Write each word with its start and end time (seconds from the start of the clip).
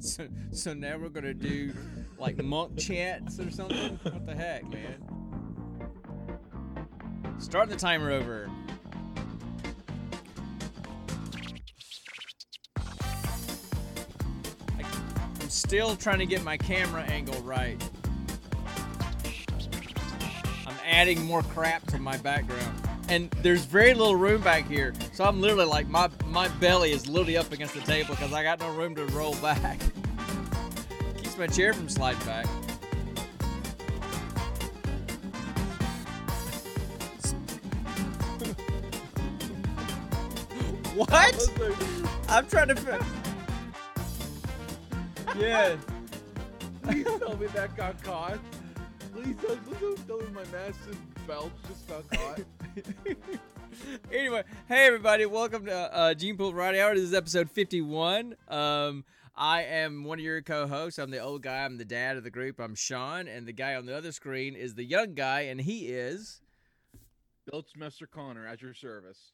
So, 0.00 0.28
so 0.50 0.74
now 0.74 0.98
we're 0.98 1.08
gonna 1.08 1.34
do 1.34 1.72
like 2.18 2.42
monk 2.42 2.76
chants 2.78 3.38
or 3.38 3.50
something. 3.50 3.98
What 4.02 4.26
the 4.26 4.34
heck, 4.34 4.68
man? 4.68 5.02
Start 7.38 7.68
the 7.68 7.76
timer 7.76 8.10
over. 8.10 8.50
I'm 15.40 15.48
still 15.48 15.94
trying 15.94 16.18
to 16.18 16.26
get 16.26 16.42
my 16.42 16.56
camera 16.56 17.02
angle 17.02 17.40
right. 17.42 17.80
I'm 20.66 20.76
adding 20.84 21.24
more 21.24 21.42
crap 21.42 21.86
to 21.88 21.98
my 21.98 22.16
background. 22.16 22.74
And 23.08 23.30
there's 23.42 23.64
very 23.64 23.94
little 23.94 24.16
room 24.16 24.42
back 24.42 24.66
here. 24.68 24.92
So 25.18 25.24
I'm 25.24 25.40
literally 25.40 25.64
like 25.64 25.88
my 25.88 26.08
my 26.26 26.46
belly 26.60 26.92
is 26.92 27.08
literally 27.08 27.36
up 27.36 27.50
against 27.50 27.74
the 27.74 27.80
table 27.80 28.10
because 28.10 28.32
I 28.32 28.44
got 28.44 28.60
no 28.60 28.70
room 28.70 28.94
to 28.94 29.04
roll 29.06 29.34
back. 29.38 29.80
Keeps 31.16 31.36
my 31.36 31.48
chair 31.48 31.74
from 31.74 31.88
sliding 31.88 32.24
back. 32.24 32.46
what? 40.94 41.50
I'm 42.28 42.46
trying 42.46 42.68
to. 42.68 42.76
Fi- 42.76 43.04
yeah. 45.36 45.76
Please 46.84 47.04
tell 47.18 47.36
me 47.36 47.48
that 47.48 47.76
got 47.76 48.00
caught. 48.04 48.38
Please 49.12 49.34
don't, 49.42 49.66
please 49.66 49.80
don't 49.80 50.06
tell 50.06 50.18
me 50.18 50.26
my 50.32 50.44
massive 50.52 50.96
belt 51.26 51.50
just 51.66 51.88
got 51.88 52.08
caught. 52.08 52.38
anyway, 54.12 54.44
hey 54.68 54.86
everybody, 54.86 55.26
welcome 55.26 55.64
to 55.66 55.72
uh, 55.74 56.14
Gene 56.14 56.36
Pool 56.36 56.52
Variety 56.52 56.80
Hour. 56.80 56.94
This 56.94 57.04
is 57.04 57.14
episode 57.14 57.50
51. 57.50 58.34
Um, 58.48 59.04
I 59.36 59.62
am 59.62 60.04
one 60.04 60.18
of 60.18 60.24
your 60.24 60.42
co-hosts. 60.42 60.98
I'm 60.98 61.10
the 61.10 61.20
old 61.20 61.42
guy. 61.42 61.64
I'm 61.64 61.78
the 61.78 61.84
dad 61.84 62.16
of 62.16 62.24
the 62.24 62.30
group. 62.30 62.58
I'm 62.58 62.74
Sean, 62.74 63.28
and 63.28 63.46
the 63.46 63.52
guy 63.52 63.74
on 63.76 63.86
the 63.86 63.96
other 63.96 64.12
screen 64.12 64.54
is 64.54 64.74
the 64.74 64.84
young 64.84 65.14
guy, 65.14 65.42
and 65.42 65.60
he 65.60 65.86
is 65.86 66.40
Belchmaster 67.50 68.10
Connor 68.10 68.46
at 68.46 68.60
your 68.62 68.74
service. 68.74 69.32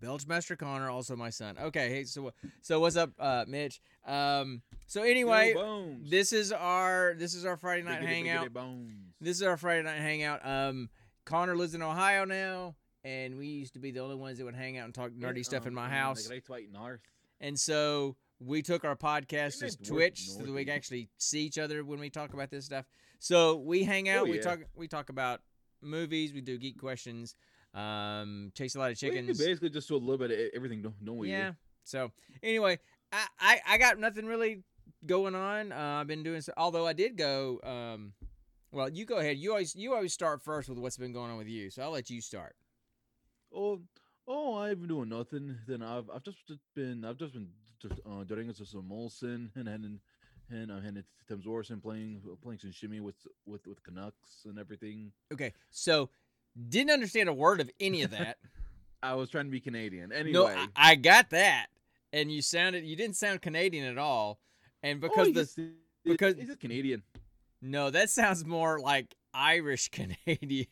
Belchmaster 0.00 0.58
Connor, 0.58 0.90
also 0.90 1.14
my 1.14 1.30
son. 1.30 1.56
Okay, 1.58 1.88
hey, 1.90 2.04
so 2.04 2.32
so 2.60 2.80
what's 2.80 2.96
up, 2.96 3.10
uh, 3.18 3.44
Mitch? 3.46 3.80
Um, 4.06 4.62
so 4.86 5.02
anyway, 5.02 5.54
this 6.02 6.32
is 6.32 6.52
our 6.52 7.14
this 7.16 7.34
is 7.34 7.44
our 7.44 7.56
Friday 7.56 7.82
night 7.82 8.00
Biggity, 8.00 8.06
hangout. 8.06 8.46
biggity 8.46 8.52
bones. 8.52 8.92
This 9.20 9.36
is 9.36 9.42
our 9.42 9.56
Friday 9.56 9.82
night 9.82 9.98
hangout. 10.00 10.40
Um, 10.46 10.88
Connor 11.24 11.56
lives 11.56 11.74
in 11.74 11.82
Ohio 11.82 12.24
now, 12.24 12.74
and 13.06 13.38
we 13.38 13.46
used 13.46 13.74
to 13.74 13.78
be 13.78 13.92
the 13.92 14.00
only 14.00 14.16
ones 14.16 14.38
that 14.38 14.44
would 14.44 14.56
hang 14.56 14.76
out 14.78 14.84
and 14.86 14.94
talk 14.94 15.12
nerdy 15.12 15.44
stuff 15.44 15.66
in 15.66 15.72
my 15.72 15.88
house. 15.88 16.26
the 16.26 16.40
Great 16.40 16.72
North. 16.72 17.00
And 17.40 17.58
so 17.58 18.16
we 18.40 18.62
took 18.62 18.84
our 18.84 18.96
podcast 18.96 19.60
to 19.60 19.76
Twitch 19.84 20.28
so 20.30 20.42
that 20.42 20.52
we 20.52 20.64
can 20.64 20.74
actually 20.74 21.08
see 21.16 21.42
each 21.42 21.56
other 21.58 21.84
when 21.84 22.00
we 22.00 22.10
talk 22.10 22.34
about 22.34 22.50
this 22.50 22.64
stuff. 22.64 22.84
So 23.20 23.56
we 23.56 23.84
hang 23.84 24.08
out, 24.08 24.22
Oh, 24.26 24.30
we 24.30 24.36
yeah. 24.36 24.42
talk 24.42 24.58
we 24.74 24.88
talk 24.88 25.08
about 25.08 25.40
movies, 25.80 26.32
we 26.32 26.40
do 26.40 26.58
geek 26.58 26.78
questions, 26.78 27.36
um, 27.74 28.50
chase 28.54 28.74
a 28.74 28.78
lot 28.78 28.90
of 28.90 28.98
chickens. 28.98 29.38
basically 29.38 29.70
just 29.70 29.88
do 29.88 29.94
a 29.94 29.98
little 29.98 30.18
bit 30.18 30.30
of 30.32 30.38
everything, 30.54 30.82
don't 30.82 31.16
we? 31.18 31.30
yeah. 31.30 31.52
So 31.84 32.10
anyway, 32.42 32.78
I, 33.12 33.26
I 33.38 33.60
I 33.68 33.78
got 33.78 33.98
nothing 34.00 34.26
really 34.26 34.64
going 35.06 35.34
on. 35.36 35.70
Uh, 35.70 35.98
I've 36.00 36.08
been 36.08 36.24
doing 36.24 36.40
so, 36.40 36.52
although 36.56 36.86
I 36.86 36.92
did 36.92 37.16
go 37.16 37.60
um 37.62 38.12
well, 38.72 38.88
you 38.90 39.04
go 39.06 39.18
ahead. 39.18 39.36
You 39.38 39.52
always 39.52 39.76
you 39.76 39.94
always 39.94 40.12
start 40.12 40.42
first 40.42 40.68
with 40.68 40.78
what's 40.78 40.96
been 40.96 41.12
going 41.12 41.30
on 41.30 41.38
with 41.38 41.48
you. 41.48 41.70
So 41.70 41.82
I'll 41.82 41.90
let 41.92 42.10
you 42.10 42.20
start. 42.20 42.56
Oh, 43.56 43.80
oh, 44.28 44.54
I've 44.54 44.78
been 44.78 44.88
doing 44.88 45.08
nothing. 45.08 45.56
Then 45.66 45.82
I've 45.82 46.10
I've 46.14 46.22
just 46.22 46.38
been 46.74 47.04
I've 47.04 47.18
just 47.18 47.32
been 47.32 47.48
just, 47.80 47.94
uh, 48.04 48.24
doing 48.24 48.52
some 48.52 48.84
Molson 48.90 49.50
and 49.54 49.68
and 49.68 49.98
and 50.50 50.70
uh, 50.70 50.74
and 50.86 50.98
it's 50.98 51.10
Tim 51.26 51.40
Zorson 51.40 51.82
playing 51.82 52.20
playing 52.42 52.58
some 52.58 52.72
shimmy 52.72 53.00
with 53.00 53.16
with 53.46 53.66
with 53.66 53.82
Canucks 53.82 54.44
and 54.44 54.58
everything. 54.58 55.12
Okay. 55.32 55.52
So 55.70 56.10
didn't 56.68 56.90
understand 56.92 57.28
a 57.28 57.34
word 57.34 57.60
of 57.60 57.70
any 57.80 58.02
of 58.02 58.10
that. 58.10 58.38
I 59.02 59.14
was 59.14 59.30
trying 59.30 59.44
to 59.46 59.50
be 59.50 59.60
Canadian. 59.60 60.12
Anyway, 60.12 60.32
No, 60.32 60.46
I, 60.46 60.66
I 60.74 60.94
got 60.96 61.30
that, 61.30 61.66
and 62.12 62.30
you 62.32 62.42
sounded 62.42 62.84
you 62.84 62.96
didn't 62.96 63.16
sound 63.16 63.42
Canadian 63.42 63.86
at 63.86 63.98
all, 63.98 64.38
and 64.82 65.00
because 65.00 65.28
oh, 65.28 65.32
the 65.32 65.72
because- 66.04 66.34
it's 66.34 66.50
a 66.50 66.56
Canadian. 66.56 67.02
no, 67.62 67.90
that 67.90 68.10
sounds 68.10 68.44
more 68.44 68.80
like 68.80 69.14
Irish 69.34 69.88
Canadian. 70.26 70.66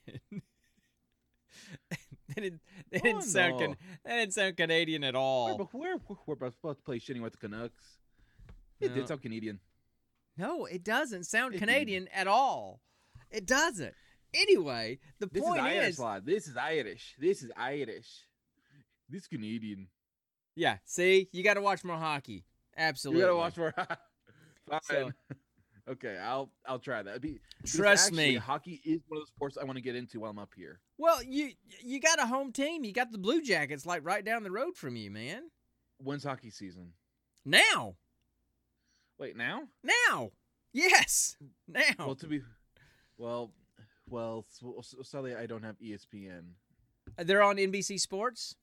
that 2.37 2.41
didn't, 2.43 2.61
oh, 2.95 2.99
didn't 2.99 3.17
Oh, 3.17 3.21
sound 3.21 3.59
can, 3.61 3.77
that 4.05 4.17
didn't 4.19 4.35
sound 4.35 4.57
Canadian 4.57 5.05
at 5.05 5.15
We're, 5.15 5.21
all. 5.21 5.55
about- 5.55 5.75
we're, 5.75 5.97
we're 6.27 6.35
about 6.35 6.55
to 6.61 6.75
play 6.85 6.99
shitting 6.99 7.21
with 7.23 7.33
the 7.33 7.39
Canucks. 7.39 7.99
It 8.81 8.91
No. 8.91 8.95
did 8.97 9.09
sound 9.09 9.23
Canadian. 9.23 9.61
No, 10.37 10.65
it 10.67 10.83
doesn't 10.85 11.25
sound 11.25 11.55
It. 11.55 11.59
Canadian 11.59 12.09
at 12.13 12.27
all. 12.27 12.81
It 13.31 13.47
doesn't. 13.47 13.95
Anyway, 14.35 14.99
the 15.21 15.27
This 15.27 15.43
point 15.45 15.61
is 15.61 15.65
Irish, 15.65 15.89
is, 15.91 15.99
lad. 16.01 16.27
This 16.27 16.47
is 16.49 16.57
Irish. 16.57 17.15
This 17.21 17.43
is 17.43 17.53
Irish. 17.57 18.27
This 19.09 19.23
is 19.23 19.29
Canadian. 19.29 19.87
yeah. 20.57 20.79
See, 20.85 21.29
you 21.33 21.45
got 21.45 21.55
to 21.55 21.61
watch 21.61 21.85
more 21.85 21.97
hockey. 21.97 22.45
Absolutely. 22.77 23.21
You 23.21 23.27
gotta 23.29 23.37
watch 23.37 23.57
more. 23.57 23.73
Fine. 24.69 24.81
So- 24.83 25.13
okay, 25.89 26.19
I'll 26.19 26.51
I'll 26.67 26.79
try 26.79 27.03
that. 27.03 27.21
Be- 27.21 27.41
Trust 27.67 28.07
actually, 28.09 28.33
me. 28.33 28.37
hockey 28.37 28.81
is 28.85 29.01
one 29.09 29.19
of 29.21 29.27
the 29.27 29.29
sports 29.35 29.57
I 29.61 29.65
want 29.65 29.77
to 29.77 29.83
get 29.83 29.97
into 29.97 30.21
while 30.21 30.31
I'm 30.31 30.39
up 30.39 30.53
here. 30.57 30.81
Well, 30.99 31.23
you 31.23 31.51
you 31.83 32.01
got 32.01 32.19
a 32.19 32.27
home 32.27 32.53
team. 32.53 32.85
You 32.85 32.93
got 32.93 33.13
the 33.13 33.19
Blue 33.19 33.43
Jackets 33.43 33.87
like 33.87 34.05
right 34.05 34.25
down 34.25 34.43
the 34.43 34.51
road 34.51 34.77
from 34.77 34.97
you, 34.97 35.11
man. 35.11 35.45
When's 35.99 36.25
hockey 36.25 36.51
season? 36.51 36.93
Now, 37.45 37.97
Wait, 39.19 39.37
now? 39.37 39.65
now, 39.83 40.31
yes, 40.73 41.37
now. 41.69 41.83
Well, 41.99 42.15
to 42.17 42.27
be, 42.27 42.41
well, 43.19 43.53
well. 44.09 44.45
Sadly, 45.03 45.35
I 45.37 45.47
don't 45.47 45.63
have 45.63 45.79
ESPN. 45.79 46.43
They're 47.19 47.43
on 47.43 47.57
NBC 47.57 48.01
Sports. 48.01 48.57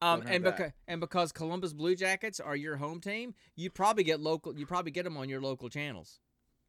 Um, 0.00 0.22
and 0.26 0.44
that. 0.44 0.56
because 0.56 0.72
and 0.88 1.00
because 1.00 1.30
Columbus 1.32 1.72
Blue 1.72 1.94
Jackets 1.94 2.40
are 2.40 2.56
your 2.56 2.76
home 2.76 3.00
team, 3.00 3.34
you 3.54 3.70
probably 3.70 4.02
get 4.02 4.18
local. 4.20 4.52
You 4.56 4.66
probably 4.66 4.90
get 4.90 5.04
them 5.04 5.16
on 5.16 5.28
your 5.28 5.40
local 5.40 5.68
channels. 5.68 6.18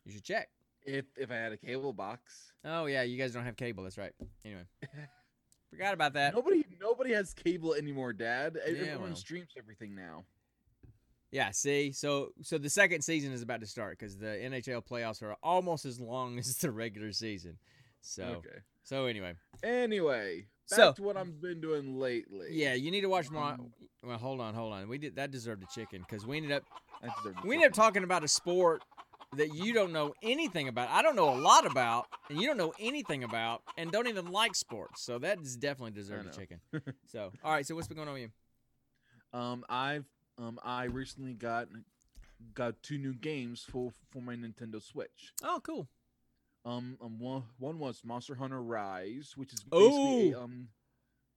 You 0.06 0.12
should 0.12 0.24
check. 0.24 0.50
If 0.86 1.06
if 1.18 1.32
I 1.32 1.36
had 1.36 1.52
a 1.54 1.58
cable 1.58 1.94
box, 1.94 2.52
Oh 2.66 2.86
yeah, 2.88 3.04
you 3.04 3.18
guys 3.18 3.32
don't 3.34 3.46
have 3.46 3.56
cable. 3.56 3.84
That's 3.84 3.98
right. 3.98 4.12
Anyway, 4.44 4.64
forgot 5.70 5.94
about 5.94 6.14
that. 6.14 6.34
nobody 6.36 6.66
nobody 6.82 7.14
has 7.14 7.34
cable 7.34 7.74
anymore, 7.74 8.12
Dad. 8.14 8.58
Everyone 8.66 9.02
well. 9.02 9.16
streams 9.16 9.50
everything 9.58 9.96
now. 9.96 10.26
Yeah, 11.32 11.50
see, 11.52 11.92
so 11.94 12.30
so 12.42 12.58
the 12.58 12.70
second 12.70 13.02
season 13.02 13.32
is 13.32 13.42
about 13.42 13.62
to 13.62 13.66
start 13.68 13.98
because 13.98 14.18
the 14.18 14.26
NHL 14.28 14.86
playoffs 14.86 15.24
are 15.24 15.36
almost 15.42 15.86
as 15.86 16.00
long 16.00 16.38
as 16.40 16.58
the 16.58 16.70
regular 16.72 17.12
season. 17.12 17.58
So 18.02 18.24
Okay. 18.46 18.60
so 18.84 19.06
anyway, 19.06 19.34
Anyway, 19.64 20.48
back 20.70 20.78
So- 20.78 20.92
to 20.94 21.02
what 21.04 21.16
I've 21.18 21.42
been 21.42 21.62
doing 21.62 21.98
lately. 21.98 22.50
yeah, 22.52 22.74
you 22.74 22.92
need 22.92 23.02
to 23.02 23.10
watch 23.10 23.32
more. 23.32 23.44
Um, 23.54 23.72
Well, 24.04 24.18
hold 24.18 24.42
on, 24.42 24.54
hold 24.54 24.74
on. 24.74 24.90
We 24.90 24.98
did 24.98 25.16
that 25.16 25.32
deserved 25.32 25.64
a 25.64 25.68
chicken 25.74 26.02
because 26.02 26.26
we 26.28 26.38
ended 26.38 26.52
up 26.52 26.64
I 27.02 27.08
deserve 27.24 27.42
to 27.42 27.48
we 27.48 27.56
ended 27.56 27.70
up 27.70 27.74
talking 27.76 28.04
about 28.04 28.24
a 28.24 28.28
sport 28.28 28.84
that 29.38 29.54
you 29.54 29.74
don't 29.74 29.92
know 29.92 30.14
anything 30.22 30.68
about. 30.68 30.90
I 30.90 31.02
don't 31.02 31.16
know 31.16 31.34
a 31.34 31.40
lot 31.40 31.66
about, 31.66 32.08
and 32.30 32.40
you 32.40 32.48
don't 32.48 32.58
know 32.58 32.74
anything 32.80 33.24
about, 33.24 33.62
and 33.78 33.92
don't 33.92 34.08
even 34.08 34.32
like 34.32 34.56
sports. 34.56 35.02
So 35.04 35.20
that 35.20 35.40
is 35.42 35.56
definitely 35.56 35.92
deserved 35.92 36.28
a 36.28 36.32
chicken. 36.38 36.60
So 37.08 37.32
all 37.44 37.52
right, 37.52 37.66
so 37.66 37.76
what's 37.76 37.88
been 37.88 37.98
going 37.98 38.08
on 38.08 38.14
with 38.16 38.24
you? 38.24 39.40
Um, 39.40 39.66
I've 39.70 40.06
um, 40.38 40.60
I 40.64 40.86
recently 40.86 41.34
got 41.34 41.68
got 42.54 42.82
two 42.84 42.98
new 42.98 43.14
games 43.14 43.66
for 43.70 43.92
for 44.12 44.22
my 44.22 44.36
Nintendo 44.36 44.82
Switch. 44.82 45.34
Oh, 45.44 45.60
cool. 45.64 45.88
Um, 46.66 46.98
um 47.02 47.20
one 47.20 47.44
one 47.58 47.80
was 47.80 48.02
Monster 48.06 48.36
Hunter 48.36 48.62
Rise, 48.62 49.34
which 49.36 49.54
is 49.54 49.64
basically 49.64 50.32
a, 50.32 50.38
Oh. 50.40 50.44
um, 50.44 50.68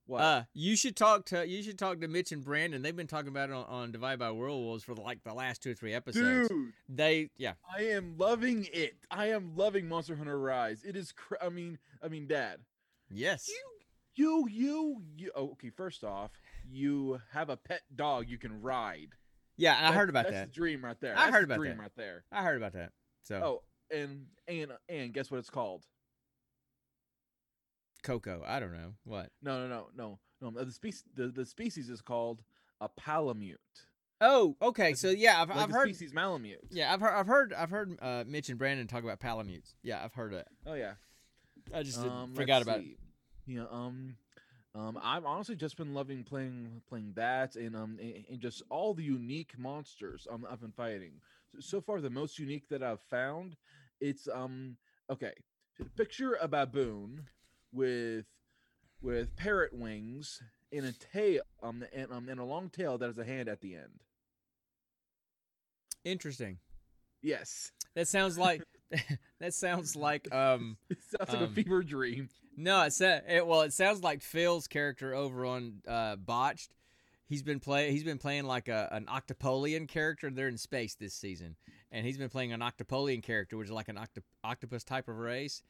what? 0.06 0.22
Uh, 0.22 0.42
you 0.54 0.76
should 0.76 0.96
talk 0.96 1.26
to 1.26 1.46
you 1.46 1.62
should 1.62 1.78
talk 1.78 2.00
to 2.00 2.08
Mitch 2.08 2.32
and 2.32 2.44
Brandon. 2.44 2.80
They've 2.82 2.94
been 2.96 3.06
talking 3.06 3.28
about 3.28 3.50
it 3.50 3.54
on, 3.54 3.64
on 3.64 3.92
Divide 3.92 4.18
by 4.18 4.28
Whirlwolves 4.28 4.82
for 4.82 4.94
like 4.94 5.22
the 5.24 5.34
last 5.34 5.62
two 5.62 5.72
or 5.72 5.74
three 5.74 5.92
episodes. 5.94 6.48
Dude, 6.48 6.72
They 6.88 7.30
yeah. 7.36 7.54
I 7.76 7.82
am 7.84 8.14
loving 8.16 8.68
it. 8.72 8.94
I 9.10 9.26
am 9.30 9.52
loving 9.56 9.88
Monster 9.88 10.16
Hunter 10.16 10.38
Rise. 10.38 10.82
It 10.84 10.96
is. 10.96 11.12
Cr- 11.12 11.34
I 11.42 11.48
mean, 11.48 11.78
I 12.02 12.08
mean, 12.08 12.26
Dad. 12.26 12.60
Yes. 13.10 13.48
You, 13.48 13.54
you, 14.14 14.48
you, 14.50 15.02
you. 15.16 15.30
Oh, 15.36 15.50
okay, 15.52 15.70
first 15.70 16.02
off, 16.04 16.30
you 16.68 17.20
have 17.32 17.50
a 17.50 17.56
pet 17.56 17.82
dog 17.94 18.28
you 18.28 18.38
can 18.38 18.62
ride. 18.62 19.10
Yeah, 19.58 19.72
I 19.72 19.80
That's- 19.80 19.94
heard 19.94 20.08
about 20.10 20.24
that's 20.24 20.34
that. 20.34 20.46
the 20.48 20.52
dream 20.54 20.84
right 20.84 21.00
there. 21.00 21.14
I 21.16 21.22
That's 21.26 21.34
heard 21.34 21.44
about 21.44 21.58
dream 21.58 21.76
that. 21.76 21.82
right 21.82 21.92
there. 21.96 22.24
I 22.32 22.42
heard 22.42 22.56
about 22.56 22.72
that. 22.74 22.92
So 23.22 23.36
Oh, 23.42 23.62
and 23.96 24.26
and 24.46 24.72
and 24.88 25.12
guess 25.12 25.30
what 25.30 25.38
it's 25.38 25.50
called? 25.50 25.84
Coco, 28.06 28.42
I 28.46 28.60
don't 28.60 28.72
know 28.72 28.94
what. 29.04 29.30
No, 29.42 29.66
no, 29.66 29.68
no, 29.68 30.18
no, 30.40 30.50
no. 30.52 30.64
The 30.64 30.70
species, 30.70 31.02
the, 31.14 31.26
the 31.28 31.44
species 31.44 31.90
is 31.90 32.00
called 32.00 32.42
a 32.80 32.88
palamute. 32.88 33.58
Oh, 34.20 34.56
okay. 34.62 34.90
Like 34.90 34.96
So 34.96 35.10
yeah, 35.10 35.42
I've, 35.42 35.48
Like 35.48 35.58
I've 35.58 35.68
the 35.68 35.74
heard. 35.74 35.88
species 35.88 36.14
malamute. 36.14 36.60
Yeah, 36.70 36.92
I've 36.94 37.00
heard. 37.00 37.14
I've 37.14 37.26
heard. 37.26 37.52
I've 37.52 37.70
heard 37.70 37.98
uh, 38.00 38.24
Mitch 38.26 38.48
and 38.48 38.58
Brandon 38.58 38.86
talk 38.86 39.02
about 39.02 39.18
palamutes. 39.20 39.74
Yeah, 39.82 40.02
I've 40.02 40.14
heard 40.14 40.32
it. 40.32 40.46
Oh 40.66 40.74
yeah. 40.74 40.92
I 41.74 41.82
just 41.82 41.98
Um, 41.98 42.32
forgot 42.34 42.62
about. 42.62 42.80
it. 42.80 42.96
Yeah. 43.46 43.64
Um. 43.70 44.16
Um, 44.74 44.98
I've 45.02 45.24
honestly 45.24 45.56
just 45.56 45.76
been 45.78 45.94
loving 45.94 46.22
playing 46.22 46.82
playing 46.86 47.14
that 47.16 47.56
and 47.56 47.74
um 47.74 47.98
and, 48.00 48.24
and 48.30 48.40
just 48.40 48.62
all 48.68 48.92
the 48.92 49.02
unique 49.02 49.58
monsters 49.58 50.26
um 50.30 50.46
I've 50.48 50.60
been 50.60 50.72
fighting. 50.72 51.12
So, 51.54 51.60
so 51.60 51.80
far, 51.80 52.00
the 52.02 52.10
most 52.10 52.38
unique 52.38 52.68
that 52.68 52.82
I've 52.82 53.00
found, 53.10 53.56
it's 54.00 54.28
um 54.28 54.76
okay. 55.10 55.32
Picture 55.96 56.38
a 56.40 56.46
baboon 56.46 57.24
with 57.76 58.24
with 59.02 59.36
parrot 59.36 59.72
wings 59.72 60.42
in 60.72 60.84
a 60.84 60.92
tail 60.92 61.42
um 61.62 61.84
and 61.94 62.10
um 62.10 62.28
and 62.28 62.40
a 62.40 62.44
long 62.44 62.68
tail 62.70 62.98
that 62.98 63.06
has 63.06 63.18
a 63.18 63.24
hand 63.24 63.48
at 63.48 63.60
the 63.60 63.74
end. 63.74 64.00
Interesting. 66.04 66.58
Yes, 67.22 67.72
That 67.94 68.08
sounds 68.08 68.38
like 68.38 68.62
that 69.40 69.52
sounds 69.54 69.96
like 69.96 70.32
um 70.32 70.76
it 70.88 70.98
sounds 71.02 71.30
like 71.32 71.38
Um, 71.42 71.44
a 71.44 71.48
fever 71.54 71.82
dream. 71.82 72.28
no 72.56 72.82
it's 72.82 73.00
a, 73.00 73.22
it 73.28 73.46
well 73.46 73.62
it 73.62 73.72
sounds 73.72 74.02
like 74.02 74.22
Phil's 74.22 74.68
character 74.68 75.14
over 75.14 75.44
on 75.44 75.82
uh 75.88 76.16
Botched. 76.16 76.72
He's 77.28 77.42
been 77.42 77.58
play 77.58 77.90
he's 77.90 78.04
been 78.04 78.18
playing 78.18 78.44
like 78.44 78.68
a 78.68 78.88
an 78.92 79.06
Octopolian 79.06 79.88
character. 79.88 80.30
They're 80.30 80.46
in 80.46 80.58
space 80.58 80.94
this 80.94 81.14
season, 81.14 81.56
and 81.90 82.06
he's 82.06 82.16
been 82.18 82.28
playing 82.28 82.52
an 82.52 82.60
Octopolian 82.60 83.22
character, 83.22 83.56
which 83.56 83.66
is 83.66 83.72
like 83.72 83.88
an 83.88 83.98
octo- 83.98 84.22
octopus 84.44 84.84
type 84.84 85.08
of 85.08 85.16
race. 85.18 85.62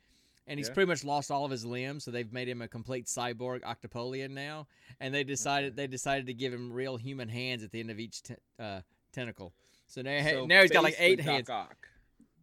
And 0.49 0.59
he's 0.61 0.69
Yeah. 0.69 0.75
pretty 0.75 0.89
much 0.89 1.03
lost 1.05 1.31
all 1.31 1.45
of 1.45 1.51
his 1.51 1.65
limbs, 1.65 2.05
so 2.05 2.11
they've 2.13 2.33
made 2.33 2.49
him 2.49 2.63
a 2.63 2.69
complete 2.69 3.07
cyborg 3.07 3.63
Octopolian 3.63 4.31
now. 4.31 4.69
And 5.01 5.13
they 5.13 5.25
decided 5.25 5.75
they 5.77 5.87
decided 5.89 6.27
to 6.27 6.35
give 6.35 6.53
him 6.53 6.73
real 6.73 6.97
human 6.97 7.29
hands 7.29 7.65
at 7.65 7.73
the 7.73 7.81
end 7.81 7.91
of 7.91 7.99
each 7.99 8.23
te- 8.23 8.35
uh, 8.59 8.83
tentacle. 9.13 9.53
So 9.89 10.03
now, 10.03 10.23
So 10.25 10.47
now 10.47 10.63
he's 10.63 10.71
got 10.71 10.85
like 10.85 10.97
eight 10.99 11.17
Doc 11.17 11.27
hands, 11.27 11.51
Ock. 11.51 11.89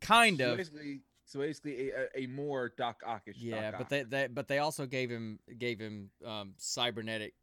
kind 0.01 0.37
So 0.37 0.51
of. 0.51 0.57
basically, 0.57 1.01
so 1.25 1.39
basically 1.39 1.91
a, 1.91 2.07
a, 2.23 2.27
more 2.27 2.73
Doc 2.77 3.01
Ockish. 3.07 3.37
Yeah, 3.37 3.71
Doc 3.71 3.79
but 3.79 3.83
Ock. 3.85 3.89
they, 3.89 4.03
they 4.03 4.27
but 4.27 4.47
they 4.49 4.59
also 4.59 4.85
gave 4.85 5.09
him 5.09 5.39
gave 5.57 5.79
him 5.79 6.09
um, 6.25 6.53
cybernetic 6.57 7.33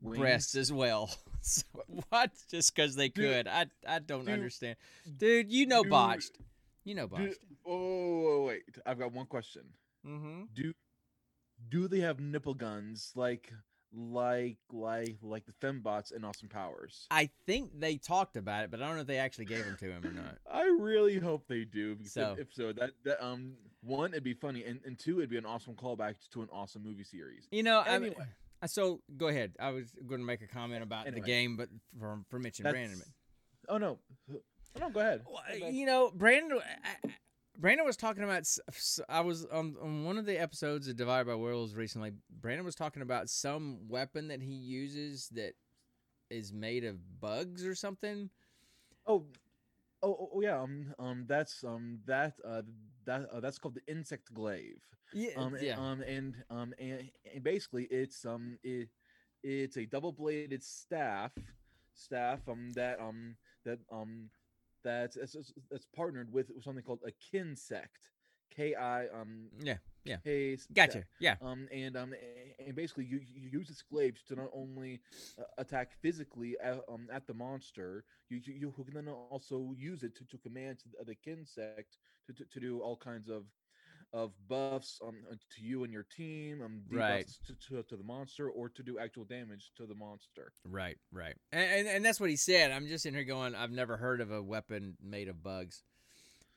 Wings. 0.00 0.18
breasts 0.18 0.54
as 0.54 0.72
well. 0.72 1.10
so, 1.42 1.62
what? 2.10 2.30
Just 2.50 2.74
because 2.74 2.94
they 2.96 3.08
Dude, 3.08 3.24
could? 3.44 3.48
I 3.48 3.66
I 3.86 3.98
don't 3.98 4.24
dude, 4.24 4.34
understand, 4.34 4.76
dude. 5.18 5.50
You 5.52 5.66
know 5.66 5.82
dude, 5.82 5.90
botched. 5.90 6.38
You 6.84 6.94
know 6.94 7.08
botched. 7.08 7.38
Oh 7.66 8.44
wait, 8.46 8.62
I've 8.84 8.98
got 8.98 9.12
one 9.12 9.26
question. 9.26 9.62
Mm-hmm. 10.06 10.42
Do 10.54 10.72
do 11.68 11.88
they 11.88 12.00
have 12.00 12.20
nipple 12.20 12.54
guns 12.54 13.12
like 13.14 13.52
like 13.92 14.58
like 14.70 15.16
like 15.22 15.44
the 15.46 15.52
fembots 15.66 16.12
in 16.14 16.24
Austin 16.24 16.48
Powers? 16.48 17.06
I 17.10 17.30
think 17.46 17.70
they 17.78 17.96
talked 17.96 18.36
about 18.36 18.64
it, 18.64 18.70
but 18.70 18.82
I 18.82 18.86
don't 18.86 18.96
know 18.96 19.00
if 19.02 19.06
they 19.06 19.18
actually 19.18 19.46
gave 19.46 19.64
them 19.64 19.76
to 19.80 19.86
him 19.90 20.04
or 20.04 20.12
not. 20.12 20.38
I 20.52 20.64
really 20.78 21.18
hope 21.18 21.46
they 21.48 21.64
do. 21.64 21.96
Because 21.96 22.12
So- 22.12 22.32
if, 22.32 22.38
if 22.48 22.54
so, 22.54 22.72
that 22.74 22.90
that 23.04 23.24
um 23.24 23.54
one 23.82 24.12
it'd 24.12 24.22
be 24.24 24.34
funny, 24.34 24.64
and, 24.64 24.80
and 24.84 24.98
two 24.98 25.18
it'd 25.18 25.30
be 25.30 25.38
an 25.38 25.46
awesome 25.46 25.74
callback 25.74 26.14
to 26.32 26.42
an 26.42 26.48
awesome 26.52 26.82
movie 26.84 27.04
series. 27.04 27.46
You 27.50 27.62
know, 27.62 27.80
I 27.80 27.98
mean, 27.98 28.10
Anyway. 28.10 28.26
uh, 28.62 28.66
so 28.66 29.00
go 29.16 29.28
ahead. 29.28 29.52
I 29.60 29.70
was 29.70 29.86
going 30.06 30.20
to 30.20 30.26
make 30.26 30.42
a 30.42 30.46
comment 30.48 30.82
about 30.82 31.06
Anyway. 31.06 31.20
the 31.20 31.26
game, 31.26 31.56
but 31.56 31.68
for 31.98 32.18
for 32.28 32.38
Mitch 32.38 32.58
and 32.60 32.68
Brandon. 32.70 33.00
Oh 33.68 33.78
no, 33.78 33.98
oh, 34.32 34.40
no, 34.78 34.90
go 34.90 35.00
ahead. 35.00 35.22
Well, 35.26 35.42
Go 35.48 35.56
ahead. 35.64 35.74
you 35.74 35.86
know, 35.86 36.10
Brandon. 36.14 36.58
I- 36.84 37.08
I- 37.08 37.14
Brandon 37.58 37.86
was 37.86 37.96
talking 37.96 38.22
about. 38.22 38.46
I 39.08 39.20
was 39.20 39.46
on, 39.46 39.76
on 39.82 40.04
one 40.04 40.18
of 40.18 40.26
the 40.26 40.40
episodes 40.40 40.88
of 40.88 40.96
Divided 40.96 41.26
by 41.26 41.34
Worlds 41.34 41.74
recently. 41.74 42.12
Brandon 42.40 42.64
was 42.64 42.74
talking 42.74 43.02
about 43.02 43.28
some 43.30 43.88
weapon 43.88 44.28
that 44.28 44.42
he 44.42 44.52
uses 44.52 45.28
that 45.30 45.54
is 46.30 46.52
made 46.52 46.84
of 46.84 47.20
bugs 47.20 47.64
or 47.64 47.74
something. 47.74 48.30
Oh, 49.06 49.24
oh, 50.02 50.16
oh, 50.20 50.30
oh, 50.34 50.40
yeah. 50.40 50.60
Um, 50.60 50.94
um, 50.98 51.24
that's 51.26 51.64
um, 51.64 51.98
that 52.06 52.34
uh, 52.46 52.62
that 53.06 53.28
uh, 53.32 53.40
that's 53.40 53.58
called 53.58 53.74
the 53.74 53.92
insect 53.92 54.32
glaive. 54.34 54.82
Yeah, 55.12 55.30
Um, 55.36 55.56
yeah, 55.60 55.78
um, 55.78 56.02
and 56.02 56.34
um, 56.50 56.74
and, 56.78 57.10
and 57.32 57.42
basically, 57.42 57.84
it's 57.84 58.24
um, 58.26 58.58
it, 58.64 58.88
it's 59.42 59.76
a 59.76 59.86
double-bladed 59.86 60.62
staff, 60.62 61.32
staff 61.94 62.40
um 62.48 62.72
that 62.74 63.00
um 63.00 63.36
that 63.64 63.78
um 63.90 64.28
that's 64.86 65.16
that's, 65.16 65.34
that's- 65.70 65.86
partnered 65.94 66.32
with 66.32 66.50
something 66.62 66.82
called 66.84 67.02
a 67.06 67.12
kinsect, 67.30 68.10
K 68.54 68.74
I 68.74 69.06
um 69.08 69.48
yeah, 69.62 69.78
yeah. 70.04 70.16
K 70.24 70.54
s- 70.54 70.66
Gotcha. 70.72 71.04
Yeah, 71.20 71.36
um, 71.42 71.68
and 71.72 71.96
um, 71.96 72.14
and 72.66 72.74
basically, 72.74 73.04
you, 73.04 73.20
you 73.34 73.50
use 73.58 73.82
glaive 73.90 74.16
to 74.28 74.34
not 74.36 74.50
only 74.54 75.00
uh, 75.38 75.42
attack 75.58 75.92
physically 76.02 76.56
at, 76.62 76.80
um, 76.88 77.08
at 77.12 77.26
the 77.26 77.34
monster, 77.34 78.04
you, 78.30 78.40
you 78.44 78.72
you 78.78 78.84
can 78.84 78.94
then 78.94 79.08
also 79.08 79.74
use 79.76 80.02
it 80.02 80.14
to, 80.16 80.24
to 80.26 80.38
command 80.38 80.78
the, 80.98 81.04
the 81.04 81.14
kinsect 81.14 81.98
to, 82.26 82.32
to, 82.32 82.44
to 82.44 82.60
do 82.60 82.80
all 82.80 82.96
kinds 82.96 83.28
of 83.28 83.44
of 84.16 84.32
buffs 84.48 84.98
um, 85.06 85.14
uh, 85.30 85.34
to 85.34 85.62
you 85.62 85.84
and 85.84 85.92
your 85.92 86.06
team, 86.16 86.62
um, 86.64 86.80
debuffs 86.90 86.98
Right. 86.98 87.26
to, 87.46 87.54
to, 87.76 87.82
to 87.82 87.96
the 87.96 88.02
monster, 88.02 88.48
or 88.48 88.68
to 88.70 88.82
do 88.82 88.98
actual 88.98 89.24
damage 89.24 89.72
to 89.76 89.84
the 89.86 89.94
monster. 89.94 90.52
right, 90.64 90.96
right. 91.12 91.34
And, 91.52 91.70
and 91.70 91.88
and 91.88 92.04
that's 92.04 92.18
what 92.18 92.30
he 92.30 92.36
said. 92.36 92.70
I'm 92.72 92.86
just 92.86 93.04
in 93.04 93.12
here 93.14 93.24
going. 93.24 93.54
I've 93.54 93.70
never 93.70 93.96
heard 93.98 94.20
of 94.22 94.30
a 94.32 94.42
weapon 94.42 94.96
made 95.02 95.28
of 95.28 95.42
bugs. 95.42 95.82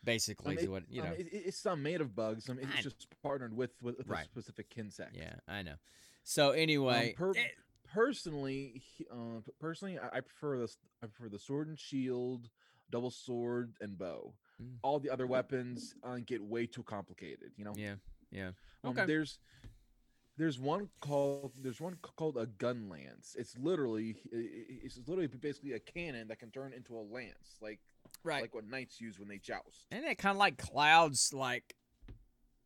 Basically, 0.03 0.57
Um, 0.57 0.63
it- 0.63 0.71
what 0.71 0.83
you 0.89 1.01
know. 1.01 1.09
um, 1.09 1.15
it, 1.15 1.27
it- 1.33 1.43
it's 1.47 1.65
not 1.65 1.77
made 1.79 1.99
of 1.99 2.15
bugs. 2.15 2.47
Um, 2.49 2.57
I- 2.59 2.73
it's 2.75 2.83
just 2.83 3.07
partnered 3.21 3.53
with 3.53 3.71
with, 3.81 3.97
with 3.97 4.07
Right. 4.07 4.25
a 4.25 4.29
specific 4.29 4.69
kinsect. 4.69 5.15
yeah, 5.17 5.35
I 5.47 5.61
know. 5.61 5.75
So 6.23 6.51
anyway, 6.51 7.13
per- 7.17 7.31
eh, 7.35 7.47
personally, 7.91 8.81
uh, 9.11 9.41
personally, 9.59 9.99
I, 9.99 10.17
I 10.17 10.21
prefer 10.21 10.57
this. 10.59 10.77
I 11.03 11.07
prefer 11.07 11.27
the 11.29 11.39
sword 11.39 11.67
and 11.67 11.77
shield, 11.77 12.49
double 12.89 13.11
sword, 13.11 13.73
and 13.81 13.97
bow. 13.97 14.33
Mm. 14.61 14.75
All 14.83 14.99
the 14.99 15.09
other 15.09 15.25
weapons 15.27 15.95
uh, 16.03 16.17
get 16.25 16.43
way 16.43 16.65
too 16.65 16.83
complicated. 16.83 17.51
You 17.57 17.65
know. 17.65 17.73
yeah, 17.75 17.95
yeah. 18.31 18.47
Um, 18.83 18.91
Okay. 18.91 19.05
There's 19.05 19.39
there's 20.37 20.59
one 20.59 20.89
called 21.01 21.51
there's 21.61 21.81
one 21.81 21.97
called 22.15 22.37
a 22.37 22.45
gun 22.45 22.89
lance. 22.89 23.35
It's 23.37 23.57
literally 23.57 24.15
it's 24.31 24.97
literally 25.07 25.27
basically 25.27 25.73
a 25.73 25.79
cannon 25.79 26.27
that 26.29 26.39
can 26.39 26.49
turn 26.51 26.73
into 26.73 26.95
a 26.97 27.03
lance, 27.03 27.57
like 27.61 27.79
Right. 28.23 28.41
like 28.41 28.55
what 28.55 28.65
knights 28.67 28.99
use 28.99 29.19
when 29.19 29.27
they 29.27 29.37
joust. 29.37 29.85
And 29.91 30.03
it 30.05 30.17
kind 30.17 30.31
of 30.35 30.39
like 30.39 30.57
clouds, 30.57 31.31
like, 31.33 31.75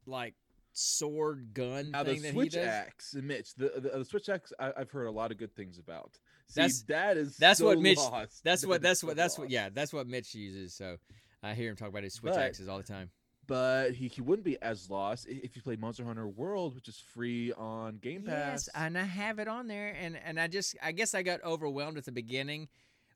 like 0.06 0.36
sword 0.72 1.54
gun 1.54 1.92
Now 1.92 2.04
the 2.04 2.14
thing 2.14 2.22
that 2.24 2.28
he 2.30 2.34
switch 2.34 2.56
axe, 2.56 3.14
Mitch, 3.16 3.54
the, 3.56 3.72
the 3.76 3.98
the 4.00 4.06
switch 4.06 4.30
axe, 4.30 4.52
I, 4.60 4.72
I've 4.78 4.92
heard 4.92 5.06
a 5.08 5.12
lot 5.12 5.32
of 5.32 5.38
good 5.38 5.56
things 5.56 5.78
about. 5.80 6.18
See, 6.48 6.62
That's- 6.62 6.82
that 6.84 7.18
is 7.18 7.38
that's 7.38 7.62
what 7.62 7.80
Mitch- 7.80 7.98
lost. 7.98 8.44
That's 8.44 8.62
That 8.62 8.68
what. 8.68 8.82
That's 8.82 9.00
so 9.02 9.08
what. 9.08 9.16
That's 9.16 9.38
what. 9.40 9.50
Yeah, 9.52 9.70
that's 9.74 9.94
what 9.94 10.08
Mitch 10.08 10.34
uses. 10.36 10.74
So 10.76 10.98
I 11.44 11.54
hear 11.54 11.70
him 11.70 11.76
talk 11.76 11.90
about 11.90 12.04
his 12.04 12.14
switch 12.14 12.34
But- 12.34 12.42
axes 12.42 12.68
all 12.68 12.78
the 12.78 12.84
time. 12.84 13.12
but 13.48 13.92
he, 13.92 14.08
he 14.08 14.22
wouldn't 14.22 14.46
be 14.46 14.60
as 14.62 14.90
lost 14.90 15.28
if 15.28 15.56
you 15.56 15.62
play 15.62 15.76
Monster 15.76 16.06
Hunter 16.06 16.28
World, 16.28 16.74
which 16.76 16.88
is 16.88 16.98
free 16.98 17.52
on 17.54 17.98
Game 17.98 18.24
Pass. 18.24 18.68
Yes, 18.68 18.70
and 18.74 18.98
I 18.98 19.04
have 19.04 19.40
it 19.40 19.48
on 19.50 19.68
there, 19.68 19.94
and 20.00 20.18
and 20.24 20.40
I 20.40 20.48
just 20.48 20.78
I 20.82 20.92
guess 20.94 21.14
I 21.14 21.22
got 21.24 21.44
overwhelmed 21.44 21.98
at 21.98 22.06
the 22.06 22.12
beginning 22.14 22.70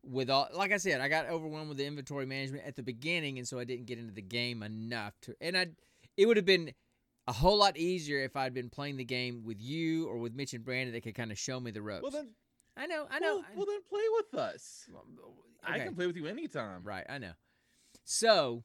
with 0.03 0.29
all. 0.29 0.49
Like 0.53 0.71
I 0.73 0.77
said, 0.77 0.99
I 0.99 1.07
got 1.07 1.27
overwhelmed 1.29 1.69
with 1.69 1.77
the 1.77 1.85
inventory 1.85 2.25
management 2.25 2.65
at 2.65 2.75
the 2.75 2.83
beginning, 2.83 3.37
and 3.37 3.47
so 3.47 3.57
I 3.59 3.63
didn't 3.63 3.85
get 3.85 3.97
into 3.99 4.13
the 4.13 4.21
game 4.21 4.61
enough 4.63 5.13
to. 5.21 5.35
And 5.39 5.57
I, 5.57 5.67
it 6.17 6.25
would 6.25 6.35
have 6.37 6.45
been 6.45 6.73
a 7.27 7.33
whole 7.33 7.57
lot 7.57 7.77
easier 7.77 8.19
if 8.23 8.35
I'd 8.35 8.53
been 8.53 8.69
playing 8.69 8.97
the 8.97 9.03
game 9.05 9.43
with 9.45 9.61
you 9.61 10.07
or 10.07 10.17
with 10.17 10.33
Mitch 10.35 10.53
and 10.53 10.63
Brandon 10.63 10.93
that 10.93 11.01
could 11.01 11.15
kind 11.15 11.31
of 11.31 11.37
show 11.37 11.59
me 11.59 11.71
the 11.71 11.81
ropes. 11.81 12.01
well 12.03 12.11
then, 12.11 12.29
I 12.75 12.85
know, 12.87 13.05
I 13.09 13.19
know. 13.19 13.35
Well, 13.37 13.45
well 13.55 13.65
then 13.65 13.79
play 13.89 14.03
with 14.17 14.33
us. 14.41 14.89
I 15.65 15.79
can 15.79 15.95
play 15.95 16.07
with 16.07 16.15
you 16.17 16.27
anytime. 16.27 16.83
Right, 16.83 17.05
I 17.09 17.17
know. 17.17 17.31
So, 18.07 18.63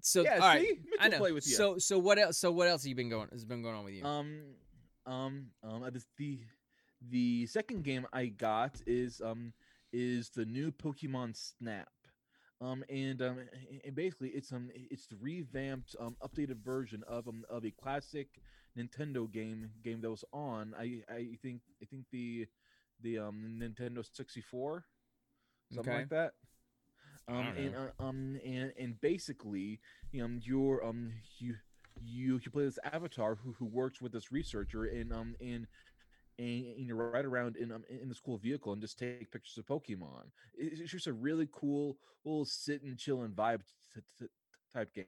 so 0.00 0.24
Yeah, 0.24 0.34
all 0.40 0.48
right, 0.48 0.60
see? 0.62 0.80
I 0.98 1.08
know. 1.08 1.18
play 1.18 1.32
with 1.32 1.46
you. 1.46 1.56
So, 1.56 1.78
so 1.78 1.98
what 1.98 2.18
else? 2.18 2.38
So 2.38 2.50
what 2.50 2.68
else 2.68 2.82
have 2.82 2.88
you 2.88 2.94
been 2.94 3.10
going? 3.10 3.28
Has 3.32 3.44
been 3.44 3.62
going 3.62 3.74
on 3.74 3.84
with 3.84 3.94
you? 3.94 4.04
Um, 4.04 4.40
um, 5.06 5.46
um, 5.62 5.82
uh, 5.82 5.90
this, 5.90 6.06
the 6.16 6.40
the 7.10 7.46
second 7.46 7.84
game 7.84 8.06
I 8.12 8.26
got 8.26 8.80
is 8.86 9.20
um 9.20 9.52
is 9.92 10.30
the 10.30 10.44
new 10.46 10.70
Pokemon 10.72 11.36
Snap. 11.36 11.88
Um 12.60 12.82
and 12.88 13.20
um 13.20 13.38
and 13.84 13.94
basically 13.94 14.30
it's 14.30 14.52
um 14.52 14.70
it's 14.74 15.06
the 15.06 15.16
revamped 15.20 15.94
um 16.00 16.16
updated 16.22 16.62
version 16.64 17.02
of 17.08 17.28
um 17.28 17.44
of 17.50 17.64
a 17.66 17.70
classic 17.72 18.28
Nintendo 18.78 19.30
game 19.30 19.70
game 19.84 20.00
that 20.00 20.10
was 20.10 20.24
on 20.32 20.74
I 20.78 21.02
I 21.12 21.36
think 21.42 21.60
I 21.82 21.86
think 21.86 22.06
the 22.12 22.46
the 23.02 23.18
um 23.18 23.58
Nintendo 23.60 24.04
64 24.04 24.84
something 25.70 25.92
Okay. 25.92 26.00
like 26.02 26.08
that. 26.10 26.32
Um 27.28 27.46
and 27.56 27.74
uh, 27.76 28.02
um 28.04 28.38
and 28.44 28.72
and 28.78 29.00
basically 29.00 29.80
um 30.20 30.40
you're 30.42 30.84
um 30.84 31.12
you 31.38 31.54
you 32.04 32.40
you 32.42 32.50
play 32.50 32.64
this 32.64 32.78
avatar 32.92 33.36
who, 33.36 33.52
who 33.58 33.64
works 33.66 34.00
with 34.00 34.12
this 34.12 34.32
researcher 34.32 34.84
and 34.84 35.12
um 35.12 35.34
and 35.40 35.66
and, 36.38 36.66
and 36.66 36.86
you 36.86 36.94
ride 36.94 37.24
around 37.24 37.56
in 37.56 37.70
um 37.70 37.84
in 37.88 38.08
this 38.08 38.18
cool 38.20 38.38
vehicle 38.38 38.72
and 38.72 38.80
just 38.82 38.98
take 38.98 39.30
pictures 39.30 39.58
of 39.58 39.66
Pokemon. 39.66 40.24
It's 40.56 40.90
just 40.90 41.06
a 41.06 41.12
really 41.12 41.48
cool 41.52 41.96
little 42.24 42.44
sit 42.44 42.82
and 42.82 42.98
chill 42.98 43.22
and 43.22 43.34
vibe 43.36 43.60
t- 43.94 44.00
t- 44.18 44.26
type 44.72 44.92
game. 44.94 45.06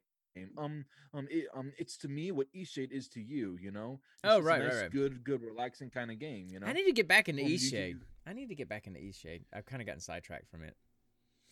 Um 0.59 0.85
um 1.15 1.27
it 1.31 1.47
um 1.55 1.73
it's 1.79 1.97
to 1.99 2.09
me 2.09 2.31
what 2.33 2.47
Eastshade 2.55 2.93
is 2.93 3.09
to 3.09 3.21
you. 3.21 3.57
You 3.61 3.71
know. 3.73 4.01
It's 4.23 4.33
Oh, 4.33 4.37
just 4.39 4.41
a 4.41 4.43
right, 4.43 4.63
right, 4.63 4.83
right. 4.83 4.91
Good 4.93 5.25
good 5.25 5.43
relaxing 5.43 5.91
kind 5.91 6.11
of 6.11 6.19
game. 6.19 6.49
You 6.51 6.61
know. 6.61 6.67
I 6.67 6.73
need 6.75 6.85
to 6.85 6.93
get 6.93 7.09
back 7.09 7.29
into 7.29 7.43
Um, 7.43 7.49
you- 7.49 7.57
Eastshade. 7.57 8.01
I 8.27 8.33
need 8.35 8.49
to 8.51 8.55
get 8.55 8.69
back 8.69 8.87
into 8.87 9.01
Eastshade. 9.01 9.43
I've 9.53 9.67
kind 9.67 9.81
of 9.83 9.87
gotten 9.87 10.01
sidetracked 10.01 10.49
from 10.51 10.63
it. 10.63 10.77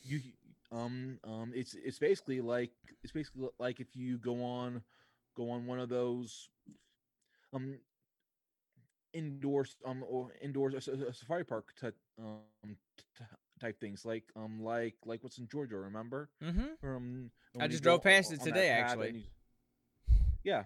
you 0.04 0.20
um 0.72 1.18
um 1.24 1.52
it's 1.54 1.74
it's 1.74 1.98
basically 1.98 2.40
like 2.40 2.70
it's 3.02 3.12
basically 3.12 3.48
like 3.58 3.78
if 3.80 3.94
you 3.94 4.18
go 4.18 4.42
on 4.42 4.82
go 5.36 5.50
on 5.50 5.66
one 5.66 5.78
of 5.78 5.88
those 5.88 6.48
um 7.52 7.78
indoors 9.12 9.76
um 9.84 10.02
or 10.08 10.32
indoors 10.40 10.88
a, 10.88 10.92
uh, 11.08 11.12
safari 11.12 11.44
park 11.44 11.68
type 11.78 11.96
um 12.18 12.76
t- 12.96 13.24
type 13.60 13.78
things 13.78 14.04
like 14.04 14.24
um 14.36 14.62
like 14.62 14.94
like 15.04 15.22
what's 15.22 15.38
in 15.38 15.46
Georgia. 15.48 15.76
Remember? 15.76 16.30
Mm-hmm. 16.42 16.74
From 16.80 17.30
I 17.60 17.68
just 17.68 17.82
drove 17.82 18.02
past 18.02 18.32
it 18.32 18.40
today, 18.40 18.70
actually. 18.70 19.26
yeah, 20.42 20.64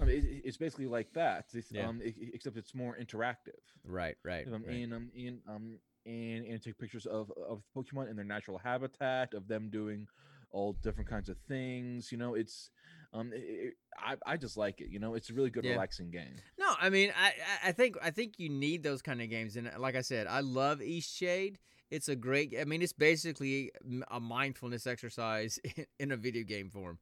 I 0.00 0.04
mean, 0.04 0.16
it, 0.18 0.42
it's 0.44 0.56
basically 0.58 0.86
like 0.86 1.12
that. 1.14 1.46
It's, 1.54 1.72
Yeah. 1.72 1.88
um, 1.88 2.02
e- 2.04 2.30
except 2.34 2.56
it's 2.56 2.74
more 2.74 2.96
interactive. 3.00 3.60
Right, 3.84 4.16
right. 4.24 4.46
Um, 4.46 4.64
right. 4.66 4.76
and 4.76 4.94
um, 4.94 5.10
and 5.16 5.40
um, 5.48 5.78
and 6.06 6.46
and 6.46 6.62
take 6.62 6.78
pictures 6.78 7.06
of 7.06 7.30
of 7.48 7.62
Pokemon 7.76 8.08
in 8.10 8.16
their 8.16 8.24
natural 8.24 8.58
habitat, 8.58 9.34
of 9.34 9.48
them 9.48 9.68
doing 9.70 10.06
all 10.52 10.72
different 10.82 11.10
kinds 11.10 11.28
of 11.28 11.36
things. 11.48 12.10
You 12.12 12.18
know, 12.18 12.34
it's 12.34 12.70
um, 13.12 13.32
it, 13.32 13.38
it- 13.44 13.74
I 13.98 14.16
I 14.26 14.36
just 14.36 14.56
like 14.56 14.80
it. 14.80 14.88
You 14.90 14.98
know, 15.00 15.14
it's 15.14 15.30
a 15.30 15.34
really 15.34 15.50
good, 15.50 15.64
Yeah. 15.64 15.72
relaxing 15.72 16.10
game. 16.10 16.36
No, 16.58 16.74
I 16.80 16.90
mean, 16.90 17.12
I, 17.18 17.32
I- 17.68 17.72
think 17.72 17.96
I 18.02 18.10
think 18.10 18.34
you 18.38 18.48
need 18.48 18.82
those 18.82 19.02
kind 19.02 19.20
of 19.22 19.28
games, 19.30 19.56
and 19.56 19.68
uh, 19.68 19.72
like 19.78 19.96
I 19.96 20.02
said, 20.02 20.26
I 20.26 20.40
love 20.40 20.80
East 20.82 21.14
Shade. 21.16 21.58
It's 21.90 22.08
a 22.08 22.16
great. 22.16 22.54
I 22.60 22.64
mean, 22.64 22.82
it's 22.82 22.92
basically 22.92 23.70
a 24.10 24.20
mindfulness 24.20 24.86
exercise 24.86 25.58
in, 25.76 25.86
in 26.00 26.12
a 26.12 26.16
video 26.16 26.44
game 26.44 26.68
form. 26.70 26.98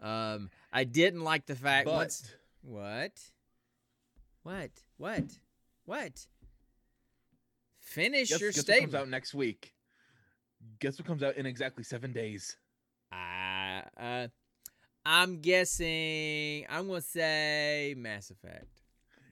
Um, 0.00 0.50
I 0.72 0.84
didn't 0.84 1.22
like 1.22 1.46
the 1.46 1.54
fact 1.56 1.86
But 1.86 1.94
once. 1.94 2.34
What? 2.62 3.12
What? 4.42 4.70
What? 4.96 5.38
What? 5.84 6.26
Finish 7.88 8.28
guess, 8.28 8.40
your 8.40 8.50
guess 8.50 8.58
what 8.58 8.64
statement. 8.64 8.92
comes 8.92 9.02
out 9.02 9.08
next 9.08 9.34
week? 9.34 9.72
Guess 10.80 10.98
what 10.98 11.06
comes 11.06 11.22
out 11.22 11.36
in 11.36 11.46
exactly 11.46 11.82
seven 11.82 12.12
days? 12.12 12.56
I, 13.10 13.82
uh, 13.98 14.28
I'm 15.06 15.40
guessing. 15.40 16.66
I'm 16.68 16.88
gonna 16.88 17.00
say 17.00 17.94
Mass 17.96 18.30
Effect. 18.30 18.82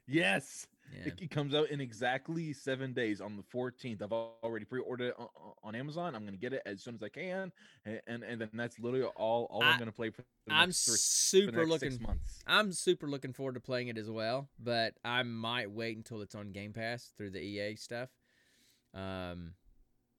Yes. 0.06 0.66
Yeah. 0.94 1.08
It, 1.08 1.14
it 1.22 1.30
comes 1.30 1.54
out 1.54 1.70
in 1.70 1.80
exactly 1.80 2.52
seven 2.52 2.92
days 2.92 3.20
on 3.20 3.36
the 3.36 3.42
14th. 3.42 4.00
I've 4.02 4.12
already 4.12 4.64
pre-ordered 4.64 5.08
it 5.08 5.14
on, 5.18 5.28
on 5.62 5.74
Amazon. 5.74 6.14
I'm 6.14 6.24
gonna 6.24 6.36
get 6.36 6.52
it 6.54 6.62
as 6.64 6.82
soon 6.82 6.94
as 6.94 7.02
I 7.02 7.08
can, 7.08 7.52
and 7.84 8.00
and, 8.06 8.22
and 8.22 8.40
then 8.40 8.50
that's 8.54 8.78
literally 8.78 9.04
all, 9.04 9.48
all 9.50 9.62
I, 9.62 9.72
am 9.72 9.78
gonna 9.78 9.92
play 9.92 10.08
for 10.08 10.22
the 10.46 10.54
I'm 10.54 10.68
next 10.68 10.86
three, 10.86 10.94
for 10.94 10.98
super 10.98 11.56
next 11.58 11.68
looking. 11.68 11.90
six 11.90 12.02
months. 12.02 12.42
I'm 12.46 12.72
super 12.72 13.06
looking 13.06 13.34
forward 13.34 13.54
to 13.54 13.60
playing 13.60 13.88
it 13.88 13.98
as 13.98 14.08
well, 14.08 14.48
but 14.58 14.94
I 15.04 15.24
might 15.24 15.70
wait 15.70 15.98
until 15.98 16.22
it's 16.22 16.34
on 16.34 16.52
Game 16.52 16.72
Pass 16.72 17.12
through 17.18 17.32
the 17.32 17.40
EA 17.40 17.76
stuff. 17.76 18.08
Um, 18.96 19.54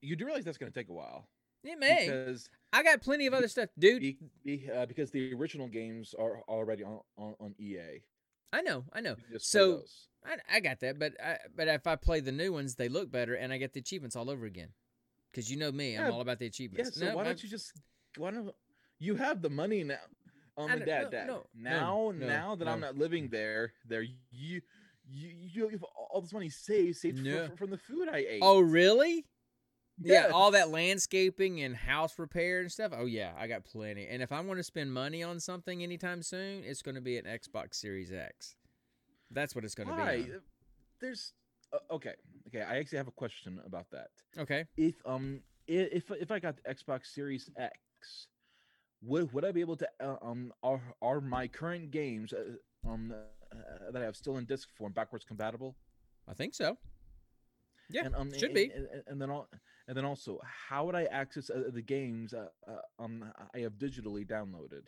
You 0.02 0.16
do 0.16 0.26
realize 0.26 0.46
that's 0.46 0.58
gonna 0.58 0.72
take 0.72 0.90
a 0.90 0.94
while 0.94 1.28
it 1.64 1.80
may. 1.80 2.08
because 2.08 2.50
I 2.72 2.84
got 2.84 3.02
plenty 3.02 3.26
of 3.28 3.34
other 3.34 3.48
stuff, 3.48 3.70
dude. 3.78 4.16
uh, 4.74 4.86
because 4.86 5.12
the 5.12 5.34
original 5.34 5.68
games 5.68 6.14
are 6.18 6.42
already 6.48 6.84
on 6.84 7.00
on, 7.18 7.36
on 7.40 7.56
EA. 7.60 8.04
I 8.54 8.62
know, 8.62 8.86
I 8.94 9.02
know. 9.02 9.16
You 9.18 9.24
can 9.24 9.34
just 9.34 9.52
play 9.52 9.60
So. 9.62 9.84
I, 10.26 10.58
I 10.58 10.60
got 10.60 10.80
that, 10.82 11.00
but 11.00 11.14
I, 11.24 11.38
but 11.56 11.68
if 11.68 11.88
I 11.88 11.96
play 11.96 12.20
the 12.20 12.32
new 12.32 12.52
ones, 12.54 12.76
they 12.76 12.90
look 12.90 13.10
better, 13.12 13.34
and 13.36 13.52
I 13.54 13.58
get 13.58 13.74
the 13.74 13.80
achievements 13.80 14.16
all 14.16 14.30
over 14.30 14.46
again. 14.46 14.70
Because 15.32 15.50
you 15.50 15.58
know 15.58 15.72
me, 15.72 15.98
I'm 15.98 16.06
Yeah, 16.06 16.12
all 16.12 16.22
about 16.22 16.40
the 16.40 16.46
achievements. 16.48 16.92
yeah, 16.98 17.00
so 17.00 17.10
No, 17.10 17.16
why 17.16 17.22
I- 17.22 17.26
don't 17.26 17.44
you 17.44 17.50
just 17.50 17.74
why 18.18 18.32
don't 18.32 18.54
you 19.00 19.16
have 19.16 19.42
the 19.42 19.50
money 19.50 19.84
now? 19.84 20.00
Um, 20.58 20.68
dad, 20.80 21.04
no, 21.04 21.10
dad. 21.12 21.28
no, 21.28 21.46
now, 21.56 22.12
no, 22.16 22.26
now 22.28 22.56
that 22.56 22.68
I'm 22.68 22.80
not 22.80 22.98
living 22.98 23.30
there, 23.30 23.74
there 23.86 24.04
you 24.32 24.62
you 25.10 25.30
you 25.54 25.70
have 25.70 25.84
all 25.84 26.22
this 26.22 26.34
money 26.34 26.50
saved 26.50 26.98
saved 26.98 27.20
fr- 27.20 27.26
No. 27.26 27.48
fr- 27.48 27.56
from 27.56 27.70
the 27.72 27.78
food 27.78 28.10
I 28.12 28.18
ate. 28.18 28.40
Oh, 28.42 28.60
really? 28.60 29.26
Yeah, 30.00 30.30
all 30.32 30.52
that 30.52 30.70
landscaping 30.70 31.62
and 31.62 31.76
house 31.76 32.20
repair 32.20 32.60
and 32.62 32.72
stuff. 32.72 32.92
Oh 32.96 33.06
yeah, 33.06 33.34
I 33.36 33.48
got 33.48 33.66
plenty. 33.66 34.06
And 34.08 34.22
if 34.22 34.32
I 34.32 34.40
want 34.42 34.60
to 34.60 34.64
spend 34.64 34.94
money 34.94 35.24
on 35.24 35.40
something 35.40 35.82
anytime 35.82 36.22
soon, 36.22 36.64
it's 36.64 36.84
going 36.84 36.94
to 36.96 37.02
be 37.02 37.18
an 37.18 37.26
Xbox 37.26 37.76
Series 37.76 38.12
X. 38.12 38.56
That's 39.32 39.56
what 39.56 39.66
it's 39.66 39.74
going 39.74 39.90
to 39.90 39.96
be. 39.96 40.02
on. 40.02 40.42
There's 41.02 41.34
uh, 41.74 41.80
okay, 41.96 42.14
okay. 42.48 42.62
I 42.62 42.78
actually 42.78 43.00
have 43.00 43.08
a 43.08 43.12
question 43.12 43.60
about 43.66 43.88
that. 43.92 44.10
Okay. 44.38 44.66
If 44.78 44.96
um 45.06 45.42
if 45.68 46.12
if 46.12 46.30
I 46.32 46.40
got 46.40 46.58
the 46.64 46.74
Xbox 46.74 47.08
Series 47.08 47.50
X, 47.58 47.74
would 49.02 49.34
would 49.34 49.46
I 49.46 49.52
be 49.52 49.62
able 49.62 49.78
to 49.78 49.88
uh, 50.00 50.18
um 50.22 50.54
are 50.62 50.82
are 51.02 51.22
my 51.22 51.48
current 51.48 51.90
games 51.90 52.34
uh, 52.34 52.88
um 52.88 53.14
uh, 53.52 53.92
that 53.92 54.02
I 54.02 54.06
have 54.06 54.16
still 54.16 54.38
in 54.38 54.46
disc 54.46 54.70
form 54.76 54.92
backwards 54.94 55.26
compatible? 55.26 55.76
I 56.28 56.34
think 56.34 56.54
so. 56.54 56.78
Yeah, 57.90 58.06
and, 58.06 58.16
um, 58.16 58.34
should 58.34 58.46
and, 58.46 58.54
be. 58.54 58.72
And, 58.74 58.88
and- 59.08 59.22
then 59.22 59.30
all, 59.30 59.48
and 59.88 59.96
then 59.96 60.04
also, 60.04 60.40
how 60.44 60.86
would 60.86 60.96
I 60.96 61.06
access 61.06 61.50
uh, 61.50 61.70
the 61.72 61.82
games 61.82 62.34
uh, 62.34 62.48
um 63.00 63.24
I 63.56 63.60
have 63.60 63.74
digitally 63.74 64.28
downloaded? 64.28 64.84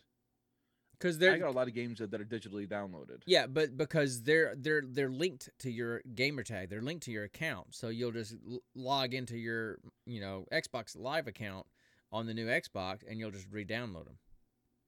Because 0.92 1.16
I 1.16 1.20
they're 1.20 1.38
got 1.38 1.48
a 1.48 1.52
lot 1.52 1.66
of 1.66 1.72
games 1.74 1.98
that, 2.00 2.10
that 2.10 2.20
are 2.20 2.26
digitally 2.26 2.68
downloaded. 2.68 3.22
yeah, 3.24 3.46
but 3.46 3.78
because 3.78 4.22
they're 4.22 4.54
they're 4.58 4.82
they're 4.86 5.08
linked 5.10 5.48
to 5.60 5.70
your 5.70 6.02
gamer 6.14 6.42
tag. 6.42 6.68
They're 6.68 6.82
linked 6.82 7.04
to 7.04 7.10
your 7.10 7.24
account, 7.24 7.68
so 7.74 7.88
you'll 7.88 8.12
just 8.12 8.34
l- 8.46 8.60
log 8.74 9.14
into 9.14 9.38
your 9.38 9.78
you 10.04 10.20
know 10.20 10.44
Xbox 10.52 10.94
Live 10.98 11.26
account 11.26 11.66
on 12.12 12.26
the 12.26 12.34
new 12.34 12.48
Xbox, 12.48 12.98
and 13.08 13.18
you'll 13.18 13.30
just 13.30 13.46
re-download 13.50 14.04
them. 14.04 14.18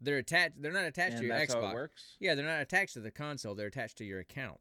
They're 0.03 0.19
attached. 0.19 0.61
They're 0.61 0.73
not 0.73 0.85
attached 0.85 1.13
and 1.13 1.21
to 1.23 1.27
your 1.27 1.39
that's 1.39 1.55
Xbox. 1.55 1.63
how 1.63 1.71
it 1.71 1.75
works. 1.75 2.17
Yeah, 2.19 2.35
they're 2.35 2.47
not 2.47 2.61
attached 2.61 2.95
to 2.95 3.01
the 3.01 3.11
console. 3.11 3.55
They're 3.55 3.69
attached 3.69 3.99
to 3.99 4.05
your 4.05 4.21
account. 4.21 4.61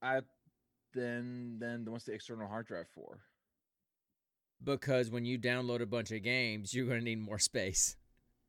I 0.00 0.20
then 0.94 1.56
then 1.58 1.84
what's 1.88 2.04
the 2.04 2.12
external 2.12 2.48
hard 2.48 2.66
drive 2.66 2.86
for? 2.94 3.18
Because 4.62 5.10
when 5.10 5.24
you 5.24 5.38
download 5.38 5.80
a 5.80 5.86
bunch 5.86 6.10
of 6.10 6.22
games, 6.22 6.74
you're 6.74 6.86
going 6.86 6.98
to 6.98 7.04
need 7.04 7.20
more 7.20 7.38
space. 7.38 7.96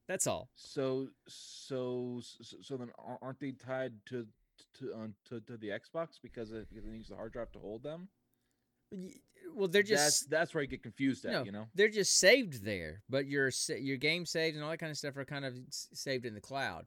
That's 0.07 0.25
all. 0.25 0.49
So 0.55 1.09
so 1.27 2.21
so, 2.21 2.77
then 2.77 2.89
aren't 3.21 3.39
they 3.39 3.51
tied 3.51 3.93
to 4.07 4.25
to 4.79 4.93
um, 4.93 5.13
to, 5.29 5.39
to 5.41 5.57
the 5.57 5.69
Xbox 5.69 6.19
because 6.21 6.51
it, 6.51 6.67
because 6.69 6.85
it 6.85 6.91
needs 6.91 7.09
the 7.09 7.15
hard 7.15 7.33
drive 7.33 7.51
to 7.51 7.59
hold 7.59 7.83
them? 7.83 8.09
Well, 9.55 9.67
they're 9.67 9.83
just 9.83 10.29
that's 10.29 10.53
where 10.53 10.61
I 10.63 10.65
get 10.67 10.83
confused 10.83 11.25
at. 11.25 11.31
no, 11.31 11.43
You 11.43 11.51
know. 11.51 11.67
they're 11.75 11.89
just 11.89 12.17
saved 12.19 12.63
there, 12.63 13.01
but 13.09 13.25
your 13.25 13.51
your 13.79 13.97
game 13.97 14.25
saved 14.25 14.55
and 14.55 14.63
all 14.63 14.69
that 14.71 14.77
kind 14.77 14.91
of 14.91 14.97
stuff 14.97 15.17
are 15.17 15.25
kind 15.25 15.43
of 15.45 15.53
saved 15.69 16.25
in 16.25 16.33
the 16.33 16.41
cloud. 16.41 16.85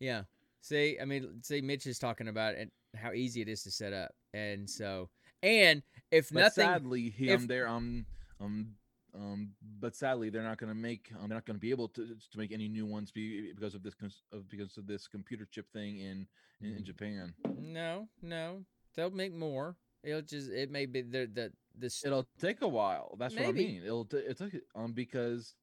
Yeah. 0.00 0.22
See, 0.62 0.98
I 1.00 1.04
mean, 1.04 1.42
see, 1.42 1.60
Mitch 1.60 1.86
is 1.86 1.98
talking 1.98 2.28
about 2.28 2.54
it, 2.54 2.72
how 2.96 3.12
easy 3.12 3.40
it 3.40 3.48
is 3.48 3.62
to 3.64 3.70
set 3.70 3.92
up, 3.92 4.12
and 4.34 4.68
so, 4.68 5.10
and 5.42 5.82
if 6.10 6.30
But 6.30 6.40
nothing, 6.40 6.66
sadly, 6.66 7.10
he, 7.10 7.28
if- 7.30 7.40
um, 7.40 7.46
they're 7.46 7.68
um 7.68 8.06
um 8.40 8.74
um, 9.14 9.50
but 9.80 9.94
sadly, 9.96 10.28
they're 10.28 10.42
not 10.42 10.58
going 10.58 10.68
to 10.68 10.74
make. 10.78 11.10
Um, 11.14 11.28
they're 11.28 11.36
not 11.38 11.46
going 11.46 11.56
to 11.56 11.60
be 11.60 11.70
able 11.70 11.88
to 11.88 12.06
to 12.32 12.38
make 12.38 12.52
any 12.52 12.68
new 12.68 12.84
ones 12.84 13.10
be, 13.10 13.52
because 13.54 13.74
of 13.74 13.82
this 13.82 13.94
of, 14.32 14.48
because 14.50 14.76
of 14.76 14.86
this 14.86 15.06
computer 15.06 15.46
chip 15.50 15.70
thing 15.72 15.98
in 16.00 16.26
in, 16.60 16.70
Mm. 16.72 16.76
in 16.78 16.84
Japan. 16.84 17.34
no, 17.58 18.08
no, 18.22 18.64
they'll 18.94 19.10
make 19.10 19.32
more. 19.34 19.76
It'll 20.06 20.22
just, 20.22 20.50
it 20.50 20.70
may 20.70 20.86
be 20.86 21.02
the 21.02 21.26
the 21.26 21.52
this. 21.76 22.04
It'll 22.04 22.26
take 22.40 22.62
a 22.62 22.68
while. 22.68 23.16
That's 23.18 23.34
what 23.34 23.46
I 23.46 23.52
mean. 23.52 23.82
It'll 23.84 24.04
t- 24.04 24.18
it 24.18 24.38
took 24.38 24.52
um 24.74 24.92
because 24.92 25.54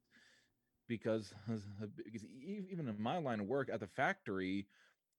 because 0.88 1.34
because 2.06 2.24
e- 2.26 2.68
even 2.70 2.88
in 2.90 3.02
my 3.02 3.18
line 3.18 3.40
of 3.40 3.48
work 3.48 3.70
at 3.72 3.80
the 3.80 3.88
factory, 3.88 4.68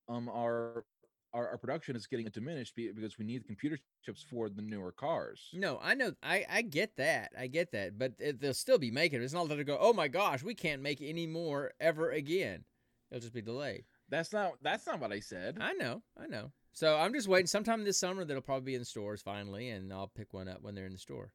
um 0.09 0.29
our 0.29 0.85
our, 1.33 1.49
our 1.49 1.59
production 1.59 1.97
is 1.97 2.07
getting 2.07 2.29
diminished 2.29 2.77
because 2.77 3.19
we 3.19 3.25
need 3.25 3.45
computer 3.47 3.79
chips 4.05 4.23
for 4.23 4.49
the 4.49 4.63
newer 4.63 4.93
cars. 4.93 5.49
No, 5.53 5.81
I 5.83 5.95
know, 5.95 6.13
I 6.23 6.45
I 6.49 6.63
get 6.63 6.97
that, 6.97 7.33
I 7.37 7.47
get 7.49 7.73
that, 7.73 7.99
but 7.99 8.13
it, 8.19 8.41
they'll 8.41 8.55
still 8.55 8.79
be 8.79 8.91
making 8.91 9.21
it. 9.21 9.25
It's 9.25 9.33
not 9.33 9.49
that 9.49 9.57
they 9.57 9.65
go, 9.65 9.79
oh 9.81 9.93
my 9.95 10.09
gosh, 10.09 10.43
we 10.43 10.55
can't 10.55 10.83
make 10.83 11.01
any 11.01 11.27
more 11.27 11.73
ever 11.81 12.11
again. 12.11 12.65
It'll 13.11 13.21
just 13.23 13.33
be 13.35 13.43
delayed. 13.43 13.85
That's 14.11 14.33
not 14.33 14.53
that's 14.63 14.87
not 14.87 15.01
what 15.01 15.13
I 15.13 15.21
said. 15.21 15.59
I 15.61 15.73
know, 15.73 16.03
I 16.21 16.27
know. 16.27 16.53
So 16.75 16.97
I'm 16.97 17.13
just 17.15 17.29
waiting. 17.29 17.47
Sometime 17.47 17.85
this 17.85 17.99
summer, 17.99 18.25
that'll 18.25 18.43
probably 18.43 18.73
be 18.73 18.75
in 18.75 18.85
stores 18.85 19.23
finally, 19.23 19.71
and 19.71 19.93
I'll 19.93 20.09
pick 20.09 20.35
one 20.35 20.49
up 20.49 20.61
when 20.63 20.75
they're 20.75 20.87
in 20.87 20.93
the 20.93 20.99
store. 20.99 21.31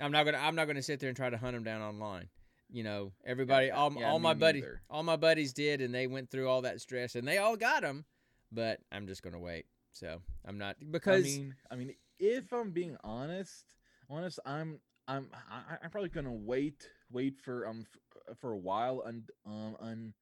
I'm 0.00 0.10
not 0.10 0.24
gonna, 0.24 0.38
I'm 0.38 0.56
not 0.56 0.66
gonna 0.66 0.82
sit 0.82 0.98
there 0.98 1.08
and 1.08 1.16
try 1.16 1.30
to 1.30 1.36
hunt 1.36 1.54
them 1.54 1.62
down 1.62 1.82
online. 1.82 2.28
You 2.70 2.82
know, 2.82 3.12
everybody, 3.26 3.66
Yeah, 3.66 3.76
all, 3.76 3.92
yeah, 3.92 4.08
all 4.10 4.18
my 4.18 4.32
buddies, 4.32 4.64
all 4.88 5.02
my 5.02 5.16
buddies 5.16 5.52
did, 5.52 5.82
and 5.82 5.94
they 5.94 6.06
went 6.06 6.30
through 6.30 6.48
all 6.48 6.62
that 6.62 6.80
stress, 6.80 7.14
and 7.14 7.28
they 7.28 7.36
all 7.36 7.56
got 7.56 7.82
them. 7.82 8.06
But 8.50 8.80
I'm 8.90 9.06
just 9.06 9.22
gonna 9.22 9.38
wait. 9.38 9.66
So 9.92 10.22
I'm 10.46 10.56
not 10.56 10.76
because 10.90 11.24
I 11.24 11.28
mean, 11.28 11.54
I 11.70 11.76
mean, 11.76 11.94
if 12.18 12.50
I'm 12.52 12.70
being 12.70 12.96
honest, 13.04 13.76
honest, 14.08 14.40
I'm, 14.46 14.80
I'm, 15.06 15.28
I, 15.50 15.76
I'm 15.84 15.90
probably 15.90 16.08
gonna 16.08 16.32
wait, 16.32 16.88
wait 17.10 17.38
for 17.38 17.66
um 17.66 17.84
f- 18.30 18.38
for 18.38 18.52
a 18.52 18.58
while 18.58 19.02
and 19.06 19.28
um 19.44 19.76
un, 19.80 20.14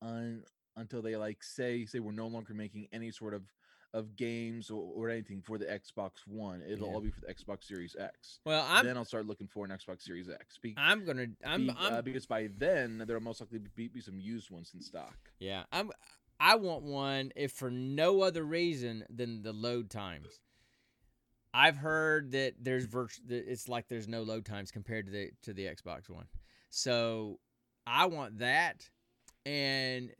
un, 0.00 0.42
until 0.76 1.02
they 1.02 1.16
like 1.16 1.42
say 1.42 1.84
say 1.84 1.98
we're 2.00 2.12
no 2.12 2.28
longer 2.28 2.54
making 2.54 2.88
any 2.92 3.10
sort 3.10 3.34
of 3.34 3.42
of 3.92 4.14
games 4.16 4.70
or, 4.70 4.82
or 4.94 5.08
anything 5.10 5.40
for 5.42 5.58
the 5.58 5.64
Xbox 5.64 6.10
One. 6.26 6.62
It'll 6.62 6.86
Yeah. 6.86 6.94
all 6.94 7.00
be 7.00 7.10
for 7.10 7.20
the 7.22 7.34
Xbox 7.34 7.64
Series 7.64 7.96
X. 7.98 8.38
well, 8.44 8.64
I'm, 8.68 8.86
then 8.86 8.96
I'll 8.96 9.04
start 9.04 9.26
looking 9.26 9.48
for 9.48 9.64
an 9.64 9.70
Xbox 9.72 10.02
Series 10.02 10.28
X. 10.28 10.58
Be, 10.58 10.74
I'm 10.76 11.04
gonna, 11.04 11.26
I'm, 11.44 11.66
be- 11.66 11.74
I'm 11.78 11.94
uh, 11.94 12.02
because 12.02 12.26
by 12.26 12.48
then 12.58 13.02
there'll 13.06 13.22
most 13.22 13.40
likely 13.40 13.60
be, 13.74 13.88
be 13.88 14.00
some 14.00 14.20
used 14.20 14.50
ones 14.50 14.70
in 14.74 14.80
stock. 14.80 15.16
Yeah, 15.38 15.64
I'm. 15.72 15.90
I 16.38 16.54
want 16.56 16.82
one 16.84 17.32
if 17.36 17.52
for 17.52 17.70
no 17.70 18.22
other 18.22 18.44
reason 18.44 19.04
than 19.10 19.42
the 19.42 19.52
load 19.52 19.90
times. 19.90 20.40
I've 21.52 21.76
heard 21.76 22.30
that 22.32 22.54
there's 22.60 22.84
virtu- 22.84 23.22
that 23.26 23.50
it's 23.50 23.68
like 23.68 23.88
there's 23.88 24.06
no 24.08 24.22
load 24.22 24.44
times 24.46 24.70
compared 24.70 25.06
to 25.06 25.12
the 25.12 25.30
to 25.42 25.52
the 25.52 25.64
Xbox 25.66 26.08
One. 26.08 26.26
So 26.70 27.40
I 27.86 28.06
want 28.06 28.38
that, 28.38 28.88
and 29.44 30.10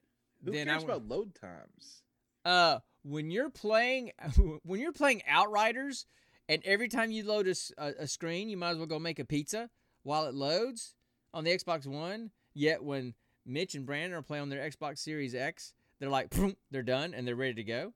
Who 0.45 0.51
then 0.51 0.67
cares 0.67 0.83
I 0.83 0.87
wa- 0.87 0.95
about 0.95 1.07
load 1.09 1.35
times? 1.37 2.03
uh 2.45 2.79
when 3.03 3.31
you're 3.31 3.51
playing 3.51 4.13
when 4.65 4.81
you're 4.81 4.93
playing 4.93 5.23
Outriders, 5.29 6.07
and 6.49 6.63
every 6.65 6.89
time 6.89 7.11
you 7.11 7.25
load 7.25 7.47
a 7.79 8.07
screen, 8.07 8.49
you 8.49 8.57
might 8.57 8.71
as 8.71 8.77
well 8.79 8.87
go 8.87 8.99
make 8.99 9.19
a 9.19 9.25
pizza 9.25 9.71
while 10.03 10.27
it 10.27 10.35
loads 10.35 10.95
on 11.33 11.45
the 11.45 11.51
Xbox 11.57 11.87
One. 11.87 12.31
Yet 12.55 12.83
when 12.83 13.15
Mitch 13.47 13.75
and 13.75 13.87
Brandon 13.87 14.19
are 14.19 14.23
playing 14.23 14.43
on 14.43 14.49
their 14.49 14.69
Xbox 14.69 14.99
Series 14.99 15.35
X, 15.35 15.73
they're 16.01 16.09
like, 16.11 16.35
they're 16.71 16.83
done 16.83 17.15
and 17.15 17.27
they're 17.27 17.37
ready 17.37 17.55
to 17.55 17.65
go. 17.65 17.93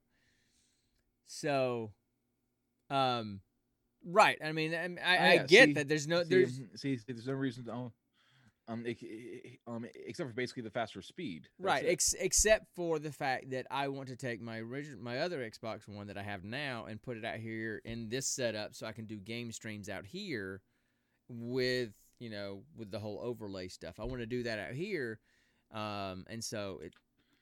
So, 1.27 1.91
um, 2.89 3.41
right. 4.05 4.37
I 4.43 4.51
mean, 4.51 4.73
I, 4.73 4.85
I, 4.85 5.17
Oh, 5.17 5.31
I 5.31 5.37
get 5.45 5.67
see- 5.67 5.73
that. 5.73 5.87
There's 5.87 6.07
no, 6.07 6.23
see, 6.23 6.29
there's 6.29 6.55
see, 6.75 6.97
see, 6.97 7.03
there's 7.07 7.27
no 7.27 7.33
reason 7.33 7.65
to 7.65 7.73
um, 7.73 7.91
um, 8.67 8.85
um, 9.67 9.85
except 10.07 10.29
for 10.29 10.33
basically 10.35 10.63
the 10.63 10.69
faster 10.71 11.01
speed. 11.01 11.47
That's 11.59 11.65
Right, 11.65 11.85
ex- 11.85 12.13
except 12.19 12.65
for 12.75 12.97
the 12.99 13.11
fact 13.11 13.51
that 13.51 13.67
I 13.69 13.87
want 13.89 14.09
to 14.09 14.15
take 14.15 14.41
my 14.41 14.59
original, 14.59 14.99
my 15.03 15.19
other 15.19 15.47
Xbox 15.47 15.87
One 15.87 16.07
that 16.07 16.17
I 16.17 16.23
have 16.23 16.43
now 16.43 16.85
and 16.85 17.01
put 17.01 17.17
it 17.17 17.25
out 17.25 17.37
here 17.37 17.81
in 17.85 18.09
this 18.09 18.27
setup, 18.27 18.73
so 18.73 18.87
I 18.87 18.91
can 18.91 19.05
do 19.05 19.17
game 19.17 19.51
streams 19.51 19.87
out 19.89 20.05
here 20.05 20.61
with 21.29 21.91
you 22.19 22.29
know 22.29 22.63
with 22.77 22.91
the 22.91 22.99
whole 22.99 23.19
overlay 23.21 23.67
stuff. 23.67 23.99
I 23.99 24.03
want 24.05 24.19
to 24.21 24.25
do 24.25 24.43
that 24.43 24.57
out 24.59 24.73
here, 24.73 25.19
um, 25.71 26.25
and 26.29 26.43
so 26.43 26.79
it, 26.83 26.93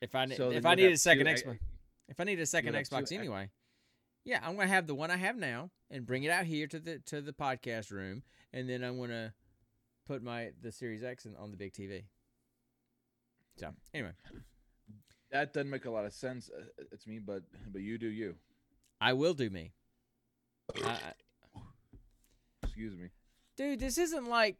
if 0.02 0.16
I 0.16 0.26
So 0.28 0.50
if 0.52 0.66
I 0.66 0.76
need 0.76 0.92
a 0.92 0.98
second 0.98 1.26
two- 1.26 1.32
I- 1.32 1.36
Xbox, 1.36 1.60
if 2.10 2.20
I 2.20 2.24
need 2.26 2.40
a 2.40 2.46
second 2.46 2.74
two 2.74 2.80
Xbox 2.80 3.02
X- 3.04 3.12
anyway, 3.14 3.50
yeah, 4.26 4.40
I'm 4.44 4.56
gonna 4.56 4.68
have 4.68 4.88
the 4.88 4.96
one 4.96 5.12
I 5.12 5.18
have 5.18 5.38
now 5.38 5.72
and 5.90 6.06
bring 6.06 6.24
it 6.24 6.32
out 6.32 6.46
here 6.46 6.68
to 6.68 6.80
the 6.80 7.00
to 7.00 7.22
the 7.22 7.34
podcast 7.34 7.92
room, 7.92 8.24
and 8.52 8.70
then 8.70 8.84
I'm 8.84 9.00
gonna 9.00 9.34
put 10.08 10.24
my 10.24 10.50
the 10.62 10.72
Series 10.72 11.04
X 11.04 11.26
in, 11.26 11.36
on 11.36 11.52
the 11.52 11.58
big 11.58 11.74
TV. 11.74 12.04
So 13.58 13.70
anyway. 13.94 14.12
that 15.32 15.54
doesn't 15.54 15.70
make 15.70 15.86
a 15.86 15.92
lot 15.92 16.06
of 16.06 16.14
sense. 16.14 16.50
uh, 16.56 16.64
to 16.96 17.10
me, 17.10 17.20
but 17.20 17.44
but 17.72 17.82
you 17.82 17.98
do 17.98 18.08
you. 18.08 18.36
I 19.02 19.14
will 19.14 19.34
do 19.34 19.50
me. 19.50 19.72
I, 20.84 20.90
I- 20.90 20.98
Excuse 22.64 22.98
me. 22.98 23.10
dude, 23.58 23.80
this 23.80 23.98
isn't 24.00 24.26
like 24.28 24.58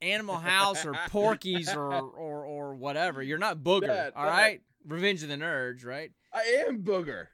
Animal 0.00 0.36
House 0.36 0.86
or 0.86 0.94
Porky's 1.10 1.68
or, 1.74 1.92
or 1.92 2.44
or 2.44 2.74
whatever. 2.74 3.22
You're 3.22 3.36
not 3.38 3.58
Booger, 3.58 3.88
Dad, 3.88 4.12
all 4.16 4.24
Dad. 4.24 4.30
right? 4.30 4.60
Revenge 4.86 5.22
of 5.22 5.28
the 5.28 5.36
Nerds, 5.36 5.84
right? 5.84 6.10
I 6.32 6.64
am 6.66 6.82
booger. 6.82 7.26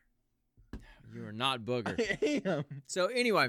You 1.14 1.26
are 1.26 1.32
not 1.32 1.60
Booger. 1.60 1.96
I 2.00 2.42
am. 2.50 2.64
So 2.88 3.06
anyway, 3.06 3.48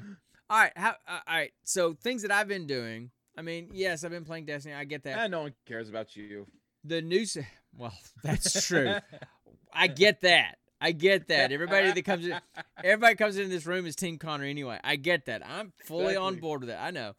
all 0.51 0.59
right, 0.59 0.71
how, 0.75 0.89
uh, 1.07 1.19
all 1.27 1.35
right. 1.35 1.51
So 1.63 1.95
things 1.95 2.21
that 2.21 2.31
I've 2.31 2.47
been 2.47 2.67
doing. 2.67 3.09
I 3.37 3.43
mean, 3.43 3.69
yes, 3.71 4.03
I've 4.03 4.11
been 4.11 4.25
playing 4.25 4.45
Destiny. 4.45 4.73
I 4.73 4.83
get 4.83 5.03
that. 5.03 5.19
And 5.19 5.31
no 5.31 5.41
one 5.41 5.53
cares 5.67 5.89
about 5.89 6.15
you. 6.15 6.47
The 6.83 7.01
new, 7.01 7.25
se- 7.25 7.47
well, 7.77 7.93
that's 8.23 8.65
true. 8.67 8.95
I 9.73 9.87
get 9.87 10.21
that. 10.21 10.57
I 10.81 10.91
get 10.91 11.27
that. 11.27 11.51
Everybody 11.51 11.91
that 11.91 12.05
comes 12.05 12.25
in, 12.25 12.39
everybody 12.83 13.15
comes 13.15 13.37
into 13.37 13.49
this 13.49 13.65
room 13.65 13.85
is 13.85 13.95
Team 13.95 14.17
Connor 14.17 14.45
anyway. 14.45 14.79
I 14.83 14.95
get 14.95 15.25
that. 15.25 15.45
I'm 15.45 15.73
fully 15.85 16.15
on 16.15 16.35
board 16.35 16.61
with 16.61 16.69
it. 16.69 16.77
I 16.79 16.91
know. 16.91 17.13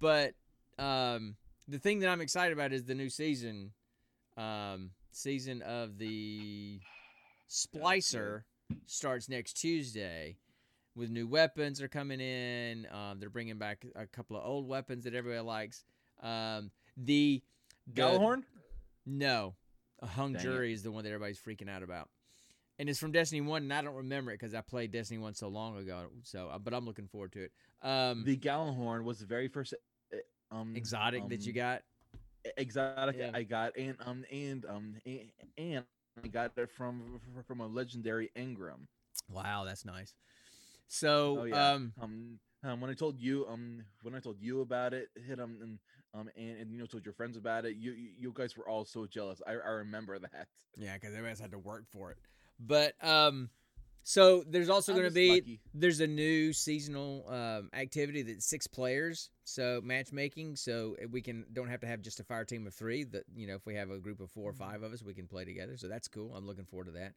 But 0.00 0.34
um, 0.78 1.36
the 1.68 1.78
thing 1.78 2.00
that 2.00 2.08
I'm 2.08 2.20
excited 2.20 2.52
about 2.52 2.72
is 2.72 2.84
the 2.84 2.94
new 2.94 3.08
season, 3.08 3.72
um, 4.36 4.90
season 5.12 5.62
of 5.62 5.98
the 5.98 6.80
Splicer 7.48 8.42
starts 8.86 9.28
next 9.28 9.54
Tuesday. 9.54 10.36
With 11.00 11.08
new 11.08 11.26
weapons 11.26 11.80
are 11.80 11.88
coming 11.88 12.20
in. 12.20 12.86
Um, 12.92 13.18
they're 13.18 13.30
bringing 13.30 13.56
back 13.56 13.86
a 13.96 14.06
couple 14.06 14.36
of 14.36 14.44
old 14.44 14.68
weapons 14.68 15.04
that 15.04 15.14
everybody 15.14 15.40
likes. 15.40 15.82
Um, 16.22 16.70
the, 16.98 17.42
the 17.94 18.42
no, 19.06 19.54
a 20.02 20.06
hung 20.06 20.34
Dang 20.34 20.42
jury 20.42 20.74
is 20.74 20.82
the 20.82 20.92
one 20.92 21.04
that 21.04 21.08
everybody's 21.08 21.40
freaking 21.40 21.70
out 21.70 21.82
about, 21.82 22.10
and 22.78 22.86
it's 22.90 22.98
from 22.98 23.12
Destiny 23.12 23.40
One, 23.40 23.62
and 23.62 23.72
I 23.72 23.80
don't 23.80 23.94
remember 23.94 24.30
it 24.30 24.38
because 24.38 24.54
I 24.54 24.60
played 24.60 24.92
Destiny 24.92 25.16
One 25.16 25.32
so 25.34 25.48
long 25.48 25.78
ago. 25.78 26.08
So, 26.22 26.50
uh, 26.52 26.58
but 26.58 26.74
I'm 26.74 26.84
looking 26.84 27.08
forward 27.08 27.32
to 27.32 27.44
it. 27.44 27.52
Um, 27.80 28.22
The 28.26 28.36
Gjallarhorn 28.36 29.04
was 29.04 29.20
the 29.20 29.26
very 29.26 29.48
first 29.48 29.72
uh, 30.12 30.54
um 30.54 30.76
exotic 30.76 31.26
that 31.30 31.46
you 31.46 31.52
um, 31.52 31.56
got. 31.56 31.82
exotic 32.58 33.16
Yeah. 33.18 33.30
I 33.32 33.42
got 33.44 33.74
and 33.78 33.96
um 34.04 34.26
and 34.30 34.66
um 34.66 34.96
a- 35.06 35.32
and 35.56 35.82
I 36.22 36.28
got 36.28 36.52
it 36.58 36.70
from 36.70 37.20
from 37.46 37.60
a 37.60 37.66
legendary 37.66 38.30
engram. 38.36 38.86
Wow, 39.30 39.64
that's 39.64 39.86
nice. 39.86 40.12
So, 40.92 41.38
Oh 41.40 41.44
yeah. 41.44 41.74
um, 41.74 41.92
um, 42.02 42.38
um, 42.64 42.80
when 42.80 42.90
I 42.90 42.94
told 42.94 43.18
you 43.20 43.46
um 43.48 43.82
when 44.02 44.14
I 44.14 44.18
told 44.18 44.38
you 44.40 44.60
about 44.60 44.92
it, 44.92 45.08
hit 45.26 45.38
um 45.40 45.56
and 45.62 45.78
um 46.14 46.28
and, 46.36 46.58
and 46.58 46.72
you 46.72 46.78
know 46.78 46.86
told 46.86 47.04
your 47.06 47.14
friends 47.14 47.36
about 47.36 47.64
it, 47.64 47.76
you 47.76 47.92
you, 47.92 48.08
you 48.18 48.32
guys 48.34 48.56
were 48.56 48.68
all 48.68 48.84
so 48.84 49.06
jealous. 49.06 49.40
I, 49.46 49.52
I 49.52 49.70
remember 49.70 50.18
that. 50.18 50.48
yeah, 50.76 50.94
because 50.94 51.14
everybody's 51.14 51.38
had 51.40 51.52
to 51.52 51.58
work 51.58 51.84
for 51.92 52.10
it. 52.10 52.18
But 52.58 52.94
um, 53.02 53.50
so 54.02 54.42
there's 54.48 54.68
also 54.68 54.92
I'm 54.92 54.98
going 54.98 55.08
to 55.08 55.14
be 55.14 55.28
lucky. 55.30 55.60
there's 55.74 56.00
a 56.00 56.06
new 56.08 56.52
seasonal 56.52 57.24
um, 57.28 57.70
activity 57.72 58.22
that's 58.22 58.44
six 58.46 58.66
players 58.66 59.30
so 59.44 59.80
matchmaking 59.84 60.56
so 60.56 60.96
we 61.10 61.22
can 61.22 61.44
don't 61.52 61.68
have 61.68 61.80
to 61.80 61.86
have 61.86 62.02
just 62.02 62.18
a 62.18 62.24
fire 62.24 62.44
team 62.44 62.66
of 62.66 62.74
three 62.74 63.04
that 63.04 63.22
you 63.34 63.46
know 63.46 63.54
if 63.54 63.64
we 63.64 63.76
have 63.76 63.90
a 63.90 63.98
group 63.98 64.20
of 64.20 64.30
four 64.30 64.50
or 64.50 64.52
five 64.52 64.82
of 64.82 64.92
us 64.92 65.02
we 65.02 65.14
can 65.14 65.26
play 65.26 65.44
together 65.44 65.76
so 65.76 65.86
that's 65.88 66.08
cool 66.08 66.34
i'm 66.34 66.46
looking 66.46 66.64
forward 66.64 66.86
to 66.86 66.92
that 66.92 67.12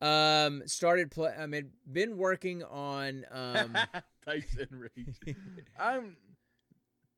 um 0.00 0.62
started 0.66 1.10
play 1.10 1.34
i 1.38 1.46
mean 1.46 1.70
been 1.90 2.16
working 2.16 2.62
on 2.64 3.24
um 3.32 3.76
Tyson 4.28 4.68
Rage. 4.96 5.36
I'm 5.78 6.16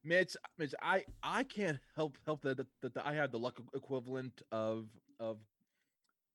Mitch. 0.05 0.37
Mitch, 0.59 0.75
I 0.81 1.05
I 1.23 1.43
can't 1.43 1.79
help 1.97 2.16
help 2.25 2.43
that, 2.43 2.64
that, 2.83 2.97
I 3.05 3.14
have 3.14 3.33
the 3.33 3.38
luck 3.38 3.61
equivalent 3.75 4.43
of 4.53 4.87
of 5.19 5.38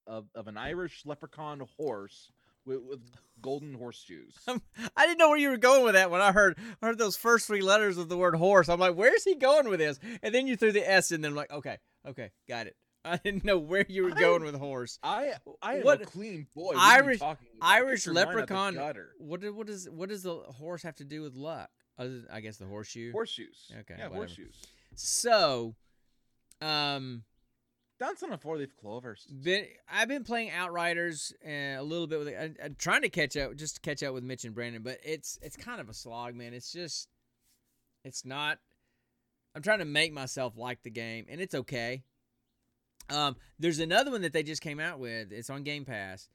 of 0.05 0.25
of 0.35 0.47
an 0.47 0.57
Irish 0.57 1.03
leprechaun 1.05 1.65
horse 1.77 2.31
with, 2.65 2.81
with 2.81 2.99
golden 3.41 3.73
horseshoes. 3.73 4.37
i 4.47 5.05
didn't 5.05 5.19
know 5.19 5.29
where 5.29 5.37
you 5.37 5.49
were 5.49 5.57
going 5.57 5.83
with 5.83 5.93
that 5.93 6.09
when 6.09 6.21
i 6.21 6.31
heard 6.31 6.57
I 6.81 6.87
heard 6.87 6.97
those 6.97 7.15
first 7.15 7.45
three 7.45 7.61
letters 7.61 7.97
of 7.97 8.09
the 8.09 8.17
word 8.17 8.35
horse 8.35 8.69
i'm 8.69 8.79
like 8.79 8.95
where's 8.95 9.23
he 9.23 9.35
going 9.35 9.69
with 9.69 9.79
this 9.79 9.99
and 10.23 10.33
then 10.33 10.47
you 10.47 10.55
threw 10.55 10.71
the 10.71 10.89
s 10.89 11.11
in 11.11 11.21
there 11.21 11.29
i'm 11.29 11.35
like 11.35 11.51
okay 11.51 11.77
okay 12.07 12.31
got 12.47 12.65
it 12.65 12.75
i 13.13 13.17
didn't 13.17 13.45
know 13.45 13.57
where 13.59 13.85
you 13.87 14.03
were 14.03 14.11
I- 14.15 14.19
going 14.19 14.43
with 14.43 14.55
horse 14.55 14.97
I 15.03 15.33
I 15.61 15.75
am 15.77 15.83
What- 15.83 16.01
a 16.01 16.05
clean 16.05 16.47
boy. 16.55 16.73
What 16.73 16.77
Irish- 16.77 17.19
talking 17.19 17.47
about? 17.57 17.61
Get 17.61 17.75
Irish 17.77 18.05
your 18.05 18.15
mind 18.15 18.27
out 18.27 18.31
the 18.31 18.37
leprechaun- 18.39 18.73
gutter. 18.75 19.09
What 19.19 19.41
do- 19.41 19.53
what 19.53 19.67
does 19.67 19.89
what 19.89 20.09
does 20.09 20.23
the 20.23 20.35
horse 20.35 20.81
have 20.83 20.95
to 20.95 21.03
do 21.05 21.21
with 21.21 21.35
luck? 21.35 21.69
Other 21.97 22.23
I 22.31 22.41
guess 22.41 22.57
the 22.57 22.65
horseshoe. 22.65 23.11
horseshoes. 23.11 23.71
Okay, 23.71 23.95
yeah, 23.97 24.07
whatever. 24.07 24.15
horseshoes. 24.15 24.55
So, 24.95 25.75
um, 26.61 27.23
Dance 27.97 28.21
on 28.23 28.33
a 28.33 28.37
four 28.37 28.57
leaf 28.57 28.75
clovers. 28.75 29.25
been 29.27 29.67
I've 29.89 30.09
been 30.09 30.25
playing 30.25 30.49
Outriders 30.51 31.31
uh, 31.47 31.79
a 31.79 31.83
little 31.83 32.07
bit 32.07 32.19
with 32.19 32.27
it. 32.27 32.35
I, 32.59 32.65
I'm 32.65 32.75
trying 32.77 33.03
to 33.03 33.09
catch 33.09 33.37
up, 33.37 33.55
just 33.55 33.75
to 33.75 33.81
catch 33.81 34.03
up 34.03 34.13
with 34.13 34.23
Mitch 34.25 34.43
and 34.43 34.53
Brandon, 34.53 34.81
but 34.83 34.97
it's 35.03 35.39
it's 35.41 35.55
kind 35.55 35.79
of 35.79 35.87
a 35.87 35.93
slog, 35.93 36.35
man. 36.35 36.53
It's 36.53 36.73
just, 36.73 37.07
it's 38.03 38.25
not. 38.25 38.59
I'm 39.55 39.61
trying 39.61 39.79
to 39.79 39.85
make 39.85 40.11
myself 40.11 40.57
like 40.57 40.83
the 40.83 40.89
game, 40.89 41.25
and 41.29 41.39
it's 41.39 41.55
okay. 41.55 42.03
Um, 43.09 43.35
there's 43.59 43.79
another 43.79 44.11
one 44.11 44.21
that 44.21 44.33
they 44.33 44.43
just 44.43 44.61
came 44.61 44.79
out 44.79 44.99
with. 44.99 45.31
It's 45.31 45.49
on 45.49 45.63
Game 45.63 45.85
Pass. 45.85 46.29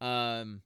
Um, 0.00 0.62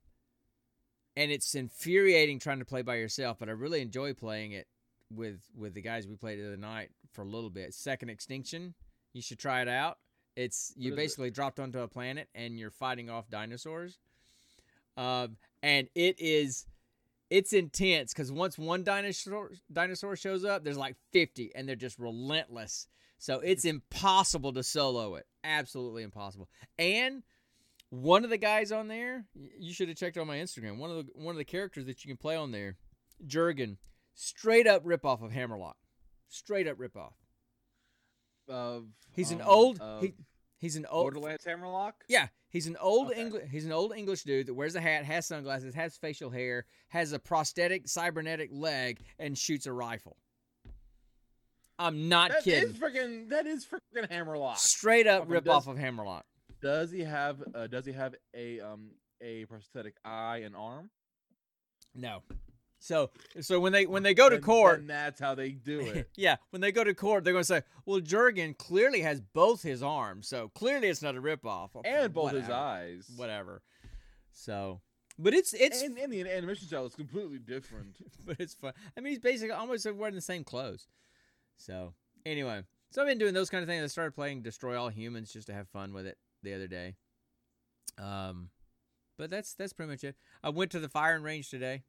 and 1.16 1.30
it's 1.30 1.54
infuriating 1.54 2.38
trying 2.38 2.58
to 2.58 2.64
play 2.64 2.82
by 2.82 2.96
yourself, 2.96 3.38
but 3.38 3.48
I 3.48 3.52
really 3.52 3.80
enjoy 3.80 4.12
playing 4.14 4.52
it 4.52 4.66
with 5.10 5.40
with 5.56 5.74
the 5.74 5.82
guys 5.82 6.06
we 6.06 6.16
played 6.16 6.38
the 6.38 6.46
other 6.46 6.56
night 6.56 6.90
for 7.12 7.22
a 7.22 7.26
little 7.26 7.50
bit. 7.50 7.74
Second 7.74 8.10
Extinction. 8.10 8.74
You 9.12 9.22
should 9.22 9.38
try 9.38 9.62
it 9.62 9.68
out. 9.68 9.98
It's 10.36 10.74
you 10.76 10.90
is 10.90 10.92
it? 10.92 10.96
basically 10.96 11.30
dropped 11.30 11.58
onto 11.58 11.78
a 11.80 11.88
planet 11.88 12.28
and 12.34 12.58
you're 12.58 12.70
fighting 12.70 13.08
off 13.08 13.30
dinosaurs. 13.30 13.98
Um, 14.96 15.36
and 15.62 15.88
it 15.94 16.20
is 16.20 16.66
it's 17.30 17.52
intense 17.52 18.12
because 18.12 18.30
once 18.30 18.58
one 18.58 18.84
dinosaur 18.84 19.50
dinosaur 19.72 20.16
shows 20.16 20.44
up, 20.44 20.64
there's 20.64 20.78
like 20.78 20.96
50 21.12 21.52
and 21.54 21.68
they're 21.68 21.76
just 21.76 21.98
relentless. 21.98 22.86
So 23.18 23.40
it's 23.40 23.64
impossible 23.66 24.52
to 24.52 24.62
solo 24.62 25.16
it. 25.16 25.26
Absolutely 25.44 26.02
impossible. 26.02 26.48
And 26.78 27.22
one 27.90 28.24
of 28.24 28.30
the 28.30 28.38
guys 28.38 28.72
on 28.72 28.88
there, 28.88 29.24
you 29.58 29.72
should 29.72 29.88
have 29.88 29.96
checked 29.96 30.18
on 30.18 30.26
my 30.26 30.36
Instagram. 30.36 30.78
One 30.78 30.90
of 30.90 31.06
the 31.06 31.12
one 31.14 31.34
of 31.34 31.38
the 31.38 31.44
characters 31.44 31.86
that 31.86 32.04
you 32.04 32.08
can 32.08 32.16
play 32.16 32.36
on 32.36 32.52
there, 32.52 32.76
Jurgen, 33.26 33.78
straight 34.14 34.66
up 34.66 34.84
ripoff 34.84 35.22
of 35.22 35.32
Hammerlock. 35.32 35.76
Straight 36.28 36.66
up 36.66 36.78
ripoff. 36.78 37.12
Of 38.48 38.86
He's 39.12 39.32
an 39.32 39.40
um, 39.40 39.48
old 39.48 39.80
of 39.80 40.02
he, 40.02 40.14
he's 40.58 40.76
an 40.76 40.86
old 40.86 41.04
Borderlands 41.14 41.44
Hammerlock. 41.44 42.04
yeah, 42.08 42.28
he's 42.48 42.66
an 42.66 42.76
old 42.80 43.10
Okay. 43.10 43.20
English. 43.20 43.50
He's 43.50 43.66
an 43.66 43.72
old 43.72 43.92
English 43.94 44.22
dude 44.24 44.46
that 44.46 44.54
wears 44.54 44.74
a 44.74 44.80
hat, 44.80 45.04
has 45.04 45.26
sunglasses, 45.26 45.74
has 45.74 45.96
facial 45.96 46.30
hair, 46.30 46.64
has 46.88 47.12
a 47.12 47.18
prosthetic 47.18 47.88
cybernetic 47.88 48.50
leg, 48.52 49.00
and 49.18 49.36
shoots 49.36 49.66
a 49.66 49.72
rifle. 49.72 50.16
I'm 51.78 52.08
not 52.08 52.30
That 52.30 52.42
kidding. 52.44 52.70
is 52.70 52.76
freaking. 52.78 53.28
That 53.28 53.46
is 53.46 53.66
freaking 53.66 54.08
Hammerlock. 54.10 54.58
Straight 54.58 55.06
up 55.06 55.24
rip 55.28 55.44
does- 55.44 55.52
off 55.54 55.66
of 55.66 55.76
Hammerlock. 55.76 56.24
Does 56.62 56.90
he 56.90 57.00
have? 57.04 57.42
Uh, 57.54 57.66
does 57.66 57.84
he 57.84 57.92
have 57.92 58.14
a 58.34 58.60
um 58.60 58.92
a 59.20 59.44
prosthetic 59.44 59.94
eye 60.04 60.38
and 60.38 60.56
arm? 60.56 60.90
No. 61.94 62.22
So 62.86 63.10
so 63.40 63.58
when 63.58 63.72
they 63.72 63.84
when 63.84 64.04
they 64.04 64.14
go 64.14 64.30
to 64.30 64.38
court, 64.38 64.86
that's 64.86 65.18
how 65.18 65.34
they 65.34 65.50
do 65.50 65.80
it. 65.94 66.08
yeah, 66.14 66.36
when 66.50 66.60
they 66.60 66.70
go 66.70 66.84
to 66.84 66.94
court, 66.94 67.24
they're 67.24 67.32
going 67.32 67.42
to 67.42 67.46
say, 67.46 67.62
"Well, 67.84 67.98
Jurgen 67.98 68.54
clearly 68.54 69.00
has 69.00 69.20
both 69.20 69.60
his 69.60 69.82
arms, 69.82 70.28
so 70.28 70.52
clearly 70.54 70.86
it's 70.86 71.02
not 71.02 71.16
a 71.16 71.20
ripoff." 71.20 71.70
and 71.84 72.14
both 72.14 72.30
his 72.30 72.48
eyes. 72.48 73.10
whatever. 73.16 73.62
So, 74.30 74.82
but 75.18 75.34
it's 75.34 75.52
it's 75.52 75.82
and, 75.82 75.98
and 75.98 76.12
the 76.12 76.30
animation 76.30 76.68
style 76.68 76.86
is 76.86 76.94
completely 76.94 77.40
different. 77.40 77.96
but 78.24 78.36
it's 78.38 78.54
fun. 78.54 78.72
I 78.96 79.00
mean, 79.00 79.14
he's 79.14 79.18
basically 79.18 79.50
almost 79.50 79.84
wearing 79.92 80.14
the 80.14 80.20
same 80.20 80.44
clothes. 80.44 80.86
So 81.56 81.92
anyway, 82.24 82.62
so 82.92 83.02
I've 83.02 83.08
been 83.08 83.18
doing 83.18 83.34
those 83.34 83.50
kind 83.50 83.64
of 83.64 83.68
things. 83.68 83.82
I 83.82 83.88
started 83.88 84.14
playing 84.14 84.42
Destroy 84.42 84.80
All 84.80 84.90
Humans 84.90 85.32
just 85.32 85.48
to 85.48 85.54
have 85.54 85.68
fun 85.70 85.92
with 85.92 86.06
it 86.06 86.18
the 86.44 86.54
other 86.54 86.68
day. 86.68 86.94
Um, 87.98 88.50
but 89.18 89.28
that's 89.28 89.54
that's 89.54 89.72
pretty 89.72 89.90
much 89.90 90.04
it. 90.04 90.14
I 90.44 90.50
went 90.50 90.70
to 90.70 90.78
the 90.78 90.88
firing 90.88 91.24
range 91.24 91.50
today. 91.50 91.82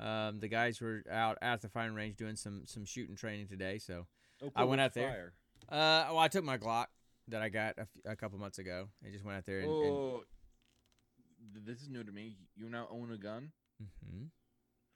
Um, 0.00 0.38
the 0.40 0.48
guys 0.48 0.80
were 0.80 1.02
out 1.10 1.38
at 1.42 1.60
the 1.60 1.68
firing 1.68 1.94
range 1.94 2.16
doing 2.16 2.36
some 2.36 2.62
some 2.66 2.84
shooting 2.84 3.16
training 3.16 3.48
today. 3.48 3.78
So 3.78 4.06
Oh, 4.42 4.52
I 4.54 4.64
went 4.64 4.80
out 4.80 4.94
there. 4.94 5.08
fire. 5.10 5.32
Uh, 5.68 6.06
well, 6.10 6.18
I 6.20 6.28
took 6.28 6.44
my 6.44 6.56
Glock 6.58 6.86
that 7.26 7.42
I 7.42 7.48
got 7.48 7.76
a, 7.78 7.80
f- 7.82 7.88
a 8.06 8.14
couple 8.16 8.38
months 8.38 8.58
ago 8.58 8.88
and 9.02 9.12
just 9.12 9.24
went 9.24 9.36
out 9.38 9.44
there 9.46 9.58
and. 9.60 9.68
Oh, 9.70 10.22
th- 11.52 11.64
this 11.66 11.82
is 11.82 11.88
new 11.88 12.04
to 12.04 12.12
me. 12.12 12.36
You 12.56 12.68
now 12.68 12.86
own 12.90 13.10
a 13.12 13.16
gun. 13.18 13.50
hmm 13.80 14.24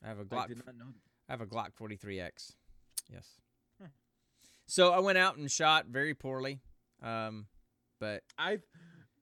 I 0.05 0.09
have 0.09 0.19
a 0.19 0.23
I 0.23 0.25
Glock. 0.25 0.49
did 0.49 0.59
not 0.65 0.77
know. 0.77 0.87
I 1.29 1.33
have 1.33 1.41
a 1.41 1.47
Glock 1.47 1.71
43X. 1.81 2.53
Yes. 3.12 3.29
Huh. 3.81 3.88
So 4.67 4.93
I 4.93 5.01
went 5.01 5.19
out 5.19 5.37
and 5.37 5.51
shot 5.51 5.87
very 5.87 6.15
poorly. 6.15 6.61
Um, 7.03 7.47
but 8.01 8.23
I. 8.38 8.59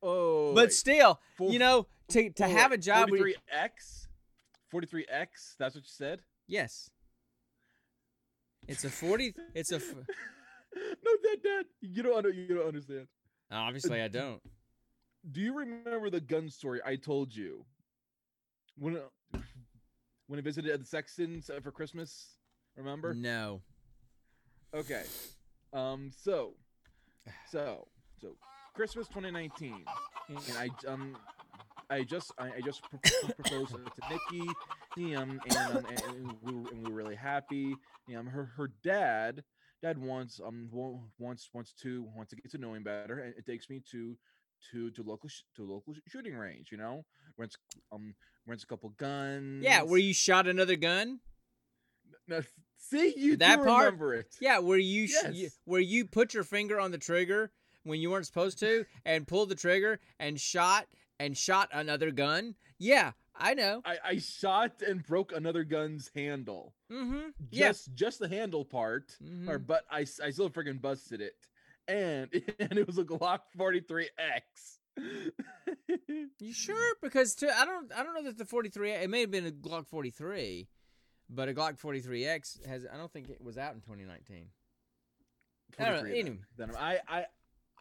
Oh, 0.02 0.54
but 0.54 0.64
wait. 0.66 0.72
still, 0.72 1.20
you 1.40 1.58
know, 1.58 1.86
to 2.08 2.30
to 2.30 2.46
have 2.48 2.72
a 2.72 2.78
job. 2.78 3.08
43x, 3.10 4.06
43x. 4.72 5.56
That's 5.58 5.74
what 5.74 5.84
you 5.84 5.90
said. 5.90 6.20
yes. 6.46 6.90
It's 8.68 8.84
a 8.84 8.90
40. 8.90 9.34
It's 9.54 9.72
a. 9.72 9.76
f- 9.76 9.94
no, 10.76 11.12
Dad, 11.24 11.42
Dad, 11.42 11.64
you 11.80 12.02
don't. 12.02 12.16
Under, 12.16 12.30
you 12.30 12.46
don't 12.48 12.68
understand. 12.68 13.06
Obviously, 13.50 14.00
I 14.02 14.08
don't. 14.08 14.40
Do 15.30 15.40
you 15.40 15.56
remember 15.56 16.10
the 16.10 16.20
gun 16.20 16.48
story 16.50 16.80
I 16.84 16.96
told 16.96 17.34
you 17.34 17.64
when 18.78 18.96
uh, 18.96 19.38
when 20.26 20.38
I 20.38 20.42
visited 20.42 20.70
at 20.70 20.80
the 20.80 20.86
Sextons 20.86 21.50
uh, 21.50 21.60
for 21.60 21.72
Christmas? 21.72 22.36
Remember? 22.76 23.14
No. 23.14 23.62
Okay. 24.74 25.02
Um. 25.72 26.10
So, 26.22 26.54
so, 27.50 27.88
so, 28.20 28.36
Christmas 28.74 29.08
2019, 29.08 29.84
and 30.28 30.38
I 30.58 30.70
um, 30.86 31.16
I 31.90 32.04
just 32.04 32.32
I, 32.38 32.46
I 32.56 32.60
just 32.64 32.82
pro- 32.88 33.28
proposed 33.30 33.72
to 33.74 34.02
Nikki, 34.08 35.14
um, 35.16 35.40
and, 35.46 35.56
um, 35.76 35.84
and, 35.86 36.34
we 36.42 36.52
were, 36.52 36.70
and 36.70 36.82
we 36.84 36.90
were 36.90 36.96
really 36.96 37.16
happy. 37.16 37.74
Um, 38.16 38.26
her 38.26 38.52
her 38.56 38.70
dad 38.82 39.42
dad 39.82 39.98
wants 39.98 40.40
um 40.44 40.68
wants 41.18 41.48
wants 41.52 41.72
to 41.82 42.06
wants 42.16 42.30
to 42.30 42.36
get 42.36 42.50
to 42.52 42.58
know 42.58 42.74
him 42.74 42.82
better, 42.84 43.18
and 43.20 43.34
it 43.36 43.46
takes 43.46 43.68
me 43.68 43.82
to 43.90 44.16
to 44.70 44.90
to 44.92 45.02
local 45.02 45.28
sh- 45.28 45.42
to 45.56 45.64
local 45.64 45.94
sh- 45.94 46.00
shooting 46.08 46.34
range. 46.34 46.68
You 46.70 46.78
know, 46.78 47.04
rents 47.36 47.56
um 47.92 48.14
rents 48.46 48.62
a 48.64 48.66
couple 48.66 48.90
guns. 48.90 49.64
Yeah, 49.64 49.82
where 49.82 49.98
you 49.98 50.14
shot 50.14 50.46
another 50.46 50.76
gun. 50.76 51.20
Now, 52.28 52.40
see 52.78 53.14
you 53.16 53.36
That 53.36 53.62
part? 53.64 53.84
remember 53.86 54.14
it. 54.14 54.34
Yeah, 54.40 54.58
where 54.58 54.78
you, 54.78 55.06
sh- 55.08 55.14
you 55.32 55.48
where 55.64 55.80
you 55.80 56.06
put 56.06 56.34
your 56.34 56.44
finger 56.44 56.78
on 56.78 56.90
the 56.90 56.98
trigger 56.98 57.50
when 57.84 58.00
you 58.00 58.10
weren't 58.10 58.26
supposed 58.26 58.58
to 58.60 58.84
and 59.04 59.26
pulled 59.26 59.48
the 59.48 59.54
trigger 59.54 59.98
and 60.18 60.38
shot 60.40 60.86
and 61.20 61.36
shot 61.36 61.68
another 61.72 62.10
gun. 62.10 62.56
Yeah, 62.78 63.12
I 63.36 63.54
know. 63.54 63.82
I, 63.84 63.98
I 64.04 64.18
shot 64.18 64.82
and 64.86 65.04
broke 65.06 65.30
another 65.32 65.62
gun's 65.64 66.10
handle. 66.14 66.74
Mm-hmm. 66.90 67.28
Yeah. 67.50 67.68
Just 67.68 67.94
just 67.94 68.18
the 68.18 68.28
handle 68.28 68.64
part, 68.64 69.16
or 69.46 69.58
Mhm. 69.60 69.66
but 69.66 69.84
I 69.90 70.04
still 70.04 70.50
freaking 70.50 70.80
busted 70.80 71.20
it, 71.20 71.36
and 71.86 72.28
and 72.58 72.78
it 72.78 72.86
was 72.86 72.98
a 72.98 73.04
Glock 73.04 73.40
43x. 73.56 74.08
You 76.40 76.52
sure? 76.52 76.94
Because 77.02 77.34
to, 77.36 77.56
I 77.56 77.64
don't 77.64 77.92
I 77.92 78.02
don't 78.02 78.14
know 78.14 78.24
that 78.24 78.38
the 78.38 78.44
43 78.44 78.90
it 78.92 79.10
may 79.10 79.20
have 79.20 79.30
been 79.30 79.46
a 79.46 79.50
Glock 79.50 79.86
43, 79.86 80.68
but 81.28 81.48
a 81.48 81.52
Glock 81.54 81.78
43X 81.80 82.66
has 82.66 82.86
I 82.92 82.96
don't 82.96 83.12
think 83.12 83.28
it 83.28 83.40
was 83.40 83.56
out 83.58 83.74
in 83.74 83.80
2019. 83.80 84.46
I 85.78 85.84
don't 85.84 85.92
know, 85.94 85.98
43 86.00 86.10
then. 86.22 86.26
anyway. 86.26 86.44
Then 86.56 86.76
I 86.76 86.98
I 87.08 87.24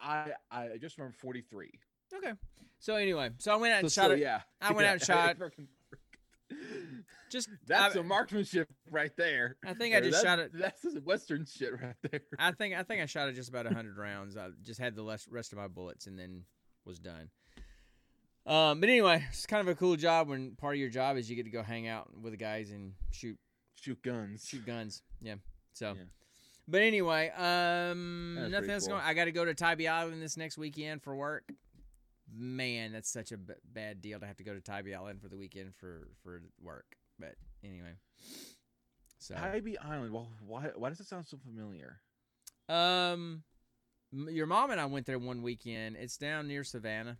I 0.00 0.32
I 0.50 0.76
just 0.80 0.98
remember 0.98 1.16
43. 1.20 1.70
Okay. 2.14 2.32
So 2.80 2.96
anyway, 2.96 3.30
so 3.38 3.52
I 3.52 3.56
went 3.56 3.72
out 3.74 3.80
So 3.80 3.84
and 3.84 3.92
shot 3.92 4.04
still, 4.04 4.12
it. 4.12 4.18
yeah. 4.20 4.40
I 4.60 4.72
went 4.72 4.84
yeah, 4.84 4.90
out 4.90 4.92
and 4.94 5.02
shot- 5.06 5.36
Just 7.30 7.48
That's 7.66 7.96
I, 7.96 8.00
a 8.00 8.02
marksmanship 8.02 8.68
right 8.90 9.12
there. 9.16 9.56
I 9.64 9.72
think 9.74 9.94
I 9.94 10.00
just 10.00 10.22
shot 10.22 10.40
it. 10.40 10.50
That's 10.52 10.82
some 10.82 10.96
Western 11.04 11.46
shit 11.46 11.72
right 11.80 11.94
there. 12.10 12.20
I 12.38 12.50
think 12.52 12.74
I 12.74 12.82
think 12.82 13.00
I 13.00 13.06
shot 13.06 13.28
it 13.28 13.34
just 13.34 13.48
about 13.48 13.66
100 13.66 13.96
rounds. 13.96 14.36
I 14.36 14.48
just 14.62 14.80
had 14.80 14.96
the 14.96 15.02
less, 15.02 15.28
rest 15.28 15.52
of 15.52 15.58
my 15.58 15.68
bullets 15.68 16.06
and 16.08 16.18
then 16.18 16.42
was 16.84 16.98
done. 16.98 17.30
Um, 18.46 18.80
but 18.80 18.88
anyway, 18.88 19.24
it's 19.28 19.46
kind 19.46 19.60
of 19.60 19.68
a 19.68 19.76
cool 19.78 19.94
job 19.96 20.28
when 20.28 20.56
part 20.56 20.74
of 20.74 20.80
your 20.80 20.88
job 20.88 21.16
is 21.18 21.30
you 21.30 21.36
get 21.36 21.44
to 21.44 21.50
go 21.50 21.62
hang 21.62 21.86
out 21.86 22.08
with 22.20 22.32
the 22.32 22.36
guys 22.38 22.70
and 22.70 22.94
shoot 23.12 23.38
Shoot 23.80 24.02
guns. 24.02 24.44
shoot 24.46 24.66
guns. 24.66 25.02
Yeah. 25.22 25.36
So, 25.72 25.92
Yeah. 25.96 26.02
but 26.66 26.82
anyway, 26.82 27.30
um, 27.30 28.50
nothing 28.50 28.70
else 28.70 28.86
cool. 28.86 28.96
going. 28.96 29.06
I 29.06 29.14
got 29.14 29.26
to 29.26 29.32
go 29.32 29.44
to 29.44 29.54
Tybee 29.54 29.88
Island 29.88 30.20
this 30.20 30.36
next 30.36 30.58
weekend 30.58 31.02
for 31.02 31.14
work. 31.14 31.44
Man, 32.32 32.92
that's 32.92 33.10
such 33.10 33.32
a 33.32 33.36
b- 33.36 33.54
bad 33.72 34.00
deal 34.00 34.20
to 34.20 34.26
have 34.26 34.36
to 34.36 34.44
go 34.44 34.54
to 34.54 34.60
Tybee 34.60 34.94
Island 34.94 35.20
for 35.20 35.28
the 35.28 35.36
weekend 35.36 35.74
for 35.74 36.08
for 36.22 36.42
work. 36.62 36.96
But 37.18 37.34
anyway, 37.64 37.94
so 39.18 39.34
Tybee 39.34 39.76
Island. 39.78 40.12
Well, 40.12 40.28
why 40.46 40.70
why 40.76 40.88
does 40.90 41.00
it 41.00 41.06
sound 41.06 41.26
so 41.26 41.38
familiar? 41.38 42.00
um, 42.68 43.42
your 44.12 44.46
mom 44.46 44.70
and 44.70 44.80
I 44.80 44.86
went 44.86 45.06
there 45.06 45.18
one 45.18 45.42
weekend. 45.42 45.96
It's 45.96 46.16
down 46.16 46.46
near 46.48 46.62
Savannah. 46.64 47.18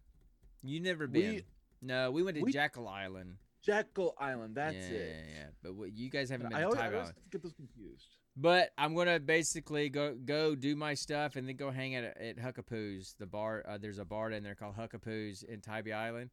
You 0.63 0.81
never 0.81 1.07
been? 1.07 1.35
We- 1.37 1.45
no, 1.83 2.11
we 2.11 2.23
went 2.23 2.37
to 2.37 2.43
we- 2.43 2.53
Jekyll 2.53 2.87
Island. 2.89 3.37
Jekyll 3.63 4.15
Island. 4.19 4.55
That's 4.55 4.75
yeah, 4.75 4.81
it. 4.81 5.17
Yeah, 5.17 5.35
yeah. 5.35 5.47
But 5.63 5.75
what, 5.75 5.93
you 5.93 6.09
guys 6.11 6.31
haven't 6.31 6.49
been 6.49 6.57
I 6.57 6.61
to 6.61 6.65
always, 6.67 6.79
I 6.81 6.83
Tybee 6.85 6.95
always 6.97 7.11
Island. 7.11 7.31
get 7.31 7.43
those 7.43 7.53
confused. 7.53 8.17
But 8.41 8.71
I'm 8.79 8.95
gonna 8.95 9.21
basically 9.21 9.91
go 9.91 10.15
go 10.15 10.55
do 10.55 10.75
my 10.75 10.95
stuff 10.95 11.37
and 11.37 11.47
then 11.47 11.57
go 11.57 11.71
hang 11.71 11.95
out 11.95 12.05
at, 12.05 12.17
at 12.21 12.39
Huckapoo's, 12.39 13.15
the 13.19 13.27
bar. 13.27 13.63
Uh, 13.69 13.77
there's 13.77 13.99
a 13.99 14.05
bar 14.07 14.31
in 14.31 14.43
there 14.43 14.55
called 14.55 14.77
Huckapoo's 14.77 15.43
in 15.43 15.61
Tybee 15.61 15.93
Island, 15.93 16.31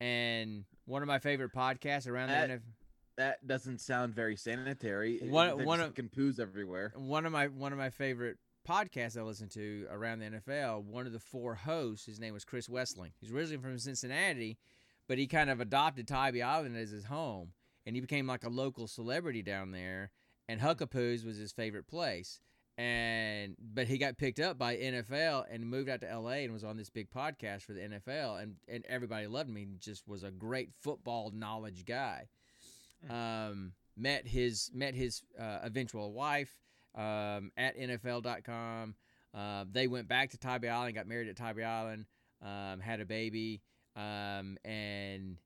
and 0.00 0.64
one 0.84 1.02
of 1.02 1.08
my 1.08 1.18
favorite 1.18 1.52
podcasts 1.52 2.08
around 2.08 2.28
That- 2.28 2.48
the 2.48 2.54
NF- 2.54 2.62
That 3.16 3.46
doesn't 3.46 3.80
sound 3.80 4.14
very 4.14 4.36
sanitary. 4.36 5.18
One- 5.18 5.56
They're 5.58 5.66
one 5.66 5.80
of- 5.80 5.88
fucking 5.88 6.10
poos 6.10 6.38
everywhere. 6.40 6.92
one 6.96 7.26
of 7.26 7.32
my 7.32 7.48
one 7.48 7.72
of 7.72 7.78
my 7.78 7.90
favorite 7.90 8.38
podcasts 8.66 9.18
I 9.18 9.22
listen 9.22 9.48
to 9.50 9.86
around 9.90 10.20
the 10.20 10.26
NFL. 10.26 10.82
One 10.84 11.06
of 11.06 11.12
the 11.12 11.18
four 11.18 11.56
hosts, 11.56 12.06
his 12.06 12.20
name 12.20 12.32
was 12.34 12.44
Chris 12.44 12.68
Wesseling. 12.68 13.10
He's 13.20 13.32
originally 13.32 13.60
from 13.62 13.78
Cincinnati, 13.78 14.58
but 15.08 15.18
he 15.18 15.26
kind 15.26 15.50
of 15.50 15.60
adopted 15.60 16.06
Tybee 16.06 16.40
Island 16.42 16.76
as 16.76 16.90
his 16.90 17.06
home, 17.06 17.52
and 17.84 17.96
he 17.96 18.00
became 18.00 18.26
like 18.28 18.44
a 18.44 18.48
local 18.48 18.86
celebrity 18.86 19.42
down 19.42 19.72
there. 19.72 20.12
And 20.48 20.60
Huckapoo's 20.60 21.24
was 21.24 21.36
his 21.36 21.52
favorite 21.52 21.86
place. 21.86 22.40
And 22.78 23.54
but 23.60 23.86
he 23.86 23.98
got 23.98 24.16
picked 24.16 24.40
up 24.40 24.58
by 24.58 24.76
NFL 24.76 25.44
and 25.50 25.68
moved 25.68 25.90
out 25.90 26.00
to 26.00 26.18
LA 26.18 26.42
and 26.42 26.52
was 26.52 26.64
on 26.64 26.76
this 26.76 26.88
big 26.88 27.10
podcast 27.10 27.62
for 27.62 27.74
the 27.74 27.80
NFL 27.80 28.42
and 28.42 28.54
and 28.66 28.84
everybody 28.88 29.26
loved 29.26 29.50
me. 29.50 29.66
Just 29.78 30.08
was 30.08 30.22
a 30.22 30.30
great 30.30 30.70
football 30.80 31.30
knowledge 31.34 31.84
guy. 31.84 32.28
Um, 33.10 33.72
met 33.96 34.26
his 34.26 34.70
met 34.72 34.94
his 34.94 35.22
uh, 35.38 35.58
eventual 35.62 36.12
wife 36.12 36.50
um, 36.94 37.52
at 37.56 37.78
NFL.com. 37.78 38.94
Uh, 39.34 39.64
they 39.70 39.86
went 39.86 40.08
back 40.08 40.30
to 40.30 40.38
Tybee 40.38 40.68
Island, 40.68 40.94
got 40.94 41.06
married 41.06 41.28
at 41.28 41.36
Tybee 41.36 41.64
Island, 41.64 42.06
um, 42.42 42.80
had 42.80 43.00
a 43.00 43.06
baby, 43.06 43.62
um, 43.96 44.58
and 44.64 45.38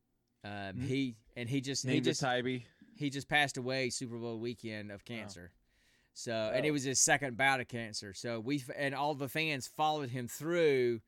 um, 0.44 0.80
he 0.80 1.16
and 1.36 1.48
he 1.48 1.60
just 1.60 1.84
he 1.84 1.90
Named 1.90 2.06
it 2.06 2.10
just 2.10 2.20
Tybee. 2.20 2.64
He 2.96 3.10
just 3.10 3.28
passed 3.28 3.56
away 3.56 3.90
Super 3.90 4.16
Bowl 4.16 4.38
weekend 4.38 4.90
of 4.90 5.04
cancer. 5.04 5.52
So 6.14 6.50
and 6.54 6.64
it 6.64 6.70
was 6.70 6.84
his 6.84 6.98
second 6.98 7.36
bout 7.36 7.60
of 7.60 7.68
cancer. 7.68 8.14
So 8.14 8.40
we 8.40 8.62
and 8.76 8.94
all 8.94 9.14
the 9.14 9.28
fans 9.28 9.66
followed 9.66 10.10
him 10.10 10.28
through 10.28 11.00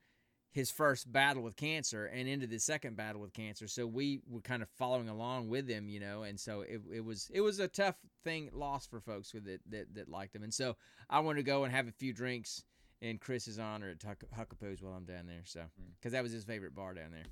his 0.51 0.71
first 0.71 1.11
battle 1.11 1.43
with 1.43 1.57
cancer 1.57 2.07
and 2.07 2.29
into 2.29 2.47
the 2.47 2.59
second 2.59 2.97
battle 2.97 3.21
with 3.21 3.33
cancer. 3.33 3.69
So 3.69 3.87
we 3.87 4.21
were 4.29 4.41
kind 4.41 4.63
of 4.63 4.69
following 4.71 5.09
along 5.09 5.49
with 5.49 5.69
him, 5.69 5.89
you 5.89 6.01
know. 6.01 6.25
And 6.25 6.39
so 6.39 6.61
it, 6.63 6.81
it 6.93 7.05
was 7.05 7.31
it 7.33 7.41
was 7.41 7.59
a 7.59 7.69
tough 7.69 7.97
thing 8.25 8.51
loss 8.53 8.87
for 8.87 9.01
folks 9.01 9.33
with 9.33 9.47
it 9.47 9.61
that 9.71 9.95
that 9.95 10.09
liked 10.09 10.35
him. 10.35 10.43
And 10.43 10.53
so 10.53 10.77
I 11.09 11.21
wanted 11.21 11.39
to 11.39 11.45
go 11.45 11.65
and 11.65 11.73
have 11.73 11.89
a 11.89 11.93
few 11.93 12.13
drinks 12.13 12.65
in 13.01 13.19
Chris's 13.19 13.59
honor 13.59 13.91
at 13.91 14.03
Huck- 14.03 14.25
Huckapoo's 14.37 14.83
while 14.83 14.95
I'm 14.95 15.05
down 15.05 15.27
there. 15.27 15.43
So 15.45 15.61
hmm. 15.61 15.91
because 15.99 16.13
that 16.13 16.23
was 16.23 16.33
his 16.33 16.45
favorite 16.45 16.75
bar 16.75 16.95
down 16.95 17.13
there. 17.13 17.25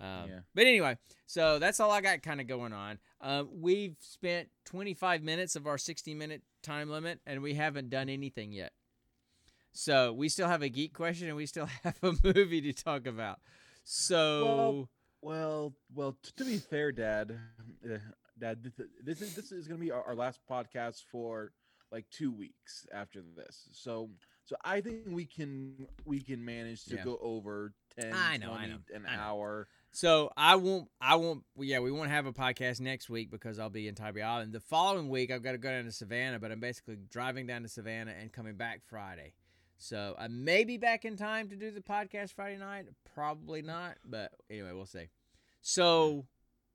Um, 0.00 0.28
Yeah. 0.28 0.40
But 0.54 0.66
anyway, 0.66 0.98
so 1.26 1.58
that's 1.58 1.80
all 1.80 1.90
I 1.90 2.00
got 2.00 2.22
kind 2.22 2.40
of 2.40 2.46
going 2.46 2.72
on. 2.72 2.98
Um, 3.20 3.48
we've 3.52 3.96
spent 4.00 4.48
25 4.66 5.22
minutes 5.22 5.56
of 5.56 5.66
our 5.66 5.78
60 5.78 6.14
minute 6.14 6.42
time 6.62 6.88
limit, 6.90 7.20
and 7.26 7.42
we 7.42 7.54
haven't 7.54 7.90
done 7.90 8.08
anything 8.08 8.52
yet. 8.52 8.72
So 9.72 10.12
we 10.12 10.28
still 10.28 10.48
have 10.48 10.62
a 10.62 10.68
geek 10.68 10.92
question, 10.94 11.28
and 11.28 11.36
we 11.36 11.46
still 11.46 11.66
have 11.84 11.98
a 12.02 12.14
movie 12.24 12.60
to 12.62 12.72
talk 12.72 13.06
about. 13.06 13.40
So 13.84 14.88
Well, 15.22 15.72
well. 15.94 16.16
t- 16.22 16.32
to 16.36 16.44
be 16.44 16.58
fair, 16.58 16.92
Dad, 16.92 17.38
uh, 17.84 17.98
Dad, 18.38 18.62
th- 18.62 18.76
th- 18.76 18.88
this 19.02 19.20
is 19.20 19.34
this 19.34 19.50
is 19.52 19.66
gonna 19.66 19.80
be 19.80 19.90
our, 19.90 20.02
our 20.02 20.14
last 20.14 20.40
podcast 20.48 21.02
for 21.10 21.52
like 21.90 22.04
two 22.10 22.30
weeks 22.30 22.86
after 22.92 23.22
this. 23.36 23.68
So, 23.72 24.10
so 24.44 24.56
I 24.64 24.80
think 24.80 25.06
we 25.06 25.24
can 25.24 25.86
we 26.04 26.20
can 26.20 26.44
manage 26.44 26.84
to 26.86 26.96
Yeah. 26.96 27.04
go 27.04 27.18
over 27.22 27.72
10, 27.98 28.12
I 28.12 28.36
know, 28.36 28.52
I 28.52 28.66
know, 28.66 28.78
an 28.94 29.06
I 29.08 29.16
know. 29.16 29.22
hour. 29.22 29.68
So 29.90 30.30
I 30.36 30.56
won't. 30.56 30.88
I 31.00 31.16
won't. 31.16 31.44
Yeah, 31.58 31.80
we 31.80 31.90
won't 31.90 32.10
have 32.10 32.26
a 32.26 32.32
podcast 32.32 32.80
next 32.80 33.08
week 33.08 33.30
because 33.30 33.58
I'll 33.58 33.70
be 33.70 33.88
in 33.88 33.94
Tybee 33.94 34.22
Island. 34.22 34.52
The 34.52 34.60
following 34.60 35.08
week, 35.08 35.30
I've 35.30 35.42
got 35.42 35.52
to 35.52 35.58
go 35.58 35.70
down 35.70 35.84
to 35.84 35.92
Savannah, 35.92 36.38
but 36.38 36.52
I'm 36.52 36.60
basically 36.60 36.96
driving 37.10 37.46
down 37.46 37.62
to 37.62 37.68
Savannah 37.68 38.12
and 38.20 38.32
coming 38.32 38.56
back 38.56 38.82
Friday. 38.86 39.32
So 39.78 40.14
I 40.18 40.28
may 40.28 40.64
be 40.64 40.76
back 40.76 41.04
in 41.04 41.16
time 41.16 41.48
to 41.48 41.56
do 41.56 41.70
the 41.70 41.80
podcast 41.80 42.34
Friday 42.34 42.58
night. 42.58 42.86
Probably 43.14 43.62
not, 43.62 43.96
but 44.04 44.32
anyway, 44.50 44.72
we'll 44.72 44.86
see. 44.86 45.08
So, 45.60 46.26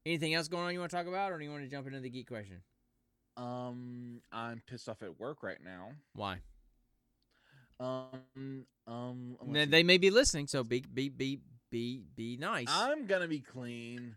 anything 0.05 0.33
else 0.33 0.47
going 0.47 0.65
on 0.65 0.73
you 0.73 0.79
want 0.79 0.91
to 0.91 0.97
talk 0.97 1.07
about, 1.07 1.31
or 1.31 1.37
do 1.37 1.43
you 1.43 1.51
want 1.51 1.63
to 1.63 1.69
jump 1.69 1.87
into 1.87 1.99
the 1.99 2.09
geek 2.09 2.27
question? 2.27 2.61
Um, 3.35 4.21
I'm 4.31 4.61
pissed 4.67 4.87
off 4.87 5.01
at 5.01 5.19
work 5.19 5.43
right 5.43 5.57
now. 5.63 5.91
Why? 6.13 6.39
Um, 7.79 8.65
um, 8.87 9.37
They, 9.51 9.65
they 9.65 9.83
may 9.83 9.97
be 9.97 10.09
listening, 10.09 10.47
so 10.47 10.63
be 10.63 10.83
be 10.93 11.09
be 11.09 11.39
be 11.73 12.03
be 12.15 12.37
nice. 12.37 12.67
I'm 12.69 13.07
gonna 13.07 13.27
be 13.27 13.39
clean. 13.39 14.15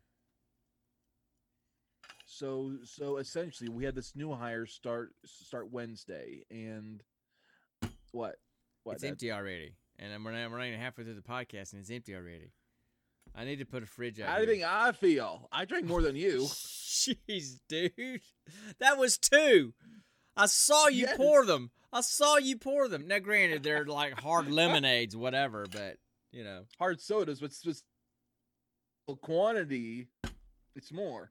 So 2.26 2.72
so 2.84 3.16
essentially, 3.16 3.70
we 3.70 3.84
had 3.84 3.94
this 3.94 4.14
new 4.14 4.32
hire 4.34 4.66
start 4.66 5.12
start 5.24 5.70
Wednesday, 5.72 6.44
and 6.50 7.02
what? 8.12 8.36
What? 8.84 8.94
it's 8.94 9.02
that- 9.02 9.08
empty 9.08 9.32
already, 9.32 9.74
and 9.98 10.12
I'm 10.12 10.26
running, 10.26 10.44
I'm 10.44 10.52
running 10.52 10.78
halfway 10.78 11.04
through 11.04 11.14
the 11.14 11.22
podcast, 11.22 11.72
and 11.72 11.80
it's 11.80 11.90
empty 11.90 12.14
already. 12.14 12.52
I 13.34 13.44
need 13.44 13.56
to 13.58 13.64
put 13.64 13.82
a 13.82 13.86
fridge 13.86 14.20
out. 14.20 14.28
How 14.28 14.36
do 14.36 14.42
you 14.42 14.48
think 14.48 14.64
I 14.64 14.92
feel? 14.92 15.48
I 15.50 15.64
drank 15.64 15.86
more 15.86 16.02
than 16.02 16.14
you. 16.16 16.40
Jeez, 16.44 17.60
dude, 17.68 18.20
that 18.80 18.98
was 18.98 19.18
two. 19.18 19.72
I 20.36 20.46
saw 20.46 20.88
you 20.88 21.02
Yes. 21.06 21.16
pour 21.16 21.44
them. 21.46 21.70
I 21.92 22.02
saw 22.02 22.36
you 22.36 22.56
pour 22.58 22.88
them. 22.88 23.06
Now, 23.08 23.18
granted, 23.18 23.62
they're 23.62 23.86
like 23.86 24.20
hard 24.20 24.50
lemonades, 24.50 25.16
whatever, 25.16 25.66
but 25.70 25.96
you 26.36 26.44
know. 26.44 26.64
Hard 26.78 27.00
sodas, 27.00 27.40
but 27.40 27.50
just 27.64 27.84
quantity, 29.22 30.08
it's 30.74 30.92
more. 30.92 31.30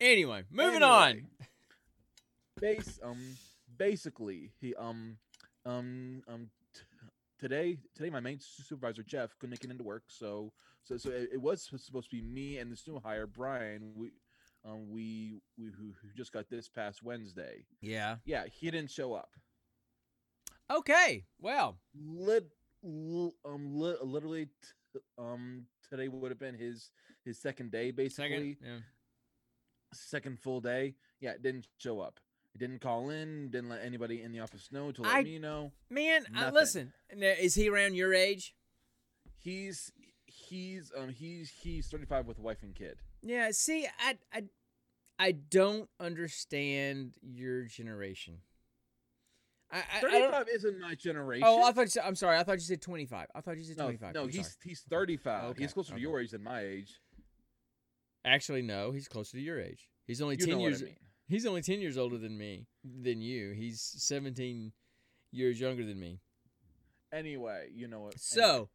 Anyway, 0.00 0.44
moving 0.50 0.82
on. 0.82 1.26
Base 2.60 3.00
um 3.02 3.18
basically 3.76 4.52
he 4.60 4.74
um 4.76 5.16
um 5.66 6.22
um 6.28 6.48
t- 6.74 6.82
today 7.40 7.78
today 7.96 8.10
my 8.10 8.20
main 8.20 8.38
supervisor 8.40 9.02
Jeff 9.02 9.36
couldn't 9.38 9.50
make 9.50 9.64
it 9.64 9.70
into 9.70 9.82
work 9.82 10.04
so 10.06 10.52
so 10.84 10.96
so 10.96 11.10
it, 11.10 11.30
it 11.32 11.40
was 11.40 11.62
supposed 11.62 12.08
to 12.10 12.16
be 12.16 12.22
me 12.22 12.58
and 12.58 12.70
this 12.70 12.86
new 12.86 13.00
hire 13.02 13.26
Brian 13.26 13.92
we 13.96 14.12
um 14.64 14.90
we 14.90 15.40
we 15.58 15.70
who, 15.70 15.92
who 16.00 16.08
just 16.14 16.32
got 16.32 16.48
this 16.50 16.68
past 16.68 17.02
Wednesday 17.02 17.64
Yeah. 17.80 18.16
yeah 18.24 18.44
he 18.52 18.70
didn't 18.70 18.90
show 18.90 19.14
up 19.14 19.30
Okay. 20.70 21.24
Well, 21.38 21.78
lit, 21.94 22.46
um 22.84 23.78
li- 23.80 23.96
literally 24.02 24.46
t- 24.46 25.00
um 25.18 25.66
today 25.88 26.08
would 26.08 26.30
have 26.30 26.38
been 26.38 26.54
his 26.56 26.90
his 27.24 27.38
second 27.40 27.70
day 27.70 27.90
basically 27.90 28.54
second. 28.54 28.56
Yeah. 28.64 28.78
second 29.94 30.40
full 30.40 30.60
day. 30.60 30.94
Yeah, 31.20 31.34
didn't 31.40 31.66
show 31.78 32.00
up. 32.00 32.18
Didn't 32.58 32.80
call 32.80 33.10
in. 33.10 33.50
Didn't 33.50 33.70
let 33.70 33.82
anybody 33.84 34.22
in 34.22 34.32
the 34.32 34.40
office 34.40 34.68
know 34.72 34.90
to 34.92 35.02
let 35.02 35.14
I- 35.16 35.22
me 35.22 35.38
know. 35.38 35.72
Man, 35.90 36.24
Nothing. 36.32 36.54
listen. 36.54 36.92
now, 37.14 37.34
Is 37.38 37.54
he 37.54 37.68
around 37.68 37.94
your 37.94 38.12
age? 38.12 38.54
He's 39.38 39.92
he's 40.26 40.90
um 40.96 41.08
he's 41.10 41.50
he's 41.62 41.86
35 41.88 42.26
with 42.26 42.38
a 42.38 42.42
wife 42.42 42.62
and 42.62 42.74
kid. 42.74 42.98
Yeah. 43.22 43.50
See, 43.52 43.86
I 43.98 44.18
I 44.32 44.44
I 45.18 45.32
don't 45.32 45.88
understand 46.00 47.14
your 47.22 47.64
generation. 47.64 48.38
I, 49.72 49.78
I, 49.78 49.80
I 49.96 50.00
35 50.00 50.46
isn't 50.54 50.80
my 50.80 50.94
generation. 50.94 51.46
Oh, 51.48 51.62
I 51.64 51.72
thought 51.72 51.82
you 51.82 51.86
said, 51.88 52.04
I'm 52.06 52.14
sorry. 52.14 52.38
I 52.38 52.44
thought 52.44 52.52
you 52.54 52.60
said 52.60 52.82
25. 52.82 53.26
I 53.34 53.40
thought 53.40 53.56
you 53.56 53.64
said 53.64 53.78
no, 53.78 53.84
25. 53.84 54.14
no, 54.14 54.22
I'm 54.22 54.28
he's 54.28 54.42
sorry. 54.42 54.54
he's 54.64 54.80
35. 54.88 55.44
Okay, 55.44 55.62
He's 55.62 55.72
closer 55.72 55.94
to 55.94 56.00
your 56.00 56.20
age 56.20 56.30
than 56.30 56.42
my 56.42 56.60
age. 56.60 57.00
actually 58.24 58.62
no. 58.62 58.92
He's 58.92 59.08
closer 59.08 59.32
to 59.36 59.42
your 59.42 59.60
age. 59.60 59.88
He's 60.06 60.20
only 60.20 60.36
You 60.38 60.46
10 60.46 60.54
know 60.54 60.60
years. 60.60 60.82
I 60.82 60.86
mean. 60.86 60.96
He's 61.26 61.46
only 61.46 61.62
10 61.62 61.80
years 61.80 61.96
older 61.96 62.18
than 62.18 62.36
me, 62.36 62.66
than 62.84 63.22
you. 63.22 63.52
He's 63.52 63.80
17 63.80 64.72
years 65.30 65.58
younger 65.58 65.84
than 65.86 65.98
me. 65.98 66.20
Anyway, 67.12 67.68
you 67.74 67.88
know 67.88 68.00
what? 68.00 68.18
So, 68.18 68.68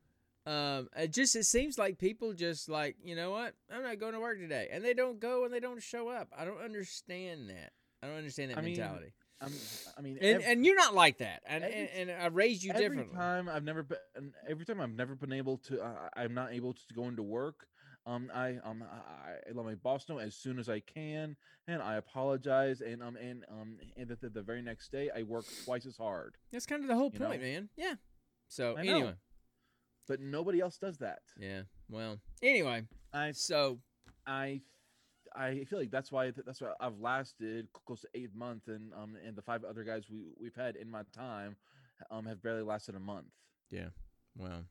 um, 0.45 0.89
it 0.95 1.11
just 1.11 1.35
it 1.35 1.45
seems 1.45 1.77
like 1.77 1.97
people 1.97 2.33
just 2.33 2.69
like 2.69 2.95
you 3.03 3.15
know 3.15 3.31
what 3.31 3.53
I'm 3.71 3.83
not 3.83 3.99
going 3.99 4.13
to 4.13 4.19
work 4.19 4.39
today, 4.39 4.69
and 4.71 4.83
they 4.83 4.93
don't 4.93 5.19
go 5.19 5.43
and 5.43 5.53
they 5.53 5.59
don't 5.59 5.81
show 5.81 6.07
up. 6.09 6.29
I 6.37 6.45
don't 6.45 6.61
understand 6.61 7.49
that. 7.49 7.71
I 8.01 8.07
don't 8.07 8.17
understand 8.17 8.51
that 8.51 8.59
I 8.59 8.61
mean, 8.61 8.77
mentality. 8.77 9.13
I'm, 9.39 9.51
I 9.97 10.01
mean, 10.01 10.17
And 10.19 10.41
ev- 10.41 10.47
and 10.47 10.65
you're 10.65 10.75
not 10.75 10.93
like 10.95 11.19
that. 11.19 11.43
And 11.45 11.63
every- 11.63 11.89
and, 11.95 12.09
and 12.09 12.21
I 12.21 12.25
raised 12.27 12.63
you 12.63 12.71
every 12.71 12.83
differently. 12.89 13.15
time 13.15 13.47
I've 13.49 13.63
never 13.63 13.83
been, 13.83 14.33
every 14.49 14.65
time 14.65 14.81
I've 14.81 14.89
never 14.95 15.15
been 15.15 15.31
able 15.33 15.57
to, 15.59 15.81
uh, 15.81 16.09
I'm 16.15 16.33
not 16.33 16.53
able 16.53 16.73
to 16.73 16.93
go 16.95 17.07
into 17.07 17.21
work. 17.23 17.67
Um, 18.07 18.31
I 18.33 18.55
um, 18.63 18.83
I, 18.89 19.31
I 19.49 19.51
let 19.53 19.65
my 19.65 19.75
boss 19.75 20.07
know 20.07 20.17
as 20.17 20.33
soon 20.33 20.59
as 20.59 20.69
I 20.69 20.79
can, 20.79 21.35
and 21.67 21.81
I 21.81 21.95
apologize. 21.95 22.79
And 22.81 23.03
um, 23.03 23.17
and 23.17 23.43
um, 23.51 23.77
and 23.97 24.07
the, 24.07 24.15
the, 24.15 24.29
the 24.29 24.41
very 24.41 24.61
next 24.61 24.91
day, 24.93 25.09
I 25.15 25.23
work 25.23 25.43
twice 25.65 25.85
as 25.85 25.97
hard. 25.97 26.35
That's 26.53 26.65
kind 26.65 26.81
of 26.83 26.87
the 26.87 26.95
whole 26.95 27.11
point, 27.11 27.41
know? 27.41 27.47
man. 27.47 27.69
Yeah. 27.75 27.95
So 28.47 28.75
I 28.77 28.83
know. 28.83 28.95
anyway, 28.95 29.13
But 30.07 30.21
nobody 30.21 30.61
else 30.61 30.77
does 30.77 30.97
that. 30.99 31.19
yeah. 31.37 31.63
Well, 31.89 32.19
anyway, 32.41 32.85
I 33.13 33.33
so 33.33 33.79
I 34.25 34.61
I 35.35 35.63
feel 35.65 35.79
like 35.79 35.91
that's 35.91 36.11
why 36.11 36.31
that's 36.45 36.61
why 36.61 36.73
I've 36.79 36.99
lasted 36.99 37.67
close 37.73 38.01
to 38.01 38.07
eight 38.15 38.33
months, 38.35 38.67
and 38.67 38.93
um, 38.93 39.15
and 39.25 39.35
the 39.35 39.41
five 39.41 39.63
other 39.63 39.83
guys 39.83 40.03
we 40.09 40.33
we've 40.39 40.55
had 40.55 40.75
in 40.75 40.89
my 40.89 41.01
time, 41.13 41.55
um, 42.11 42.25
have 42.25 42.41
barely 42.41 42.63
lasted 42.63 42.95
a 42.95 42.99
month 42.99 43.27
Yeah. 43.71 43.89
well 44.37 44.63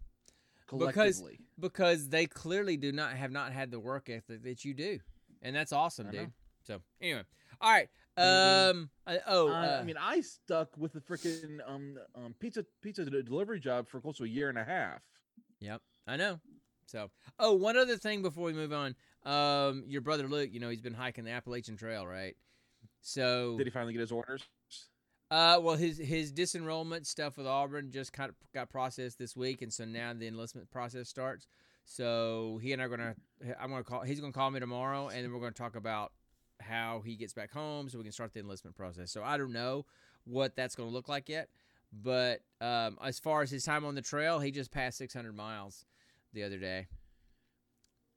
Because- 0.68 1.22
because 1.60 2.08
they 2.08 2.26
clearly 2.26 2.76
do 2.76 2.92
not 2.92 3.12
have 3.16 3.30
not 3.30 3.52
had 3.52 3.70
the 3.70 3.78
work 3.80 4.08
ethic 4.08 4.42
that 4.42 4.64
you 4.64 4.74
do, 4.74 4.98
and 5.42 5.54
that's 5.54 5.72
awesome, 5.72 6.08
I 6.08 6.10
know. 6.10 6.18
dude. 6.20 6.32
So 6.64 6.82
anyway, 7.00 7.22
all 7.60 7.70
right. 7.72 7.88
Um. 8.18 8.90
uh, 9.06 9.18
oh. 9.26 9.48
I, 9.50 9.66
uh, 9.66 9.80
I 9.80 9.84
mean, 9.84 9.96
I 9.98 10.20
stuck 10.22 10.76
with 10.78 10.92
the 10.94 11.00
freaking 11.00 11.58
um, 11.66 11.98
um 12.14 12.34
pizza 12.40 12.64
pizza 12.82 13.04
delivery 13.04 13.60
job 13.60 13.88
for 13.88 14.00
close 14.00 14.16
to 14.18 14.24
a 14.24 14.28
year 14.28 14.48
and 14.48 14.58
a 14.58 14.64
half. 14.64 15.02
Yep, 15.60 15.82
I 16.06 16.16
know. 16.16 16.40
So, 16.86 17.10
oh, 17.38 17.52
one 17.52 17.76
other 17.76 17.96
thing 17.96 18.22
before 18.22 18.44
we 18.44 18.52
move 18.52 18.72
on. 18.72 18.94
Um, 19.26 19.84
your 19.88 20.00
brother 20.00 20.28
Luke, 20.28 20.50
you 20.52 20.60
know, 20.60 20.68
he's 20.68 20.80
been 20.80 20.94
hiking 20.94 21.24
the 21.24 21.32
Appalachian 21.32 21.76
Trail, 21.76 22.06
right? 22.06 22.36
So, 23.00 23.56
Did 23.58 23.66
he 23.66 23.70
finally 23.70 23.92
get 23.92 24.00
his 24.00 24.12
orders? 24.12 24.44
uh, 25.30 25.58
well, 25.60 25.76
his 25.76 25.98
his 25.98 26.32
disenrollment 26.32 27.06
stuff 27.06 27.36
with 27.36 27.46
Auburn 27.46 27.90
just 27.90 28.12
kind 28.12 28.30
of 28.30 28.36
got 28.54 28.70
processed 28.70 29.18
this 29.18 29.36
week, 29.36 29.62
and 29.62 29.72
so 29.72 29.84
now 29.84 30.12
the 30.12 30.28
enlistment 30.28 30.70
process 30.70 31.08
starts. 31.08 31.48
So 31.84 32.58
he 32.62 32.72
and 32.72 32.80
I 32.80 32.86
are 32.86 32.88
gonna, 32.88 33.14
I'm 33.60 33.70
gonna 33.70 33.84
call. 33.84 34.02
He's 34.02 34.20
gonna 34.20 34.32
call 34.32 34.50
me 34.50 34.60
tomorrow, 34.60 35.08
and 35.08 35.24
then 35.24 35.32
we're 35.32 35.40
gonna 35.40 35.52
talk 35.52 35.74
about 35.76 36.12
how 36.60 37.02
he 37.04 37.16
gets 37.16 37.32
back 37.32 37.52
home, 37.52 37.88
so 37.88 37.98
we 37.98 38.04
can 38.04 38.12
start 38.12 38.32
the 38.32 38.40
enlistment 38.40 38.76
process. 38.76 39.10
So 39.10 39.24
I 39.24 39.36
don't 39.36 39.52
know 39.52 39.86
what 40.24 40.54
that's 40.54 40.76
gonna 40.76 40.90
look 40.90 41.08
like 41.08 41.28
yet, 41.28 41.48
but 41.92 42.42
um, 42.60 42.96
as 43.04 43.18
far 43.18 43.42
as 43.42 43.50
his 43.50 43.64
time 43.64 43.84
on 43.84 43.96
the 43.96 44.02
trail, 44.02 44.38
he 44.38 44.52
just 44.52 44.70
passed 44.70 44.98
600 44.98 45.34
miles 45.34 45.84
the 46.32 46.44
other 46.44 46.58
day. 46.58 46.86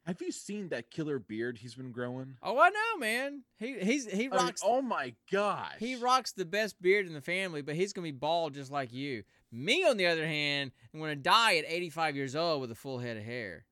Have 0.06 0.22
you 0.22 0.32
seen 0.32 0.70
that 0.70 0.90
killer 0.90 1.20
beard 1.20 1.58
he's 1.60 1.76
been 1.76 1.92
growing? 1.92 2.38
Oh, 2.42 2.58
I 2.60 2.70
know, 2.70 2.98
man. 3.00 3.44
He 3.60 3.78
he's 3.80 4.06
he 4.10 4.26
I 4.26 4.30
mean, 4.30 4.32
rocks. 4.32 4.62
oh 4.66 4.82
my 4.82 5.14
gosh. 5.32 5.74
He 5.80 5.96
rocks 5.98 6.32
the 6.32 6.46
best 6.46 6.82
beard 6.82 7.06
in 7.06 7.14
the 7.14 7.22
family, 7.22 7.62
but 7.62 7.76
he's 7.76 7.94
gonna 7.94 8.06
be 8.08 8.12
bald 8.12 8.56
just 8.56 8.72
like 8.72 8.92
you. 8.92 9.24
Me, 9.52 9.84
on 9.86 9.98
the 9.98 10.08
other 10.08 10.26
hand, 10.26 10.72
I'm 10.94 11.00
gonna 11.00 11.16
die 11.16 11.58
at 11.58 11.66
85 11.68 12.16
years 12.16 12.36
old 12.36 12.62
with 12.62 12.72
a 12.72 12.76
full 12.76 13.00
head 13.00 13.18
of 13.18 13.24
hair 13.24 13.66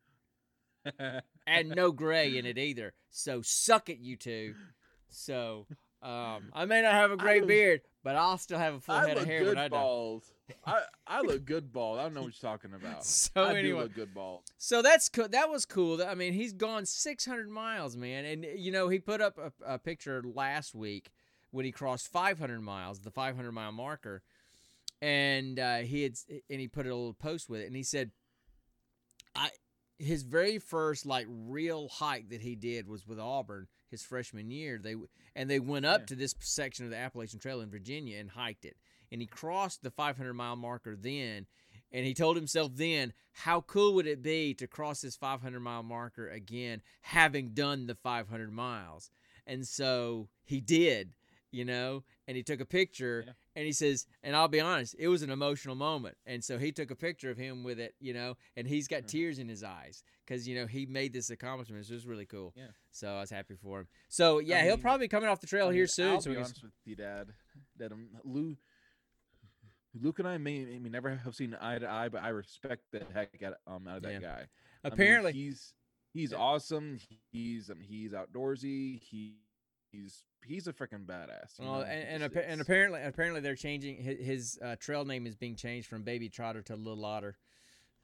and 1.48 1.70
no 1.70 1.92
gray 1.92 2.38
in 2.38 2.46
it 2.46 2.58
either. 2.58 2.94
So 3.10 3.42
suck 3.42 3.90
it, 3.90 3.98
you 4.00 4.16
two. 4.16 4.54
So 5.10 5.66
um, 6.04 6.50
I 6.54 6.66
may 6.66 6.82
not 6.82 6.94
have 6.94 7.12
a 7.12 7.18
gray 7.18 7.40
look- 7.40 7.48
beard, 7.48 7.82
but 8.04 8.16
I'll 8.16 8.38
still 8.38 8.60
have 8.60 8.76
a 8.76 8.80
full 8.80 8.96
I 8.96 9.08
head 9.08 9.18
of 9.18 9.26
hair 9.26 9.40
good 9.40 9.48
when 9.50 9.58
I 9.58 9.64
die. 9.64 9.70
bald. 9.70 10.24
I, 10.66 10.82
I 11.06 11.22
look 11.22 11.46
good 11.46 11.72
bald. 11.74 12.00
I 12.00 12.04
don't 12.04 12.14
know 12.14 12.22
what 12.24 12.34
you're 12.42 12.52
talking 12.52 12.74
about. 12.74 13.04
So 13.04 13.30
I 13.44 13.52
do 13.54 13.58
anyway, 13.60 13.82
look 13.84 13.94
good 13.96 14.14
bald. 14.14 14.42
So 14.58 14.82
that's 14.82 15.10
cool. 15.10 15.28
That 15.28 15.50
was 15.50 15.66
cool. 15.66 16.02
I 16.04 16.16
mean, 16.16 16.34
he's 16.34 16.54
gone 16.54 16.86
600 16.86 17.50
miles, 17.50 17.96
man. 17.98 18.26
And 18.26 18.46
you 18.56 18.72
know, 18.72 18.88
he 18.90 19.00
put 19.00 19.22
up 19.22 19.38
a, 19.38 19.52
a 19.76 19.80
picture 19.80 20.24
last 20.24 20.74
week 20.74 21.10
when 21.52 21.66
he 21.66 21.72
crossed 21.72 22.08
500 22.12 22.62
miles, 22.62 23.00
the 23.00 23.12
500 23.12 23.52
mile 23.52 23.72
marker, 23.72 24.22
and 25.02 25.60
uh, 25.60 25.78
he 25.78 26.04
had 26.04 26.14
and 26.50 26.60
he 26.60 26.68
put 26.68 26.86
a 26.86 26.90
little 26.96 27.14
post 27.14 27.50
with 27.50 27.62
it, 27.62 27.68
and 27.68 27.76
he 27.76 27.84
said, 27.84 28.12
"I 29.36 29.50
his 30.00 30.24
very 30.24 30.60
first 30.60 31.06
like 31.06 31.26
real 31.30 31.88
hike 31.90 32.30
that 32.30 32.42
he 32.42 32.56
did 32.56 32.88
was 32.88 33.08
with 33.08 33.20
Auburn 33.20 33.68
his 33.90 34.04
freshman 34.04 34.52
year. 34.52 34.80
They 34.82 34.96
and 35.36 35.50
they 35.50 35.60
went 35.60 35.86
up 35.86 36.02
Yeah. 36.02 36.06
to 36.08 36.16
this 36.16 36.36
section 36.40 36.86
of 36.86 36.92
the 36.92 36.98
Appalachian 36.98 37.40
Trail 37.40 37.62
in 37.62 37.70
Virginia 37.70 38.20
and 38.20 38.30
hiked 38.30 38.66
it, 38.66 38.78
and 39.12 39.22
he 39.22 39.28
crossed 39.28 39.84
the 39.84 39.92
500 39.92 40.34
mile 40.34 40.56
marker 40.56 40.96
then." 40.96 41.48
And 41.90 42.06
he 42.06 42.14
told 42.14 42.36
himself 42.36 42.74
then, 42.76 43.14
how 43.32 43.62
cool 43.62 43.94
would 43.94 44.08
it 44.08 44.22
be 44.22 44.54
to 44.56 44.68
cross 44.68 45.00
this 45.00 45.16
500 45.16 45.62
mile 45.62 45.84
marker 45.84 46.28
again, 46.30 46.82
having 47.02 47.54
done 47.54 47.88
the 47.88 47.96
500 47.96 48.52
miles? 48.52 49.10
And 49.46 49.66
so 49.66 50.28
he 50.44 50.60
did. 50.60 51.14
you 51.50 51.64
know, 51.64 52.04
and 52.28 52.36
he 52.36 52.44
took 52.44 52.60
a 52.60 52.66
picture 52.66 53.24
Yeah. 53.26 53.34
and 53.56 53.66
he 53.66 53.72
says, 53.72 54.06
and 54.22 54.36
I'll 54.36 54.50
be 54.50 54.60
honest, 54.60 54.98
it 55.00 55.08
was 55.08 55.22
an 55.22 55.30
emotional 55.30 55.76
moment. 55.76 56.18
And 56.26 56.44
so 56.44 56.58
he 56.60 56.74
took 56.74 56.92
a 56.92 56.96
picture 56.96 57.32
of 57.32 57.38
him 57.38 57.64
with 57.64 57.80
it, 57.80 57.96
you 58.02 58.14
know, 58.14 58.36
and 58.58 58.68
he's 58.68 58.90
got 58.90 59.04
Mhm. 59.04 59.08
tears 59.08 59.40
in 59.40 59.48
his 59.48 59.64
eyes 59.64 60.04
because, 60.26 60.46
you 60.46 60.56
know, 60.56 60.68
he 60.68 60.86
made 60.86 61.14
this 61.14 61.30
accomplishment. 61.30 61.90
It 61.90 61.94
was 61.94 62.06
really 62.06 62.26
cool. 62.26 62.52
Yeah. 62.56 62.72
So 62.92 63.08
I 63.16 63.22
was 63.22 63.30
happy 63.30 63.56
for 63.56 63.80
him. 63.80 63.88
So 64.10 64.40
yeah, 64.40 64.62
he'll 64.66 64.78
probably 64.78 65.06
be 65.06 65.10
coming 65.10 65.30
off 65.30 65.40
the 65.40 65.48
trail 65.48 65.70
I 65.70 65.74
here 65.74 65.88
soon. 65.88 66.16
I'll 66.16 66.22
so 66.22 66.32
be 66.32 66.36
can- 66.36 66.44
honest 66.44 66.62
with 66.64 66.74
you, 66.84 66.98
Dad. 66.98 67.34
That 67.78 67.94
um, 67.94 68.10
Lou, 68.26 68.58
Luke 70.02 70.20
and 70.20 70.28
I 70.28 70.38
may, 70.38 70.64
may 70.80 70.90
never 70.90 71.16
have 71.16 71.36
seen 71.36 71.56
eye 71.60 71.80
to 71.80 71.90
eye, 71.90 72.10
but 72.10 72.24
I 72.24 72.30
respect 72.30 72.84
the 72.92 73.02
heck 73.14 73.42
out, 73.44 73.56
um, 73.68 73.88
out 73.88 73.98
of 73.98 74.04
that 74.04 74.14
Yeah. 74.14 74.20
guy. 74.20 74.48
I 74.84 74.88
mean, 74.90 74.94
apparently, 74.94 75.34
he's 75.34 75.74
he's 76.14 76.34
awesome. 76.34 77.00
He's 77.32 77.70
um, 77.70 77.80
he's 77.82 78.14
outdoorsy. 78.14 79.02
He 79.02 79.36
he's 79.92 80.24
he's 80.46 80.68
a 80.68 80.74
freaking 80.74 81.06
badass. 81.06 81.60
well, 81.60 81.80
know? 81.80 81.82
and 81.82 82.08
and, 82.08 82.24
appa- 82.24 82.50
and 82.50 82.62
apparently, 82.62 83.02
apparently 83.04 83.42
they're 83.42 83.56
changing 83.56 83.98
his, 83.98 84.20
his 84.26 84.60
uh, 84.64 84.76
trail 84.80 85.06
name 85.06 85.26
is 85.28 85.36
being 85.36 85.56
changed 85.56 85.88
from 85.88 86.04
Baby 86.04 86.30
Trotter 86.30 86.62
to 86.64 86.76
Little 86.76 87.06
Otter, 87.06 87.38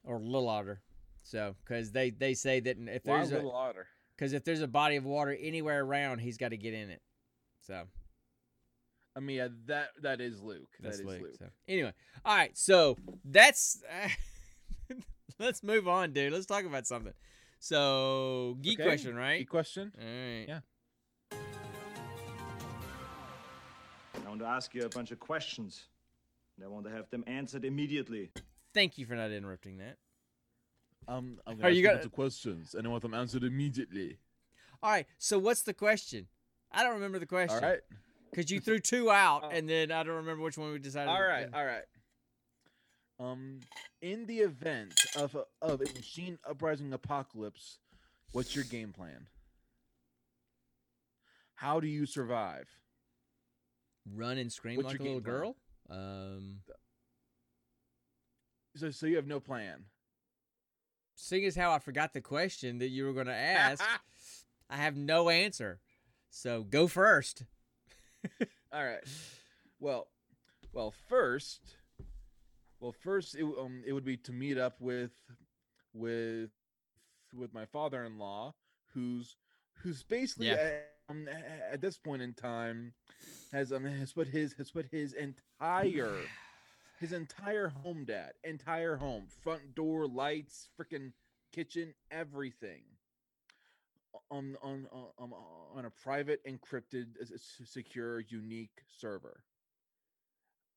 or 0.03 0.19
Little 0.19 0.49
Otter. 0.49 0.81
So, 1.23 1.55
because 1.63 1.91
they 1.91 2.09
they 2.09 2.33
say 2.33 2.59
that 2.59 2.77
if 2.79 3.05
why 3.05 3.17
there's 3.17 3.31
a 3.31 3.35
little 3.35 3.51
otter. 3.53 3.87
because 4.17 4.33
if 4.33 4.43
there's 4.43 4.61
a 4.61 4.67
body 4.67 4.97
of 4.97 5.05
water 5.05 5.37
anywhere 5.39 5.83
around, 5.83 6.19
he's 6.19 6.37
got 6.37 6.49
to 6.49 6.57
get 6.57 6.73
in 6.73 6.89
it. 6.89 7.01
So 7.61 7.83
I 9.15 9.19
mean, 9.19 9.37
yeah, 9.37 9.47
that 9.67 9.89
that 10.01 10.21
is 10.21 10.41
Luke. 10.41 10.69
that's 10.79 10.97
that 10.97 11.03
is 11.03 11.07
Luke. 11.07 11.21
Luke. 11.21 11.35
So 11.39 11.45
anyway, 11.67 11.93
all 12.25 12.35
right. 12.35 12.57
So 12.57 12.97
that's 13.23 13.81
let's 15.39 15.61
move 15.63 15.87
on, 15.87 16.13
dude. 16.13 16.33
Let's 16.33 16.45
talk 16.45 16.65
about 16.65 16.87
something. 16.87 17.13
So 17.59 18.57
geek 18.61 18.79
Okay, 18.79 18.89
question, 18.89 19.15
right? 19.15 19.39
Geek 19.39 19.49
question. 19.49 19.91
All 19.97 20.05
right. 20.05 20.45
Yeah. 20.47 20.59
I 24.25 24.29
want 24.29 24.39
to 24.41 24.45
ask 24.47 24.73
you 24.73 24.83
a 24.85 24.89
bunch 24.89 25.11
of 25.11 25.19
questions. 25.19 25.83
And 26.57 26.65
I 26.65 26.67
want 26.69 26.85
to 26.85 26.91
have 26.91 27.09
them 27.09 27.23
answered 27.25 27.65
immediately. 27.65 28.31
Thank 28.73 28.97
you 28.97 29.05
for 29.05 29.15
not 29.15 29.31
interrupting 29.31 29.77
that. 29.79 29.97
Um, 31.07 31.39
I'm 31.47 31.53
Are 31.53 31.61
gonna 31.63 31.69
you 31.73 31.87
ask 31.87 31.95
got- 31.97 32.03
you 32.05 32.09
questions, 32.09 32.75
and 32.75 32.87
I 32.87 32.89
want 32.89 33.01
them 33.01 33.13
answered 33.13 33.43
immediately. 33.43 34.17
All 34.81 34.91
right. 34.91 35.05
So 35.17 35.37
what's 35.39 35.63
the 35.63 35.73
question? 35.73 36.27
I 36.71 36.83
don't 36.83 36.93
remember 36.93 37.19
the 37.19 37.25
question. 37.25 37.63
All 37.63 37.69
right. 37.69 37.79
Because 38.33 38.49
you 38.51 38.59
threw 38.59 38.79
two 38.79 39.11
out, 39.11 39.43
Oh. 39.45 39.49
and 39.49 39.69
then 39.69 39.91
I 39.91 40.03
don't 40.03 40.15
remember 40.15 40.41
which 40.43 40.57
one 40.57 40.71
we 40.71 40.79
decided. 40.79 41.09
All 41.09 41.21
right, 41.23 41.51
to 41.51 41.57
all 41.57 41.65
right. 41.65 41.83
Um, 43.19 43.59
in 44.01 44.25
the 44.25 44.39
event 44.39 44.93
of 45.15 45.35
a, 45.35 45.43
of 45.61 45.81
a 45.81 45.93
machine 45.93 46.39
uprising 46.49 46.91
apocalypse, 46.93 47.77
what's 48.31 48.55
your 48.55 48.65
game 48.65 48.91
plan? 48.91 49.27
How 51.55 51.79
do 51.79 51.87
you 51.87 52.05
survive? 52.05 52.67
Run 54.13 54.37
and 54.37 54.51
scream 54.51 54.77
What's 54.77 54.89
like 54.89 54.99
a 54.99 55.03
little 55.03 55.21
plan? 55.21 55.33
girl. 55.35 55.55
Um, 55.89 56.59
So, 58.75 58.89
so 58.89 59.05
you 59.05 59.15
have 59.17 59.27
no 59.27 59.39
plan. 59.39 59.85
seeing 61.15 61.45
as 61.45 61.55
how 61.55 61.71
I 61.71 61.77
forgot 61.79 62.11
the 62.13 62.21
question 62.21 62.79
that 62.79 62.89
you 62.89 63.05
were 63.05 63.13
going 63.13 63.27
to 63.27 63.33
ask, 63.33 63.83
I 64.69 64.77
have 64.77 64.97
no 64.97 65.29
answer. 65.29 65.79
So 66.31 66.63
go 66.63 66.87
first. 66.87 67.43
all 68.73 68.83
right. 68.85 69.03
Well, 69.79 70.07
well, 70.73 70.93
first, 71.09 71.77
well, 72.79 72.93
first, 72.93 73.35
it, 73.35 73.43
um, 73.43 73.83
it 73.85 73.93
would 73.93 74.05
be 74.05 74.17
to 74.17 74.31
meet 74.31 74.57
up 74.57 74.79
with, 74.79 75.11
with, 75.93 76.49
with 77.33 77.53
my 77.53 77.65
father-in-law, 77.65 78.53
who's, 78.93 79.37
who's 79.81 80.03
basically 80.03 80.47
Yeah. 80.47 80.53
at, 80.53 80.89
um, 81.09 81.27
at 81.71 81.81
this 81.81 81.97
point 81.97 82.21
in 82.21 82.33
time, 82.33 82.93
has 83.51 83.71
um 83.71 83.83
has 83.85 84.11
put 84.13 84.27
his 84.27 84.53
has 84.53 84.71
put 84.71 84.87
his 84.91 85.13
entire 85.13 86.31
his 86.99 87.13
entire 87.13 87.67
home 87.69 88.03
dad 88.05 88.31
entire 88.43 88.95
home 88.95 89.27
front 89.43 89.75
door 89.75 90.07
lights 90.07 90.69
freaking 90.79 91.11
kitchen 91.51 91.93
everything 92.09 92.81
on 94.29 94.55
on 94.61 94.87
on 94.91 95.07
on, 95.17 95.31
on 95.75 95.85
a 95.85 95.89
private 95.89 96.39
encrypted 96.45 97.07
secure 97.65 98.19
unique 98.19 98.83
server 98.97 99.43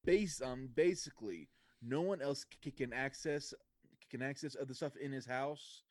based 0.05 0.42
um 0.42 0.68
basically 0.75 1.49
no 1.83 2.01
one 2.01 2.22
else 2.22 2.44
can 2.77 2.92
access 2.92 3.53
can 4.11 4.22
access 4.22 4.57
other 4.61 4.75
stuff 4.75 4.92
in 4.96 5.12
his 5.12 5.27
house 5.27 5.83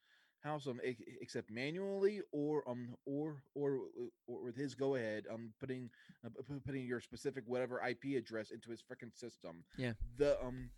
house 0.43 0.67
um 0.67 0.79
except 1.21 1.49
manually 1.51 2.21
or 2.31 2.67
um 2.69 2.95
or 3.05 3.41
or 3.55 3.79
or 4.27 4.43
with 4.43 4.55
his 4.55 4.75
go 4.75 4.95
ahead 4.95 5.25
um 5.33 5.51
putting 5.59 5.89
uh, 6.23 6.29
pu- 6.29 6.43
pu- 6.43 6.59
putting 6.59 6.85
your 6.85 7.01
specific 7.01 7.43
whatever 7.47 7.81
IP 7.87 8.15
address 8.17 8.51
into 8.51 8.69
his 8.69 8.81
freaking 8.81 9.13
system. 9.13 9.63
Yeah. 9.77 9.93
The 10.17 10.39
um 10.43 10.69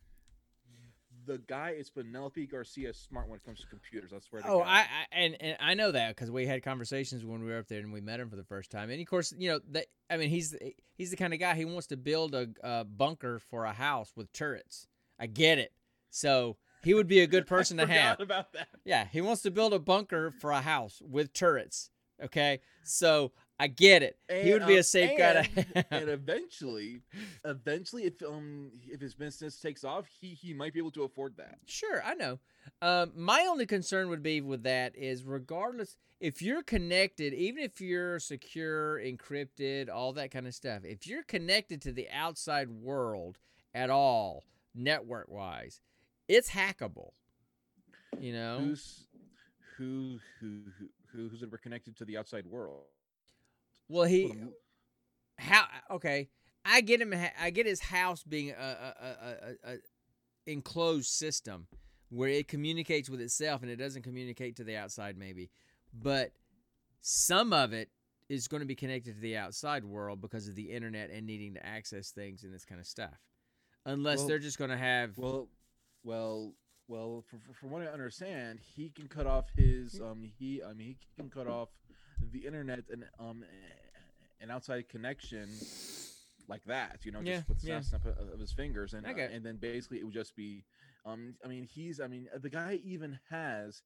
the 1.27 1.39
guy 1.47 1.71
is 1.77 1.89
Penelope 1.89 2.47
Garcia 2.47 2.93
smart 2.93 3.27
when 3.29 3.37
it 3.37 3.45
comes 3.45 3.59
to 3.59 3.67
computers. 3.67 4.11
I 4.15 4.19
swear 4.19 4.41
to 4.41 4.47
Oh, 4.47 4.59
God. 4.59 4.67
I, 4.67 4.79
I 4.79 4.85
and, 5.11 5.37
and 5.39 5.57
I 5.59 5.73
know 5.75 5.91
that 5.91 6.15
because 6.15 6.31
we 6.31 6.47
had 6.47 6.63
conversations 6.63 7.23
when 7.25 7.43
we 7.43 7.51
were 7.51 7.59
up 7.59 7.67
there 7.67 7.81
and 7.81 7.93
we 7.93 8.01
met 8.01 8.19
him 8.19 8.29
for 8.29 8.35
the 8.37 8.43
first 8.43 8.71
time. 8.71 8.89
And 8.89 8.99
of 8.99 9.07
course, 9.07 9.33
you 9.37 9.49
know 9.49 9.59
that 9.71 9.85
I 10.09 10.17
mean 10.17 10.29
he's 10.29 10.55
he's 10.95 11.11
the 11.11 11.17
kind 11.17 11.33
of 11.33 11.39
guy 11.39 11.53
he 11.55 11.65
wants 11.65 11.87
to 11.87 11.97
build 11.97 12.33
a, 12.33 12.47
a 12.63 12.83
bunker 12.85 13.39
for 13.39 13.65
a 13.65 13.73
house 13.73 14.13
with 14.15 14.31
turrets. 14.33 14.87
I 15.19 15.27
get 15.27 15.59
it. 15.59 15.71
So 16.09 16.57
he 16.83 16.93
would 16.93 17.07
be 17.07 17.19
a 17.19 17.27
good 17.27 17.45
person 17.55 17.79
I 17.79 17.85
to 17.85 17.91
have. 17.91 18.19
about 18.21 18.53
that. 18.53 18.67
Yeah, 18.85 19.05
he 19.11 19.21
wants 19.21 19.41
to 19.43 19.51
build 19.51 19.73
a 19.73 19.79
bunker 19.79 20.31
for 20.39 20.51
a 20.51 20.61
house 20.61 21.01
with 21.05 21.33
turrets. 21.33 21.91
Okay, 22.23 22.61
so 22.83 23.31
I 23.59 23.67
get 23.67 24.03
it. 24.03 24.17
he 24.29 24.53
would 24.53 24.67
be 24.67 24.77
a 24.77 24.83
safe 24.83 25.17
guy 25.17 25.33
to 25.33 25.49
and, 25.73 25.85
and 25.91 26.09
eventually, 26.09 27.01
eventually, 27.43 28.03
if 28.03 28.21
um 28.21 28.71
if 28.87 29.01
his 29.01 29.15
business 29.15 29.59
takes 29.59 29.83
off, 29.83 30.05
he 30.19 30.29
he 30.29 30.53
might 30.53 30.73
be 30.73 30.79
able 30.79 30.91
to 30.91 31.03
afford 31.03 31.37
that. 31.37 31.57
Sure, 31.65 32.03
I 32.03 32.13
know. 32.13 32.39
Um, 32.81 33.13
my 33.15 33.47
only 33.49 33.65
concern 33.65 34.09
would 34.09 34.21
be 34.21 34.41
with 34.41 34.63
that 34.63 34.95
is 34.95 35.23
regardless 35.23 35.97
if 36.19 36.41
you're 36.41 36.63
connected, 36.63 37.33
even 37.33 37.63
if 37.63 37.79
you're 37.79 38.19
secure, 38.19 38.99
encrypted, 38.99 39.89
all 39.89 40.13
that 40.13 40.31
kind 40.31 40.47
of 40.47 40.53
stuff, 40.53 40.83
if 40.83 41.07
you're 41.07 41.23
connected 41.23 41.81
to 41.83 41.91
the 41.91 42.07
outside 42.11 42.69
world 42.69 43.37
at 43.73 43.89
all, 43.89 44.43
network 44.75 45.29
wise, 45.29 45.81
it's 46.27 46.51
hackable. 46.51 47.11
You 48.19 48.33
know? 48.33 48.59
Who's 48.59 49.05
who 49.77 50.19
who 50.39 50.61
who 51.11 51.29
who's 51.29 51.43
ever 51.43 51.57
connected 51.57 51.95
to 51.97 52.05
the 52.05 52.17
outside 52.17 52.45
world? 52.45 52.85
Well, 53.89 54.05
he 54.05 54.33
how 55.37 55.65
okay 55.91 56.29
i 56.65 56.81
get 56.81 56.99
him 57.01 57.13
i 57.39 57.49
get 57.49 57.65
his 57.65 57.79
house 57.79 58.23
being 58.23 58.51
a, 58.51 58.53
a, 58.53 59.05
a, 59.05 59.73
a, 59.73 59.77
enclosed 60.47 61.09
system 61.09 61.67
where 62.09 62.29
it 62.29 62.47
communicates 62.47 63.09
with 63.09 63.21
itself 63.21 63.61
and 63.61 63.69
it 63.69 63.75
doesn't 63.75 64.01
communicate 64.01 64.55
to 64.55 64.63
the 64.63 64.75
outside 64.75 65.17
maybe 65.17 65.51
but 65.93 66.31
some 67.01 67.53
of 67.53 67.73
it 67.73 67.89
is 68.29 68.47
going 68.47 68.61
to 68.61 68.65
be 68.65 68.75
connected 68.75 69.13
to 69.15 69.21
the 69.21 69.37
outside 69.37 69.85
world 69.85 70.21
because 70.21 70.47
of 70.47 70.55
the 70.55 70.71
internet 70.71 71.09
and 71.11 71.25
needing 71.25 71.53
to 71.53 71.65
access 71.65 72.11
things 72.11 72.43
and 72.43 72.53
this 72.53 72.65
kind 72.65 72.81
of 72.81 72.87
stuff 72.87 73.19
unless 73.85 74.19
Well- 74.19 74.27
they're 74.27 74.39
just 74.39 74.57
going 74.57 74.71
to 74.71 74.77
have 74.77 75.17
Well, 75.17 75.49
well, 76.03 76.53
well. 76.87 77.23
For, 77.27 77.37
for, 77.37 77.53
from 77.53 77.71
what 77.71 77.81
I 77.81 77.87
understand, 77.87 78.59
he 78.61 78.89
can 78.89 79.07
cut 79.07 79.27
off 79.27 79.45
his 79.55 79.99
um. 79.99 80.23
He 80.39 80.61
I 80.63 80.73
mean 80.73 80.95
he 80.99 81.21
can 81.21 81.29
cut 81.29 81.47
off 81.47 81.69
the 82.31 82.45
internet 82.45 82.79
and 82.91 83.05
um 83.19 83.43
an 84.41 84.51
outside 84.51 84.87
connection 84.89 85.61
like 86.47 86.63
that. 86.65 86.99
You 87.05 87.11
know, 87.11 87.21
Yeah, 87.21 87.37
just 87.37 87.49
with 87.49 87.61
the 87.61 87.67
yeah. 87.67 87.81
snap, 87.81 88.05
of 88.05 88.39
his 88.39 88.51
fingers, 88.51 88.93
and 88.93 89.05
uh, 89.05 89.09
and 89.33 89.45
then 89.45 89.57
basically 89.57 89.99
it 89.99 90.05
would 90.05 90.13
just 90.13 90.35
be 90.35 90.63
um. 91.05 91.35
I 91.43 91.47
mean 91.47 91.63
he's 91.63 91.99
I 91.99 92.07
mean 92.07 92.27
the 92.41 92.49
guy 92.49 92.79
even 92.83 93.19
has 93.29 93.81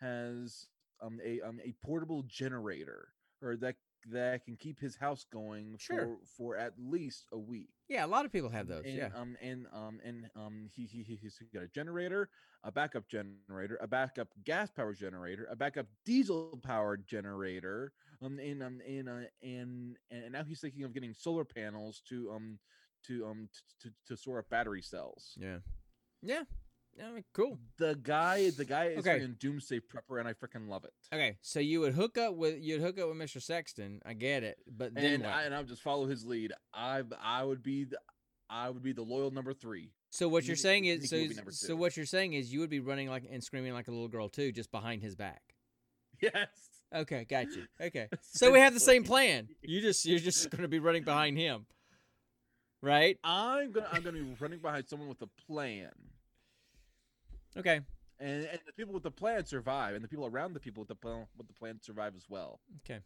has 0.00 0.66
um 1.02 1.20
a 1.24 1.40
um 1.42 1.60
a 1.64 1.72
portable 1.84 2.22
generator 2.22 3.08
or 3.42 3.56
that 3.56 3.76
that 4.10 4.44
can 4.44 4.56
keep 4.56 4.78
his 4.78 4.96
house 4.96 5.24
going 5.32 5.76
Sure. 5.78 6.06
for 6.06 6.18
for 6.36 6.56
at 6.56 6.72
least 6.78 7.26
a 7.32 7.38
week. 7.38 7.70
yeah 7.88 8.04
a 8.04 8.06
lot 8.06 8.24
of 8.24 8.32
people 8.32 8.50
have 8.50 8.68
those 8.68 8.84
And, 8.84 8.96
yeah 8.96 9.10
Um, 9.14 9.36
and 9.40 9.66
um, 9.72 10.00
and 10.04 10.30
um, 10.36 10.68
he, 10.74 10.86
he 10.86 11.02
he- 11.02 11.16
he's 11.16 11.38
got 11.52 11.62
a 11.62 11.68
generator, 11.68 12.28
a 12.64 12.70
backup 12.72 13.08
generator, 13.08 13.76
a 13.80 13.86
backup 13.86 14.28
gas 14.44 14.70
power 14.70 14.94
generator, 14.94 15.46
a 15.50 15.56
backup 15.56 15.86
diesel 16.04 16.58
powered 16.62 17.06
generator. 17.06 17.92
Um, 18.22 18.38
and 18.38 18.62
um, 18.62 18.80
and 18.86 19.08
uh, 19.08 19.26
and 19.42 19.96
and 20.10 20.32
now 20.32 20.44
he's 20.44 20.60
thinking 20.60 20.84
of 20.84 20.92
getting 20.94 21.12
solar 21.14 21.44
panels 21.44 22.00
to 22.08 22.30
um 22.32 22.58
to 23.06 23.26
um 23.26 23.48
t- 23.52 23.88
to 23.88 23.94
to 24.06 24.16
store 24.16 24.38
up 24.38 24.48
battery 24.48 24.82
cells. 24.82 25.36
yeah 25.36 25.58
yeah 26.22 26.44
yeah 26.98 27.20
cool 27.34 27.58
The 27.78 27.98
guy, 28.02 28.50
the 28.50 28.64
guy 28.64 28.86
is 28.86 28.98
Okay. 29.00 29.16
okay. 29.22 29.26
doomsday 29.38 29.80
prepper, 29.80 30.18
and 30.18 30.26
I 30.28 30.32
freaking 30.32 30.68
love 30.68 30.84
it. 30.84 30.92
okay 31.14 31.36
so 31.42 31.60
you 31.60 31.80
would 31.80 31.94
hook 31.94 32.16
up 32.18 32.34
with 32.34 32.56
you'd 32.62 32.80
hook 32.80 32.98
up 32.98 33.08
with 33.08 33.16
mr 33.18 33.40
sexton 33.42 34.00
i 34.06 34.12
get 34.14 34.42
it 34.42 34.58
but 34.66 34.94
then 34.94 35.04
And? 35.22 35.26
I, 35.26 35.42
and 35.42 35.54
I'll 35.54 35.64
just 35.64 35.82
follow 35.82 36.06
his 36.06 36.24
lead. 36.24 36.52
I 36.74 37.02
I 37.22 37.44
would 37.44 37.62
be 37.62 37.84
the 37.84 37.98
I 38.48 38.70
would 38.70 38.82
be 38.82 38.92
the 38.92 39.02
loyal 39.02 39.32
number 39.32 39.52
three. 39.52 39.90
So 40.10 40.28
what 40.28 40.44
You 40.44 40.48
you're 40.48 40.56
saying 40.56 40.84
is 40.84 41.10
so 41.10 41.16
movie 41.16 41.30
is- 41.30 41.36
number 41.36 41.50
so 41.50 41.74
what 41.76 41.96
you're 41.96 42.06
saying 42.06 42.34
is 42.34 42.52
you 42.52 42.60
would 42.60 42.70
be 42.70 42.78
running 42.80 43.08
like 43.08 43.24
and 43.30 43.42
screaming 43.42 43.72
like 43.72 43.88
a 43.88 43.90
little 43.90 44.06
girl 44.08 44.28
too, 44.28 44.52
just 44.52 44.70
behind 44.70 45.02
his 45.02 45.14
back. 45.16 45.42
Yes. 46.22 46.46
Okay, 46.94 47.24
got 47.28 47.46
you. 47.56 47.64
Okay, 47.80 48.06
so 48.22 48.52
we 48.52 48.60
have 48.60 48.72
the 48.72 48.78
same 48.80 49.02
plan. 49.02 49.48
You 49.62 49.80
just 49.80 50.06
you're 50.06 50.20
just 50.20 50.48
going 50.52 50.62
to 50.62 50.68
be 50.68 50.78
running 50.78 51.02
behind 51.02 51.36
him, 51.36 51.66
right? 52.82 53.18
I'm 53.24 53.72
gonna 53.72 53.88
I'm 53.92 54.02
gonna 54.02 54.18
be 54.18 54.36
running 54.38 54.60
behind 54.60 54.88
someone 54.88 55.08
with 55.08 55.20
a 55.22 55.28
plan, 55.48 55.90
Okay, 57.58 57.80
and 58.18 58.44
and 58.44 58.60
the 58.66 58.72
people 58.72 58.92
with 58.94 59.02
the 59.02 59.10
plan 59.10 59.44
survive, 59.46 59.94
and 59.94 60.04
the 60.04 60.08
people 60.08 60.26
around 60.26 60.52
the 60.54 60.60
people 60.60 60.80
with 60.82 60.88
the 60.88 60.94
plan 60.94 61.26
with 61.36 61.46
the 61.46 61.54
plan 61.54 61.80
survive 61.82 62.14
as 62.16 62.26
well. 62.28 62.60
okay, 62.84 63.00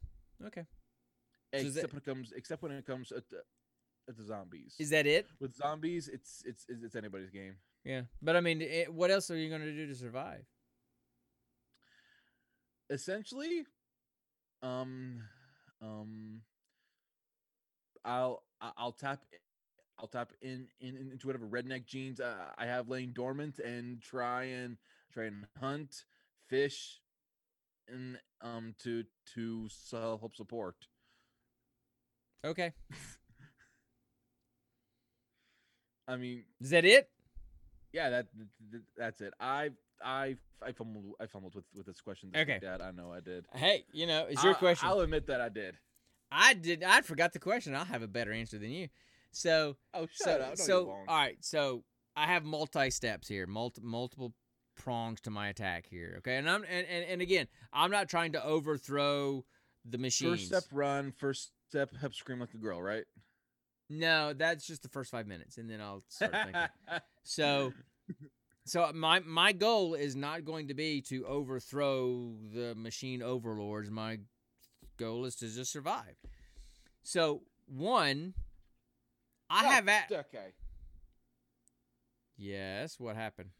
okay. 0.46 0.64
So 1.52 1.58
Except 1.66 1.74
that- 1.74 1.92
when 1.92 1.98
it 1.98 2.04
comes 2.04 2.32
except 2.36 2.62
when 2.62 2.72
it 2.72 2.86
comes 2.86 3.10
at 3.12 3.28
the, 3.28 3.38
at 4.08 4.16
the 4.16 4.22
zombies. 4.24 4.76
Is 4.78 4.90
that 4.90 5.06
it? 5.06 5.26
with 5.40 5.54
zombies, 5.56 6.08
it's 6.08 6.42
it's 6.46 6.64
it's, 6.68 6.82
it's 6.84 6.96
anybody's 6.96 7.30
game. 7.30 7.56
Yeah, 7.84 8.02
but 8.22 8.36
I 8.36 8.40
mean, 8.40 8.60
it, 8.62 8.92
what 8.92 9.10
else 9.10 9.30
are 9.30 9.36
you 9.36 9.48
going 9.48 9.62
to 9.62 9.72
do 9.72 9.86
to 9.86 9.94
survive? 9.94 10.44
essentially 12.90 13.64
um 14.62 15.22
um 15.80 16.40
i'll 18.04 18.42
i'll 18.76 18.90
tap 18.90 19.20
i'll 20.00 20.08
tap 20.08 20.32
in, 20.40 20.66
in 20.80 20.96
into 21.12 21.26
whatever 21.26 21.46
redneck 21.46 21.84
genes 21.86 22.20
uh, 22.20 22.34
i 22.58 22.66
have 22.66 22.88
laying 22.88 23.10
dormant 23.12 23.58
and 23.58 24.00
try 24.00 24.44
and 24.44 24.76
try 25.12 25.24
and 25.24 25.44
hunt 25.60 26.04
fish 26.48 27.00
and 27.88 28.18
um 28.40 28.74
to 28.82 29.04
to 29.34 29.68
help 29.92 30.34
support 30.34 30.74
Okay, 32.44 32.72
i 36.08 36.16
mean 36.16 36.44
is 36.60 36.70
that 36.70 36.84
it? 36.84 37.08
yeah 37.92 38.10
that 38.10 38.26
th- 38.36 38.48
th- 38.70 38.82
that's 38.96 39.20
it 39.20 39.32
i 39.40 39.70
i 40.04 40.36
i 40.64 40.72
fumbled 40.72 41.04
i 41.20 41.26
fumbled 41.26 41.54
with 41.54 41.64
with 41.74 41.86
this 41.86 42.00
question 42.00 42.30
this 42.32 42.42
Okay. 42.42 42.58
dad 42.60 42.80
i 42.80 42.90
know 42.90 43.12
i 43.12 43.20
did 43.20 43.46
Hey, 43.54 43.84
you 43.92 44.06
know, 44.06 44.26
it's 44.28 44.42
your 44.42 44.54
I- 44.54 44.58
question. 44.58 44.88
i'll 44.88 45.00
admit 45.00 45.26
that 45.26 45.40
i 45.40 45.48
did 45.48 45.76
I 46.32 46.54
did. 46.54 46.84
I 46.84 47.00
forgot 47.00 47.32
the 47.32 47.40
question. 47.40 47.74
I'll 47.74 47.84
have 47.84 48.02
a 48.02 48.06
better 48.06 48.32
answer 48.32 48.56
than 48.56 48.70
you. 48.70 48.86
So, 49.32 49.76
oh 49.94 50.06
shut 50.10 50.40
so, 50.40 50.40
up 50.40 50.56
so, 50.56 50.90
all 50.90 51.04
right. 51.08 51.36
So, 51.40 51.84
I 52.16 52.26
have 52.26 52.44
multi 52.44 52.90
steps 52.90 53.28
here, 53.28 53.46
multi, 53.46 53.80
multiple 53.82 54.34
prongs 54.76 55.20
to 55.22 55.30
my 55.30 55.48
attack 55.48 55.86
here. 55.88 56.16
Okay, 56.18 56.36
and 56.36 56.48
I'm 56.48 56.64
and, 56.64 56.86
and, 56.86 57.04
and 57.04 57.22
again, 57.22 57.46
I'm 57.72 57.90
not 57.90 58.08
trying 58.08 58.32
to 58.32 58.44
overthrow 58.44 59.44
the 59.84 59.98
machines. 59.98 60.40
First 60.40 60.46
step, 60.46 60.64
run. 60.72 61.12
First 61.12 61.52
step, 61.68 61.94
help 61.96 62.14
scream 62.14 62.40
like 62.40 62.54
a 62.54 62.58
girl, 62.58 62.82
right? 62.82 63.04
No, 63.88 64.32
that's 64.32 64.66
just 64.66 64.82
the 64.82 64.88
first 64.88 65.10
five 65.10 65.26
minutes, 65.26 65.58
and 65.58 65.68
then 65.68 65.80
I'll 65.80 66.02
start 66.08 66.32
thinking. 66.32 66.60
So, 67.22 67.74
so 68.64 68.90
my 68.94 69.20
my 69.20 69.52
goal 69.52 69.94
is 69.94 70.16
not 70.16 70.44
going 70.44 70.68
to 70.68 70.74
be 70.74 71.02
to 71.02 71.26
overthrow 71.26 72.32
the 72.52 72.74
machine 72.74 73.22
overlords. 73.22 73.90
My 73.90 74.20
goal 74.96 75.26
is 75.26 75.36
to 75.36 75.48
just 75.48 75.70
survive. 75.70 76.16
So 77.02 77.42
one, 77.66 78.34
I 79.50 79.66
Oh, 79.66 79.70
have 79.70 79.88
at 79.88 80.12
okay. 80.12 80.52
yes. 82.36 82.98
What 83.00 83.16
happened? 83.16 83.50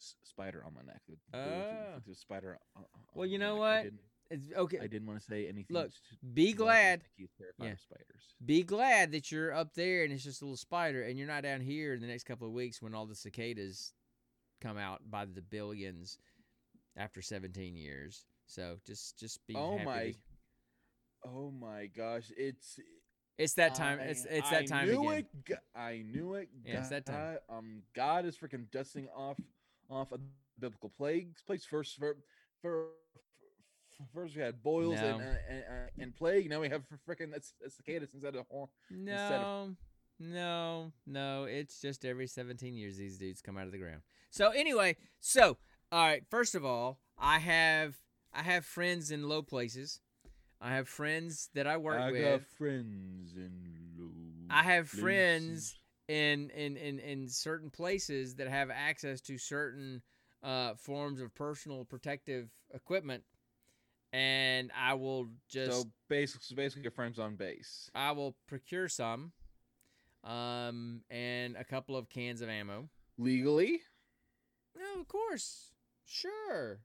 S- 0.00 0.16
spider 0.22 0.64
on 0.64 0.74
my 0.74 0.82
neck. 0.82 1.02
There- 1.06 1.18
Oh. 1.34 2.10
A 2.10 2.14
spider. 2.14 2.58
on- 2.76 2.84
on 2.94 3.04
Well, 3.14 3.26
you 3.26 3.38
know 3.38 3.56
what? 3.56 3.86
It's, 4.30 4.50
okay, 4.52 4.78
I 4.78 4.86
didn't 4.86 5.06
want 5.06 5.20
to 5.20 5.26
say 5.26 5.46
anything. 5.46 5.74
Look, 5.74 5.92
be 6.32 6.52
glad. 6.54 7.00
Marcus, 7.00 7.10
like 7.10 7.16
he's 7.18 7.32
terrified 7.36 7.66
Yeah. 7.66 7.76
spiders. 7.76 8.34
Be 8.44 8.62
glad 8.62 9.12
that 9.12 9.30
you're 9.30 9.52
up 9.52 9.74
there 9.74 10.04
and 10.04 10.12
it's 10.12 10.24
just 10.24 10.40
a 10.40 10.44
little 10.46 10.56
spider, 10.56 11.02
and 11.02 11.18
you're 11.18 11.28
not 11.28 11.42
down 11.42 11.60
here 11.60 11.92
in 11.92 12.00
the 12.00 12.06
next 12.06 12.24
couple 12.24 12.46
of 12.46 12.54
weeks 12.54 12.80
when 12.80 12.94
all 12.94 13.06
the 13.06 13.14
cicadas 13.14 13.92
come 14.60 14.78
out 14.78 15.10
by 15.10 15.26
the 15.26 15.42
billions 15.42 16.18
after 16.96 17.20
17 17.20 17.76
years. 17.76 18.24
So 18.46 18.78
just 18.86 19.18
just 19.18 19.44
be 19.46 19.54
Oh 19.54 19.78
my- 19.80 20.12
that- 20.12 20.16
Oh 21.24 21.50
my 21.52 21.86
gosh! 21.86 22.30
It's 22.36 22.80
It's 23.38 23.54
that 23.54 23.74
time. 23.74 23.98
It's 24.00 24.26
I- 24.26 24.28
it's 24.30 24.50
that 24.50 24.66
time. 24.68 24.78
I 24.78 24.80
time 24.80 24.88
knew 25.02 25.10
again. 25.10 25.26
It, 25.48 25.58
I 25.74 26.02
knew 26.06 26.34
it. 26.34 26.48
Yeah, 26.64 26.78
it's 26.80 26.88
that 26.90 27.06
time. 27.06 27.38
God- 27.48 27.56
Um, 27.58 27.82
God 27.94 28.24
is 28.26 28.36
freaking 28.36 28.70
dusting 28.70 29.08
off 29.08 29.38
off 29.90 30.12
of 30.12 30.20
biblical 30.58 30.90
plagues. 30.90 31.42
Plagues 31.42 31.64
first 31.64 31.98
for 31.98 32.16
for. 32.60 32.88
First, 34.12 34.34
we 34.34 34.42
had 34.42 34.60
boils 34.64 34.98
and, 35.14 35.22
uh, 35.22 35.34
and, 35.48 35.64
uh, 35.68 36.02
and 36.02 36.16
plague. 36.16 36.50
Now 36.50 36.60
we 36.60 36.68
have 36.70 36.82
freaking 37.08 37.30
that's 37.30 37.54
cicadas 37.68 38.12
instead 38.12 38.34
of 38.34 38.46
horn. 38.48 38.68
No, 38.90 39.76
no, 40.18 40.92
no. 41.06 41.44
It's 41.44 41.80
just 41.80 42.04
every 42.04 42.26
17 42.26 42.74
years 42.74 42.96
these 42.96 43.16
dudes 43.16 43.40
come 43.40 43.56
out 43.56 43.66
of 43.66 43.72
the 43.72 43.78
ground. 43.78 44.02
So 44.30 44.50
anyway, 44.50 44.96
so 45.20 45.56
all 45.92 46.04
right. 46.04 46.24
First 46.30 46.54
of 46.56 46.64
all, 46.64 46.98
I 47.16 47.38
have 47.38 47.96
I 48.32 48.42
have 48.42 48.64
friends 48.64 49.10
in 49.12 49.28
low 49.28 49.42
places. 49.42 50.00
I 50.62 50.74
have 50.76 50.88
friends 50.88 51.50
that 51.54 51.66
I 51.66 51.76
work 51.76 52.12
with. 52.12 52.24
I 52.24 52.32
with. 52.32 52.46
friends 52.56 53.34
in 53.34 54.46
I 54.48 54.62
have 54.62 54.86
places. 54.90 55.00
friends 55.00 55.76
in 56.08 56.50
in 56.50 56.76
in 56.76 56.98
in 57.00 57.28
certain 57.28 57.68
places 57.70 58.36
that 58.36 58.48
have 58.48 58.70
access 58.70 59.20
to 59.22 59.38
certain 59.38 60.02
uh, 60.42 60.74
forms 60.74 61.20
of 61.20 61.34
personal 61.34 61.84
protective 61.84 62.48
equipment, 62.72 63.24
and 64.12 64.70
I 64.78 64.94
will 64.94 65.28
just 65.48 65.72
So 65.72 65.90
basically, 66.08 66.44
so 66.44 66.54
basically, 66.54 66.82
your 66.82 66.92
friends 66.92 67.18
on 67.18 67.34
base. 67.34 67.90
I 67.94 68.12
will 68.12 68.36
procure 68.46 68.88
some, 68.88 69.32
um, 70.22 71.00
and 71.10 71.56
a 71.56 71.64
couple 71.64 71.96
of 71.96 72.08
cans 72.08 72.40
of 72.40 72.48
ammo. 72.48 72.88
Legally, 73.18 73.80
No, 74.76 75.00
of 75.00 75.08
course, 75.08 75.72
sure. 76.06 76.80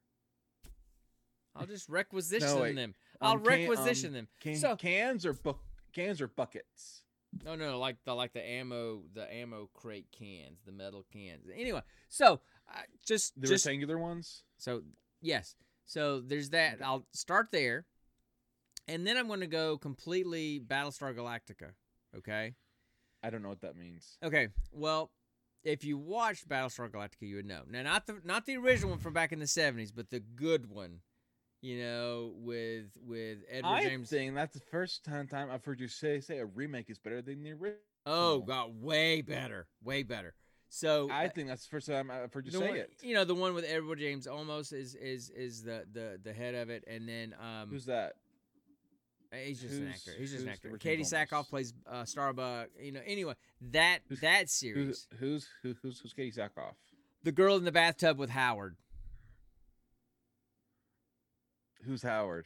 I'll 1.56 1.66
just 1.66 1.90
requisition 1.90 2.60
wait. 2.60 2.76
them. 2.76 2.94
I'll 3.22 3.34
Um, 3.34 3.44
can- 3.44 3.48
requisition 3.70 4.08
um, 4.10 4.14
them. 4.14 4.28
can, 4.40 4.56
So- 4.56 4.76
cans 4.76 5.26
or 5.26 5.34
bu- 5.34 5.60
cans 5.94 6.22
or 6.22 6.28
buckets. 6.28 7.04
No, 7.44 7.56
no, 7.56 7.78
like 7.78 7.98
the 8.06 8.14
like 8.16 8.34
the 8.34 8.44
ammo, 8.44 9.04
the 9.14 9.32
ammo 9.32 9.70
crate 9.74 10.08
cans, 10.12 10.62
the 10.66 10.72
metal 10.72 11.04
cans. 11.12 11.46
Anyway, 11.54 11.82
so 12.10 12.42
uh, 12.74 12.82
just 13.06 13.40
The 13.40 13.48
just 13.48 13.66
rectangular 13.66 13.98
ones. 13.98 14.44
so 14.58 14.84
yes, 15.22 15.56
so 15.86 16.22
there's 16.22 16.52
that. 16.52 16.82
I'll 16.82 17.06
start 17.14 17.50
there, 17.52 17.86
and 18.88 19.06
then 19.06 19.18
I'm 19.18 19.28
going 19.28 19.42
to 19.42 19.48
go 19.48 19.78
completely 19.78 20.60
Battlestar 20.60 21.14
Galactica. 21.16 21.74
Okay. 22.16 22.56
I 23.24 23.30
don't 23.30 23.42
know 23.42 23.50
what 23.50 23.62
that 23.62 23.76
means. 23.76 24.18
Okay. 24.24 24.48
Well, 24.72 25.12
if 25.64 25.84
you 25.84 25.98
watched 25.98 26.48
Battlestar 26.48 26.90
Galactica, 26.90 27.28
you 27.28 27.36
would 27.36 27.46
know. 27.46 27.64
Now, 27.68 27.84
not 27.84 28.08
the 28.08 28.22
not 28.24 28.46
the 28.46 28.56
original 28.58 28.92
one 28.92 29.00
from 29.00 29.14
back 29.14 29.32
in 29.34 29.40
the 29.40 29.46
'70s, 29.46 29.92
but 29.94 30.10
the 30.10 30.22
good 30.22 30.70
one. 30.70 31.02
You 31.62 31.80
know, 31.84 32.34
with 32.36 32.86
with 33.06 33.40
Edward 33.50 33.70
I 33.70 33.84
James. 33.84 34.10
think 34.10 34.36
that's 34.36 34.54
the 34.54 34.60
first 34.72 35.04
time, 35.04 35.28
time 35.28 35.50
I've 35.52 35.66
heard 35.66 35.80
you 35.80 35.88
say 35.88 36.20
say 36.20 36.38
a 36.38 36.46
remake 36.46 36.90
is 36.90 37.00
better 37.00 37.22
than 37.22 37.42
the 37.44 37.52
original. 37.54 37.78
oh, 38.06 38.40
got 38.40 38.74
way 38.76 39.22
better, 39.22 39.68
way 39.84 40.04
better. 40.04 40.34
So 40.70 41.10
I 41.10 41.26
uh, 41.26 41.30
think 41.30 41.48
that's 41.48 41.64
the 41.64 41.70
first 41.70 41.88
time 41.88 42.12
I've 42.12 42.32
heard 42.32 42.46
you 42.46 42.52
say 42.52 42.68
one, 42.68 42.76
it. 42.78 42.92
You 43.02 43.16
know, 43.16 43.24
the 43.24 43.34
one 43.34 43.54
with 43.56 43.66
Edward 43.68 44.00
James 44.00 44.28
Olmos 44.28 44.72
is 44.74 44.94
is 44.96 45.30
is 45.32 45.64
the 45.64 45.86
the 45.92 46.20
the 46.24 46.34
head 46.34 46.54
of 46.56 46.70
it, 46.70 46.84
and 46.88 47.08
then 47.10 47.34
um, 47.40 47.70
Who's 47.70 47.86
that? 47.86 48.14
he's 49.34 49.62
just 49.62 49.74
an 49.76 49.88
actor. 49.88 50.12
He's 50.18 50.32
just 50.32 50.44
an 50.44 50.50
actor. 50.50 50.70
Katee 50.70 51.02
Sackhoff 51.02 51.50
plays 51.50 51.74
uh, 51.90 52.06
Starbuck. 52.06 52.68
You 52.80 52.92
know, 52.94 53.02
anyway, 53.06 53.34
that 53.72 54.00
Who's- 54.10 54.22
that 54.22 54.50
series, 54.50 55.08
Who's 55.20 55.48
who's 55.64 55.78
who's 55.82 56.00
who's 56.00 56.14
Katee 56.14 56.38
Sackhoff? 56.38 56.74
the 57.24 57.32
girl 57.32 57.56
in 57.58 57.64
the 57.66 57.72
bathtub 57.72 58.18
with 58.20 58.30
Howard. 58.30 58.76
Who's 61.86 62.02
Howard? 62.04 62.46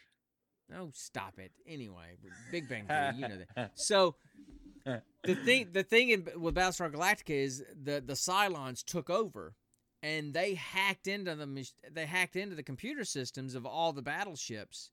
Oh, 0.76 0.90
stop 0.94 1.38
it. 1.38 1.52
Anyway, 1.68 2.18
Big 2.52 2.70
Bang 2.70 2.86
Theory, 2.86 3.16
you 3.16 3.28
know 3.28 3.38
that. 3.56 3.72
So 3.76 4.16
the 4.86 5.36
thing, 5.36 5.70
the 5.74 5.84
thing 5.84 6.10
in, 6.10 6.28
with 6.38 6.56
Battlestar 6.56 6.92
Galactica 6.92 7.36
is 7.36 7.64
the 7.72 8.02
the 8.06 8.14
Cylons 8.14 8.84
took 8.84 9.10
over, 9.10 9.56
and 10.02 10.34
they 10.34 10.56
hacked 10.56 11.08
into 11.08 11.36
the 11.36 11.70
they 11.92 12.06
hacked 12.06 12.36
into 12.36 12.56
the 12.56 12.64
computer 12.64 13.04
systems 13.04 13.56
of 13.56 13.66
all 13.66 13.94
the 13.94 14.02
battleships, 14.02 14.92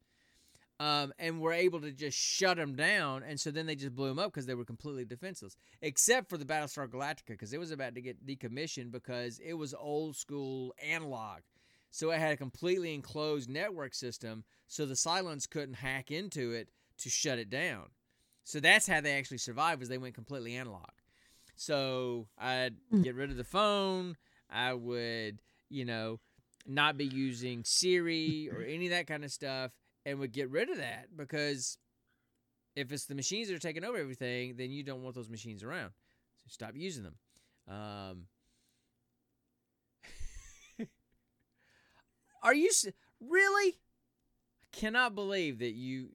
um, 0.80 1.12
and 1.18 1.40
were 1.40 1.52
able 1.52 1.80
to 1.80 1.90
just 1.90 2.18
shut 2.18 2.56
them 2.56 2.74
down. 2.74 3.22
And 3.22 3.38
so 3.38 3.50
then 3.50 3.66
they 3.66 3.74
just 3.76 3.94
blew 3.94 4.08
them 4.08 4.18
up 4.18 4.32
because 4.32 4.46
they 4.46 4.54
were 4.54 4.64
completely 4.64 5.04
defenseless, 5.04 5.56
except 5.80 6.28
for 6.28 6.36
the 6.36 6.44
Battlestar 6.44 6.88
Galactica 6.88 7.28
because 7.28 7.52
it 7.52 7.58
was 7.58 7.70
about 7.70 7.94
to 7.94 8.00
get 8.00 8.26
decommissioned 8.26 8.90
because 8.90 9.38
it 9.38 9.54
was 9.54 9.74
old 9.74 10.16
school 10.16 10.74
analog. 10.84 11.40
So 11.90 12.10
it 12.10 12.18
had 12.18 12.32
a 12.32 12.36
completely 12.36 12.94
enclosed 12.94 13.48
network 13.48 13.94
system, 13.94 14.44
so 14.66 14.84
the 14.84 14.94
Cylons 14.94 15.48
couldn't 15.48 15.74
hack 15.74 16.10
into 16.10 16.52
it 16.52 16.68
to 16.98 17.08
shut 17.08 17.38
it 17.38 17.48
down. 17.50 17.86
So 18.44 18.60
that's 18.60 18.86
how 18.86 19.00
they 19.00 19.18
actually 19.18 19.38
survived 19.38 19.80
was 19.80 19.88
they 19.88 19.98
went 19.98 20.14
completely 20.14 20.56
analog. 20.56 20.88
So 21.56 22.28
I'd 22.38 22.76
get 23.02 23.14
rid 23.14 23.30
of 23.30 23.36
the 23.36 23.44
phone. 23.44 24.16
I 24.48 24.74
would, 24.74 25.40
you 25.68 25.84
know, 25.84 26.20
not 26.66 26.96
be 26.96 27.06
using 27.06 27.64
Siri 27.64 28.48
or 28.50 28.62
any 28.62 28.86
of 28.86 28.92
that 28.92 29.06
kind 29.06 29.24
of 29.24 29.32
stuff 29.32 29.72
and 30.06 30.18
would 30.18 30.32
get 30.32 30.50
rid 30.50 30.70
of 30.70 30.78
that 30.78 31.08
because 31.16 31.78
if 32.76 32.92
it's 32.92 33.06
the 33.06 33.14
machines 33.14 33.48
that 33.48 33.54
are 33.54 33.58
taking 33.58 33.84
over 33.84 33.98
everything, 33.98 34.54
then 34.56 34.70
you 34.70 34.82
don't 34.82 35.02
want 35.02 35.14
those 35.14 35.28
machines 35.28 35.64
around. 35.64 35.90
So 36.36 36.46
stop 36.48 36.72
using 36.74 37.02
them. 37.02 37.16
Um, 37.68 38.26
are 42.42 42.54
you 42.54 42.70
Really? 43.20 43.72
I 43.72 44.76
cannot 44.76 45.14
believe 45.14 45.58
that 45.60 45.72
you. 45.72 46.10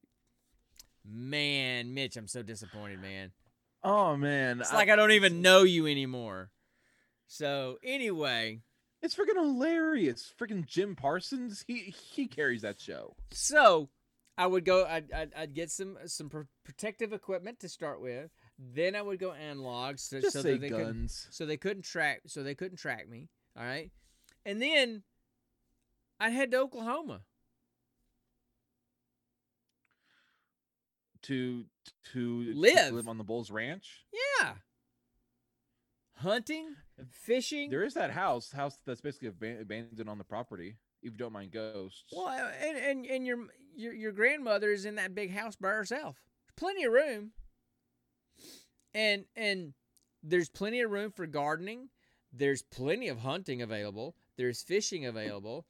Man, 1.05 1.93
Mitch, 1.93 2.15
I'm 2.15 2.27
so 2.27 2.43
disappointed, 2.43 3.01
man. 3.01 3.31
Oh 3.83 4.15
man, 4.15 4.61
It's 4.61 4.71
I- 4.71 4.75
like 4.75 4.89
I 4.89 4.95
don't 4.95 5.11
even 5.11 5.41
know 5.41 5.63
you 5.63 5.85
anymore. 5.87 6.49
So 7.27 7.77
anyway, 7.83 8.61
it's 9.01 9.15
freaking 9.15 9.35
hilarious. 9.35 10.31
Freaking 10.39 10.65
Jim 10.65 10.95
Parsons, 10.95 11.65
he 11.67 11.93
he 12.13 12.27
carries 12.27 12.61
that 12.61 12.79
show. 12.79 13.15
so 13.31 13.89
I 14.37 14.47
would 14.47 14.63
go. 14.65 14.85
I'd, 14.85 15.11
I'd, 15.11 15.33
I'd 15.35 15.53
get 15.53 15.69
some 15.71 15.97
some 16.05 16.29
pr- 16.29 16.41
protective 16.63 17.11
equipment 17.11 17.59
to 17.59 17.69
start 17.69 18.01
with. 18.01 18.31
Then 18.57 18.95
I 18.95 19.01
would 19.01 19.19
go 19.19 19.33
analog, 19.33 19.97
so, 19.99 20.21
Just 20.21 20.33
so 20.33 20.41
say 20.41 20.53
that 20.53 20.61
they 20.61 20.69
couldn't, 20.69 20.85
guns. 20.85 21.27
so 21.31 21.45
they 21.45 21.57
couldn't 21.57 21.83
track, 21.83 22.21
so 22.27 22.41
they 22.43 22.55
couldn't 22.55 22.77
track 22.77 23.09
me. 23.09 23.27
All 23.57 23.63
right, 23.65 23.91
and 24.45 24.61
then 24.61 25.03
I'd 26.23 26.31
head 26.31 26.51
to 26.51 26.57
Oklahoma. 26.57 27.21
to 31.23 31.65
to 32.11 32.45
to 32.45 32.53
Live. 32.53 32.93
live 32.93 33.07
on 33.07 33.17
the 33.17 33.23
Bulls 33.23 33.49
Ranch. 33.51 34.05
Yeah, 34.41 34.53
hunting, 36.17 36.75
fishing. 37.09 37.69
There 37.69 37.83
is 37.83 37.93
that 37.95 38.11
house, 38.11 38.51
house 38.51 38.77
that's 38.85 39.01
basically 39.01 39.29
abandoned 39.29 40.09
on 40.09 40.17
the 40.17 40.23
property. 40.23 40.75
If 41.01 41.13
you 41.13 41.17
don't 41.17 41.33
mind 41.33 41.51
ghosts. 41.51 42.03
Well, 42.13 42.27
uh, 42.27 42.51
and 42.61 42.77
and, 42.77 43.05
and 43.05 43.25
your 43.25 43.37
your 43.75 43.93
your 43.93 44.11
grandmother 44.11 44.71
is 44.71 44.85
in 44.85 44.95
that 44.95 45.15
big 45.15 45.31
house 45.31 45.55
by 45.55 45.69
herself. 45.69 46.21
Plenty 46.55 46.83
of 46.83 46.93
room. 46.93 47.31
And 48.93 49.25
and 49.35 49.73
there's 50.21 50.49
plenty 50.49 50.81
of 50.81 50.91
room 50.91 51.11
for 51.11 51.25
gardening. 51.25 51.89
There's 52.31 52.63
plenty 52.63 53.09
of 53.09 53.19
hunting 53.19 53.61
available. 53.61 54.15
There's 54.37 54.61
fishing 54.61 55.05
available. 55.05 55.65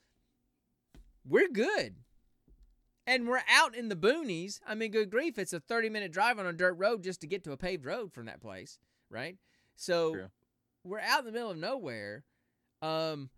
We're 1.27 1.49
good. 1.49 1.95
And 3.05 3.27
we're 3.27 3.41
out 3.49 3.75
in 3.75 3.89
the 3.89 3.95
boonies. 3.95 4.59
I 4.65 4.75
mean, 4.75 4.91
good 4.91 5.09
grief, 5.09 5.37
it's 5.37 5.53
a 5.53 5.59
30 5.59 5.89
minute 5.89 6.11
drive 6.11 6.39
on 6.39 6.45
a 6.45 6.53
dirt 6.53 6.73
road 6.75 7.03
just 7.03 7.21
to 7.21 7.27
get 7.27 7.43
to 7.43 7.51
a 7.51 7.57
paved 7.57 7.85
road 7.85 8.13
from 8.13 8.25
that 8.27 8.39
place, 8.41 8.79
right? 9.09 9.37
So 9.75 10.13
True. 10.13 10.27
we're 10.85 10.99
out 10.99 11.19
in 11.19 11.25
the 11.25 11.31
middle 11.31 11.51
of 11.51 11.57
nowhere. 11.57 12.23
Um, 12.81 13.29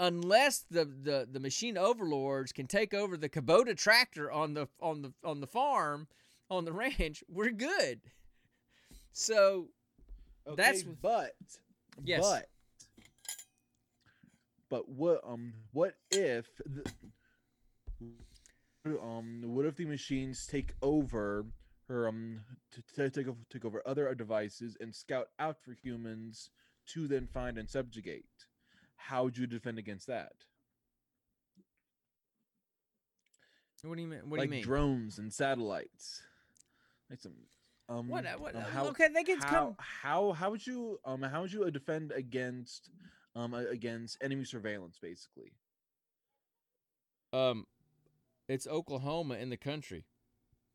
unless 0.00 0.64
the, 0.70 0.84
the 0.84 1.28
the 1.30 1.38
machine 1.40 1.76
overlords 1.78 2.52
can 2.52 2.66
take 2.66 2.94
over 2.94 3.16
the 3.16 3.28
Kubota 3.28 3.76
tractor 3.76 4.30
on 4.30 4.54
the 4.54 4.66
on 4.80 5.02
the 5.02 5.12
on 5.24 5.40
the 5.40 5.46
farm 5.46 6.08
on 6.50 6.64
the 6.64 6.72
ranch, 6.98 7.22
we're 7.28 7.50
good. 7.50 8.00
So 9.12 9.68
that's- 10.56 10.82
but 10.82 11.32
Yes. 12.02 12.20
but 12.22 12.48
but 14.68 14.88
what 14.88 15.20
um 15.26 15.52
what 15.72 15.94
if 16.10 16.46
the, 16.66 16.84
um 18.86 19.42
what 19.44 19.64
if 19.64 19.76
the 19.76 19.84
machines 19.84 20.46
take 20.46 20.74
over 20.82 21.46
her 21.88 22.08
um 22.08 22.40
to, 22.72 22.82
to 22.94 23.10
take 23.10 23.28
over 23.28 23.38
take 23.50 23.64
over 23.64 23.82
other 23.86 24.12
devices 24.14 24.76
and 24.80 24.94
scout 24.94 25.28
out 25.38 25.56
for 25.62 25.72
humans 25.72 26.50
to 26.86 27.06
then 27.06 27.26
find 27.26 27.58
and 27.58 27.68
subjugate? 27.70 28.46
How 28.96 29.24
would 29.24 29.38
you 29.38 29.46
defend 29.46 29.78
against 29.78 30.06
that? 30.06 30.32
what 33.84 33.96
do 33.96 34.02
you 34.02 34.08
mean? 34.08 34.20
What 34.28 34.38
like 34.38 34.48
do 34.50 34.56
you 34.56 34.60
mean? 34.62 34.64
drones 34.64 35.18
and 35.18 35.32
satellites. 35.32 36.22
Like 37.10 37.20
some 37.20 37.32
um 37.88 38.08
What? 38.08 38.24
uh, 38.24 38.38
What? 38.38 38.54
um, 38.54 38.62
uh, 38.62 38.66
how, 38.70 38.86
okay, 38.88 39.08
they 39.12 39.24
can 39.24 39.38
how, 39.40 39.46
come. 39.48 39.76
how 39.78 40.32
how 40.32 40.50
would 40.50 40.66
you 40.66 40.98
um 41.04 41.22
how 41.22 41.42
would 41.42 41.52
you 41.52 41.64
uh, 41.64 41.70
defend 41.70 42.12
against 42.12 42.90
um 43.34 43.54
against 43.54 44.18
enemy 44.22 44.44
surveillance 44.44 44.98
basically? 45.00 45.52
Um, 47.32 47.66
it's 48.52 48.66
Oklahoma 48.66 49.34
in 49.34 49.50
the 49.50 49.56
country. 49.56 50.04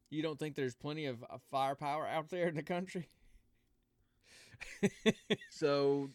You 0.10 0.22
don't 0.24 0.40
think 0.40 0.56
there's 0.56 0.76
plenty 0.76 1.06
of 1.06 1.24
uh, 1.24 1.38
firepower 1.52 2.08
out 2.08 2.30
there 2.30 2.48
in 2.48 2.56
the 2.56 2.64
country? 2.64 3.10
So, 5.50 6.10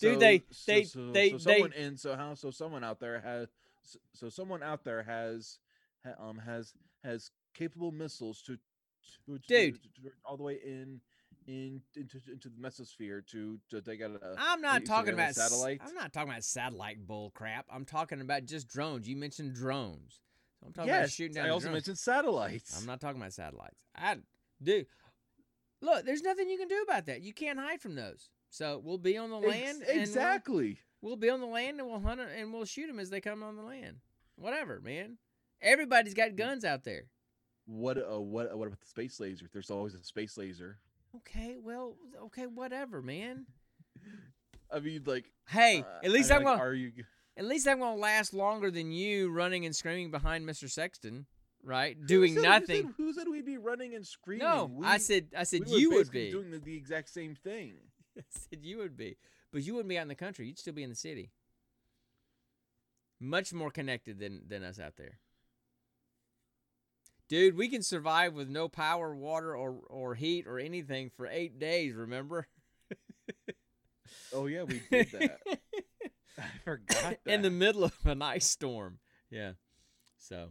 Dude, 0.00 0.14
so- 0.14 0.18
they- 0.18 0.42
so- 0.50 0.72
they- 0.72 0.84
so, 0.84 1.12
they- 1.12 1.30
so 1.30 1.36
they- 1.38 1.54
someone 1.54 1.72
in 1.72 1.96
so 1.96 2.16
how 2.16 2.34
so 2.34 2.50
someone 2.50 2.82
out 2.84 3.00
there 3.00 3.20
has 3.20 3.48
so- 3.82 3.98
so 4.14 4.28
someone 4.28 4.62
out 4.62 4.82
there 4.84 5.02
has 5.02 5.58
um 6.18 6.38
has 6.38 6.72
has 7.02 7.30
capable 7.54 7.92
missiles 7.92 8.40
to, 8.42 8.56
to, 8.56 9.38
to- 9.38 9.38
Dude. 9.46 9.74
to- 9.82 10.02
to- 10.02 10.10
all 10.24 10.36
the 10.36 10.42
way 10.42 10.58
in 10.64 11.00
in 11.46 11.82
into 11.94 12.18
into 12.32 12.48
the 12.48 12.56
mesosphere 12.58 13.24
to 13.26 13.60
to 13.68 13.82
take 13.82 14.00
out 14.02 14.12
a 14.22 14.34
I'm 14.38 14.62
not 14.62 14.84
talking 14.86 15.12
about 15.12 15.34
satellite. 15.34 15.80
I'm 15.84 15.94
not 15.94 16.12
talking 16.12 16.30
about 16.30 16.44
satellite 16.44 17.06
bull 17.06 17.30
crap. 17.34 17.66
I'm 17.70 17.84
talking 17.84 18.22
about 18.22 18.46
just 18.46 18.66
drones. 18.68 19.06
You 19.06 19.16
mentioned 19.16 19.54
drones. 19.54 20.20
I'm 20.64 20.72
talking 20.72 20.88
yes, 20.88 20.98
about 21.00 21.10
shooting 21.10 21.34
down 21.34 21.46
I 21.46 21.50
also 21.50 21.64
drones. 21.66 21.74
mentioned 21.74 21.98
satellites. 21.98 22.78
I'm 22.80 22.86
not 22.86 23.00
talking 23.00 23.20
about 23.20 23.32
satellites. 23.32 23.76
I 23.96 24.16
do. 24.62 24.84
look, 25.82 26.04
there's 26.06 26.22
nothing 26.22 26.48
you 26.48 26.56
can 26.58 26.68
do 26.68 26.82
about 26.82 27.06
that. 27.06 27.20
You 27.22 27.32
can't 27.34 27.58
hide 27.58 27.80
from 27.80 27.94
those. 27.94 28.30
So 28.50 28.80
we'll 28.84 28.98
be 28.98 29.16
on 29.18 29.30
the 29.30 29.38
Ex- 29.38 29.46
land. 29.48 29.78
and 29.82 29.86
we'll- 29.88 30.00
exactly. 30.00 30.78
We'll, 31.02 31.16
be 31.16 31.28
on 31.28 31.40
the 31.40 31.46
land 31.46 31.80
and 31.80 31.88
we'll 31.88 32.00
hunt 32.00 32.18
and 32.20 32.50
we'll 32.52 32.64
shoot 32.64 32.86
them 32.86 32.98
as 32.98 33.10
they 33.10 33.20
come 33.20 33.42
on 33.42 33.56
the 33.56 33.62
land. 33.62 33.96
Whatever, 34.36 34.80
man. 34.80 35.18
Everybody's 35.60 36.14
got 36.14 36.34
guns 36.36 36.64
out 36.64 36.84
there. 36.84 37.04
What 37.66 37.96
uh 37.98 38.20
what 38.20 38.56
what 38.56 38.66
about 38.68 38.80
the 38.80 38.86
space 38.86 39.18
laser? 39.20 39.46
There's 39.52 39.70
always 39.70 39.94
a 39.94 40.02
space 40.02 40.36
laser. 40.38 40.78
Okay, 41.16 41.56
well, 41.62 41.96
okay, 42.24 42.46
whatever, 42.46 43.00
man. 43.02 43.46
I 44.70 44.80
mean, 44.80 45.02
like, 45.06 45.30
Hey, 45.48 45.80
uh, 45.82 46.04
at 46.04 46.10
least 46.10 46.30
I 46.30 46.36
I'm 46.36 46.40
mean, 46.40 46.48
like, 46.48 46.58
gonna 46.58 46.70
Are 46.70 46.74
you? 46.74 46.92
At 47.36 47.44
least 47.44 47.66
I'm 47.68 47.78
gonna 47.80 47.96
last 48.00 48.32
longer 48.34 48.70
than 48.70 48.92
you 48.92 49.30
running 49.30 49.66
and 49.66 49.74
screaming 49.74 50.10
behind 50.10 50.46
Mr. 50.46 50.70
Sexton, 50.70 51.26
right? 51.62 51.96
Who 51.98 52.06
Doing 52.06 52.34
said- 52.34 52.44
who 52.44 52.48
nothing. 52.50 52.86
said- 52.86 52.94
Who 52.96 53.12
said 53.12 53.28
we'd 53.28 53.44
be 53.46 53.58
running 53.58 53.94
and 53.94 54.06
screaming? 54.06 54.46
no, 54.46 54.80
I 54.84 54.98
said 54.98 55.28
I 55.36 55.42
said 55.44 55.62
we 55.66 55.78
you 55.78 55.90
would 55.92 56.10
be. 56.10 56.30
doing 56.30 56.50
the, 56.50 56.58
the 56.58 56.76
exact 56.76 57.08
same 57.10 57.34
thing. 57.34 57.74
I 58.18 58.22
said 58.30 58.60
you 58.62 58.78
would 58.78 58.96
be, 58.96 59.16
but 59.52 59.62
you 59.62 59.74
wouldn't 59.74 59.88
be 59.88 59.98
out 59.98 60.02
in 60.02 60.08
the 60.08 60.14
country. 60.14 60.46
You'd 60.46 60.58
still 60.58 60.74
be 60.74 60.82
in 60.84 60.90
the 60.90 60.96
city. 60.96 61.32
Much 63.20 63.52
more 63.52 63.70
connected 63.70 64.18
than 64.18 64.42
than 64.46 64.62
us 64.62 64.78
out 64.78 64.96
there. 64.96 65.18
Dude, 67.28 67.56
we 67.56 67.68
can 67.68 67.82
survive 67.82 68.34
with 68.34 68.48
no 68.50 68.68
power, 68.68 69.14
water, 69.14 69.56
or 69.56 69.78
or 69.88 70.14
heat 70.14 70.46
or 70.46 70.58
anything 70.58 71.10
for 71.16 71.26
eight 71.26 71.58
days. 71.58 71.94
Remember? 71.94 72.46
Oh 74.32 74.46
yeah, 74.46 74.64
we 74.64 74.82
did 74.90 75.10
that. 75.12 75.40
I 76.38 76.44
forgot 76.64 77.16
that. 77.24 77.32
in 77.32 77.42
the 77.42 77.50
middle 77.50 77.84
of 77.84 77.96
an 78.04 78.22
ice 78.22 78.46
storm. 78.46 78.98
Yeah. 79.30 79.52
So, 80.18 80.50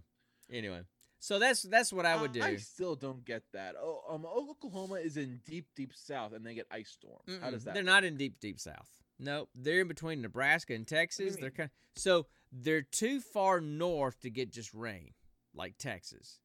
anyway, 0.51 0.81
so 1.19 1.39
that's 1.39 1.63
that's 1.63 1.91
what 1.91 2.05
I 2.05 2.19
would 2.21 2.31
do. 2.31 2.41
I 2.41 2.57
still 2.57 2.95
don't 2.95 3.23
get 3.25 3.43
that. 3.53 3.75
Oh, 3.81 4.01
um, 4.09 4.25
Oklahoma 4.25 4.95
is 4.95 5.17
in 5.17 5.39
deep, 5.45 5.67
deep 5.75 5.93
south, 5.95 6.33
and 6.33 6.45
they 6.45 6.53
get 6.53 6.67
ice 6.71 6.89
storms. 6.89 7.23
How 7.41 7.47
Mm-mm, 7.47 7.51
does 7.51 7.63
that? 7.63 7.73
They're 7.73 7.83
work? 7.83 7.87
not 7.87 8.03
in 8.03 8.17
deep, 8.17 8.39
deep 8.39 8.59
south. 8.59 8.87
Nope, 9.19 9.49
they're 9.55 9.81
in 9.81 9.87
between 9.87 10.21
Nebraska 10.21 10.73
and 10.73 10.87
Texas. 10.87 11.37
They're 11.37 11.51
kind 11.51 11.69
so 11.95 12.25
they're 12.51 12.81
too 12.81 13.19
far 13.19 13.61
north 13.61 14.19
to 14.21 14.29
get 14.29 14.51
just 14.51 14.73
rain, 14.73 15.11
like 15.55 15.77
Texas, 15.77 16.39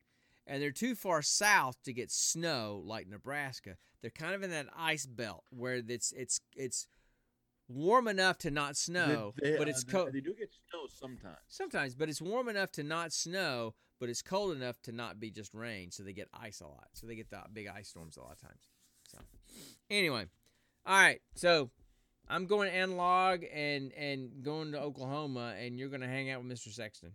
and 0.47 0.63
they're 0.63 0.71
too 0.71 0.95
far 0.95 1.23
south 1.23 1.83
to 1.85 1.93
get 1.93 2.11
snow, 2.11 2.83
like 2.85 3.09
Nebraska. 3.09 3.77
They're 4.01 4.11
kind 4.11 4.35
of 4.35 4.43
in 4.43 4.51
that 4.51 4.67
ice 4.77 5.07
belt 5.07 5.45
where 5.51 5.83
it's 5.87 6.13
it's 6.13 6.41
it's 6.55 6.87
warm 7.69 8.09
enough 8.09 8.39
to 8.39 8.51
not 8.51 8.77
snow, 8.77 9.35
they, 9.41 9.57
but 9.57 9.67
uh, 9.69 9.71
it's 9.71 9.85
they- 9.85 9.93
cold 9.93 10.13
They 10.13 10.21
do 10.21 10.35
get 10.35 10.51
snow 10.71 10.87
sometimes. 10.89 11.37
sometimes. 11.49 11.95
But 11.95 12.09
it's 12.09 12.21
warm 12.23 12.49
enough 12.49 12.73
to 12.73 12.83
not 12.83 13.13
snow, 13.13 13.75
but 14.01 14.09
it's 14.09 14.23
cold 14.23 14.57
enough 14.57 14.81
to 14.83 14.93
not 14.93 15.21
be 15.21 15.31
just 15.31 15.53
rain. 15.55 15.91
So 15.91 16.03
they 16.03 16.13
get 16.13 16.29
ice 16.33 16.61
a 16.61 16.67
lot. 16.67 16.89
So 16.95 17.07
they 17.07 17.15
get 17.17 17.31
the 17.31 17.41
big 17.53 17.67
ice 17.69 17.89
storms 17.89 18.17
a 18.17 18.21
lot 18.23 18.33
of 18.33 18.41
times. 18.41 18.69
So 19.09 19.19
anyway, 19.91 20.27
all 20.87 20.99
right. 21.01 21.21
So 21.35 21.71
I'm 22.29 22.47
going 22.47 22.69
analog 22.71 23.45
and 23.53 23.93
and 23.93 24.43
going 24.43 24.73
to 24.73 24.81
Oklahoma, 24.81 25.55
and 25.59 25.79
you're 25.79 25.89
going 25.89 26.01
to 26.03 26.09
hang 26.09 26.31
out 26.31 26.43
with 26.43 26.53
Mr. 26.53 26.73
Sexton 26.73 27.13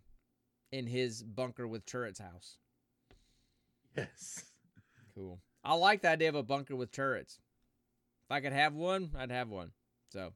in 0.72 0.88
his 0.88 1.22
bunker 1.24 1.68
with 1.68 1.86
turrets 1.86 2.20
house. 2.20 2.58
Yes. 3.96 4.44
Cool. 5.16 5.40
I 5.64 5.76
like 5.76 6.02
the 6.02 6.10
idea 6.10 6.30
of 6.30 6.36
a 6.36 6.42
bunker 6.44 6.76
with 6.76 6.92
turrets. 6.92 7.40
If 8.26 8.32
I 8.32 8.42
could 8.42 8.54
have 8.54 8.74
one, 8.74 9.12
I'd 9.18 9.30
have 9.32 9.50
one. 9.50 9.72
So 10.10 10.34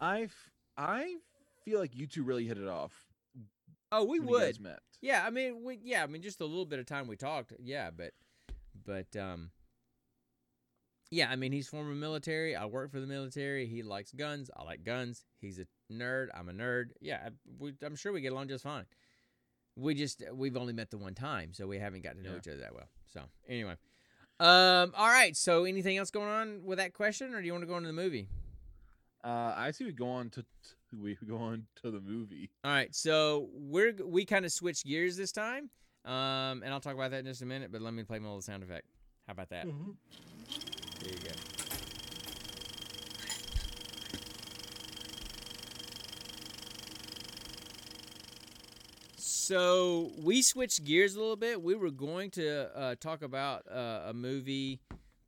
I 0.00 0.28
I 0.76 1.16
feel 1.64 1.78
like 1.80 1.94
you 1.96 2.06
two 2.06 2.22
really 2.22 2.46
hit 2.46 2.58
it 2.58 2.68
off. 2.68 2.92
oh, 3.92 4.04
we 4.04 4.20
would. 4.20 4.58
Yeah, 5.00 5.24
I 5.26 5.30
mean, 5.30 5.62
we 5.64 5.78
yeah, 5.82 6.02
I 6.02 6.06
mean, 6.06 6.22
just 6.22 6.40
a 6.40 6.44
little 6.46 6.66
bit 6.66 6.78
of 6.78 6.86
time 6.86 7.06
we 7.06 7.16
talked. 7.16 7.52
Yeah, 7.62 7.90
but 7.90 8.12
but 8.84 9.14
um, 9.16 9.50
yeah, 11.10 11.30
I 11.30 11.36
mean, 11.36 11.52
he's 11.52 11.68
former 11.68 11.94
military. 11.94 12.56
I 12.56 12.64
work 12.66 12.90
for 12.90 13.00
the 13.00 13.06
military. 13.06 13.66
He 13.66 13.82
likes 13.82 14.12
guns. 14.12 14.50
I 14.56 14.64
like 14.64 14.82
guns. 14.84 15.24
He's 15.40 15.58
a 15.58 15.66
nerd. 15.92 16.28
I'm 16.34 16.48
a 16.48 16.52
nerd. 16.52 16.86
Yeah, 17.00 17.20
I, 17.26 17.28
we, 17.58 17.74
I'm 17.84 17.96
sure 17.96 18.12
we 18.12 18.20
get 18.20 18.32
along 18.32 18.48
just 18.48 18.64
fine. 18.64 18.84
We 19.76 19.94
just 19.94 20.22
we've 20.32 20.56
only 20.56 20.72
met 20.72 20.90
the 20.90 20.98
one 20.98 21.14
time, 21.14 21.52
so 21.52 21.66
we 21.66 21.78
haven't 21.78 22.02
got 22.02 22.14
to 22.16 22.22
know 22.22 22.30
Yeah. 22.32 22.36
each 22.38 22.48
other 22.48 22.58
that 22.60 22.74
well. 22.74 22.88
So 23.12 23.20
anyway, 23.48 23.76
um, 24.40 24.92
all 24.96 25.08
right. 25.08 25.36
So 25.36 25.64
anything 25.64 25.96
else 25.98 26.10
going 26.10 26.28
on 26.28 26.64
with 26.64 26.78
that 26.78 26.94
question, 26.94 27.34
or 27.34 27.40
do 27.40 27.46
you 27.46 27.52
want 27.52 27.62
to 27.62 27.68
go 27.68 27.76
into 27.76 27.88
the 27.88 27.92
movie? 27.92 28.28
Uh, 29.24 29.54
I 29.56 29.70
see 29.70 29.84
we 29.84 29.92
go 29.92 30.10
on 30.10 30.28
to 30.30 30.44
we 31.02 31.16
go 31.26 31.36
on 31.36 31.66
to 31.82 31.90
the 31.90 32.00
movie. 32.00 32.50
All 32.62 32.70
right, 32.70 32.94
so 32.94 33.48
we're 33.54 33.94
we 34.04 34.24
kind 34.24 34.44
of 34.44 34.52
switched 34.52 34.84
gears 34.84 35.16
this 35.16 35.32
time, 35.32 35.70
um, 36.04 36.62
and 36.62 36.66
I'll 36.66 36.80
talk 36.80 36.94
about 36.94 37.10
that 37.12 37.20
in 37.20 37.26
just 37.26 37.42
a 37.42 37.46
minute. 37.46 37.72
But 37.72 37.80
let 37.80 37.94
me 37.94 38.02
play 38.04 38.18
my 38.18 38.26
little 38.26 38.42
sound 38.42 38.62
effect. 38.62 38.86
How 39.26 39.32
about 39.32 39.48
that? 39.48 39.66
There 39.66 41.10
you 41.10 41.18
go. 41.18 41.30
So 49.16 50.10
we 50.22 50.40
switched 50.42 50.84
gears 50.84 51.16
a 51.16 51.20
little 51.20 51.36
bit. 51.36 51.62
We 51.62 51.74
were 51.74 51.90
going 51.90 52.30
to 52.32 52.78
uh, 52.78 52.94
talk 52.98 53.22
about 53.22 53.64
uh, 53.70 54.04
a 54.06 54.14
movie 54.14 54.80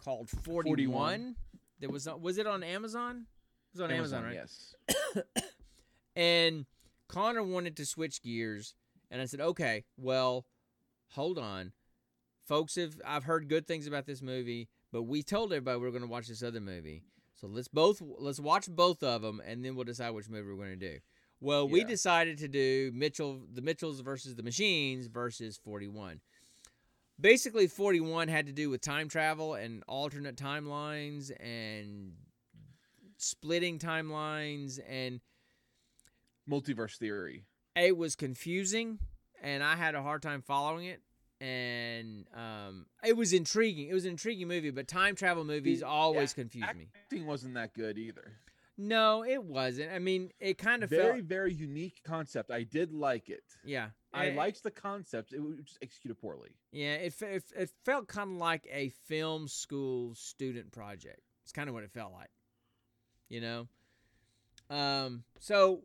called 0.02 0.30
41. 0.30 1.36
That 1.80 1.90
was 1.90 2.08
on, 2.08 2.22
was 2.22 2.38
it 2.38 2.46
on 2.46 2.62
Amazon? 2.62 3.26
Was 3.76 3.90
on 3.90 3.90
Amazon, 3.90 4.24
right? 4.24 4.34
Yes. 4.34 4.74
And 6.16 6.64
Connor 7.08 7.42
wanted 7.42 7.76
to 7.76 7.84
switch 7.84 8.22
gears, 8.22 8.74
and 9.10 9.20
I 9.20 9.26
said, 9.26 9.40
"Okay, 9.40 9.84
well, 9.98 10.46
hold 11.10 11.38
on, 11.38 11.72
folks. 12.48 12.76
Have 12.76 12.94
I've 13.04 13.24
heard 13.24 13.48
good 13.48 13.66
things 13.66 13.86
about 13.86 14.06
this 14.06 14.22
movie, 14.22 14.70
but 14.92 15.02
we 15.02 15.22
told 15.22 15.52
everybody 15.52 15.78
we 15.78 15.86
are 15.86 15.90
going 15.90 16.02
to 16.02 16.08
watch 16.08 16.28
this 16.28 16.42
other 16.42 16.60
movie. 16.60 17.02
So 17.34 17.46
let's 17.48 17.68
both 17.68 18.00
let's 18.18 18.40
watch 18.40 18.66
both 18.66 19.02
of 19.02 19.20
them, 19.20 19.42
and 19.46 19.62
then 19.62 19.76
we'll 19.76 19.84
decide 19.84 20.10
which 20.12 20.30
movie 20.30 20.48
we're 20.48 20.56
going 20.56 20.80
to 20.80 20.92
do." 20.94 20.98
Well, 21.38 21.68
we 21.68 21.84
decided 21.84 22.38
to 22.38 22.48
do 22.48 22.90
Mitchell, 22.94 23.42
the 23.52 23.60
Mitchells 23.60 24.00
versus 24.00 24.36
the 24.36 24.42
Machines 24.42 25.08
versus 25.08 25.60
Forty 25.62 25.86
One. 25.86 26.22
Basically, 27.20 27.66
Forty 27.66 28.00
One 28.00 28.28
had 28.28 28.46
to 28.46 28.52
do 28.52 28.70
with 28.70 28.80
time 28.80 29.10
travel 29.10 29.52
and 29.52 29.84
alternate 29.86 30.36
timelines 30.36 31.30
and 31.38 32.14
splitting 33.16 33.78
timelines 33.78 34.78
and 34.88 35.20
Multiverse 36.48 36.96
theory. 36.96 37.44
it 37.74 37.96
was 37.96 38.14
confusing 38.14 38.98
and 39.42 39.62
I 39.62 39.76
had 39.76 39.94
a 39.94 40.02
hard 40.02 40.22
time 40.22 40.42
following 40.42 40.86
it. 40.86 41.00
And 41.38 42.26
um, 42.34 42.86
it 43.04 43.14
was 43.14 43.34
intriguing. 43.34 43.88
It 43.88 43.92
was 43.94 44.06
an 44.06 44.12
intriguing 44.12 44.48
movie, 44.48 44.70
but 44.70 44.88
time 44.88 45.14
travel 45.16 45.44
movies 45.44 45.80
The 45.80 45.86
always 45.86 46.30
act- 46.30 46.36
confuse 46.36 46.64
me. 46.74 46.88
Acting 46.96 47.26
wasn't 47.26 47.54
that 47.54 47.74
good 47.74 47.98
either. 47.98 48.32
No, 48.78 49.22
it 49.22 49.42
wasn't. 49.44 49.92
I 49.92 49.98
mean, 49.98 50.30
it 50.40 50.56
kind 50.56 50.82
of 50.82 50.88
Very, 50.88 51.02
felt. 51.02 51.12
very 51.12 51.20
very 51.22 51.52
unique 51.54 52.00
concept. 52.04 52.50
I 52.50 52.62
did 52.62 52.90
like 52.92 53.28
it. 53.28 53.42
Yeah, 53.64 53.88
I 54.14 54.28
Eh, 54.28 54.34
liked 54.34 54.62
the 54.62 54.70
concept. 54.70 55.32
It 55.34 55.40
was 55.42 55.56
just 55.64 55.78
executed 55.82 56.18
poorly. 56.18 56.50
Yeah, 56.72 56.94
it 56.94 57.14
it, 57.20 57.44
it 57.54 57.70
felt 57.84 58.06
kind 58.08 58.32
of 58.32 58.36
like 58.38 58.66
a 58.72 58.90
film 59.06 59.46
school 59.48 60.14
student 60.14 60.72
project. 60.72 61.20
It's 61.42 61.52
kind 61.52 61.68
of 61.68 61.74
what 61.74 61.84
it 61.84 61.90
felt 61.92 62.12
like, 62.14 62.30
you 63.28 63.40
know. 63.40 63.68
Um. 64.70 65.24
So, 65.38 65.82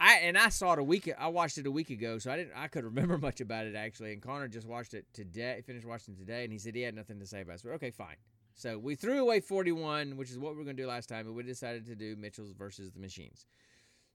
I 0.00 0.14
and 0.16 0.36
I 0.36 0.48
saw 0.48 0.74
it 0.74 0.78
a 0.78 0.82
week. 0.84 1.10
I 1.18 1.28
watched 1.28 1.58
it 1.58 1.66
a 1.66 1.70
week 1.70 1.90
ago, 1.90 2.18
so 2.18 2.30
I 2.30 2.36
didn't. 2.36 2.52
I 2.56 2.68
could 2.68 2.84
remember 2.92 3.18
much 3.18 3.40
about 3.40 3.66
it 3.66 3.74
actually. 3.74 4.12
And 4.12 4.22
Connor 4.22 4.48
just 4.48 4.66
watched 4.66 4.94
it 4.94 5.06
today. 5.12 5.62
Finished 5.66 5.86
watching 5.86 6.16
today, 6.16 6.44
and 6.44 6.52
he 6.52 6.58
said 6.58 6.74
he 6.74 6.82
had 6.82 6.94
nothing 6.94 7.18
to 7.20 7.26
say 7.26 7.42
about 7.42 7.56
it. 7.56 7.60
So 7.60 7.70
okay, 7.70 7.90
fine. 7.90 8.16
So 8.54 8.78
we 8.78 8.94
threw 8.94 9.20
away 9.20 9.40
forty 9.40 9.72
one, 9.72 10.16
which 10.16 10.30
is 10.30 10.38
what 10.38 10.52
we 10.52 10.58
were 10.58 10.64
going 10.64 10.76
to 10.76 10.82
do 10.82 10.88
last 10.88 11.08
time, 11.08 11.26
and 11.26 11.36
we 11.36 11.42
decided 11.42 11.86
to 11.86 11.94
do 11.94 12.16
Mitchell's 12.16 12.52
versus 12.52 12.92
the 12.92 13.00
Machines. 13.00 13.46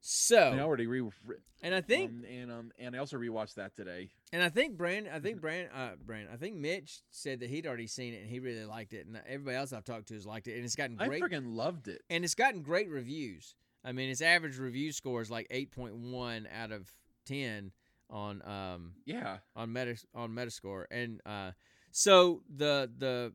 So, 0.04 0.38
I 0.40 0.60
already 0.60 0.88
re- 0.88 1.10
and 1.62 1.76
I 1.76 1.82
think 1.82 2.10
um, 2.10 2.26
and 2.26 2.52
um 2.52 2.72
and 2.80 2.96
I 2.96 3.00
also 3.00 3.18
rewatched 3.18 3.54
that 3.56 3.76
today. 3.76 4.10
And 4.34 4.42
I 4.42 4.50
think 4.50 4.76
Brand, 4.78 5.08
I 5.14 5.20
think 5.20 5.40
Brand, 5.42 5.70
uh, 5.76 5.92
Brand, 6.04 6.28
I 6.34 6.38
think 6.38 6.56
Mitch 6.56 7.02
said 7.12 7.40
that 7.42 7.50
he'd 7.50 7.68
already 7.68 7.86
seen 7.88 8.14
it 8.16 8.22
and 8.22 8.30
he 8.30 8.40
really 8.40 8.66
liked 8.66 8.94
it, 8.94 9.06
and 9.06 9.20
everybody 9.28 9.58
else 9.58 9.72
I've 9.74 9.84
talked 9.86 10.08
to 10.08 10.16
has 10.16 10.26
liked 10.26 10.48
it, 10.48 10.56
and 10.56 10.66
it's 10.66 10.76
gotten 10.76 10.98
I 11.00 11.08
great, 11.08 11.22
freaking 11.22 11.56
loved 11.56 11.88
it. 11.88 12.02
and 12.10 12.24
it's 12.24 12.34
gotten 12.36 12.62
great 12.64 12.90
reviews. 12.90 13.56
I 13.86 13.92
mean, 13.92 14.10
its 14.10 14.22
average 14.22 14.58
review 14.58 14.92
score 14.92 15.22
is 15.22 15.30
like 15.30 15.46
eight 15.52 15.72
point 15.72 15.96
one 15.96 16.48
out 16.52 16.72
of 16.72 16.92
ten 17.26 17.72
on 18.10 18.42
um 18.48 18.94
Yeah. 19.06 19.38
on 19.56 19.72
Meta 19.72 19.98
on 20.16 20.32
Metascore, 20.32 20.86
and 20.90 21.22
uh, 21.28 21.52
so 21.92 22.42
the 22.50 22.90
the 22.98 23.34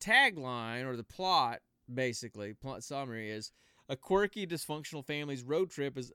tagline 0.00 0.84
or 0.84 0.96
the 0.96 1.04
plot, 1.04 1.60
basically 1.92 2.54
plot 2.54 2.82
summary 2.84 3.30
is 3.30 3.50
a 3.88 3.96
quirky 3.96 4.46
dysfunctional 4.46 5.04
family's 5.06 5.42
road 5.42 5.70
trip 5.70 5.98
is 5.98 6.12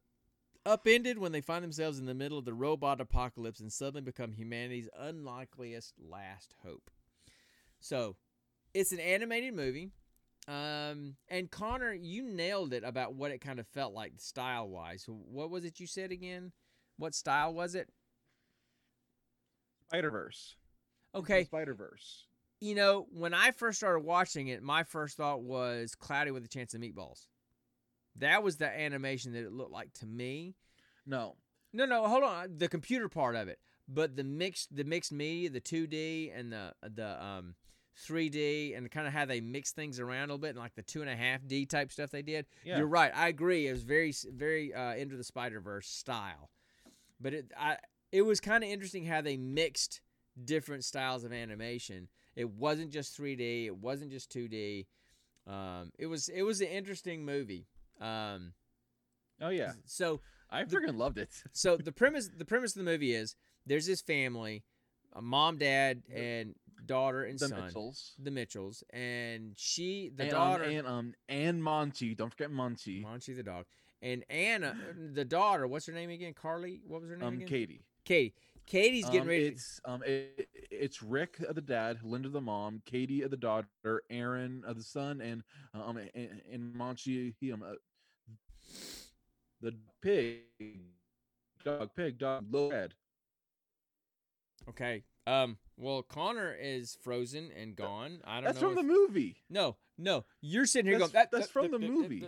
upended 0.66 1.18
when 1.18 1.32
they 1.32 1.42
find 1.42 1.64
themselves 1.64 2.00
in 2.00 2.06
the 2.06 2.14
middle 2.14 2.38
of 2.38 2.46
the 2.46 2.54
robot 2.54 3.00
apocalypse 3.02 3.60
and 3.60 3.72
suddenly 3.72 4.02
become 4.02 4.34
humanity's 4.34 4.90
unlikeliest 4.98 5.94
last 6.00 6.54
hope. 6.64 6.90
So, 7.80 8.16
it's 8.74 8.92
an 8.92 9.00
animated 9.00 9.54
movie. 9.54 9.92
Um, 10.48 11.16
and 11.30 11.50
Connor, 11.50 11.94
you 11.94 12.24
nailed 12.24 12.74
it 12.74 12.84
about 12.84 13.14
what 13.14 13.32
it 13.32 13.40
kind 13.40 13.60
of 13.60 13.68
felt 13.68 13.94
like 13.94 14.14
style 14.18 14.68
wise. 14.68 15.06
What 15.08 15.50
was 15.50 15.64
it 15.64 15.80
you 15.80 15.88
said 15.88 16.12
again? 16.12 16.52
What 16.98 17.14
style 17.14 17.54
was 17.54 17.76
it? 17.76 17.90
Spider 19.88 20.12
Verse. 20.12 20.56
Okay, 21.16 21.44
Spider 21.46 21.74
Verse. 21.74 22.26
you 22.60 22.76
know, 22.76 23.08
when 23.12 23.34
I 23.34 23.52
first 23.52 23.78
started 23.80 24.02
watching 24.06 24.48
it, 24.48 24.62
my 24.62 24.84
first 24.84 25.18
thought 25.18 25.42
was 25.42 25.96
Cloudy 25.96 26.32
with 26.32 26.46
a 26.46 26.48
Chance 26.48 26.74
of 26.74 26.82
Meatballs. 26.82 27.28
That 28.18 28.44
was 28.44 28.58
the 28.58 28.68
animation 28.68 29.34
that 29.34 29.44
it 29.44 29.52
looked 29.52 29.72
like 29.72 29.94
to 29.96 30.06
me. 30.06 30.56
No. 31.06 31.36
No, 31.72 31.86
no, 31.86 32.08
hold 32.08 32.24
on. 32.24 32.58
The 32.58 32.68
computer 32.68 33.08
part 33.10 33.36
of 33.36 33.48
it, 33.48 33.60
but 33.88 34.16
the 34.16 34.24
mixed, 34.24 34.76
the 34.76 34.84
mixed 34.84 35.12
media, 35.12 35.50
the 35.50 35.60
two 35.60 35.86
D 35.86 36.32
and 36.34 36.52
the 36.52 36.74
the 36.82 37.24
um, 37.24 37.54
three 37.96 38.30
D, 38.30 38.74
and 38.74 38.90
kind 38.90 39.06
of 39.06 39.14
how 39.14 39.26
they 39.26 39.40
mix 39.40 39.72
things 39.72 40.00
around 40.00 40.30
a 40.30 40.34
little 40.34 40.38
bit, 40.40 40.50
and 40.50 40.58
like 40.58 40.74
the 40.74 40.82
two 40.82 41.02
and 41.02 41.10
a 41.10 41.16
half 41.16 41.46
D 41.46 41.68
type 41.68 41.92
stuff 41.92 42.10
they 42.10 42.24
did. 42.24 42.48
Yeah. 42.64 42.78
You're 42.78 42.88
right. 42.88 43.12
I 43.16 43.28
agree. 43.28 43.68
It 43.68 43.72
was 43.72 43.84
very, 43.84 44.14
very 44.34 44.74
uh, 44.74 44.96
into 44.96 45.16
the 45.16 45.24
Spider 45.24 45.60
Verse 45.60 45.88
style, 45.88 46.50
but 47.22 47.36
it, 47.36 47.52
I, 47.56 47.78
it 48.12 48.24
was 48.24 48.40
kind 48.40 48.64
of 48.64 48.70
interesting 48.70 49.06
how 49.06 49.22
they 49.22 49.38
mixed 49.38 50.02
different 50.44 50.84
styles 50.84 51.24
of 51.24 51.32
animation. 51.32 52.08
It 52.36 52.50
wasn't 52.50 52.92
just 52.92 53.20
3D. 53.20 53.66
It 53.66 53.78
wasn't 53.78 54.12
just 54.12 54.32
2D. 54.32 54.86
Um, 55.46 55.92
it 55.98 56.06
was, 56.08 56.30
it 56.30 56.44
was 56.44 56.62
an 56.62 56.68
interesting 56.68 57.26
movie. 57.26 57.68
Um, 58.00 58.54
Oh 59.42 59.50
yeah. 59.50 59.74
so 59.86 60.22
I 60.50 60.64
The- 60.64 60.76
freaking 60.78 60.98
loved 60.98 61.18
it. 61.18 61.30
so 61.54 61.78
the 61.78 61.92
premise 61.92 62.30
the 62.36 62.46
premise 62.46 62.76
of 62.76 62.80
the 62.84 62.92
movie 62.92 63.14
is 63.14 63.36
there's 63.66 63.86
this 63.86 64.02
family, 64.02 64.64
a 65.14 65.22
mom, 65.22 65.58
dad, 65.58 66.04
and 66.14 66.56
daughter 66.86 67.24
and 67.24 67.38
the 67.40 67.48
son, 67.50 67.66
Mitchells. 67.66 68.14
the 68.20 68.32
Mitchells, 68.32 68.84
and 68.92 69.54
she 69.58 70.12
the 70.16 70.24
and, 70.24 70.32
daughter, 70.32 70.64
um, 70.66 70.70
and 70.72 70.88
um 70.88 71.14
and 71.30 71.64
Monty. 71.64 72.16
Don't 72.16 72.32
forget 72.32 72.52
Monty. 72.52 73.02
Monty 73.02 73.34
the 73.34 73.44
dog, 73.44 73.66
and 74.02 74.24
Anna 74.30 74.76
the 75.14 75.26
daughter. 75.26 75.68
What's 75.68 75.86
her 75.86 75.94
name 75.94 76.10
again? 76.10 76.34
Carly. 76.34 76.82
What 76.86 77.02
was 77.02 77.10
her 77.10 77.18
name 77.18 77.28
Um, 77.28 77.34
again? 77.36 77.48
Katie. 77.48 77.82
Katie. 78.06 78.34
Katie's 78.66 79.06
getting 79.06 79.22
Um, 79.22 79.28
ready. 79.30 79.42
to- 79.50 79.56
It's 79.56 79.82
um, 79.86 80.04
it, 80.06 80.48
it's 80.70 81.02
Rick 81.02 81.38
uh, 81.48 81.54
the 81.54 81.62
dad, 81.62 82.04
Linda 82.04 82.30
the 82.30 82.42
mom, 82.42 82.82
Katie 82.86 83.24
uh, 83.24 83.28
the 83.28 83.38
daughter, 83.38 84.04
Aaron 84.12 84.64
uh, 84.68 84.74
the 84.74 84.84
son, 84.84 85.22
and 85.22 85.44
um, 85.74 85.98
and, 85.98 86.42
and 86.52 86.76
Monty 86.76 87.36
he 87.40 87.52
um, 87.52 87.64
uh, 87.64 87.74
the 89.62 89.74
pig, 90.02 90.42
dog, 91.64 91.90
pig, 91.96 92.18
dog, 92.18 92.46
little 92.52 92.72
red. 92.72 92.94
okay. 94.70 95.04
Um. 95.28 95.58
Well, 95.78 96.02
Connor 96.02 96.56
is 96.60 96.98
frozen 97.04 97.52
and 97.56 97.76
gone. 97.76 98.20
I 98.26 98.36
don't 98.36 98.46
That's 98.46 98.56
know. 98.62 98.70
from 98.70 98.78
if- 98.80 98.86
the 98.88 98.92
movie. 98.94 99.38
No, 99.50 99.78
no. 99.98 100.26
You're 100.42 100.66
sitting 100.66 100.90
here 100.90 101.00
That's- 101.00 101.12
going. 101.14 101.22
That, 101.24 101.32
that's 101.32 101.48
that- 101.48 101.54
from 101.54 101.72
that- 101.72 101.80
the 101.80 101.88
movie. 101.88 102.28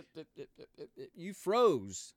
You 1.14 1.34
froze 1.34 2.14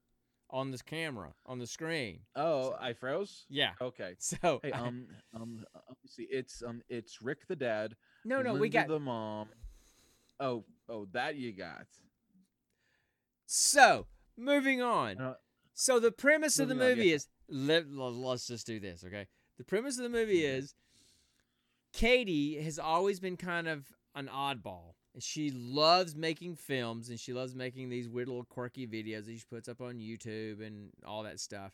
on 0.52 0.70
this 0.72 0.82
camera 0.84 1.34
on 1.46 1.58
the 1.58 1.66
screen. 1.68 2.20
Oh, 2.36 2.76
I 2.80 2.94
froze. 2.94 3.46
Yeah. 3.50 3.72
Okay. 3.82 4.16
So 4.20 4.60
Hey, 4.64 4.72
um, 4.72 5.08
um, 5.34 5.66
see. 6.06 6.28
It's 6.30 6.62
um, 6.62 6.82
it's 6.88 7.22
Rick 7.22 7.48
the 7.48 7.56
dad. 7.56 7.96
no, 8.24 8.38
no. 8.42 8.50
Linda 8.52 8.62
We 8.62 8.70
got 8.70 8.88
the 8.88 9.00
mom. 9.00 9.50
Oh, 10.40 10.66
oh, 10.88 11.08
that 11.14 11.36
you 11.36 11.52
got. 11.52 11.88
So, 13.48 14.06
moving 14.38 14.82
on. 14.82 15.18
Uh, 15.20 15.34
so 15.74 16.00
the 16.00 16.12
premise 16.12 16.60
of 16.60 16.68
the 16.70 16.76
moving 16.76 16.92
on, 16.92 16.98
movie 16.98 17.10
yeah. 17.10 17.16
is 17.16 17.28
let, 17.50 17.86
us 17.88 18.48
just 18.48 18.66
do 18.66 18.80
this, 18.80 19.04
okay? 19.06 19.28
The 19.58 19.64
premise 19.64 19.98
of 19.98 20.04
the 20.04 20.10
movie 20.10 20.44
is 20.46 20.74
Katie 21.94 22.62
has 22.62 22.78
always 22.80 23.20
been 23.20 23.38
kind 23.38 23.68
of 23.68 23.86
an 24.16 24.30
oddball. 24.34 24.94
She 25.20 25.50
loves 25.52 26.16
making 26.16 26.56
films 26.56 27.10
and 27.10 27.18
she 27.20 27.32
loves 27.32 27.56
making 27.56 27.90
these 27.90 28.10
weird 28.10 28.28
little 28.28 28.44
quirky 28.44 28.86
videos 28.86 29.26
that 29.26 29.38
she 29.38 29.44
puts 29.50 29.70
up 29.70 29.80
on 29.80 29.96
YouTube 29.96 30.66
and 30.66 30.90
all 31.06 31.24
that 31.24 31.40
stuff. 31.40 31.72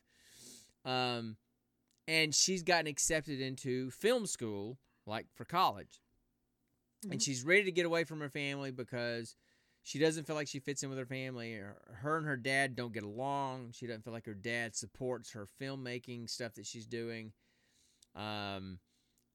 Um 0.86 1.38
and 2.07 2.36
she's 2.36 2.62
gotten 2.64 2.88
accepted 2.88 3.39
into 3.41 3.89
film 3.91 4.26
school 4.26 4.78
like 5.07 5.26
for 5.34 5.45
college. 5.45 6.01
And 7.03 7.14
Mhm. 7.20 7.24
she's 7.24 7.43
ready 7.43 7.64
to 7.64 7.72
get 7.72 7.86
away 7.86 8.03
from 8.03 8.20
her 8.20 8.30
family 8.30 8.70
because 8.72 9.36
she 9.84 9.99
doesn't 9.99 10.25
feel 10.27 10.36
like 10.36 10.47
she 10.47 10.59
fits 10.59 10.84
in 10.84 10.89
with 10.89 10.99
her 10.99 11.05
family. 11.05 11.59
Her 12.01 12.17
and 12.17 12.25
her 12.27 12.38
dad 12.38 12.75
don't 12.75 12.93
get 12.93 13.03
along. 13.03 13.71
She 13.73 13.88
doesn't 13.88 14.03
feel 14.03 14.13
like 14.13 14.25
her 14.25 14.34
dad 14.34 14.75
supports 14.75 15.32
her 15.32 15.47
filmmaking 15.59 16.29
stuff 16.29 16.53
that 16.55 16.65
she's 16.67 16.86
doing. 16.86 17.32
Um, 18.15 18.79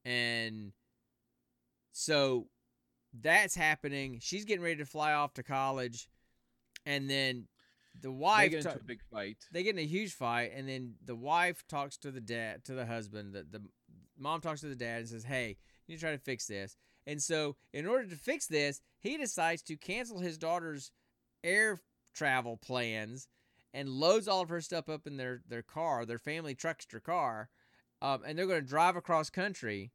and 0.05 0.73
so 1.93 2.47
that's 3.21 3.55
happening. 3.55 4.19
She's 4.21 4.45
getting 4.45 4.63
ready 4.63 4.77
to 4.77 4.87
fly 4.87 5.13
off 5.13 5.35
to 5.35 5.43
college, 5.43 6.09
and 6.85 7.09
then 7.09 7.47
the 8.03 8.13
wife 8.13 8.43
They 8.45 8.49
get 8.51 8.57
into 8.59 8.69
ta- 8.71 8.77
a 8.81 8.85
big 8.85 9.01
fight. 9.11 9.37
they 9.53 9.63
get 9.63 9.75
in 9.75 9.79
a 9.83 9.87
huge 9.87 10.13
fight 10.13 10.53
and 10.55 10.69
then 10.69 10.97
the 11.03 11.17
wife 11.17 11.65
talks 11.67 11.97
to 11.99 12.11
the 12.11 12.21
dad 12.21 12.63
to 12.67 12.75
the 12.75 12.85
husband 12.85 13.33
the, 13.33 13.43
the 13.51 13.63
mom 14.19 14.43
talks 14.43 14.61
to 14.61 14.67
the 14.69 14.75
dad 14.77 14.99
and 14.99 15.09
says 15.09 15.25
hey 15.25 15.57
you 15.87 15.93
need 15.93 15.95
to 15.95 16.01
try 16.03 16.11
to 16.11 16.19
fix 16.19 16.47
this 16.47 16.77
and 17.07 17.23
so 17.23 17.57
in 17.73 17.87
order 17.87 18.07
to 18.07 18.17
fix 18.17 18.47
this 18.47 18.81
he 19.01 19.17
decides 19.17 19.63
to 19.63 19.77
cancel 19.77 20.21
his 20.21 20.39
daughter's 20.39 20.91
air 21.45 21.81
travel 22.15 22.57
plans 22.57 23.29
and 23.75 23.89
loads 23.89 24.27
all 24.27 24.41
of 24.41 24.49
her 24.49 24.61
stuff 24.61 24.89
up 24.89 25.07
in 25.07 25.17
their, 25.17 25.43
their 25.49 25.63
car 25.63 26.05
their 26.05 26.19
family 26.19 26.55
truckster 26.55 27.03
car 27.03 27.49
um, 28.03 28.23
and 28.27 28.39
they're 28.39 28.47
going 28.47 28.61
to 28.61 28.67
drive 28.67 28.97
across 28.97 29.31
country 29.31 29.93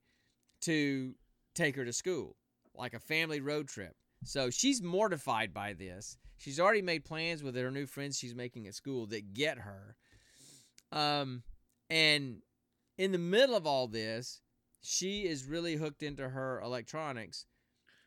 to 0.61 1.13
take 1.55 1.75
her 1.75 1.85
to 1.85 1.93
school 1.93 2.35
like 2.75 2.93
a 2.93 2.99
family 2.99 3.39
road 3.39 3.67
trip 3.67 3.95
so 4.23 4.49
she's 4.49 4.81
mortified 4.81 5.53
by 5.53 5.73
this. 5.73 6.17
She's 6.37 6.59
already 6.59 6.81
made 6.81 7.05
plans 7.05 7.43
with 7.43 7.55
her 7.55 7.71
new 7.71 7.85
friends 7.85 8.17
she's 8.17 8.35
making 8.35 8.67
at 8.67 8.75
school 8.75 9.07
that 9.07 9.33
get 9.33 9.59
her. 9.59 9.95
Um, 10.91 11.43
and 11.89 12.41
in 12.97 13.11
the 13.11 13.17
middle 13.17 13.55
of 13.55 13.65
all 13.65 13.87
this, 13.87 14.41
she 14.81 15.21
is 15.21 15.45
really 15.45 15.75
hooked 15.75 16.03
into 16.03 16.27
her 16.29 16.59
electronics. 16.61 17.45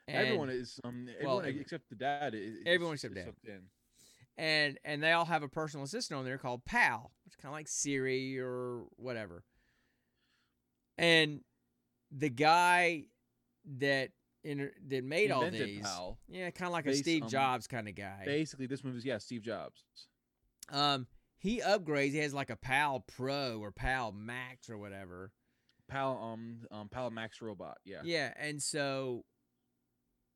Everyone 0.08 0.50
is 0.50 0.78
um 0.84 1.06
well, 1.06 1.14
everyone 1.38 1.44
every- 1.46 1.60
except 1.60 1.88
the 1.88 1.96
dad. 1.96 2.34
Is, 2.34 2.58
everyone 2.66 2.94
except 2.94 3.14
dad. 3.14 3.24
hooked 3.24 3.46
in. 3.46 3.62
and 4.36 4.78
and 4.84 5.02
they 5.02 5.12
all 5.12 5.24
have 5.24 5.42
a 5.42 5.48
personal 5.48 5.84
assistant 5.84 6.18
on 6.18 6.24
there 6.24 6.36
called 6.38 6.64
Pal, 6.64 7.12
which 7.24 7.32
is 7.32 7.36
kind 7.36 7.50
of 7.52 7.56
like 7.56 7.68
Siri 7.68 8.38
or 8.38 8.84
whatever. 8.96 9.44
And 10.98 11.40
the 12.10 12.28
guy 12.28 13.04
that 13.78 14.10
in, 14.44 14.70
that 14.88 15.04
made 15.04 15.30
all 15.30 15.50
these, 15.50 15.80
Pal. 15.82 16.18
yeah, 16.28 16.50
kind 16.50 16.66
of 16.66 16.72
like 16.72 16.86
a 16.86 16.94
Steve 16.94 17.22
on- 17.24 17.28
Jobs 17.30 17.66
kind 17.66 17.88
of 17.88 17.94
guy. 17.94 18.22
Basically, 18.26 18.66
this 18.66 18.84
movie 18.84 18.98
is 18.98 19.04
yeah, 19.04 19.18
Steve 19.18 19.42
Jobs. 19.42 19.84
Um, 20.70 21.06
he 21.38 21.60
upgrades. 21.60 22.10
He 22.12 22.18
has 22.18 22.34
like 22.34 22.50
a 22.50 22.56
Pal 22.56 23.00
Pro 23.16 23.58
or 23.60 23.72
Pal 23.72 24.12
Max 24.12 24.68
or 24.68 24.76
whatever. 24.78 25.32
Pal 25.88 26.18
um 26.18 26.60
um 26.70 26.88
Pal 26.88 27.10
Max 27.10 27.40
robot. 27.42 27.78
Yeah. 27.84 28.00
Yeah, 28.04 28.32
and 28.38 28.62
so 28.62 29.24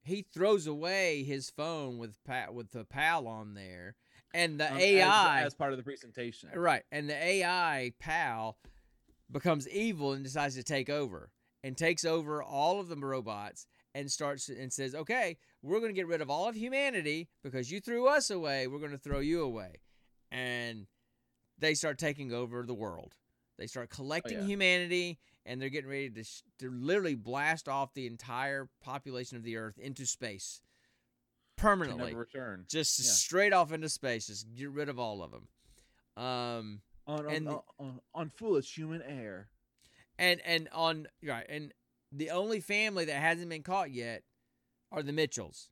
he 0.03 0.23
throws 0.33 0.67
away 0.67 1.23
his 1.25 1.51
phone 1.51 1.99
with 1.99 2.17
Pat 2.25 2.55
with 2.55 2.71
the 2.73 2.85
Pal 2.85 3.27
on 3.27 3.55
there, 3.55 3.97
and 4.33 4.59
the 4.61 4.71
Um, 4.71 4.77
as- 4.79 4.83
AI 4.83 5.43
as, 5.43 5.55
part 5.55 5.73
of 5.73 5.77
the 5.79 5.83
presentation. 5.85 6.51
right, 6.55 6.85
and 6.91 7.09
the 7.09 7.15
AI 7.17 7.93
Pal 7.99 8.59
becomes 9.31 9.69
evil 9.69 10.13
and 10.13 10.25
decides 10.25 10.55
to 10.55 10.63
take 10.63 10.89
over 10.89 11.31
and 11.63 11.77
takes 11.77 12.05
over 12.05 12.43
all 12.43 12.81
of 12.81 12.89
the 12.89 12.97
robots 12.97 13.67
and 13.95 14.11
starts 14.11 14.49
and 14.49 14.73
says, 14.73 14.95
"Okay, 14.95 15.37
we're 15.61 15.81
going 15.81 15.91
to 15.91 15.99
get 16.01 16.07
rid 16.07 16.21
of 16.23 16.31
all 16.31 16.49
of 16.49 16.55
humanity 16.57 17.29
because 17.43 17.71
you 17.71 17.81
threw 17.81 18.07
us 18.07 18.31
away. 18.31 18.67
We're 18.67 18.79
going 18.79 18.93
to 18.93 18.99
throw 18.99 19.19
you 19.21 19.43
away." 19.43 19.81
And 20.31 20.87
they 21.59 21.75
start 21.75 21.99
taking 21.99 22.33
over 22.33 22.65
the 22.65 22.75
world. 22.75 23.15
They 23.59 23.67
start 23.67 23.91
collecting 23.91 24.39
yeah. 24.39 24.45
humanity 24.45 25.19
and 25.45 25.61
they're 25.61 25.69
getting 25.71 25.91
ready 25.91 26.11
to, 26.11 26.25
sh- 26.25 26.43
to 26.61 26.71
literally 26.71 27.15
blast 27.15 27.69
off 27.69 27.95
the 27.95 28.07
entire 28.07 28.69
population 28.83 29.37
of 29.37 29.43
the 29.43 29.57
earth 29.57 29.79
into 29.79 30.07
space 30.07 30.61
permanently. 31.57 32.07
never 32.13 32.21
return. 32.21 32.65
Just 32.69 32.99
Yeah. 32.99 33.11
straight 33.11 33.53
off 33.53 33.73
into 33.73 33.89
space. 33.89 34.27
Just 34.27 34.47
get 34.55 34.71
rid 34.71 34.89
of 34.89 34.99
all 34.99 35.23
of 35.23 35.31
them. 35.33 35.49
Um, 36.17 36.83
On 37.07 37.27
on, 37.27 37.33
and 37.35 37.49
on, 37.49 37.61
on, 37.79 38.01
on 38.15 38.31
foolish 38.31 38.75
human 38.77 39.03
air. 39.03 39.49
and 40.19 40.41
and 40.45 40.69
on 40.73 41.07
right 41.23 41.47
and 41.49 41.73
the 42.11 42.31
only 42.31 42.61
family 42.61 43.05
that 43.05 43.21
hasn't 43.21 43.49
been 43.49 43.63
caught 43.63 43.91
yet 43.93 44.25
are 44.91 45.03
the 45.03 45.13
mitchells 45.13 45.71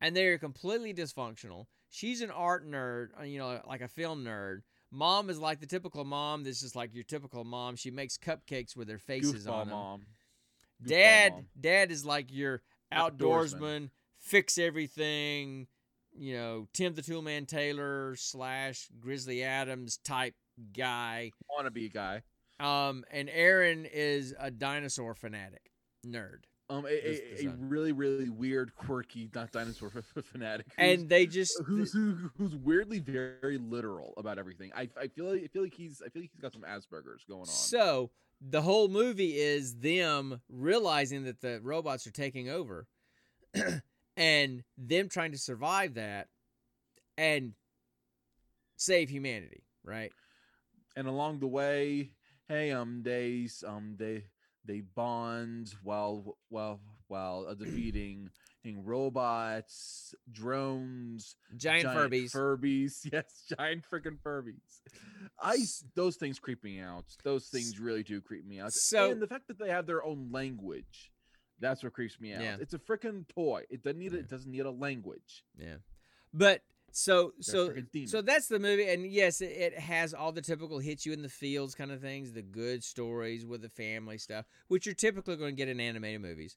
and 0.00 0.16
they're 0.16 0.36
completely 0.36 0.92
dysfunctional 0.92 1.66
she's 1.90 2.20
an 2.22 2.30
art 2.32 2.68
nerd 2.68 3.08
uh, 3.20 3.22
you 3.22 3.38
know 3.38 3.60
like 3.68 3.80
a 3.80 3.86
film 3.88 4.24
nerd 4.24 4.62
mom 4.90 5.28
is 5.30 5.38
like 5.38 5.60
the 5.60 5.66
typical 5.66 6.04
mom 6.04 6.44
that's 6.44 6.60
just 6.60 6.76
like 6.76 6.94
your 6.94 7.04
typical 7.04 7.44
mom 7.44 7.76
she 7.76 7.90
makes 7.90 8.16
cupcakes 8.16 8.76
with 8.76 8.88
their 8.88 8.98
faces 8.98 9.46
Goofball 9.46 9.52
on 9.52 9.68
them 9.68 9.76
mom. 9.76 10.00
Goofball 10.82 10.88
dad 10.88 11.32
mom. 11.32 11.46
dad 11.60 11.90
is 11.90 12.04
like 12.04 12.32
your 12.32 12.62
Outdoorsman. 12.92 13.18
outdoorsman 13.18 13.90
fix 14.18 14.58
everything 14.58 15.66
you 16.18 16.34
know 16.34 16.66
tim 16.72 16.94
the 16.94 17.02
toolman 17.02 17.46
taylor 17.46 18.14
slash 18.16 18.88
grizzly 18.98 19.42
adams 19.42 19.98
type 19.98 20.34
guy 20.76 21.30
wannabe 21.50 21.92
guy. 21.92 22.22
um, 22.58 23.04
and 23.12 23.28
Aaron 23.30 23.86
is 23.86 24.34
a 24.40 24.50
dinosaur 24.50 25.14
fanatic 25.14 25.70
nerd, 26.06 26.44
Um, 26.70 26.84
a, 26.84 26.90
a, 26.90 27.46
a 27.46 27.50
really 27.58 27.92
really 27.92 28.28
weird, 28.28 28.74
quirky, 28.74 29.30
not 29.34 29.50
dinosaur 29.52 29.90
fanatic. 30.24 30.66
and 30.76 31.08
they 31.08 31.24
just 31.26 31.58
who's 31.64 31.92
who, 31.92 32.30
who's 32.36 32.54
weirdly 32.56 32.98
very 32.98 33.56
literal 33.56 34.12
about 34.18 34.38
everything. 34.38 34.70
I, 34.76 34.88
I 35.00 35.08
feel 35.08 35.30
like 35.32 35.44
I 35.44 35.46
feel 35.46 35.62
like 35.62 35.72
he's 35.74 36.02
I 36.04 36.10
feel 36.10 36.22
like 36.22 36.30
he's 36.32 36.42
got 36.42 36.52
some 36.52 36.62
Asperger's 36.62 37.24
going 37.26 37.40
on. 37.40 37.46
so 37.46 38.10
the 38.40 38.60
whole 38.60 38.88
movie 38.88 39.36
is 39.38 39.76
them 39.76 40.42
realizing 40.50 41.24
that 41.24 41.40
the 41.40 41.58
robots 41.62 42.06
are 42.06 42.10
taking 42.12 42.50
over, 42.50 42.86
and 44.16 44.62
them 44.76 45.08
trying 45.08 45.32
to 45.32 45.38
survive 45.38 45.94
that 45.94 46.28
and 47.16 47.54
save 48.76 49.08
humanity. 49.10 49.62
Right? 49.84 50.12
and 50.96 51.06
along 51.06 51.38
the 51.38 51.46
way, 51.46 52.10
hey, 52.48 52.72
um, 52.72 53.02
they 53.04 53.44
s- 53.44 53.64
um 53.66 53.94
they 53.98 54.24
they 54.68 54.80
bond 54.82 55.74
while 55.82 56.36
while 56.50 56.78
while 57.08 57.46
uh, 57.48 57.54
defeating 57.54 58.28
in 58.64 58.84
robots, 58.84 60.14
drones, 60.30 61.36
Giant, 61.56 61.86
Furbies. 61.86 62.30
Furbies, 62.32 62.92
yes, 63.12 63.44
giant 63.58 63.84
freaking 63.90 64.18
Furbies. 64.24 64.80
I 65.40 65.56
those 65.96 66.16
things 66.16 66.38
creep 66.38 66.62
me 66.62 66.78
out. 66.80 67.06
Those 67.24 67.46
things 67.48 67.80
really 67.80 68.02
do 68.02 68.20
creep 68.20 68.46
me 68.46 68.60
out. 68.60 68.72
So- 68.72 69.10
and 69.10 69.20
the 69.20 69.26
fact 69.26 69.48
that 69.48 69.58
they 69.58 69.70
have 69.70 69.86
their 69.86 70.04
own 70.04 70.28
language, 70.30 71.10
that's 71.58 71.82
what 71.82 71.92
creeps 71.94 72.20
me 72.20 72.34
out. 72.34 72.42
Yeah. 72.42 72.56
It's 72.60 72.74
a 72.74 72.78
freaking 72.78 73.26
toy. 73.28 73.62
It 73.70 73.82
doesn't 73.82 73.98
need 73.98 74.12
a, 74.12 74.16
Yeah. 74.16 74.20
it 74.22 74.28
doesn't 74.30 74.50
need 74.50 74.66
a 74.66 74.70
language. 74.70 75.44
yeah, 75.58 75.76
but 76.32 76.62
so 76.90 77.32
so. 77.40 77.72
So 78.06 78.22
that's 78.22 78.48
the 78.48 78.58
movie, 78.58 78.88
and 78.88 79.06
yes, 79.06 79.40
it, 79.40 79.50
it 79.52 79.78
has 79.78 80.14
all 80.14 80.32
the 80.32 80.42
typical 80.42 80.78
hits 80.78 81.04
you 81.06 81.12
in 81.12 81.22
the 81.22 81.28
fields 81.28 81.74
kind 81.74 81.90
of 81.92 82.00
things, 82.00 82.32
the 82.32 82.42
good 82.42 82.82
stories 82.82 83.44
with 83.46 83.62
the 83.62 83.68
family 83.68 84.18
stuff, 84.18 84.46
which 84.68 84.86
you're 84.86 84.94
typically 84.94 85.36
going 85.36 85.50
to 85.52 85.56
get 85.56 85.68
in 85.68 85.80
animated 85.80 86.20
movies. 86.20 86.56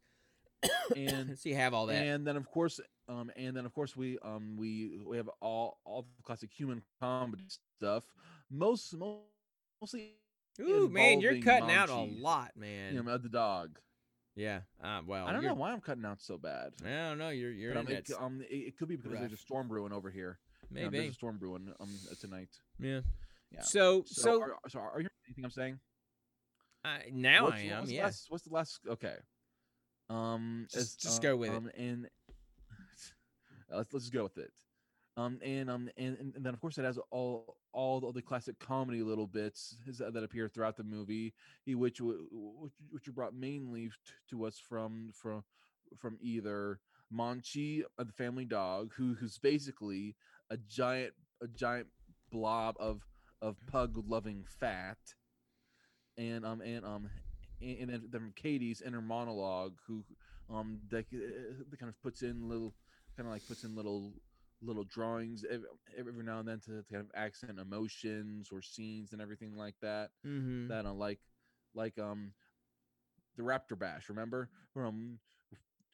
and 0.96 1.38
so 1.40 1.50
you 1.50 1.56
have 1.56 1.74
all 1.74 1.88
that. 1.88 1.96
and 2.04 2.26
then 2.26 2.38
of 2.38 2.46
course 2.48 2.80
um 3.10 3.32
and 3.36 3.56
then 3.56 3.66
of 3.66 3.74
course 3.74 3.96
we 3.96 4.18
um 4.24 4.56
we 4.58 5.00
we 5.06 5.18
have 5.18 5.30
all 5.42 5.80
all 5.86 6.04
the 6.04 6.24
classic 6.24 6.52
human 6.54 6.82
comedy 7.00 7.44
stuff 7.78 8.04
most 8.50 8.94
mostly 8.94 10.12
Ooh, 10.60 10.90
man, 10.90 11.22
you're 11.22 11.40
cutting 11.42 11.72
out 11.72 11.90
a 11.90 11.96
lot, 11.96 12.52
man. 12.56 12.94
you 12.94 13.02
know 13.02 13.18
the 13.18 13.30
dog 13.30 13.80
yeah. 14.36 14.62
Uh, 14.84 15.02
well, 15.06 15.28
i 15.28 15.34
don't 15.34 15.44
know 15.44 15.54
why 15.54 15.72
i'm 15.72 15.82
cutting 15.82 16.06
out 16.06 16.22
so 16.22 16.38
bad 16.38 16.72
I 16.86 17.10
don't 17.10 17.18
know. 17.18 17.30
You're 17.30 17.52
you're 17.52 17.74
but, 17.74 17.82
in 17.82 17.88
um, 17.88 17.94
it, 17.94 18.12
um, 18.20 18.42
it, 18.50 18.54
it 18.56 18.78
could 18.78 18.88
be 18.88 18.96
because 18.96 19.20
there's 19.20 19.34
a 19.34 19.38
storm 19.38 19.68
brewing 19.68 19.92
over 19.94 20.10
here 20.10 20.40
know, 20.70 20.90
there's 20.90 21.10
a 21.10 21.14
storm 21.14 21.38
brewing 21.38 21.74
um 21.80 21.90
uh, 22.10 22.16
tonight 22.20 22.50
Yeah. 22.80 23.02
yeah 23.52 23.62
So 23.62 24.04
so, 24.06 24.22
so, 24.22 24.42
are, 24.42 24.56
so 24.70 24.80
are 24.80 25.00
you 25.02 25.10
hearing 25.10 25.10
anything 25.28 25.46
i'm 25.46 25.52
saying 25.52 25.80
uh, 26.84 26.98
now 27.12 27.44
What's- 27.46 27.58
I 27.58 27.64
am. 27.66 27.78
what's 27.80 27.90
the 27.90 27.96
Yeah. 27.96 28.04
last, 28.06 28.26
what's 28.30 28.44
the 28.44 28.54
last 28.54 28.80
okay 28.88 29.16
um 30.10 30.68
Just- 30.72 31.00
just 31.02 31.20
uh, 31.20 31.30
go 31.30 31.38
with 31.38 31.52
it. 31.52 31.56
um, 31.58 31.70
and 31.78 32.08
let's 33.70 33.94
let's 33.94 34.06
just 34.06 34.14
go 34.14 34.24
with 34.24 34.38
it 34.38 34.52
um 35.18 35.39
and 35.43 35.70
um 35.70 35.89
and, 35.97 36.18
and 36.20 36.34
then 36.39 36.53
of 36.53 36.62
course 36.62 36.78
it 36.78 36.86
has 36.86 36.97
all 37.09 37.57
all 37.74 37.99
the, 38.12 38.22
classic 38.22 38.59
comedy 38.59 39.01
little 39.01 39.28
bits 39.28 39.78
that, 39.97 40.14
that 40.14 40.24
appear 40.24 40.49
throughout 40.49 40.76
the 40.76 40.84
movie 40.84 41.34
which 41.68 42.01
which, 42.01 42.74
which 42.89 43.07
are 43.07 43.14
brought 43.14 43.34
mainly 43.34 43.89
to 44.30 44.45
us 44.45 44.59
from 44.59 45.09
from 45.14 45.43
from 45.97 46.18
either 46.22 46.80
Monchi, 47.14 47.84
uh, 47.99 48.03
the 48.03 48.14
family 48.14 48.45
dog, 48.45 48.93
who 48.95 49.16
who's 49.16 49.38
basically 49.38 50.16
a 50.49 50.57
giant 50.57 51.14
a 51.41 51.47
giant 51.47 51.88
blob 52.32 52.76
of 52.80 53.05
of 53.41 53.57
pug 53.68 54.01
loving 54.07 54.45
fat, 54.47 54.97
and 56.18 56.45
um 56.45 56.62
and 56.62 56.86
um 56.86 57.09
and, 57.62 57.89
then, 57.89 58.03
then 58.09 58.34
Katie's 58.36 58.82
inner 58.82 59.01
monologue, 59.01 59.74
who 59.88 60.03
um 60.49 60.80
that, 60.89 61.05
uh, 61.14 61.64
that 61.70 61.80
kind 61.80 61.89
of 61.89 62.01
puts 62.01 62.22
in 62.22 62.47
little 62.47 62.74
kind 63.18 63.28
of 63.28 63.34
like 63.34 63.45
puts 63.47 63.64
in 63.64 63.76
little 63.76 64.14
little 64.64 64.84
drawings 64.84 65.43
every, 65.49 65.68
every 65.97 66.24
now 66.24 66.39
and 66.39 66.47
then 66.47 66.59
to, 66.59 66.84
to 66.84 66.84
kind 66.91 67.01
of 67.03 67.12
accent 67.16 67.59
emotions 67.59 68.49
or 68.51 68.62
scenes 68.62 69.12
and 69.12 69.22
everything 69.22 69.55
like 69.55 69.76
that 69.82 70.09
Mm-hmm. 70.26 70.68
that 70.68 70.86
uh, 70.86 70.93
like 70.93 71.20
like 71.74 71.97
um 71.97 72.32
the 73.38 73.43
raptor 73.43 73.78
bash 73.78 74.09
remember 74.09 74.49
from 74.74 75.18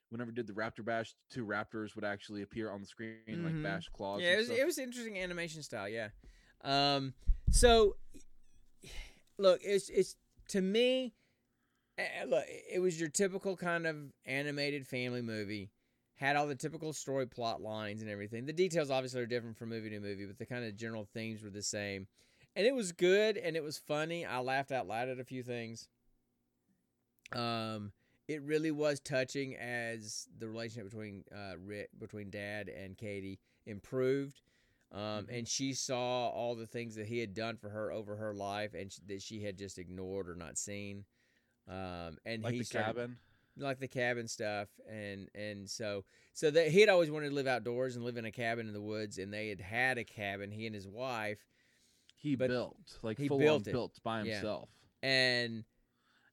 whenever 0.09 0.31
did 0.31 0.47
the 0.47 0.53
raptor 0.53 0.83
bash 0.83 1.13
two 1.29 1.45
raptors 1.45 1.95
would 1.95 2.03
actually 2.05 2.41
appear 2.41 2.69
on 2.71 2.81
the 2.81 2.87
screen 2.87 3.19
Mhm. 3.29 3.43
like 3.43 3.63
bash 3.63 3.87
claws 3.89 4.21
Yeah, 4.21 4.33
it 4.33 4.37
was 4.37 4.45
stuff. 4.47 4.57
it 4.57 4.65
was 4.65 4.77
interesting 4.77 5.17
animation 5.17 5.63
style. 5.63 5.87
Yeah. 5.87 6.09
Um. 6.63 7.13
So, 7.51 7.95
look, 9.37 9.59
it's 9.63 9.89
it's 9.89 10.15
to 10.49 10.61
me. 10.61 11.13
eh, 11.97 12.25
Look, 12.27 12.43
it 12.47 12.79
was 12.79 12.99
your 12.99 13.09
typical 13.09 13.55
kind 13.55 13.85
of 13.87 13.95
animated 14.25 14.87
family 14.87 15.21
movie. 15.21 15.71
Had 16.17 16.35
all 16.35 16.45
the 16.47 16.55
typical 16.55 16.93
story 16.93 17.25
plot 17.27 17.61
lines 17.61 18.01
and 18.01 18.11
everything. 18.11 18.45
The 18.45 18.53
details 18.53 18.91
obviously 18.91 19.21
are 19.21 19.25
different 19.25 19.57
from 19.57 19.69
movie 19.69 19.89
to 19.91 19.99
movie, 19.99 20.25
but 20.25 20.37
the 20.37 20.45
kind 20.45 20.65
of 20.65 20.75
general 20.75 21.05
themes 21.05 21.41
were 21.41 21.49
the 21.49 21.63
same. 21.63 22.07
And 22.55 22.65
it 22.67 22.73
was 22.75 22.91
good 22.91 23.37
and 23.37 23.55
it 23.55 23.63
was 23.63 23.77
funny. 23.77 24.25
I 24.25 24.39
laughed 24.39 24.71
out 24.71 24.87
loud 24.87 25.09
at 25.09 25.19
a 25.19 25.23
few 25.23 25.43
things. 25.43 25.87
Um, 27.31 27.91
it 28.27 28.41
really 28.41 28.71
was 28.71 28.99
touching 28.99 29.55
as 29.55 30.27
the 30.37 30.47
relationship 30.47 30.89
between 30.89 31.23
uh 31.33 31.53
Rick, 31.57 31.89
between 31.97 32.29
Dad 32.29 32.69
and 32.69 32.97
Katie 32.97 33.39
improved. 33.65 34.41
Um, 34.91 35.25
Mhm. 35.27 35.39
and 35.39 35.47
she 35.47 35.73
saw 35.73 36.29
all 36.29 36.55
the 36.55 36.65
things 36.65 36.95
that 36.95 37.07
he 37.07 37.19
had 37.19 37.33
done 37.33 37.57
for 37.57 37.69
her 37.69 37.91
over 37.91 38.15
her 38.15 38.33
life, 38.33 38.73
and 38.73 38.91
sh- 38.91 38.99
that 39.07 39.21
she 39.21 39.43
had 39.43 39.57
just 39.57 39.77
ignored 39.77 40.29
or 40.29 40.35
not 40.35 40.57
seen. 40.57 41.05
Um, 41.67 42.17
and 42.25 42.41
like 42.41 42.53
he 42.53 42.59
the 42.59 42.65
started- 42.65 42.85
cabin. 42.95 43.19
Like 43.59 43.79
the 43.79 43.87
cabin 43.87 44.27
stuff 44.27 44.67
and 44.89 45.29
and 45.35 45.69
so 45.69 46.03
so 46.33 46.51
that 46.51 46.67
he 46.69 46.79
had 46.79 46.89
always 46.89 47.09
wanted 47.11 47.29
to 47.29 47.35
live 47.35 47.47
outdoors 47.47 47.95
and 47.95 48.05
live 48.05 48.17
in 48.17 48.25
a 48.25 48.31
cabin 48.31 48.67
in 48.67 48.73
the 48.73 48.81
woods 48.81 49.17
and 49.17 49.33
they 49.33 49.49
had 49.49 49.59
had 49.61 49.97
a 49.97 50.03
cabin 50.03 50.51
he 50.51 50.65
and 50.65 50.75
his 50.75 50.87
wife 50.87 51.39
He 52.15 52.35
built 52.35 52.99
like 53.01 53.17
he 53.17 53.27
full 53.27 53.39
built 53.39 53.67
it. 53.67 53.71
built 53.71 53.99
by 54.03 54.21
Yeah. 54.23 54.33
himself. 54.33 54.69
and 55.01 55.63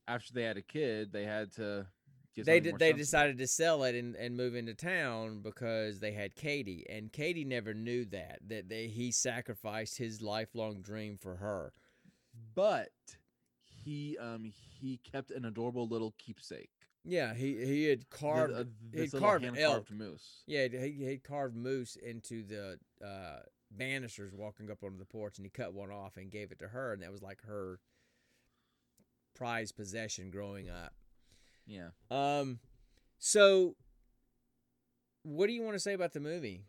After 0.07 0.33
they 0.35 0.43
had 0.45 0.57
a 0.59 0.63
kid, 0.63 1.13
they 1.13 1.25
had 1.25 1.53
to. 1.53 1.87
Get 2.35 2.47
they 2.47 2.59
did, 2.61 2.79
they 2.81 2.93
decided 2.93 3.39
to 3.39 3.47
sell 3.47 3.85
it 3.85 3.95
and, 3.95 4.17
and 4.17 4.37
move 4.37 4.57
into 4.57 4.75
town 4.75 5.41
because 5.41 6.01
they 6.01 6.11
had 6.13 6.35
Katie 6.35 6.85
and 6.91 7.13
Katie 7.13 7.45
never 7.45 7.73
knew 7.73 8.05
that 8.07 8.41
that 8.49 8.69
they, 8.69 8.89
he 8.89 9.13
sacrificed 9.13 9.97
his 9.99 10.21
lifelong 10.21 10.83
dream 10.83 11.17
for 11.17 11.37
her 11.37 11.73
but 12.55 12.91
he 13.85 14.19
um 14.19 14.53
he 14.81 14.99
kept 15.11 15.31
an 15.31 15.45
adorable 15.45 15.87
little 15.87 16.13
keepsake. 16.19 16.71
Yeah 17.05 17.35
he 17.35 17.65
he 17.65 17.85
had 17.85 18.01
The- 18.01 18.07
carved 18.11 18.53
uh, 18.55 18.59
he'd 18.59 18.67
this 18.93 19.13
little 19.13 19.29
carved 19.29 19.59
elk. 19.59 19.91
moose. 19.91 20.43
yeah 20.47 20.67
he 20.69 20.93
he 21.07 21.19
carved 21.19 21.55
moose 21.57 21.97
into 21.97 22.43
the 22.45 22.79
uh, 23.05 23.41
banisters 23.71 24.33
walking 24.35 24.71
up 24.71 24.83
onto 24.83 24.99
the 24.99 25.05
porch 25.05 25.37
and 25.39 25.45
he 25.45 25.51
cut 25.51 25.75
one 25.75 25.91
off 25.91 26.17
and 26.17 26.31
gave 26.31 26.51
it 26.53 26.59
to 26.61 26.69
her 26.69 26.93
and 26.93 27.03
that 27.03 27.11
was 27.13 27.23
like 27.23 27.43
her 27.47 27.79
prized 29.35 29.77
possession 29.77 30.31
growing 30.31 30.71
up 30.71 30.93
Yeah. 31.67 31.89
um 32.11 32.61
so 33.19 33.75
what 35.23 35.47
do 35.49 35.53
you 35.53 35.63
want 35.63 35.75
to 35.75 35.81
say 35.81 35.93
about 35.95 36.13
the 36.13 36.21
movie 36.21 36.65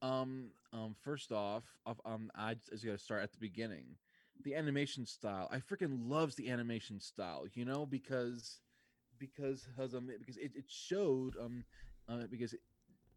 Um. 0.00 0.50
Um. 0.72 0.94
First 1.02 1.32
off, 1.32 1.64
off 1.86 2.00
um, 2.04 2.30
I 2.34 2.54
just 2.70 2.84
got 2.84 2.92
to 2.92 2.98
start 2.98 3.22
at 3.22 3.32
the 3.32 3.38
beginning. 3.38 3.96
The 4.44 4.54
animation 4.56 5.06
style, 5.06 5.48
I 5.52 5.58
freaking 5.58 6.08
loves 6.08 6.34
the 6.34 6.50
animation 6.50 6.98
style. 7.00 7.44
You 7.54 7.64
know, 7.64 7.86
because 7.86 8.60
because 9.22 9.68
has 9.78 9.94
um 9.94 10.10
because 10.18 10.38
it, 10.38 10.52
it 10.56 10.66
showed 10.68 11.34
um 11.40 11.64
uh, 12.08 12.26
because 12.30 12.54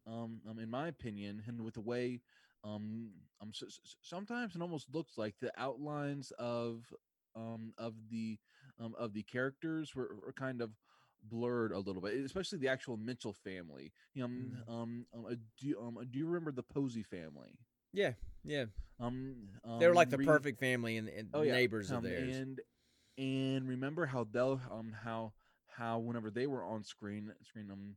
um 0.07 0.41
um 0.49 0.59
in 0.59 0.69
my 0.69 0.87
opinion 0.87 1.41
and 1.47 1.61
with 1.61 1.75
the 1.75 1.81
way 1.81 2.21
um 2.63 3.11
um 3.41 3.49
s 3.53 3.63
s- 3.67 3.97
sometimes 4.01 4.55
it 4.55 4.61
almost 4.61 4.93
looks 4.93 5.17
like 5.17 5.35
the 5.41 5.51
outlines 5.57 6.31
of 6.39 6.93
um 7.35 7.73
of 7.77 7.93
the 8.09 8.37
um 8.79 8.95
of 8.97 9.13
the 9.13 9.23
characters 9.23 9.95
were, 9.95 10.15
were 10.25 10.33
kind 10.33 10.61
of 10.61 10.71
blurred 11.23 11.71
a 11.71 11.79
little 11.79 12.01
bit 12.01 12.13
especially 12.25 12.59
the 12.59 12.67
actual 12.69 12.97
mitchell 12.97 13.33
family. 13.33 13.91
Um 14.21 14.53
Mhm. 14.53 14.63
um, 14.67 15.05
um 15.13 15.25
uh, 15.29 15.35
do, 15.59 15.79
um 15.81 15.97
do 16.09 16.19
you 16.19 16.27
remember 16.27 16.51
the 16.51 16.63
posey 16.63 17.03
family? 17.03 17.59
Yeah 17.93 18.13
yeah. 18.43 18.65
Um, 18.99 19.49
they 19.77 19.87
were 19.87 19.93
um, 19.93 19.95
like 19.95 20.09
the 20.09 20.17
re- 20.17 20.19
perfect 20.19 20.59
family 20.59 20.97
and, 20.97 21.09
and 21.09 21.29
oh, 21.33 21.41
yeah, 21.41 21.57
neighbors 21.57 21.91
of 21.91 22.01
um, 22.01 22.03
theirs. 22.03 22.41
and 22.41 22.61
and 23.17 23.67
remember 23.67 24.05
how 24.05 24.25
they'll 24.29 24.61
um 24.71 24.95
how 25.03 25.33
how 25.77 25.99
whenever 25.99 26.29
they 26.31 26.47
were 26.47 26.63
on 26.63 26.83
screen 26.83 27.31
screen 27.43 27.69
um 27.71 27.95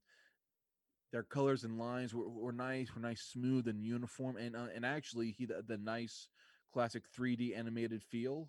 their 1.13 1.23
colors 1.23 1.65
and 1.65 1.79
lines 1.79 2.15
were, 2.15 2.29
were 2.29 2.53
nice 2.53 2.95
were 2.95 3.01
nice 3.01 3.23
smooth 3.23 3.67
and 3.69 3.83
uniform 3.83 4.37
and 4.37 4.55
uh, 4.57 4.67
and 4.75 4.85
actually 4.85 5.31
he 5.37 5.47
the, 5.47 5.63
the 5.67 5.79
nice 5.79 6.29
classic 6.73 7.05
3d 7.17 7.55
animated 7.57 8.03
feel 8.03 8.49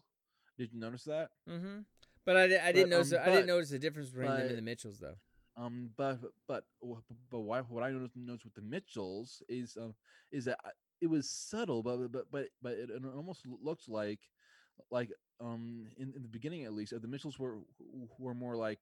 did 0.58 0.72
you 0.74 0.80
notice 0.80 1.04
that 1.04 1.30
Mm-hmm. 1.50 1.80
But 2.26 2.38
I, 2.38 2.44
I 2.44 2.72
didn't 2.72 2.90
notice. 2.90 3.12
um, 3.12 3.20
I 3.22 3.30
didn't 3.32 3.48
notice 3.48 3.70
the 3.70 3.80
difference 3.80 4.10
between 4.10 4.36
them 4.36 4.50
and 4.50 4.58
the 4.58 4.62
Mitchells, 4.62 5.00
though. 5.00 5.16
um 5.58 5.90
but 5.98 6.20
but 6.48 6.64
but, 6.82 6.98
but 7.32 7.40
why, 7.40 7.60
what 7.62 7.84
i 7.84 7.92
noticed, 7.92 8.16
noticed 8.16 8.46
with 8.46 8.54
the 8.54 8.62
mitchells 8.62 9.42
is 9.50 9.78
um 9.80 9.94
is 10.32 10.46
that 10.46 10.58
it 11.02 11.08
was 11.10 11.30
subtle 11.30 11.82
but 11.82 11.98
but 12.12 12.26
but 12.32 12.48
but 12.62 12.74
it, 12.74 12.90
it 12.90 13.02
almost 13.16 13.42
looked 13.64 13.88
like 13.90 14.20
like 14.92 15.10
um 15.42 15.88
in, 15.98 16.14
in 16.16 16.22
the 16.22 16.28
beginning 16.30 16.64
at 16.66 16.74
least 16.74 16.94
uh, 16.94 17.00
the 17.02 17.08
mitchells 17.08 17.40
were 17.40 17.60
were 18.20 18.34
more 18.34 18.56
like 18.56 18.80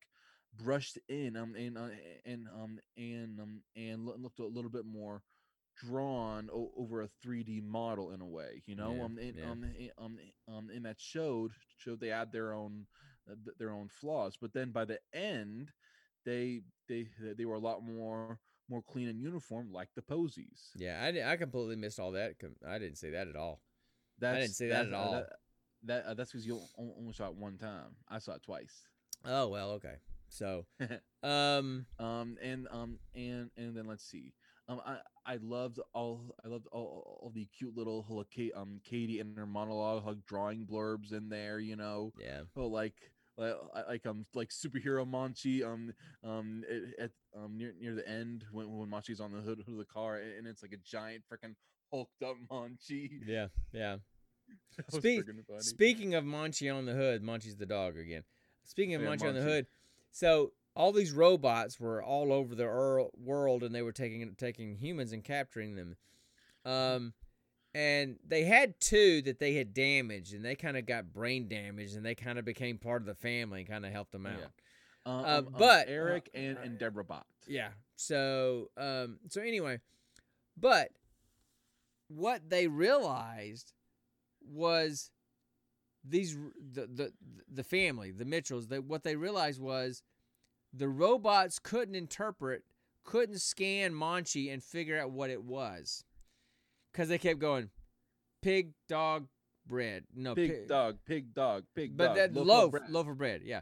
brushed 0.64 0.98
in 1.10 1.36
um 1.36 1.56
and 1.56 1.78
uh, 1.78 1.90
and 2.26 2.48
um 2.48 2.80
and 2.98 3.40
um 3.40 3.62
and 3.76 4.06
loo- 4.06 4.18
looked 4.18 4.40
a 4.40 4.46
little 4.46 4.72
bit 4.72 4.86
more 4.86 5.22
drawn 5.86 6.50
o- 6.52 6.72
over 6.76 7.02
a 7.02 7.08
3d 7.22 7.62
model 7.62 8.12
in 8.12 8.22
a 8.22 8.26
way 8.26 8.64
you 8.66 8.76
know 8.76 8.92
Yeah, 8.98 9.04
um 9.06 9.18
and 9.18 9.38
yeah. 9.38 9.52
um 9.52 9.64
and, 9.64 9.92
um 9.98 10.18
um 10.48 10.70
and 10.74 10.86
that 10.86 11.00
showed 11.00 11.52
showed 11.78 12.00
they 12.00 12.08
had 12.08 12.32
their 12.32 12.54
own 12.54 12.86
uh, 13.30 13.36
th- 13.46 13.58
their 13.60 13.72
own 13.72 13.88
flaws 13.90 14.38
but 14.42 14.54
then 14.54 14.72
by 14.72 14.86
the 14.86 15.00
end 15.14 15.72
they 16.26 16.62
they 16.90 17.08
they 17.38 17.46
were 17.46 17.56
a 17.56 17.60
lot 17.60 17.84
more 17.84 18.40
more 18.70 18.82
clean 18.82 19.08
and 19.08 19.22
uniform 19.22 19.72
like 19.72 19.90
the 19.96 20.02
Poseys 20.02 20.72
Yeah, 20.76 21.00
I, 21.04 21.32
I 21.34 21.38
completely 21.38 21.76
missed 21.76 22.00
all 22.00 22.12
that. 22.14 22.36
I 22.68 22.80
didn't 22.80 22.98
see 22.98 23.12
that 23.12 23.28
at 23.28 23.36
all. 23.36 23.62
that's 24.20 24.42
didn't 24.42 24.56
see 24.56 24.68
that 24.70 24.88
at 24.88 24.94
uh, 24.94 24.98
all. 24.98 25.12
that, 25.12 25.30
that 25.84 26.06
uh, 26.06 26.14
that's 26.16 26.32
because 26.32 26.46
you 26.48 26.60
only 26.78 27.14
saw 27.14 27.28
it 27.28 27.36
one 27.36 27.58
time 27.58 27.96
i 28.10 28.18
saw 28.20 28.34
it 28.34 28.44
twice 28.44 28.84
Oh 29.26 29.48
well, 29.50 29.72
okay. 29.72 29.96
So, 30.30 30.66
um, 31.24 31.86
um 32.00 32.38
and 32.42 32.68
um 32.72 33.00
and 33.16 33.50
and 33.58 33.76
then 33.76 33.88
let's 33.88 34.04
see 34.04 34.34
um 34.70 34.82
i 34.86 34.98
i 35.26 35.38
loved 35.42 35.80
all 35.94 36.36
i 36.44 36.48
loved 36.48 36.68
all, 36.72 37.20
all 37.22 37.32
the 37.34 37.48
cute 37.58 37.76
little 37.76 38.06
um 38.56 38.80
katie 38.84 39.20
and 39.20 39.38
her 39.38 39.46
monologue 39.46 40.06
like 40.06 40.26
drawing 40.26 40.66
blurbs 40.66 41.14
in 41.14 41.30
there 41.30 41.60
you 41.60 41.76
know 41.76 42.12
yeah, 42.20 42.42
oh 42.56 42.68
like 42.68 42.94
like 43.38 43.54
like 43.88 44.06
um 44.06 44.26
like 44.34 44.50
superhero 44.50 45.08
Monchi 45.08 45.64
um 45.66 45.94
um 46.24 46.64
at, 46.70 47.06
at 47.06 47.12
um 47.36 47.58
near 47.58 47.74
near 47.80 47.96
the 47.96 48.08
end 48.08 48.46
when 48.52 48.70
when 48.78 48.90
Monchi's 48.90 49.20
on 49.20 49.32
the 49.32 49.42
hood 49.42 49.60
of 49.60 49.78
the 49.78 49.86
car 49.86 50.18
and, 50.18 50.48
it's 50.48 50.62
like 50.62 50.74
a 50.74 50.78
giant 50.78 51.24
freaking 51.32 51.56
hulked 51.92 52.22
up 52.24 52.36
Monchi. 52.52 53.10
yeah, 53.26 53.48
yeah. 53.72 53.98
That 54.78 54.86
was 54.92 55.02
Speak- 55.02 55.26
friggin' 55.26 55.46
funny. 55.46 55.60
Speaking 55.62 56.16
of 56.16 56.24
Monchi 56.24 56.74
on 56.74 56.86
the 56.86 56.94
hood, 56.94 57.22
Monchi's 57.22 57.58
the 57.58 57.66
dog 57.66 57.98
again. 57.98 58.24
Speaking 58.64 58.96
of 58.96 59.02
Yeah, 59.02 59.10
Monchi 59.10 59.28
on 59.28 59.36
the 59.36 59.42
hood, 59.42 59.68
so 60.12 60.52
all 60.76 60.92
these 60.92 61.12
robots 61.12 61.80
were 61.80 62.02
all 62.04 62.32
over 62.32 62.54
the 62.56 62.64
earl- 62.66 63.12
world, 63.18 63.64
and 63.64 63.74
they 63.74 63.82
were 63.82 63.92
taking 63.92 64.36
taking 64.36 64.76
humans 64.76 65.12
and 65.12 65.24
capturing 65.24 65.76
them. 65.76 65.96
Um, 66.66 67.14
and 67.74 68.18
they 68.28 68.44
had 68.44 68.80
two 68.80 69.22
that 69.24 69.40
they 69.40 69.54
had 69.56 69.74
damaged, 69.74 70.34
and 70.34 70.44
they 70.44 70.56
kind 70.56 70.78
of 70.78 70.86
got 70.86 71.14
brain 71.14 71.48
damage, 71.48 71.94
and 71.94 72.06
they 72.06 72.16
kind 72.16 72.38
of 72.40 72.46
became 72.46 72.78
part 72.78 73.02
of 73.02 73.06
the 73.08 73.16
family 73.16 73.60
and 73.62 73.70
kind 73.70 73.86
of 73.86 73.92
helped 73.92 74.12
them 74.12 74.26
Yeah. 74.26 74.32
out. 74.34 74.52
Um, 75.06 75.14
uh, 75.26 75.38
um, 75.40 75.48
um, 75.48 75.56
but- 75.58 75.88
Eric 75.90 76.30
and 76.34 76.58
and 76.58 76.78
Deborah 76.78 77.04
Bot. 77.06 77.26
Yeah. 77.48 77.70
So 77.96 78.70
um 78.78 79.20
so 79.30 79.42
anyway, 79.42 79.80
but 80.58 80.92
what 82.10 82.50
they 82.50 82.68
realized 82.68 83.74
was 84.46 85.12
these 86.08 86.36
the 86.74 86.88
the 86.88 87.14
the 87.52 87.64
family, 87.64 88.12
the 88.12 88.26
Mitchells, 88.26 88.68
that 88.68 88.84
what 88.84 89.04
they 89.04 89.16
realized 89.16 89.62
was 89.62 90.04
the 90.74 90.88
robots 90.90 91.60
couldn't 91.60 91.96
interpret, 91.96 92.64
couldn't 93.04 93.40
scan 93.42 93.94
Monchi 93.94 94.52
and 94.52 94.64
figure 94.64 95.00
out 95.00 95.12
what 95.12 95.30
it 95.30 95.44
was. 95.44 96.04
Cuz 96.94 97.08
they 97.10 97.18
kept 97.18 97.40
going 97.40 97.70
pig, 98.42 98.74
dog, 98.88 99.28
bread. 99.66 100.06
No, 100.16 100.36
Pig 100.36 100.52
pig, 100.52 100.68
dog, 100.68 100.98
pig 101.06 101.34
dog, 101.34 101.66
pig 101.76 101.98
but 101.98 102.08
dog. 102.08 102.16
that 102.18 102.34
loaf 102.34 102.42
of 102.42 102.48
loaf, 102.48 102.72
bread. 102.72 102.90
loaf 102.90 103.08
of 103.08 103.18
bread, 103.18 103.42
yeah. 103.44 103.62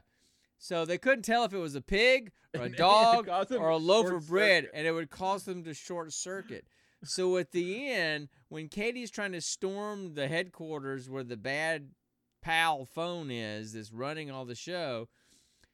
So 0.58 0.86
they 0.86 0.98
couldn't 0.98 1.24
tell 1.26 1.43
if 1.43 1.54
it 1.54 1.58
was 1.58 1.76
a 1.76 1.82
pig 1.82 2.32
or 2.56 2.64
a 2.64 2.70
dog 2.88 3.28
or 3.52 3.70
a 3.70 3.78
loaf 3.78 4.12
of 4.12 4.28
bread, 4.28 4.66
circuit. 4.66 4.78
and 4.78 4.88
it 4.88 4.91
would 4.91 5.10
cause 5.10 5.43
them 5.43 5.64
to 5.64 5.74
short 5.74 6.14
circuit. 6.14 6.66
So 7.04 7.38
at 7.38 7.52
the 7.52 7.91
end, 7.91 8.30
when 8.48 8.68
Katie's 8.70 9.12
trying 9.12 9.34
to 9.34 9.41
storm 9.41 10.14
the 10.16 10.28
headquarters 10.28 11.10
where 11.10 11.24
the 11.24 11.38
bad 11.38 11.89
pal 12.46 12.86
phone 12.86 13.32
is, 13.32 13.74
that's 13.74 13.91
running 13.91 14.30
all 14.30 14.46
the 14.46 14.54
show, 14.56 15.08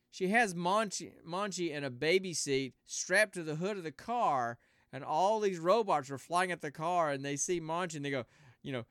she 0.09 0.29
has 0.29 0.53
Monchi, 0.53 1.11
Monchi 1.27 1.69
in 1.71 1.83
a 1.83 1.89
baby 1.89 2.33
seat 2.33 2.73
strapped 2.85 3.33
to 3.33 3.43
the 3.43 3.55
hood 3.55 3.77
of 3.77 3.83
the 3.83 3.91
car, 3.91 4.57
and 4.93 5.03
all 5.03 5.39
these 5.41 5.59
robots 5.59 6.09
are 6.09 6.17
flying 6.17 6.51
at 6.51 6.61
the 6.61 6.71
car, 6.71 7.11
and 7.11 7.23
they 7.25 7.35
see 7.35 7.59
Monchi, 7.59 7.95
and 7.95 8.05
they 8.05 8.11
go, 8.11 8.23
you 8.63 8.71
know, 8.71 8.85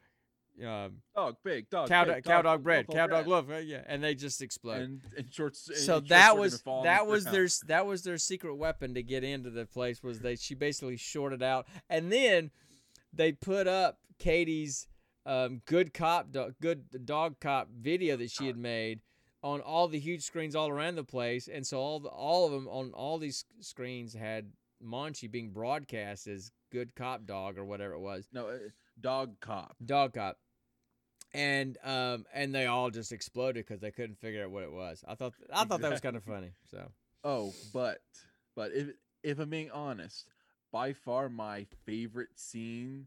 um, 0.67 0.97
Dog, 1.17 1.37
big 1.43 1.71
dog, 1.71 1.89
cow, 1.89 2.05
pig, 2.05 2.23
do- 2.23 2.29
cow 2.29 2.43
dog 2.43 2.63
bread, 2.63 2.87
cow 2.87 3.07
dog 3.07 3.27
loaf, 3.27 3.47
uh, 3.51 3.57
yeah, 3.57 3.83
and 3.87 4.05
they 4.05 4.15
just 4.15 4.43
explode 4.43 4.83
And, 4.83 5.01
and 5.17 5.33
shorts. 5.33 5.69
and 5.69 5.79
so 5.79 6.01
that 6.01 6.37
was 6.37 6.55
and 6.55 6.63
fall 6.63 6.79
on 6.81 6.85
that 6.85 7.07
was 7.07 7.25
their 7.25 7.49
that 7.67 7.87
was 7.87 8.03
their 8.03 8.19
secret 8.19 8.57
weapon 8.57 8.93
to 8.93 9.03
get 9.03 9.25
into 9.25 9.49
the 9.49 9.65
place 9.65 10.03
was 10.03 10.19
they 10.21 10.37
she 10.37 10.55
basically 10.55 10.99
shorted 10.99 11.43
out 11.43 11.67
and 11.89 12.13
then 12.13 12.51
they 13.15 13.33
put 13.33 13.67
up 13.67 14.01
Katie's 14.19 14.87
um, 15.27 15.61
good 15.67 15.93
cop 15.95 16.33
do- 16.33 16.55
good 16.61 17.05
dog 17.05 17.39
cop 17.41 17.69
video 17.71 18.17
that 18.17 18.31
she 18.31 18.47
had 18.47 18.57
made 18.57 19.01
on 19.43 19.61
all 19.61 19.89
the 19.89 19.99
huge 19.99 20.23
screens 20.23 20.55
all 20.57 20.69
around 20.69 20.95
the 20.97 21.05
place 21.05 21.49
and 21.49 21.67
so 21.67 21.79
all 21.79 22.01
the, 22.01 22.09
all 22.09 22.47
of 22.47 22.53
them 22.53 22.67
on 22.69 22.91
all 22.93 23.19
these 23.19 23.45
screens 23.61 24.13
had 24.15 24.53
Monchi 24.83 25.31
being 25.31 25.51
broadcast 25.51 26.27
as 26.27 26.51
good 26.73 26.95
cop 26.95 27.27
dog 27.27 27.59
or 27.59 27.65
whatever 27.65 27.93
it 27.95 28.01
was, 28.01 28.27
No, 28.33 28.49
uh, 28.49 28.59
dog 29.01 29.39
cop. 29.41 29.77
dog 29.85 30.15
cop, 30.15 30.39
and 31.35 31.77
um 31.85 32.25
and 32.33 32.55
they 32.55 32.67
all 32.67 32.91
just 32.91 33.13
exploded 33.13 33.67
because 33.67 33.81
they 33.81 33.91
couldn't 33.91 34.19
figure 34.19 34.45
out 34.45 34.51
what 34.51 34.63
it 34.65 34.73
was. 34.73 35.05
I 35.07 35.15
thought 35.15 35.35
I 35.53 35.65
thought 35.65 35.81
that 35.83 35.91
was 35.91 36.01
kind 36.01 36.17
of 36.17 36.25
funny. 36.25 36.53
So 36.71 36.91
Oh, 37.23 37.53
but 37.73 37.99
but 38.57 38.73
if 38.73 38.89
if 39.23 39.39
I'm 39.39 39.51
being 39.51 39.71
honest, 39.71 40.27
by 40.73 40.93
far 40.95 41.29
my 41.29 41.67
favorite 41.85 42.31
scene 42.37 43.07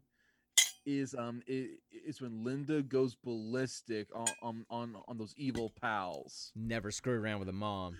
is 0.85 1.13
um 1.15 1.41
i- 1.49 1.69
is 2.05 2.21
when 2.21 2.43
Linda 2.43 2.81
goes 2.81 3.15
ballistic 3.15 4.07
on 4.15 4.33
on 4.41 4.65
on, 4.69 4.95
on 5.07 5.17
those 5.17 5.33
evil 5.37 5.69
pals. 5.69 6.53
never 6.55 6.91
screw 6.91 7.19
around 7.19 7.39
with 7.39 7.49
a 7.49 7.53
mom. 7.53 7.99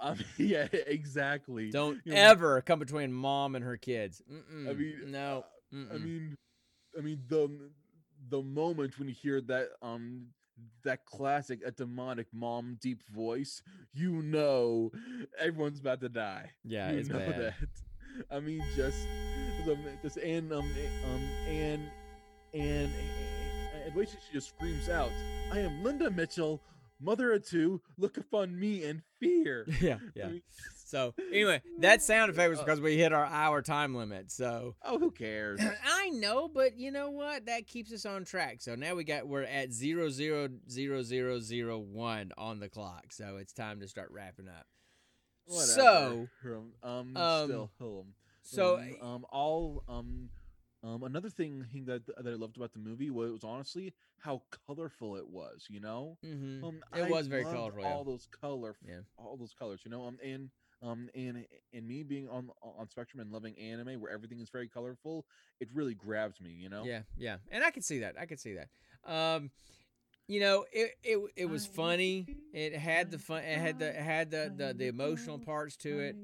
Um, 0.00 0.18
yeah, 0.38 0.66
exactly. 0.72 1.76
Don't 1.76 2.00
You 2.04 2.16
know, 2.16 2.30
ever 2.30 2.60
come 2.62 2.78
between 2.78 3.12
mom 3.12 3.54
and 3.54 3.64
her 3.64 3.76
kids. 3.76 4.22
Mm-mm. 4.30 4.70
I 4.70 4.74
mean, 4.74 4.96
no. 5.10 5.44
uh, 5.90 5.94
I 5.94 5.98
mm-mm. 5.98 5.98
mean, 5.98 6.36
I 6.96 7.00
mean 7.00 7.22
the 7.28 7.50
the 8.28 8.42
moment 8.42 8.98
when 8.98 9.08
you 9.08 9.14
hear 9.14 9.40
that 9.42 9.68
um 9.82 10.26
that 10.84 11.04
classic 11.04 11.60
a 11.64 11.70
demonic 11.70 12.26
mom 12.32 12.78
deep 12.80 13.02
voice, 13.12 13.62
you 13.92 14.22
know 14.22 14.90
everyone's 15.38 15.80
about 15.80 16.00
to 16.00 16.08
die. 16.08 16.50
yeah, 16.64 16.90
you 16.90 16.92
it's 16.92 17.08
know 17.08 17.20
bad. 17.20 17.32
that. 17.32 17.54
I 18.30 18.40
mean, 18.40 18.68
just 18.74 19.08
just 20.02 20.16
and 20.18 20.52
um 20.52 20.74
um 21.02 21.34
and 21.46 21.90
and 22.54 22.90
and 23.84 23.94
wait 23.94 24.08
till 24.08 24.20
she 24.26 24.32
just 24.32 24.48
screams 24.48 24.88
out, 24.88 25.10
"I 25.52 25.58
am 25.60 25.82
Linda 25.82 26.10
Mitchell, 26.10 26.60
mother 27.00 27.32
of 27.32 27.44
two. 27.46 27.80
Look 27.98 28.16
upon 28.16 28.58
me 28.58 28.84
in 28.84 29.02
fear." 29.20 29.66
yeah, 29.80 29.96
I 29.96 30.10
yeah. 30.14 30.28
mean, 30.28 30.42
So 30.86 31.14
anyway, 31.32 31.60
that 31.80 32.02
sound 32.02 32.30
effect 32.30 32.50
was 32.50 32.60
Uh, 32.60 32.64
because 32.64 32.80
we 32.80 32.96
hit 32.96 33.12
our 33.12 33.24
hour 33.26 33.62
time 33.62 33.94
limit. 33.94 34.30
So 34.30 34.76
oh, 34.82 34.98
who 34.98 35.10
cares? 35.10 35.60
I 35.84 36.10
know, 36.10 36.48
but 36.48 36.78
you 36.78 36.90
know 36.92 37.10
what? 37.10 37.46
That 37.46 37.66
keeps 37.66 37.92
us 37.92 38.06
on 38.06 38.24
track. 38.24 38.60
So 38.62 38.74
now 38.76 38.94
we 38.94 39.02
got 39.04 39.26
we're 39.26 39.42
at 39.42 39.72
zero 39.72 40.08
zero 40.08 40.48
zero 40.70 41.02
zero 41.02 41.40
zero 41.40 41.78
one 41.78 42.32
on 42.38 42.60
the 42.60 42.68
clock. 42.68 43.06
So 43.10 43.38
it's 43.38 43.52
time 43.52 43.80
to 43.80 43.88
start 43.88 44.10
wrapping 44.12 44.48
up. 44.48 44.66
So 45.48 46.28
Whatever. 46.44 46.56
um, 46.56 46.72
um, 46.82 47.16
um, 47.16 47.44
still, 47.46 47.70
um, 47.80 48.04
so 48.42 48.76
um, 48.78 48.96
um, 49.02 49.26
all 49.30 49.82
um, 49.88 50.30
um, 50.84 51.02
another 51.02 51.30
thing 51.30 51.64
that 51.86 52.06
that 52.06 52.26
I 52.26 52.34
loved 52.34 52.56
about 52.56 52.72
the 52.72 52.78
movie 52.78 53.10
was, 53.10 53.32
was 53.32 53.44
honestly 53.44 53.94
how 54.18 54.42
colorful 54.66 55.16
it 55.16 55.28
was. 55.28 55.66
You 55.70 55.80
know, 55.80 56.18
mhm. 56.24 56.62
um, 56.62 56.80
it 56.94 57.02
I 57.02 57.10
was 57.10 57.26
very 57.26 57.44
loved 57.44 57.56
colorful. 57.56 57.82
yeah. 57.82 57.92
All 57.92 58.04
those 58.04 58.28
color, 58.40 58.76
Yeah. 58.86 59.00
all 59.16 59.36
those 59.36 59.54
colors. 59.58 59.80
You 59.84 59.90
know, 59.90 60.06
um, 60.06 60.18
and 60.22 60.50
um, 60.82 61.08
and 61.14 61.46
and 61.72 61.86
me 61.88 62.02
being 62.02 62.28
on 62.28 62.50
on 62.62 62.88
spectrum 62.90 63.20
and 63.20 63.32
loving 63.32 63.58
anime 63.58 64.00
where 64.00 64.12
everything 64.12 64.40
is 64.40 64.50
very 64.50 64.68
colorful, 64.68 65.24
it 65.60 65.68
really 65.72 65.94
grabs 65.94 66.40
me. 66.40 66.50
You 66.50 66.68
know. 66.68 66.84
Yeah, 66.84 67.02
yeah, 67.16 67.36
and 67.50 67.64
I 67.64 67.70
could 67.70 67.84
see 67.84 68.00
that. 68.00 68.16
I 68.20 68.26
could 68.26 68.40
see 68.40 68.54
that. 68.54 68.68
Um, 69.10 69.50
you 70.26 70.40
know, 70.40 70.64
it 70.72 70.92
it 71.02 71.18
it 71.36 71.46
was 71.46 71.66
funny. 71.66 72.26
It 72.52 72.74
had 72.74 73.10
the 73.10 73.18
fun. 73.18 73.42
It 73.44 73.58
had 73.58 73.78
the 73.78 73.88
it 73.88 74.02
had 74.02 74.30
the 74.30 74.52
the, 74.54 74.74
the 74.74 74.86
emotional 74.86 75.38
parts 75.38 75.76
to 75.78 75.98
it. 76.00 76.16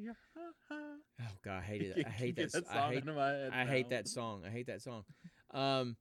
Oh 1.30 1.36
God, 1.44 1.58
I 1.58 1.62
hate 1.62 1.82
it. 1.96 2.06
I 2.06 2.10
hate 2.10 2.36
that. 2.36 2.54
s- 2.54 2.62
I 2.70 2.92
hate. 2.92 3.04
I 3.52 3.64
hate 3.66 3.90
that 3.90 4.08
song. 4.08 4.42
I 4.46 4.50
hate 4.50 4.66
that 4.66 4.82
song. 4.82 5.04
Um, 5.52 5.96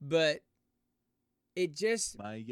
but 0.00 0.40
it 1.54 1.74
just 1.74 2.18
My 2.18 2.44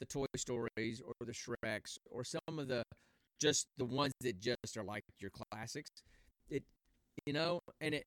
the 0.00 0.06
Toy 0.06 0.26
Stories 0.36 1.00
or 1.04 1.12
the 1.24 1.32
Shreks 1.32 1.96
or 2.10 2.24
some 2.24 2.58
of 2.58 2.68
the 2.68 2.82
just 3.40 3.66
the 3.78 3.84
ones 3.84 4.12
that 4.20 4.40
just 4.40 4.76
are 4.76 4.84
like 4.84 5.04
your 5.20 5.30
classics. 5.30 5.90
It, 6.50 6.64
you 7.26 7.32
know, 7.32 7.60
and 7.80 7.94
it 7.94 8.04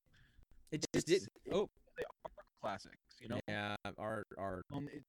it 0.72 0.86
just 0.94 1.08
did. 1.08 1.22
Oh, 1.52 1.70
they 1.98 2.04
are 2.26 2.32
classics. 2.62 2.98
You 3.20 3.30
know. 3.30 3.40
yeah, 3.48 3.76
our 3.98 4.24
our 4.38 4.62
Um, 4.74 4.88
it, 4.94 5.04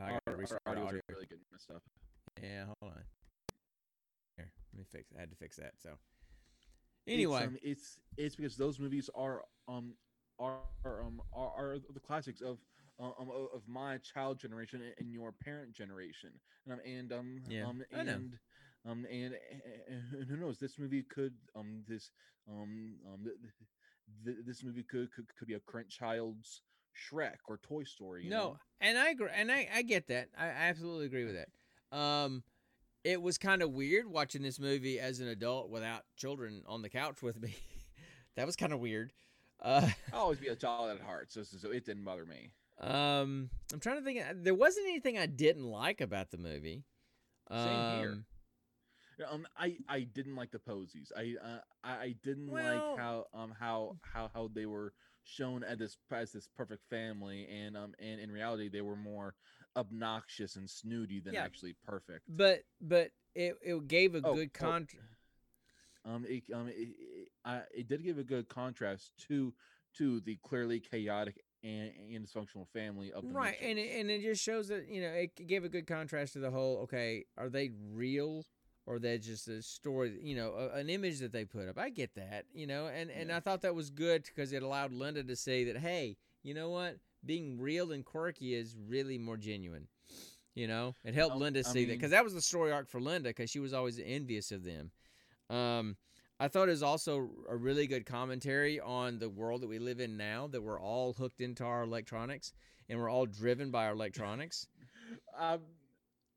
I 0.00 0.12
our, 0.12 0.60
our 0.66 0.78
audio. 0.78 1.00
really 1.08 1.26
good 1.26 1.40
and 1.50 1.60
stuff. 1.60 1.82
yeah. 2.42 2.64
Hold 2.80 2.92
on. 2.92 3.02
Here, 4.36 4.52
let 4.72 4.78
me 4.78 4.84
fix. 4.92 5.10
I 5.16 5.20
had 5.20 5.30
to 5.30 5.36
fix 5.36 5.56
that. 5.56 5.72
So 5.78 5.90
It's, 7.06 7.14
anyway, 7.14 7.44
um, 7.46 7.56
it's 7.62 7.98
it's 8.16 8.36
because 8.36 8.56
those 8.56 8.78
movies 8.78 9.08
are 9.14 9.42
um 9.66 9.94
are 10.38 10.60
um 10.84 11.20
are, 11.32 11.50
are 11.74 11.78
the 11.92 12.00
classics 12.00 12.40
of 12.40 12.58
uh, 13.00 13.10
um 13.18 13.30
of 13.54 13.62
my 13.66 13.98
child 13.98 14.38
generation 14.38 14.82
and- 14.98 15.12
your 15.12 15.32
parent 15.32 15.72
generation 15.72 16.30
and 16.66 16.74
um 16.74 16.80
and 16.86 17.12
um 17.12 17.40
Yeah, 17.48 17.64
um 17.64 17.82
and 17.92 18.38
um 18.86 19.06
and, 19.10 19.34
and 19.88 20.28
who 20.28 20.36
knows 20.36 20.58
this 20.58 20.78
movie 20.78 21.02
could 21.02 21.34
um 21.56 21.82
this 21.88 22.10
um 22.48 22.96
um 23.12 23.24
th- 23.24 23.36
th- 24.24 24.46
this 24.46 24.62
movie 24.62 24.82
could, 24.84 25.10
could 25.12 25.26
could 25.36 25.48
be 25.48 25.54
a 25.54 25.60
current 25.60 25.88
child's 25.88 26.62
Shrek 27.10 27.36
or 27.46 27.58
Toy 27.58 27.84
Story. 27.84 28.24
You 28.24 28.30
no, 28.30 28.36
know? 28.36 28.58
and 28.80 28.98
I 28.98 29.10
agree, 29.10 29.28
and 29.34 29.50
I 29.52 29.68
I 29.74 29.82
get 29.82 30.08
that. 30.08 30.28
I, 30.36 30.46
I 30.46 30.68
absolutely 30.68 31.06
agree 31.06 31.24
with 31.24 31.36
that. 31.36 31.96
Um, 31.96 32.42
it 33.04 33.22
was 33.22 33.38
kind 33.38 33.62
of 33.62 33.70
weird 33.72 34.06
watching 34.06 34.42
this 34.42 34.58
movie 34.58 34.98
as 35.00 35.20
an 35.20 35.28
adult 35.28 35.70
without 35.70 36.02
children 36.16 36.62
on 36.66 36.82
the 36.82 36.88
couch 36.88 37.22
with 37.22 37.40
me. 37.40 37.54
that 38.36 38.44
was 38.46 38.56
kind 38.56 38.72
of 38.72 38.80
weird. 38.80 39.12
Uh, 39.60 39.88
I'll 40.12 40.20
always 40.20 40.38
be 40.38 40.48
a 40.48 40.56
child 40.56 40.90
at 40.90 41.00
heart, 41.00 41.32
so, 41.32 41.42
so, 41.42 41.56
so 41.58 41.70
it 41.70 41.84
didn't 41.84 42.04
bother 42.04 42.24
me. 42.26 42.50
um, 42.80 43.50
I'm 43.72 43.80
trying 43.80 43.98
to 43.98 44.04
think. 44.04 44.22
There 44.42 44.54
wasn't 44.54 44.86
anything 44.88 45.18
I 45.18 45.26
didn't 45.26 45.64
like 45.64 46.00
about 46.00 46.30
the 46.30 46.38
movie. 46.38 46.84
Same 47.50 47.98
here. 47.98 48.10
Um, 48.12 48.24
Yeah, 49.18 49.26
Um, 49.32 49.46
I 49.56 49.78
I 49.88 50.00
didn't 50.02 50.36
like 50.36 50.50
the 50.52 50.58
Poseys. 50.60 51.10
I 51.16 51.34
uh, 51.42 51.58
I 51.82 51.90
I 51.92 52.14
didn't 52.22 52.50
Well- 52.50 52.90
like 52.90 52.98
how 53.00 53.26
um 53.34 53.52
how 53.58 53.96
how 54.02 54.30
how 54.34 54.48
they 54.54 54.66
were 54.66 54.92
shown 55.28 55.62
as 55.62 55.78
this 55.78 55.96
as 56.10 56.32
this 56.32 56.48
perfect 56.56 56.82
family, 56.88 57.46
and 57.50 57.76
um 57.76 57.94
and 57.98 58.20
in 58.20 58.30
reality 58.30 58.68
they 58.68 58.80
were 58.80 58.96
more 58.96 59.34
obnoxious 59.76 60.56
and 60.56 60.68
snooty 60.68 61.20
than 61.20 61.34
Yeah. 61.34 61.44
actually 61.44 61.74
perfect. 61.86 62.24
But 62.28 62.60
but 62.80 63.10
it 63.34 63.56
it 63.62 63.88
gave 63.88 64.14
a 64.14 64.20
Oh, 64.20 64.34
good 64.34 64.50
oh. 64.54 64.58
con. 64.58 64.88
Um, 66.04 66.24
it, 66.26 66.44
um, 66.54 66.68
it, 66.68 66.74
it, 66.78 67.28
I, 67.44 67.62
it 67.74 67.88
did 67.88 68.02
give 68.02 68.18
a 68.18 68.24
good 68.24 68.48
contrast 68.48 69.12
to 69.28 69.52
to 69.98 70.20
the 70.20 70.36
clearly 70.42 70.80
chaotic 70.80 71.42
and, 71.62 71.90
and 72.14 72.24
dysfunctional 72.26 72.68
family 72.72 73.12
of 73.12 73.28
the 73.28 73.34
right, 73.34 73.56
and 73.60 73.78
it, 73.78 74.00
and 74.00 74.10
it 74.10 74.22
just 74.22 74.42
shows 74.42 74.68
that 74.68 74.88
you 74.88 75.02
know 75.02 75.08
it 75.08 75.46
gave 75.46 75.64
a 75.64 75.68
good 75.68 75.86
contrast 75.86 76.32
to 76.34 76.38
the 76.38 76.50
whole. 76.50 76.78
Okay, 76.84 77.26
are 77.36 77.48
they 77.48 77.70
real? 77.92 78.44
Or 78.88 78.98
they 78.98 79.18
just 79.18 79.48
a 79.48 79.62
story, 79.62 80.18
you 80.22 80.36
know, 80.36 80.54
a, 80.54 80.78
an 80.78 80.90
image 80.90 81.20
that 81.20 81.32
they 81.32 81.44
put 81.44 81.68
up. 81.68 81.78
I 81.78 81.90
get 81.90 82.14
that, 82.16 82.46
you 82.54 82.66
know, 82.66 82.88
and, 82.88 83.10
and 83.10 83.30
Yeah. 83.30 83.36
I 83.36 83.40
thought 83.40 83.62
that 83.62 83.74
was 83.76 83.90
good 83.90 84.24
because 84.24 84.52
it 84.52 84.62
allowed 84.62 84.92
Linda 84.92 85.24
to 85.24 85.36
say 85.36 85.64
that, 85.64 85.78
hey, 85.78 86.16
you 86.42 86.54
know 86.54 86.70
what, 86.70 86.98
being 87.24 87.60
real 87.60 87.92
and 87.92 88.04
quirky 88.04 88.54
is 88.54 88.76
really 88.88 89.18
more 89.18 89.36
genuine. 89.38 89.88
You 90.54 90.68
know, 90.68 90.96
it 91.04 91.14
helped 91.14 91.36
Um, 91.36 91.42
Linda 91.42 91.64
I 91.64 91.74
see 91.74 91.84
that 91.86 91.92
because 91.92 92.10
that 92.12 92.24
was 92.24 92.34
the 92.34 92.42
story 92.42 92.72
arc 92.72 92.88
for 92.88 93.00
Linda 93.00 93.30
because 93.30 93.50
she 93.50 93.60
was 93.60 93.72
always 93.74 94.00
envious 94.04 94.52
of 94.52 94.64
them. 94.64 94.90
Um, 95.50 95.96
I 96.40 96.48
thought 96.48 96.68
it 96.68 96.72
was 96.72 96.82
also 96.82 97.30
a 97.48 97.56
really 97.56 97.86
good 97.86 98.06
commentary 98.06 98.80
on 98.80 99.18
the 99.18 99.28
world 99.28 99.62
that 99.62 99.68
we 99.68 99.78
live 99.78 100.00
in 100.00 100.16
now 100.16 100.48
that 100.48 100.62
we're 100.62 100.80
all 100.80 101.12
hooked 101.14 101.40
into 101.40 101.64
our 101.64 101.82
electronics 101.82 102.52
and 102.88 102.98
we're 102.98 103.10
all 103.10 103.26
driven 103.26 103.70
by 103.70 103.86
our 103.86 103.92
electronics. 103.92 104.66
Um, 105.38 105.60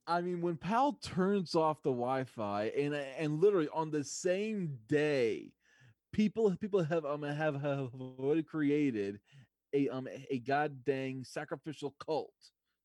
I 0.08 0.22
mean, 0.22 0.42
when 0.42 0.58
Pal 0.58 0.94
turns 0.94 1.56
off 1.56 1.84
the 1.84 1.92
Wi-Fi, 1.92 2.66
and 2.78 2.94
and 2.94 3.40
literally 3.40 3.70
on 3.74 3.92
the 3.92 4.04
same 4.04 4.78
day, 4.88 5.52
people 6.12 6.56
people 6.58 6.84
have 6.84 7.06
um 7.06 7.24
have 7.24 7.62
have 7.62 7.90
already 8.20 8.44
created 8.44 9.20
a 9.74 9.88
um 9.90 10.08
a 10.30 10.40
god 10.40 10.84
dang 10.86 11.24
sacrificial 11.24 11.96
cult 12.06 12.34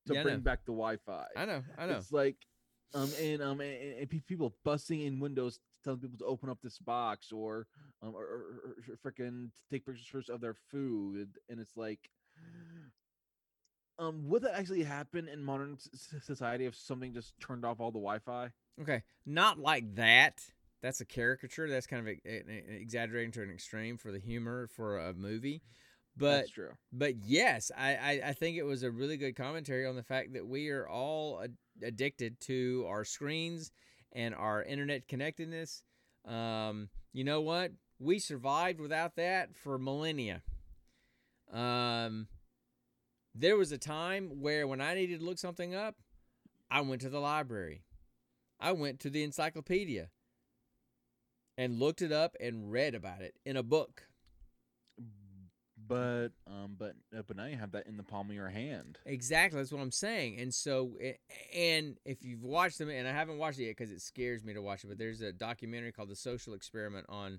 to 0.06 0.14
Yeah, 0.14 0.22
bring 0.22 0.40
back 0.40 0.60
the 0.64 0.72
Wi-Fi. 0.72 1.26
I 1.36 1.44
know, 1.44 1.62
I 1.78 1.86
know. 1.86 1.96
It's 1.98 2.12
like 2.12 2.36
um 2.94 3.10
and 3.20 3.42
um 3.42 3.60
and, 3.60 3.98
and 4.00 4.24
people 4.26 4.54
busting 4.64 5.00
in 5.00 5.18
windows 5.20 5.58
telling 5.84 6.00
people 6.00 6.18
to 6.18 6.24
open 6.24 6.48
up 6.50 6.58
this 6.62 6.78
box 6.78 7.32
or 7.32 7.66
um 8.02 8.14
or, 8.14 8.22
or, 8.22 8.76
or 8.88 8.96
freaking 9.10 9.50
take 9.70 9.84
pictures 9.86 10.28
of 10.28 10.40
their 10.40 10.54
food 10.70 11.28
and 11.48 11.60
it's 11.60 11.76
like 11.76 12.10
um 13.98 14.28
would 14.28 14.42
that 14.42 14.58
actually 14.58 14.82
happen 14.82 15.28
in 15.28 15.42
modern 15.42 15.76
society 16.22 16.66
if 16.66 16.74
something 16.74 17.12
just 17.12 17.38
turned 17.40 17.64
off 17.64 17.80
all 17.80 17.90
the 17.90 17.98
wi-fi 17.98 18.50
Okay, 18.80 19.02
not 19.24 19.58
like 19.58 19.94
that. 19.94 20.42
That's 20.82 21.00
a 21.00 21.06
caricature. 21.06 21.68
That's 21.68 21.86
kind 21.86 22.06
of 22.06 22.12
e- 22.14 22.20
e- 22.26 22.42
e- 22.50 22.62
exaggerating 22.80 23.32
to 23.32 23.42
an 23.42 23.50
extreme 23.50 23.96
for 23.96 24.12
the 24.12 24.18
humor 24.18 24.66
for 24.66 24.98
a 24.98 25.14
movie. 25.14 25.62
But 26.16 26.36
that's 26.36 26.50
true 26.50 26.72
but 26.92 27.16
yes, 27.16 27.70
I, 27.76 27.94
I, 27.96 28.20
I 28.28 28.32
think 28.32 28.56
it 28.56 28.62
was 28.62 28.82
a 28.82 28.90
really 28.90 29.16
good 29.16 29.36
commentary 29.36 29.86
on 29.86 29.96
the 29.96 30.02
fact 30.02 30.32
that 30.34 30.46
we 30.46 30.70
are 30.70 30.88
all 30.88 31.42
ad- 31.42 31.56
addicted 31.82 32.40
to 32.42 32.84
our 32.88 33.04
screens 33.04 33.70
and 34.12 34.34
our 34.34 34.62
internet 34.62 35.08
connectedness. 35.08 35.82
Um, 36.26 36.88
you 37.12 37.24
know 37.24 37.40
what? 37.40 37.72
We 37.98 38.18
survived 38.18 38.80
without 38.80 39.16
that 39.16 39.54
for 39.56 39.78
millennia. 39.78 40.42
Um, 41.52 42.28
there 43.38 43.56
was 43.56 43.72
a 43.72 43.78
time 43.78 44.40
where 44.40 44.66
when 44.66 44.80
I 44.80 44.94
needed 44.94 45.20
to 45.20 45.24
look 45.24 45.38
something 45.38 45.74
up, 45.74 45.96
I 46.70 46.80
went 46.80 47.02
to 47.02 47.08
the 47.08 47.20
library. 47.20 47.82
I 48.58 48.72
went 48.72 49.00
to 49.00 49.10
the 49.10 49.22
encyclopedia 49.22 50.08
and 51.58 51.78
looked 51.78 52.02
it 52.02 52.12
up 52.12 52.36
and 52.40 52.70
read 52.70 52.94
about 52.94 53.20
it 53.22 53.34
in 53.44 53.56
a 53.56 53.62
book. 53.62 54.08
But 55.88 56.30
um, 56.48 56.74
but 56.76 56.96
uh, 57.16 57.22
but 57.26 57.36
now 57.36 57.44
you 57.44 57.56
have 57.56 57.72
that 57.72 57.86
in 57.86 57.96
the 57.96 58.02
palm 58.02 58.28
of 58.28 58.34
your 58.34 58.48
hand. 58.48 58.98
Exactly, 59.06 59.60
that's 59.60 59.70
what 59.70 59.80
I'm 59.80 59.92
saying. 59.92 60.40
And 60.40 60.52
so, 60.52 60.96
and 61.54 61.96
if 62.04 62.24
you've 62.24 62.42
watched 62.42 62.78
them, 62.78 62.88
and 62.88 63.06
I 63.06 63.12
haven't 63.12 63.38
watched 63.38 63.60
it 63.60 63.66
yet 63.66 63.76
because 63.76 63.92
it 63.92 64.00
scares 64.00 64.42
me 64.42 64.52
to 64.54 64.62
watch 64.62 64.82
it, 64.82 64.88
but 64.88 64.98
there's 64.98 65.20
a 65.20 65.32
documentary 65.32 65.92
called 65.92 66.08
The 66.08 66.16
Social 66.16 66.54
Experiment 66.54 67.06
on, 67.08 67.38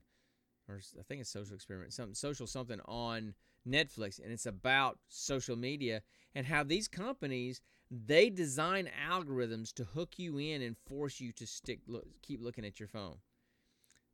or 0.69 0.79
I 0.97 1.03
think 1.03 1.19
it's 1.19 1.29
Social 1.29 1.55
Experiment, 1.55 1.91
something 1.91 2.13
social 2.13 2.47
something 2.47 2.79
on 2.85 3.33
Netflix, 3.67 4.21
and 4.21 4.31
it's 4.31 4.45
about 4.45 4.99
social 5.09 5.55
media 5.55 6.01
and 6.35 6.45
how 6.45 6.63
these 6.63 6.87
companies 6.87 7.61
they 7.89 8.29
design 8.29 8.89
algorithms 9.09 9.73
to 9.73 9.83
hook 9.85 10.13
you 10.17 10.37
in 10.37 10.61
and 10.61 10.75
force 10.77 11.21
you 11.21 11.31
to 11.33 11.47
stick 11.47 11.79
look, 11.87 12.05
keep 12.21 12.41
looking 12.41 12.65
at 12.65 12.79
your 12.79 12.89
phone. 12.89 13.17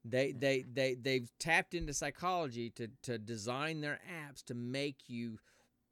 They 0.06 0.30
mm-hmm. 0.30 0.39
they 0.39 0.66
they 0.74 0.93
they've 0.95 1.32
tapped 1.39 1.74
into 1.74 1.93
psychology 1.93 2.70
to 2.72 2.89
to 3.04 3.18
design 3.18 3.82
their 3.82 3.99
apps 4.10 4.43
to 4.45 4.54
make 4.54 4.97
you 5.08 5.39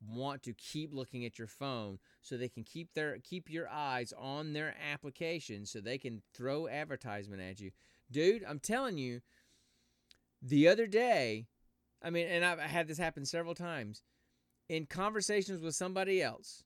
want 0.07 0.41
to 0.43 0.53
keep 0.53 0.93
looking 0.93 1.25
at 1.25 1.37
your 1.37 1.47
phone 1.47 1.99
so 2.21 2.35
they 2.35 2.49
can 2.49 2.63
keep 2.63 2.93
their 2.93 3.19
keep 3.19 3.49
your 3.49 3.69
eyes 3.69 4.13
on 4.17 4.53
their 4.53 4.75
application 4.91 5.65
so 5.65 5.79
they 5.79 5.97
can 5.97 6.21
throw 6.33 6.67
advertisement 6.67 7.41
at 7.41 7.59
you. 7.59 7.71
Dude, 8.11 8.43
I'm 8.43 8.59
telling 8.59 8.97
you 8.97 9.21
the 10.41 10.67
other 10.67 10.87
day, 10.87 11.45
I 12.01 12.09
mean 12.09 12.27
and 12.27 12.43
I've 12.43 12.59
had 12.59 12.87
this 12.87 12.97
happen 12.97 13.25
several 13.25 13.55
times 13.55 14.03
in 14.69 14.85
conversations 14.85 15.61
with 15.61 15.75
somebody 15.75 16.21
else. 16.21 16.63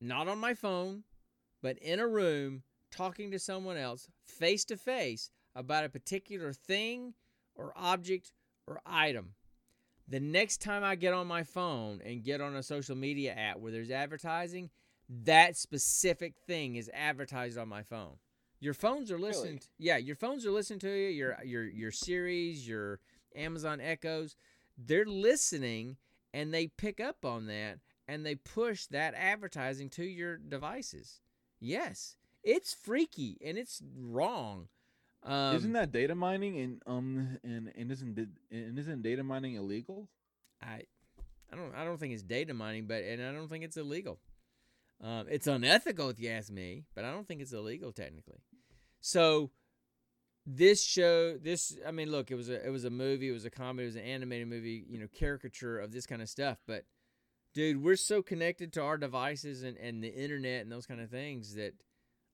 Not 0.00 0.28
on 0.28 0.38
my 0.38 0.54
phone, 0.54 1.04
but 1.62 1.76
in 1.78 2.00
a 2.00 2.08
room 2.08 2.62
talking 2.90 3.30
to 3.30 3.38
someone 3.38 3.76
else 3.76 4.08
face 4.24 4.64
to 4.66 4.76
face 4.76 5.30
about 5.54 5.84
a 5.84 5.88
particular 5.88 6.52
thing 6.52 7.14
or 7.54 7.72
object 7.76 8.32
or 8.66 8.80
item. 8.86 9.34
The 10.08 10.20
next 10.20 10.60
time 10.60 10.82
I 10.82 10.96
get 10.96 11.14
on 11.14 11.26
my 11.26 11.44
phone 11.44 12.00
and 12.04 12.24
get 12.24 12.40
on 12.40 12.56
a 12.56 12.62
social 12.62 12.96
media 12.96 13.32
app 13.32 13.58
where 13.58 13.70
there's 13.70 13.90
advertising, 13.90 14.70
that 15.24 15.56
specific 15.56 16.34
thing 16.46 16.76
is 16.76 16.90
advertised 16.92 17.58
on 17.58 17.68
my 17.68 17.82
phone. 17.82 18.16
Your 18.60 18.74
phones 18.74 19.10
are 19.10 19.18
listening. 19.18 19.58
To, 19.58 19.66
yeah, 19.78 19.96
your 19.96 20.16
phones 20.16 20.44
are 20.44 20.50
listening 20.50 20.80
to 20.80 20.90
you. 20.90 21.08
Your 21.08 21.38
your 21.44 21.64
your 21.64 21.90
Siris, 21.90 22.66
your 22.66 23.00
Amazon 23.34 23.80
Echoes, 23.80 24.36
they're 24.76 25.04
listening 25.06 25.96
and 26.32 26.52
they 26.52 26.68
pick 26.68 27.00
up 27.00 27.24
on 27.24 27.46
that 27.46 27.78
and 28.08 28.24
they 28.24 28.34
push 28.34 28.86
that 28.86 29.14
advertising 29.14 29.88
to 29.90 30.04
your 30.04 30.36
devices. 30.36 31.20
Yes, 31.60 32.16
it's 32.42 32.74
freaky 32.74 33.38
and 33.44 33.58
it's 33.58 33.82
wrong. 33.96 34.68
Um, 35.22 35.56
isn't 35.56 35.72
that 35.72 35.92
data 35.92 36.14
mining 36.14 36.58
and 36.58 36.82
um 36.86 37.38
and 37.44 37.70
and 37.76 37.92
isn't 37.92 38.18
and 38.50 38.78
isn't 38.78 39.02
data 39.02 39.22
mining 39.22 39.54
illegal? 39.54 40.08
I 40.62 40.84
I 41.52 41.56
don't 41.56 41.74
I 41.74 41.84
don't 41.84 41.98
think 41.98 42.14
it's 42.14 42.22
data 42.22 42.54
mining, 42.54 42.86
but 42.86 43.02
and 43.02 43.22
I 43.22 43.32
don't 43.32 43.48
think 43.48 43.64
it's 43.64 43.76
illegal. 43.76 44.18
Um, 45.02 45.26
it's 45.30 45.46
unethical 45.46 46.10
if 46.10 46.20
you 46.20 46.30
ask 46.30 46.50
me, 46.50 46.84
but 46.94 47.04
I 47.04 47.10
don't 47.10 47.26
think 47.26 47.40
it's 47.40 47.52
illegal 47.52 47.92
technically. 47.92 48.40
So 49.00 49.50
this 50.46 50.82
show, 50.84 51.36
this 51.36 51.76
I 51.86 51.90
mean, 51.90 52.10
look, 52.10 52.30
it 52.30 52.34
was 52.34 52.48
a 52.48 52.66
it 52.66 52.70
was 52.70 52.84
a 52.84 52.90
movie, 52.90 53.28
it 53.28 53.32
was 53.32 53.44
a 53.44 53.50
comedy, 53.50 53.84
it 53.84 53.86
was 53.86 53.96
an 53.96 54.02
animated 54.02 54.48
movie, 54.48 54.84
you 54.88 54.98
know, 54.98 55.06
caricature 55.12 55.78
of 55.78 55.92
this 55.92 56.06
kind 56.06 56.22
of 56.22 56.28
stuff. 56.28 56.58
But 56.66 56.84
dude, 57.54 57.82
we're 57.82 57.96
so 57.96 58.22
connected 58.22 58.72
to 58.74 58.82
our 58.82 58.96
devices 58.96 59.62
and 59.62 59.76
and 59.76 60.02
the 60.02 60.12
internet 60.14 60.62
and 60.62 60.72
those 60.72 60.86
kind 60.86 61.00
of 61.00 61.10
things 61.10 61.54
that 61.54 61.74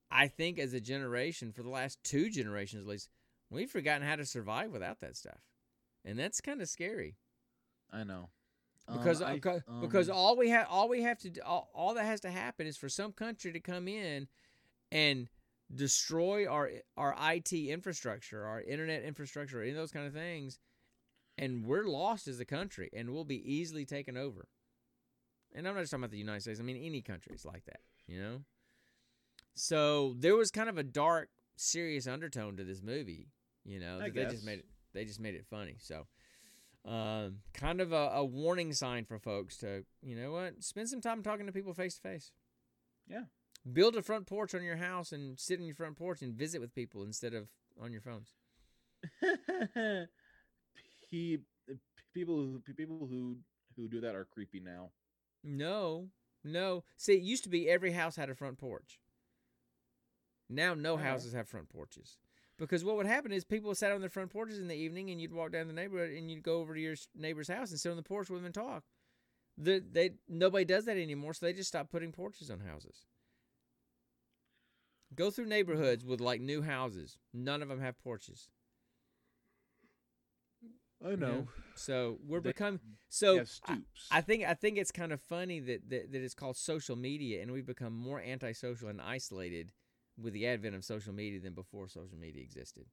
I 0.09 0.27
think 0.27 0.57
as 0.57 0.73
a 0.73 0.79
generation, 0.79 1.51
for 1.51 1.63
the 1.63 1.69
last 1.69 1.99
two 2.03 2.29
generations 2.29 2.83
at 2.83 2.87
least, 2.87 3.09
we've 3.49 3.69
forgotten 3.69 4.07
how 4.07 4.15
to 4.15 4.25
survive 4.25 4.71
without 4.71 4.99
that 5.01 5.15
stuff, 5.17 5.41
and 6.05 6.17
that's 6.17 6.39
kind 6.41 6.61
of 6.61 6.69
scary 6.69 7.17
I 7.91 8.03
know. 8.03 8.29
Um, 8.87 8.97
because 8.99 9.21
I- 9.21 9.33
because, 9.33 9.61
because 9.81 10.09
um, 10.09 10.15
all 10.15 10.37
we 10.37 10.49
have 10.49 10.67
all 10.69 10.87
we 10.87 11.01
have 11.01 11.19
to 11.19 11.29
do, 11.29 11.41
all, 11.45 11.69
all 11.73 11.93
that 11.95 12.05
has 12.05 12.21
to 12.21 12.31
happen 12.31 12.65
is 12.67 12.77
for 12.77 12.87
some 12.87 13.11
country 13.11 13.51
to 13.51 13.59
come 13.59 13.89
in 13.89 14.29
and 14.91 15.27
destroy 15.73 16.47
our 16.47 16.71
our 16.95 17.15
IT 17.33 17.53
infrastructure, 17.53 18.45
our 18.45 18.61
internet 18.61 19.03
infrastructure, 19.03 19.61
any 19.61 19.71
of 19.71 19.77
those 19.77 19.91
kind 19.91 20.07
of 20.07 20.13
things, 20.13 20.59
and 21.37 21.65
we're 21.65 21.85
lost 21.85 22.27
as 22.27 22.39
a 22.39 22.45
country, 22.45 22.89
and 22.93 23.09
we'll 23.11 23.25
be 23.25 23.53
easily 23.53 23.85
taken 23.85 24.17
over. 24.17 24.47
And 25.53 25.67
I'm 25.67 25.75
not 25.75 25.81
just 25.81 25.91
talking 25.91 26.03
about 26.03 26.11
the 26.11 26.17
United 26.17 26.41
States. 26.41 26.59
I 26.59 26.63
mean, 26.63 26.77
any 26.77 27.01
country 27.01 27.33
is 27.33 27.45
like 27.45 27.65
that, 27.65 27.79
you 28.05 28.21
know. 28.21 28.41
So 29.55 30.13
there 30.17 30.35
was 30.35 30.51
kind 30.51 30.69
of 30.69 30.77
a 30.77 30.83
dark, 30.83 31.29
serious 31.55 32.07
undertone 32.07 32.57
to 32.57 32.63
this 32.63 32.81
movie, 32.81 33.27
you 33.65 33.79
know. 33.79 33.99
They 33.99 34.25
just 34.31 34.45
made 34.45 34.59
it. 34.59 34.65
They 34.93 35.05
just 35.05 35.19
made 35.19 35.35
it 35.35 35.45
funny. 35.49 35.77
So, 35.79 36.07
um, 36.85 37.39
kind 37.53 37.81
of 37.81 37.91
a, 37.91 38.11
a 38.15 38.25
warning 38.25 38.73
sign 38.73 39.05
for 39.05 39.19
folks 39.19 39.57
to, 39.57 39.83
you 40.01 40.15
know 40.15 40.31
what, 40.31 40.63
spend 40.63 40.89
some 40.89 41.01
time 41.01 41.23
talking 41.23 41.45
to 41.45 41.51
people 41.51 41.73
face 41.73 41.95
to 41.95 42.01
face. 42.01 42.31
Yeah. 43.09 43.23
Build 43.73 43.95
a 43.95 44.01
front 44.01 44.27
porch 44.27 44.53
on 44.55 44.63
your 44.63 44.77
house 44.77 45.11
and 45.11 45.39
sit 45.39 45.59
on 45.59 45.65
your 45.65 45.75
front 45.75 45.97
porch 45.97 46.21
and 46.21 46.33
visit 46.33 46.61
with 46.61 46.73
people 46.73 47.03
instead 47.03 47.33
of 47.33 47.49
on 47.81 47.91
your 47.91 48.01
phones. 48.01 48.31
he 51.07 51.39
people 52.13 52.35
who 52.35 52.61
people 52.73 53.07
who 53.09 53.37
who 53.75 53.87
do 53.87 54.01
that 54.01 54.15
are 54.15 54.25
creepy 54.25 54.59
now. 54.59 54.91
No, 55.43 56.07
no. 56.43 56.83
See, 56.97 57.13
it 57.13 57.21
used 57.21 57.43
to 57.43 57.49
be 57.49 57.69
every 57.69 57.91
house 57.91 58.15
had 58.15 58.29
a 58.29 58.35
front 58.35 58.57
porch. 58.57 58.99
Now, 60.49 60.73
no 60.73 60.91
Alright. 60.91 61.05
houses 61.05 61.33
have 61.33 61.47
front 61.47 61.69
porches. 61.69 62.17
Because 62.57 62.83
what 62.83 62.95
would 62.95 63.05
happen 63.05 63.31
is 63.31 63.43
people 63.43 63.75
sat 63.75 63.91
on 63.91 64.01
their 64.01 64.09
front 64.09 64.31
porches 64.31 64.57
in 64.57 64.67
the 64.67 64.75
evening, 64.75 65.11
and 65.11 65.21
you'd 65.21 65.33
walk 65.33 65.51
down 65.51 65.67
the 65.67 65.73
neighborhood, 65.73 66.11
and 66.11 66.31
you'd 66.31 66.41
go 66.41 66.59
over 66.59 66.73
to 66.73 66.81
your 66.81 66.95
neighbor's 67.15 67.47
house 67.47 67.69
and 67.69 67.79
sit 67.79 67.91
on 67.91 67.97
the 67.97 68.03
porch 68.03 68.29
with 68.29 68.39
them 68.39 68.45
and 68.45 68.55
talk. 68.55 68.83
The, 69.59 69.83
they 69.91 70.11
nobody 70.27 70.65
does 70.65 70.85
that 70.85 70.97
anymore, 70.97 71.33
so 71.33 71.45
they 71.45 71.53
just 71.53 71.69
stopped 71.69 71.91
putting 71.91 72.11
porches 72.11 72.49
on 72.49 72.59
houses. 72.59 73.05
Go 75.15 75.31
through 75.31 75.45
neighborhoods 75.45 76.05
with 76.05 76.19
like 76.21 76.41
new 76.41 76.61
houses. 76.61 77.17
None 77.33 77.61
of 77.61 77.69
them 77.69 77.79
have 77.81 77.97
porches. 77.99 78.49
I 81.05 81.11
you 81.11 81.17
know. 81.17 81.47
So 81.75 82.19
we're 82.25 82.39
They- 82.41 82.49
becoming 82.49 82.79
so. 83.07 83.39
I- 83.41 83.43
stoops. 83.43 84.07
I 84.11 84.21
think 84.21 84.43
I 84.43 84.53
think 84.55 84.77
it's 84.77 84.91
kind 84.91 85.11
of 85.11 85.21
funny 85.21 85.59
that, 85.59 85.89
that 85.89 86.11
that 86.11 86.21
it's 86.23 86.33
called 86.33 86.57
social 86.57 86.95
media, 86.95 87.41
and 87.41 87.51
we've 87.51 87.65
become 87.65 87.93
more 87.93 88.19
antisocial 88.19 88.89
and 88.89 88.99
isolated 89.01 89.71
with 90.17 90.33
the 90.33 90.47
advent 90.47 90.75
of 90.75 90.83
social 90.83 91.13
media 91.13 91.39
than 91.39 91.53
before 91.53 91.87
social 91.87 92.17
media 92.17 92.41
existed. 92.41 92.87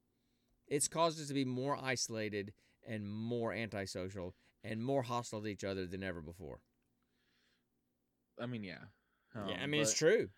It's 0.67 0.87
caused 0.87 1.19
us 1.19 1.27
to 1.29 1.33
be 1.33 1.45
more 1.45 1.75
isolated 1.83 2.53
and 2.87 3.09
more 3.09 3.51
antisocial 3.53 4.35
and 4.63 4.83
more 4.83 5.01
hostile 5.03 5.41
to 5.41 5.47
each 5.47 5.63
other 5.63 5.87
than 5.87 6.03
ever 6.03 6.21
before. 6.21 6.61
I 8.39 8.45
mean, 8.45 8.63
yeah. 8.63 8.85
yeah, 9.35 9.57
I 9.59 9.63
Um, 9.63 9.71
mean 9.71 9.81
it's 9.81 9.93
true. 9.93 10.29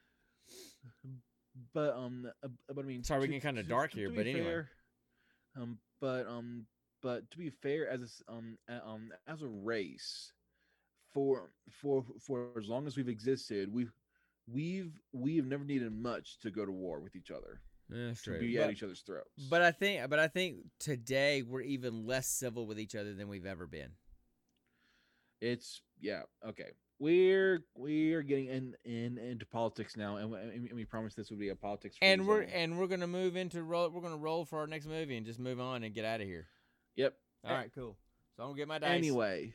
But 1.74 1.95
um, 1.95 2.30
uh, 2.43 2.47
but 2.68 2.84
I 2.84 2.88
mean, 2.88 3.03
Sorry, 3.03 3.20
we're 3.22 3.26
getting 3.28 3.41
kinda 3.41 3.64
to- 3.64 3.70
dark 3.70 3.91
to- 3.91 3.98
here, 3.98 4.10
to 4.10 4.15
but 4.15 4.27
anyway. 4.27 4.44
fair, 4.44 4.69
Um, 5.56 5.80
but 5.99 6.27
um, 6.27 6.65
but 7.02 7.30
to 7.32 7.38
be 7.38 7.49
fair, 7.49 7.90
as 7.90 8.22
a, 8.27 8.32
um 8.32 8.57
um 8.69 9.11
as 9.27 9.41
a 9.41 9.48
race, 9.48 10.32
for 11.14 11.52
for 11.72 12.06
for 12.19 12.49
as 12.60 12.68
long 12.68 12.86
as 12.88 12.95
we've 12.98 13.10
existed, 13.10 13.72
we've 13.72 13.91
we've 14.48 14.99
we've 15.14 15.45
never 15.45 15.64
needed 15.64 15.91
much 15.91 16.38
to 16.40 16.52
go 16.52 16.65
to 16.65 16.72
war 16.72 16.99
with 16.99 17.15
each 17.15 17.32
other 17.32 17.61
Yeah, 17.90 18.07
That's 18.07 18.22
to 18.23 18.30
true. 18.32 18.40
be 18.40 18.56
But, 18.57 18.64
at 18.65 18.72
each 18.72 18.84
other's 18.84 19.02
throats. 19.02 19.48
but 19.49 19.61
I 19.61 19.72
think 19.72 20.10
but 20.10 20.19
I 20.19 20.27
think 20.27 20.57
today 20.80 21.41
we're 21.41 21.61
even 21.61 22.06
less 22.06 22.27
civil 22.27 22.65
with 22.68 22.80
each 22.80 22.95
other 22.95 23.14
than 23.14 23.27
we've 23.27 23.45
ever 23.45 23.65
been. 23.68 23.91
it's 25.41 25.82
yeah 25.99 26.22
okay. 26.45 26.72
We're 26.99 27.64
we're 27.76 28.24
getting 28.24 28.48
in, 28.48 28.76
in 28.84 29.18
into 29.19 29.45
politics 29.45 29.95
now, 29.95 30.15
and 30.18 30.32
we, 30.32 30.38
and 30.40 30.74
we 30.74 30.84
promised 30.86 31.15
this 31.15 31.30
would 31.30 31.40
be 31.40 31.49
a 31.49 31.56
politics. 31.56 31.95
And 32.02 32.28
we're 32.28 32.41
and 32.41 32.80
we're 32.80 32.88
gonna 32.88 33.06
move 33.07 33.36
into 33.36 33.61
roll. 33.61 33.90
We're 33.90 34.02
gonna 34.02 34.18
roll 34.18 34.45
for 34.45 34.60
our 34.60 34.68
next 34.68 34.88
movie 34.88 35.15
and 35.15 35.26
just 35.26 35.40
move 35.40 35.60
on 35.60 35.84
and 35.84 35.94
get 35.94 36.06
out 36.06 36.22
of 36.22 36.28
here. 36.28 36.48
yep. 36.95 37.14
All 37.44 37.53
right, 37.53 37.72
cool. 37.76 37.95
So 38.36 38.44
I'm 38.44 38.49
gonna 38.49 38.57
get 38.57 38.68
my 38.68 38.80
dice. 38.80 38.90
Anyway, 38.90 39.53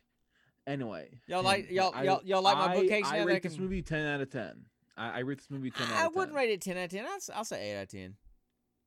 anyway, 0.68 1.08
Y'all 1.26 1.42
like- 1.42 1.68
y'all- 1.70 1.92
I- 1.94 2.04
y'all- 2.04 2.22
y'all 2.24 2.42
like 2.42 2.56
my 2.56 2.72
I- 2.72 2.76
bookcase 2.76 3.06
I 3.06 3.18
that 3.18 3.26
rate 3.26 3.36
I 3.36 3.38
this 3.40 3.54
can- 3.54 3.62
movie 3.64 3.82
ten 3.82 4.06
out 4.06 4.20
of 4.20 4.30
ten. 4.30 4.64
I, 4.96 5.10
I 5.10 5.18
rate 5.20 5.38
this 5.38 5.50
movie 5.50 5.70
ten 5.72 5.88
out 5.88 5.92
I 5.98 6.02
ten. 6.04 6.12
wouldn't 6.14 6.36
rate 6.36 6.50
it 6.50 6.60
ten 6.60 6.76
out 6.78 6.84
of 6.84 6.90
ten. 6.90 7.04
I'll, 7.06 7.18
I'll 7.38 7.44
say 7.44 7.70
eight 7.70 7.76
out 7.76 7.82
of 7.82 7.88
ten. 7.88 8.14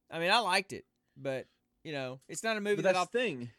I 0.09 0.19
mean, 0.19 0.31
I 0.31 0.39
liked 0.39 0.71
it, 0.71 0.85
but 1.17 1.47
you 1.83 1.91
know, 1.91 2.19
it's 2.29 2.43
not 2.43 2.55
a 2.57 2.61
movie 2.61 2.77
But 2.77 2.83
that 2.83 2.93
that's 2.93 2.99
I'll. 2.99 3.05
thing. 3.21 3.49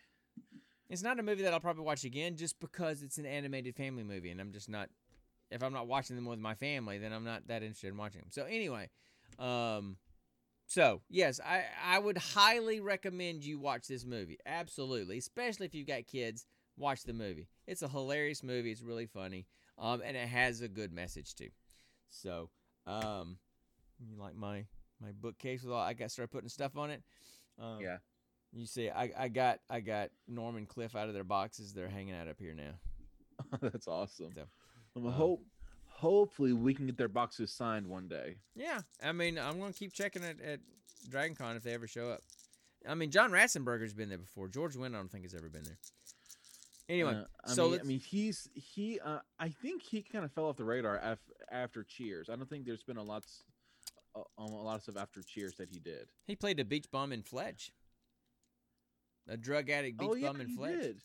It's 0.89 1.03
not 1.03 1.19
a 1.19 1.23
movie 1.23 1.43
that 1.43 1.53
I'll 1.53 1.61
probably 1.61 1.85
watch 1.85 2.05
again, 2.05 2.37
just 2.37 2.59
because 2.61 3.03
it's 3.03 3.19
an 3.19 3.27
animated 3.27 3.75
family 3.75 4.05
movie, 4.05 4.31
and 4.31 4.41
I'm 4.41 4.53
just 4.53 4.69
not. 4.69 4.89
If 5.51 5.63
I'm 5.63 5.73
not 5.73 5.87
watching 5.87 6.17
them 6.17 6.25
with 6.27 6.39
my 6.41 6.55
family, 6.55 6.99
then 6.99 7.13
I'm 7.13 7.25
not 7.25 7.47
that 7.49 7.63
interested 7.63 7.89
in 7.89 7.97
watching 7.97 8.21
them. 8.21 8.31
So 8.31 8.45
anyway, 8.45 8.91
um, 9.39 9.97
so 10.67 11.03
yes, 11.09 11.41
I 11.45 11.65
I 11.85 11.99
would 11.99 12.19
highly 12.19 12.81
recommend 12.81 13.45
you 13.45 13.59
watch 13.59 13.87
this 13.87 14.05
movie. 14.05 14.39
Absolutely, 14.47 15.19
especially 15.19 15.67
if 15.67 15.75
you've 15.75 15.87
got 15.87 16.07
kids. 16.07 16.47
Watch 16.77 17.05
the 17.05 17.15
movie. 17.15 17.49
It's 17.67 17.83
a 17.83 17.89
hilarious 17.89 18.43
movie. 18.43 18.71
It's 18.71 18.83
really 18.83 19.07
funny. 19.07 19.47
Um, 19.79 20.03
and 20.05 20.17
it 20.17 20.29
has 20.29 20.61
a 20.61 20.69
good 20.69 20.93
message 20.93 21.35
too. 21.35 21.49
So, 22.11 22.51
um, 22.87 23.39
you 23.99 24.17
like 24.17 24.35
my 24.37 24.67
my 25.01 25.13
bookcase 25.13 25.63
with 25.63 25.73
all 25.73 25.81
I 25.81 25.95
got 25.95 26.11
started 26.11 26.33
putting 26.33 26.49
stuff 26.49 26.77
on 26.77 26.91
it. 26.91 27.03
Um, 27.59 27.81
Yeah. 27.81 27.99
You 28.53 28.67
see, 28.67 28.89
I, 28.91 29.13
I 29.17 29.29
got 29.29 29.61
I 29.69 29.81
got 29.81 30.11
Norm 30.29 30.57
and 30.57 30.69
Cliff 30.69 30.97
out 30.97 31.09
of 31.09 31.15
their 31.15 31.25
boxes. 31.25 31.73
They're 31.73 31.89
hanging 31.89 32.15
out 32.15 32.29
up 32.29 32.37
here 32.39 32.55
now. 32.55 32.73
That's 33.61 33.87
awesome. 33.89 34.33
So, 34.35 34.47
Um, 34.97 35.13
hope 35.13 35.43
hopefully 35.87 36.53
we 36.53 36.73
can 36.75 36.87
get 36.87 36.97
their 36.97 37.09
boxes 37.09 37.51
signed 37.53 37.87
one 37.87 38.09
day. 38.09 38.37
Yeah, 38.55 38.81
I 39.03 39.13
mean, 39.13 39.39
I'm 39.39 39.59
gonna 39.59 39.73
keep 39.73 39.93
checking 39.93 40.23
it 40.23 40.41
at 40.41 40.61
Dragon 41.09 41.37
Con 41.37 41.57
if 41.57 41.63
they 41.63 41.75
ever 41.75 41.87
show 41.87 42.11
up. 42.11 42.21
I 42.89 42.95
mean, 42.95 43.11
John 43.11 43.31
Ratzenberger's 43.31 43.93
been 43.95 44.09
there 44.09 44.19
before. 44.19 44.49
George 44.49 44.75
Wendt, 44.77 44.95
I 44.95 44.99
don't 44.99 45.11
think 45.11 45.25
has 45.25 45.35
ever 45.35 45.49
been 45.49 45.65
there. 45.65 45.79
Anyway, 46.89 47.15
Uh, 47.15 47.25
I 47.45 47.53
so 47.53 47.71
mean, 47.71 47.81
I 47.81 47.83
mean, 47.83 47.99
he's 48.01 48.49
he. 48.55 49.01
Uh, 49.01 49.19
I 49.41 49.49
think 49.49 49.83
he 49.83 50.03
kind 50.03 50.25
of 50.25 50.31
fell 50.33 50.47
off 50.47 50.57
the 50.57 50.65
radar 50.65 50.97
af- 50.99 51.19
after 51.51 51.83
Cheers. 51.83 52.31
I 52.31 52.37
don't 52.37 52.49
think 52.49 52.65
there's 52.65 52.85
been 52.85 52.97
a 52.97 53.03
lot, 53.03 53.25
um, 54.15 54.25
a 54.39 54.45
lot 54.63 54.77
of 54.77 54.83
stuff 54.83 54.97
after 54.97 55.21
Cheers 55.23 55.55
that 55.57 55.69
he 55.69 55.81
did. 55.81 56.07
he 56.27 56.37
played 56.37 56.61
a 56.61 56.65
beach 56.65 56.87
bum 56.93 57.13
in 57.13 57.23
Fletch, 57.23 57.73
a 59.29 59.37
drug 59.37 59.71
addict 59.71 59.99
beach 59.99 60.09
oh 60.11 60.15
yeah, 60.15 60.29
bum 60.29 60.41
he 60.47 60.55
Fletch. 60.57 60.81
did. 60.81 61.01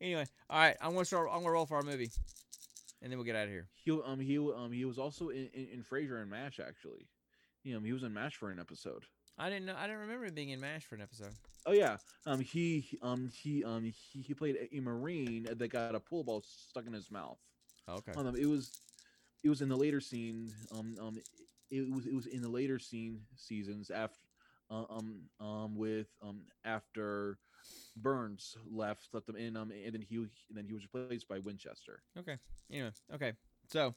Anyway, 0.00 0.26
all 0.50 0.58
right, 0.58 0.76
I'm 0.80 0.92
gonna 0.92 1.04
start. 1.04 1.28
I'm 1.30 1.40
gonna 1.40 1.52
roll 1.52 1.66
for 1.66 1.76
our 1.76 1.82
movie, 1.82 2.10
and 3.00 3.10
then 3.10 3.18
we'll 3.18 3.24
get 3.24 3.36
out 3.36 3.44
of 3.44 3.50
here. 3.50 3.68
He 3.84 3.90
um 3.90 4.20
he 4.20 4.38
um 4.38 4.72
he 4.72 4.84
was 4.84 4.98
also 4.98 5.28
in 5.28 5.48
in, 5.54 5.68
in 5.74 5.82
Frasier 5.82 6.20
and 6.20 6.30
Mash 6.30 6.60
actually. 6.60 7.06
You 7.62 7.74
know, 7.74 7.80
he 7.80 7.92
was 7.92 8.02
in 8.02 8.12
Mash 8.12 8.36
for 8.36 8.50
an 8.50 8.58
episode. 8.58 9.04
I 9.38 9.48
didn't 9.48 9.66
know. 9.66 9.74
I 9.76 9.86
didn't 9.86 10.02
remember 10.02 10.26
him 10.26 10.34
being 10.34 10.50
in 10.50 10.60
Mash 10.60 10.84
for 10.84 10.94
an 10.94 11.00
episode. 11.00 11.32
Oh 11.66 11.72
yeah, 11.72 11.96
um 12.26 12.40
he 12.40 12.98
um 13.02 13.30
he 13.32 13.64
um 13.64 13.84
he, 13.84 14.20
he 14.20 14.34
played 14.34 14.56
a, 14.56 14.76
a 14.76 14.80
marine 14.80 15.44
that 15.44 15.68
got 15.68 15.94
a 15.94 16.00
pool 16.00 16.24
ball 16.24 16.42
stuck 16.46 16.86
in 16.86 16.92
his 16.92 17.10
mouth. 17.10 17.38
Oh, 17.88 17.94
okay. 17.96 18.12
Um, 18.16 18.34
it 18.36 18.46
was 18.46 18.80
it 19.42 19.48
was 19.48 19.62
in 19.62 19.68
the 19.68 19.76
later 19.76 20.00
scene. 20.00 20.52
Um 20.76 20.96
um 21.00 21.16
it 21.70 21.90
was 21.90 22.06
it 22.06 22.14
was 22.14 22.26
in 22.26 22.42
the 22.42 22.48
later 22.48 22.78
scene 22.78 23.20
seasons 23.36 23.90
after 23.90 24.18
um 24.70 25.22
um 25.40 25.76
with 25.76 26.08
um 26.22 26.42
after 26.64 27.38
Burns 27.96 28.56
left 28.70 29.08
left 29.12 29.26
them 29.26 29.36
in 29.36 29.56
um 29.56 29.70
and 29.70 29.94
then 29.94 30.02
he 30.02 30.16
and 30.16 30.28
then 30.50 30.64
he 30.64 30.72
was 30.72 30.82
replaced 30.92 31.28
by 31.28 31.38
Winchester. 31.38 32.02
Okay. 32.18 32.36
Anyway, 32.70 32.92
okay. 33.14 33.32
So, 33.68 33.94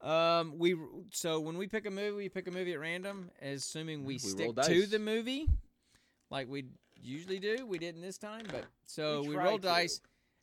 um, 0.00 0.58
we 0.58 0.76
so 1.10 1.40
when 1.40 1.58
we 1.58 1.66
pick 1.66 1.86
a 1.86 1.90
movie, 1.90 2.16
we 2.16 2.28
pick 2.28 2.48
a 2.48 2.50
movie 2.50 2.72
at 2.72 2.80
random, 2.80 3.30
assuming 3.40 4.04
we, 4.04 4.14
We 4.14 4.18
stick 4.18 4.56
to 4.56 4.86
the 4.86 4.98
movie, 4.98 5.48
like 6.30 6.48
we 6.48 6.64
usually 7.00 7.38
do. 7.38 7.66
We 7.66 7.78
didn't 7.78 8.00
this 8.00 8.18
time, 8.18 8.46
but 8.50 8.64
so 8.86 9.22
We 9.22 9.30
we, 9.30 9.36
roll 9.36 9.58
dice. 9.58 10.00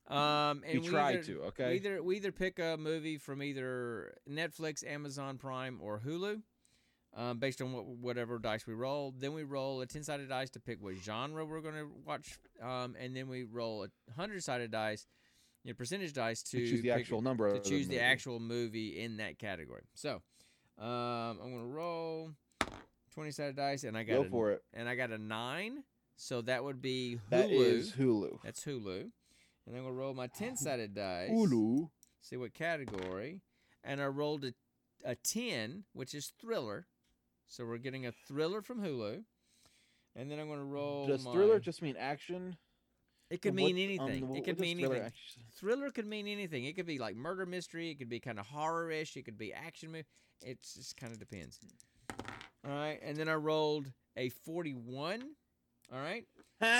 Um, 0.07 0.63
and 0.65 0.81
we 0.81 0.87
try 0.87 1.11
either, 1.11 1.23
to, 1.23 1.33
We 1.33 1.45
okay? 1.47 1.75
either 1.75 2.01
we 2.01 2.15
either 2.17 2.31
pick 2.31 2.57
a 2.57 2.77
movie 2.77 3.17
from 3.17 3.43
either 3.43 4.17
Netflix, 4.29 4.85
Amazon 4.87 5.37
Prime, 5.37 5.79
or 5.81 6.01
Hulu, 6.05 6.41
um, 7.15 7.39
based 7.39 7.61
on 7.61 7.73
what 7.73 7.85
whatever 7.85 8.37
dice 8.39 8.65
we 8.67 8.73
roll. 8.73 9.13
Then 9.17 9.33
we 9.33 9.43
roll 9.43 9.81
a 9.81 9.85
ten 9.85 10.03
sided 10.03 10.29
dice 10.29 10.49
to 10.51 10.59
pick 10.59 10.77
what 10.81 10.95
genre 10.95 11.45
we're 11.45 11.61
going 11.61 11.75
to 11.75 11.89
watch, 12.05 12.37
um, 12.61 12.95
and 12.99 13.15
then 13.15 13.27
we 13.27 13.43
roll 13.43 13.85
a 13.85 14.11
hundred 14.13 14.43
sided 14.43 14.71
dice, 14.71 15.07
you 15.63 15.71
know, 15.71 15.75
percentage 15.75 16.13
dice 16.13 16.43
to, 16.43 16.57
To 16.59 16.67
choose 16.69 16.81
the 16.81 16.89
pick- 16.89 16.99
actual 16.99 17.21
number. 17.21 17.51
to 17.51 17.59
choose 17.59 17.87
the 17.87 17.95
movie. 17.95 17.99
actual 18.05 18.39
movie 18.39 18.99
in 19.01 19.17
that 19.17 19.39
category. 19.39 19.83
So, 19.95 20.21
um, 20.77 20.85
I'm 21.43 21.51
gonna 21.51 21.65
roll 21.65 22.31
twenty 23.13 23.31
sided 23.31 23.55
dice, 23.55 23.83
and 23.83 23.97
I 23.97 24.03
got 24.03 24.13
Go 24.13 24.21
a, 24.21 24.29
for 24.29 24.51
it. 24.51 24.63
and 24.73 24.87
I 24.87 24.95
got 24.95 25.11
a 25.11 25.17
nine. 25.17 25.83
So 26.21 26.41
that 26.43 26.63
would 26.65 26.81
be 26.81 27.17
Hulu. 27.17 27.29
That 27.29 27.49
is 27.49 27.93
Hulu. 27.93 28.39
That's 28.43 28.63
Hulu. 28.65 29.09
And 29.65 29.75
I'm 29.75 29.83
gonna 29.83 29.91
roll 29.93 30.13
my 30.13 30.27
ten 30.27 30.57
sided 30.57 30.93
dice. 30.93 31.29
Hulu. 31.31 31.89
See 32.21 32.35
what 32.37 32.53
category. 32.53 33.41
And 33.83 34.01
I 34.01 34.07
rolled 34.07 34.43
a, 34.43 34.53
a 35.05 35.15
ten, 35.15 35.85
which 35.93 36.13
is 36.13 36.33
thriller. 36.41 36.87
So 37.49 37.65
we're 37.65 37.77
getting 37.79 38.05
a 38.05 38.11
thriller 38.11 38.61
from 38.61 38.79
Hulu. 38.81 39.23
And 40.15 40.31
then 40.31 40.39
I'm 40.39 40.47
gonna 40.47 40.63
roll. 40.63 41.07
Does 41.07 41.23
my- 41.25 41.33
thriller 41.33 41.59
just 41.59 41.81
mean 41.81 41.95
action? 41.97 42.57
It 43.29 43.41
could 43.41 43.51
Or 43.53 43.55
mean 43.55 43.75
what- 43.97 44.03
um, 44.05 44.09
anything. 44.09 44.27
what- 44.29 44.39
it 44.39 44.45
could 44.45 44.59
mean 44.59 44.77
thriller 44.79 44.95
anything. 44.95 45.13
actu- 45.13 45.41
Thriller 45.51 45.91
could 45.91 46.07
mean 46.07 46.27
anything. 46.27 46.65
It 46.65 46.75
could 46.75 46.85
be 46.85 46.97
like 46.97 47.15
murder 47.15 47.45
mystery. 47.45 47.89
It 47.89 47.95
could 47.95 48.09
be 48.09 48.19
kind 48.19 48.39
of 48.39 48.47
horror-ish. 48.47 49.17
It 49.17 49.23
could 49.23 49.37
be 49.37 49.53
action 49.53 49.91
movie. 49.91 50.05
It 50.41 50.61
just 50.63 50.95
kind 50.97 51.11
of 51.11 51.19
depends. 51.19 51.59
All 52.65 52.71
right, 52.71 52.99
and 53.01 53.15
then 53.17 53.29
I 53.29 53.35
rolled 53.35 53.91
a 54.15 54.29
41. 54.29 55.35
All 55.91 55.99
right, 55.99 56.27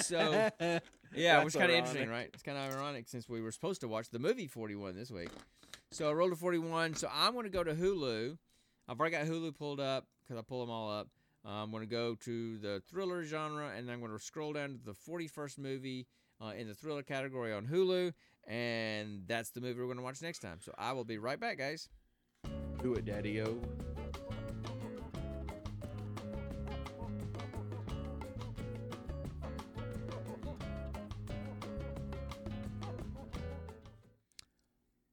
So, 0.04 0.20
yeah, 0.60 0.80
That's 1.14 1.46
which 1.46 1.54
kind 1.56 1.72
of 1.72 1.78
interesting, 1.78 2.10
right? 2.10 2.30
It's 2.34 2.44
kind 2.44 2.58
of 2.58 2.74
ironic 2.74 3.08
since 3.08 3.28
we 3.30 3.42
were 3.42 3.52
supposed 3.52 3.82
to 3.82 3.88
watch 3.88 4.10
the 4.10 4.20
movie 4.20 4.48
41 4.48 4.96
this 4.96 5.10
week. 5.10 5.30
So 5.92 6.10
I 6.10 6.14
rolled 6.14 6.32
a 6.34 6.36
41. 6.36 6.94
So 6.96 7.10
I'm 7.12 7.34
going 7.34 7.46
to 7.46 7.50
go 7.50 7.64
to 7.64 7.74
Hulu. 7.74 8.38
I've 8.88 9.00
already 9.00 9.16
got 9.16 9.26
Hulu 9.26 9.56
pulled 9.56 9.80
up 9.80 10.08
because 10.30 10.40
I 10.40 10.44
pull 10.48 10.62
them 10.62 10.70
all 10.70 10.92
up. 10.92 11.08
Uh, 11.46 11.64
I'm 11.64 11.72
going 11.72 11.82
to 11.82 11.90
go 11.90 12.16
to 12.16 12.58
the 12.60 12.82
thriller 12.90 13.24
genre, 13.24 13.72
and 13.76 13.90
I'm 13.90 14.00
going 14.00 14.12
to 14.12 14.20
scroll 14.20 14.54
down 14.54 14.78
to 14.78 14.86
the 14.86 14.94
41st 14.94 15.58
movie 15.58 16.06
uh, 16.42 16.52
in 16.56 16.68
the 16.68 16.76
thriller 16.76 17.02
category 17.02 17.52
on 17.54 17.66
Hulu, 17.66 18.14
and 18.48 19.24
that's 19.26 19.50
the 19.52 19.62
movie 19.62 19.80
we're 19.80 19.86
going 19.86 19.98
to 19.98 20.04
watch 20.04 20.22
next 20.22 20.40
time. 20.40 20.60
So 20.62 20.74
I 20.78 20.94
will 20.94 21.06
be 21.06 21.18
right 21.18 21.40
back, 21.40 21.58
guys. 21.58 21.90
Do 22.84 22.94
it, 22.94 23.06
Daddy 23.06 23.42
O. 23.42 23.62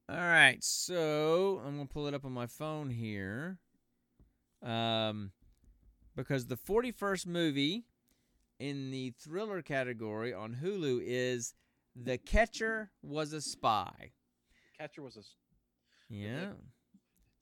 All 0.09 0.15
right, 0.15 0.57
so 0.63 1.61
I'm 1.65 1.75
gonna 1.75 1.85
pull 1.85 2.07
it 2.07 2.13
up 2.13 2.23
on 2.23 2.31
my 2.31 2.47
phone 2.47 2.89
here, 2.89 3.59
um, 4.63 5.31
because 6.15 6.47
the 6.47 6.57
41st 6.57 7.27
movie 7.27 7.85
in 8.59 8.89
the 8.91 9.11
thriller 9.11 9.61
category 9.61 10.33
on 10.33 10.55
Hulu 10.63 11.01
is 11.03 11.53
"The 11.95 12.17
Catcher 12.17 12.91
Was 13.01 13.33
a 13.33 13.41
Spy." 13.41 14.11
Catcher 14.77 15.01
was 15.01 15.17
a. 15.17 15.21
Yeah. 16.09 16.53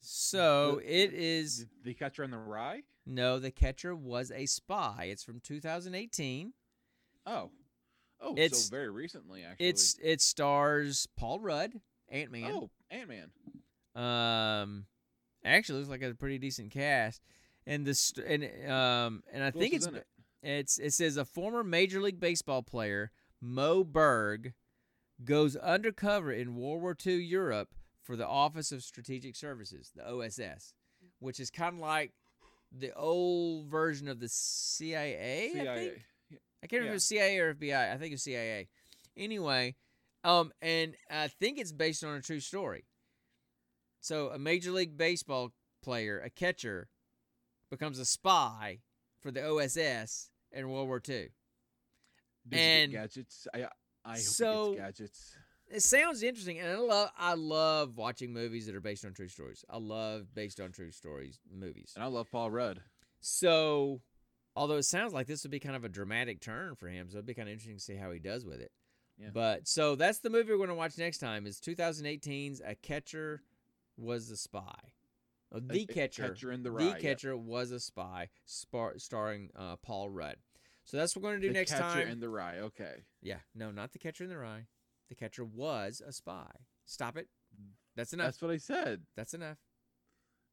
So 0.00 0.76
The- 0.76 1.02
it 1.02 1.12
is 1.14 1.66
the 1.82 1.94
Catcher 1.94 2.22
in 2.22 2.30
the 2.30 2.38
Rye. 2.38 2.82
no, 3.06 3.38
"The 3.38 3.50
Catcher 3.50 3.94
Was 3.94 4.30
a 4.30 4.46
Spy." 4.46 5.04
It's 5.10 5.24
from 5.24 5.40
2018. 5.40 6.52
Oh, 7.24 7.50
oh, 8.20 8.36
It's- 8.36 8.64
so 8.66 8.70
very 8.70 8.90
recently 8.90 9.42
actually. 9.42 9.66
It's 9.68 9.96
it 10.02 10.20
stars 10.20 11.06
Paul 11.16 11.40
Rudd, 11.40 11.80
Ant 12.08 12.30
Man. 12.30 12.52
oh 12.52 12.70
Ant 12.90 13.08
Man. 13.08 13.30
Um, 13.94 14.86
actually, 15.46 15.78
looks 15.78 15.90
like 15.90 16.02
a 16.02 16.14
pretty 16.14 16.38
decent 16.38 16.70
cast, 16.72 17.22
and 17.66 17.86
the 17.86 17.94
st- 17.94 18.26
and 18.26 18.70
um 18.70 19.22
and 19.32 19.42
I 19.44 19.50
think 19.50 19.74
it's 19.74 19.86
it. 19.86 20.06
it's 20.42 20.78
it 20.78 20.92
says 20.92 21.16
a 21.16 21.24
former 21.24 21.62
Major 21.64 22.00
League 22.00 22.20
Baseball 22.20 22.62
player 22.62 23.10
Moe 23.40 23.84
Berg 23.84 24.54
goes 25.24 25.56
undercover 25.56 26.30
in 26.32 26.56
World 26.56 26.82
War 26.82 26.96
II 27.06 27.14
Europe 27.16 27.74
for 28.02 28.16
the 28.16 28.26
Office 28.26 28.70
of 28.72 28.82
Strategic 28.82 29.34
Services, 29.34 29.90
the 29.94 30.06
OSS, 30.08 30.74
which 31.20 31.40
is 31.40 31.50
kind 31.50 31.74
of 31.74 31.80
like 31.80 32.12
the 32.70 32.92
old 32.94 33.66
version 33.68 34.08
of 34.08 34.20
the 34.20 34.28
CIA. 34.28 35.46
I 35.46 35.52
think. 35.52 35.62
CIA. 35.64 35.92
I 36.62 36.66
can't 36.66 36.80
remember 36.80 36.94
Yeah. 36.94 36.98
CIA 36.98 37.38
or 37.38 37.54
FBI. 37.54 37.92
I 37.92 37.96
think 37.98 38.12
it's 38.14 38.22
CIA. 38.24 38.68
Anyway, 39.16 39.76
um, 40.24 40.52
and 40.60 40.94
I 41.10 41.28
think 41.28 41.58
it's 41.58 41.72
based 41.72 42.02
on 42.04 42.16
a 42.16 42.20
true 42.20 42.40
story. 42.40 42.84
So 44.00 44.28
a 44.30 44.38
major 44.38 44.70
league 44.72 44.96
baseball 44.96 45.52
player, 45.82 46.20
a 46.20 46.30
catcher, 46.30 46.88
becomes 47.70 47.98
a 47.98 48.04
spy 48.04 48.80
for 49.20 49.30
the 49.30 49.42
OSS 49.44 50.30
in 50.52 50.68
World 50.70 50.88
War 50.88 51.02
II. 51.08 51.28
Does 52.48 52.60
And 52.60 52.92
gadgets. 52.92 53.46
I 53.52 53.66
I 54.04 54.12
hope 54.12 54.18
so- 54.18 54.72
it 54.72 54.76
gadgets. 54.76 55.36
It 55.68 55.82
sounds 55.82 56.22
interesting, 56.22 56.60
and 56.60 56.68
I 56.70 56.76
love 56.76 57.10
I 57.18 57.34
love 57.34 57.96
watching 57.96 58.32
movies 58.32 58.66
that 58.66 58.76
are 58.76 58.80
based 58.80 59.04
on 59.04 59.12
true 59.14 59.26
stories. 59.26 59.64
I 59.68 59.78
love 59.78 60.32
based 60.32 60.60
on 60.60 60.70
true 60.70 60.92
stories 60.92 61.40
movies. 61.52 61.92
And 61.96 62.04
I 62.04 62.06
love 62.06 62.30
Paul 62.30 62.52
Rudd. 62.52 62.80
So, 63.20 64.00
although 64.54 64.76
it 64.76 64.84
sounds 64.84 65.12
like 65.12 65.26
this 65.26 65.42
would 65.42 65.50
be 65.50 65.58
kind 65.58 65.74
of 65.74 65.82
a 65.84 65.88
dramatic 65.88 66.40
turn 66.40 66.76
for 66.76 66.86
him, 66.86 67.08
so 67.10 67.16
it'd 67.16 67.26
be 67.26 67.34
kind 67.34 67.48
of 67.48 67.52
interesting 67.52 67.78
to 67.78 67.82
see 67.82 67.96
how 67.96 68.12
he 68.12 68.20
does 68.20 68.44
with 68.44 68.60
it. 68.60 68.70
Yeah. 69.18 69.30
But 69.32 69.66
so 69.66 69.96
that's 69.96 70.20
the 70.20 70.30
movie 70.30 70.52
we're 70.52 70.58
going 70.58 70.68
to 70.68 70.74
watch 70.76 70.98
next 70.98 71.18
time. 71.18 71.46
Is 71.48 71.58
2018's 71.58 72.60
A 72.64 72.76
Catcher 72.76 73.42
Was 73.96 74.30
a 74.30 74.36
Spy. 74.36 74.92
Oh, 75.52 75.60
the 75.60 75.82
A- 75.82 75.86
Catcher. 75.86 76.28
Catcher 76.28 76.50
in 76.52 76.62
the 76.62 76.70
the 76.70 76.76
Rye. 76.76 76.84
yep. 76.84 77.00
Catcher 77.00 77.36
was 77.36 77.70
a 77.70 77.78
spy, 77.78 78.28
spar- 78.44 78.98
starring 78.98 79.50
uh, 79.56 79.76
Paul 79.76 80.10
Rudd. 80.10 80.36
So 80.84 80.96
that's 80.96 81.14
what 81.14 81.22
we're 81.22 81.30
going 81.30 81.40
to 81.42 81.46
do 81.46 81.52
The 81.52 81.58
next 81.58 81.70
Catcher 81.72 81.82
time. 81.82 81.96
Catcher 81.98 82.08
in 82.08 82.20
the 82.20 82.28
Rye. 82.28 82.58
Okay. 82.58 83.04
yeah, 83.22 83.38
no, 83.54 83.70
not 83.70 83.92
the 83.92 83.98
Catcher 84.00 84.24
in 84.24 84.30
the 84.30 84.38
Rye. 84.38 84.66
The 85.08 85.14
Catcher 85.14 85.44
was 85.44 86.02
a 86.06 86.12
spy. 86.12 86.50
Stop 86.84 87.16
it. 87.16 87.28
That's 87.94 88.12
enough. 88.12 88.26
That's 88.26 88.42
what 88.42 88.50
I 88.50 88.56
said. 88.58 89.02
That's 89.16 89.34
enough. 89.34 89.56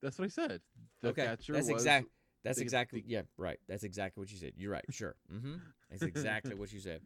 That's 0.02 0.18
what 0.20 0.26
I 0.26 0.30
said. 0.30 0.62
The 1.02 1.10
okay, 1.10 1.26
Catcher 1.26 1.54
that's 1.54 1.70
exact. 1.70 2.08
That's 2.44 2.58
the- 2.60 2.64
exactly 2.64 3.02
the- 3.02 3.10
yeah, 3.10 3.22
right. 3.38 3.58
That's 3.68 3.84
exactly 3.84 4.22
what 4.22 4.32
you 4.32 4.38
said. 4.38 4.54
You're 4.58 4.72
right. 4.72 4.86
Sure. 4.92 5.16
Mm-hmm. 5.34 5.56
That's 5.90 6.04
exactly 6.04 6.54
what 6.60 6.72
you 6.72 6.80
said. 6.80 7.02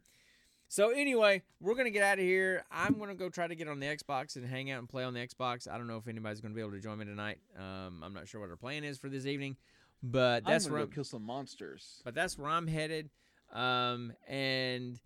So 0.70 0.90
anyway, 0.90 1.42
we're 1.60 1.74
gonna 1.74 1.90
get 1.90 2.02
out 2.02 2.18
of 2.18 2.24
here. 2.24 2.62
I'm 2.70 2.98
gonna 2.98 3.14
go 3.14 3.30
try 3.30 3.46
to 3.46 3.54
get 3.54 3.68
on 3.68 3.80
the 3.80 3.86
Xbox 3.86 4.36
and 4.36 4.44
hang 4.46 4.70
out 4.70 4.78
and 4.80 4.88
play 4.88 5.02
on 5.02 5.14
the 5.14 5.26
Xbox. 5.26 5.66
I 5.66 5.78
don't 5.78 5.86
know 5.86 5.96
if 5.96 6.06
anybody's 6.06 6.40
gonna 6.42 6.54
be 6.54 6.60
able 6.60 6.72
to 6.72 6.80
join 6.80 6.98
me 6.98 7.06
tonight. 7.06 7.38
Um, 7.58 8.02
I'm 8.04 8.12
not 8.12 8.28
sure 8.28 8.40
what 8.40 8.50
our 8.50 8.56
plan 8.56 8.84
is 8.84 8.98
for 8.98 9.08
this 9.08 9.24
evening, 9.24 9.56
but 10.02 10.44
that's 10.44 10.66
I'm 10.66 10.72
where 10.72 10.80
gonna 10.80 10.90
I'm, 10.90 10.94
kill 10.94 11.04
some 11.04 11.22
monsters. 11.22 12.02
but 12.04 12.14
that's 12.14 12.36
where 12.36 12.50
I'm 12.50 12.66
headed. 12.66 13.08
Um, 13.52 14.12
and 14.28 15.00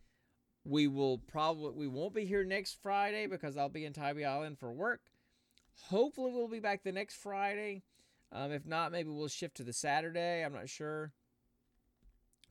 we 0.65 0.89
will 0.89 1.19
probably 1.19 1.71
we 1.77 1.87
won't 1.87 2.13
be 2.15 2.25
here 2.25 2.45
next 2.45 2.79
Friday 2.83 3.29
because 3.29 3.57
I'll 3.57 3.69
be 3.69 3.85
in 3.85 3.93
Tybee 3.93 4.25
Island 4.25 4.59
for 4.59 4.73
work. 4.73 5.01
Hopefully, 5.85 6.33
we'll 6.33 6.49
be 6.49 6.61
back 6.61 6.83
the 6.83 6.93
next 6.93 7.17
Friday. 7.17 7.85
Um, 8.33 8.51
if 8.51 8.67
not, 8.67 8.91
maybe 8.91 9.11
we'll 9.11 9.29
shift 9.29 9.59
to 9.59 9.63
the 9.63 9.73
Saturday. 9.73 10.45
I'm 10.45 10.53
not 10.55 10.69
sure. 10.69 11.13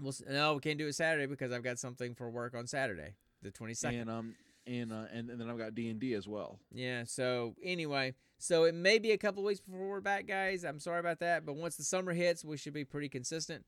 We'll 0.02 0.14
no, 0.30 0.56
we 0.56 0.60
can't 0.60 0.80
do 0.80 0.88
it 0.88 0.96
Saturday 0.96 1.28
because 1.28 1.52
I've 1.52 1.64
got 1.64 1.80
something 1.80 2.16
for 2.16 2.30
work 2.30 2.56
on 2.56 2.66
Saturday, 2.68 3.16
the 3.42 3.52
22nd. 3.52 4.02
And 4.02 4.10
um 4.10 4.36
and 4.66 4.92
uh 4.92 5.06
and, 5.14 5.30
and 5.30 5.40
then 5.40 5.50
I've 5.50 5.58
got 5.58 5.76
D 5.76 5.90
and 5.90 6.00
D 6.00 6.14
as 6.14 6.28
well. 6.28 6.60
Yeah. 6.74 7.04
So 7.06 7.56
anyway, 7.64 8.16
so 8.40 8.64
it 8.64 8.74
may 8.74 8.98
be 8.98 9.12
a 9.12 9.18
couple 9.18 9.44
weeks 9.44 9.60
before 9.60 9.88
we're 9.88 10.02
back, 10.02 10.26
guys. 10.28 10.64
I'm 10.64 10.80
sorry 10.80 11.00
about 11.00 11.20
that, 11.20 11.46
but 11.46 11.56
once 11.56 11.78
the 11.78 11.84
summer 11.84 12.14
hits, 12.14 12.44
we 12.44 12.58
should 12.58 12.74
be 12.74 12.84
pretty 12.84 13.10
consistent. 13.10 13.66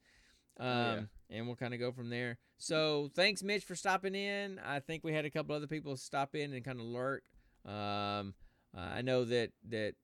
Um, 0.59 0.67
yeah. 0.67 1.01
and 1.37 1.47
we'll 1.47 1.55
kind 1.55 1.73
of 1.73 1.79
go 1.79 1.91
from 1.91 2.09
there. 2.09 2.37
So 2.57 3.09
thanks, 3.15 3.41
Mitch, 3.41 3.63
for 3.63 3.75
stopping 3.75 4.13
in. 4.13 4.59
I 4.63 4.79
think 4.79 5.03
we 5.03 5.11
had 5.13 5.25
a 5.25 5.31
couple 5.31 5.55
other 5.55 5.67
people 5.67 5.97
stop 5.97 6.35
in 6.35 6.53
and 6.53 6.63
kind 6.63 6.79
of 6.79 6.85
lurk. 6.85 7.23
Um, 7.65 8.33
uh, 8.75 8.81
I 8.81 9.01
know 9.01 9.25
that 9.25 9.51
that 9.69 9.95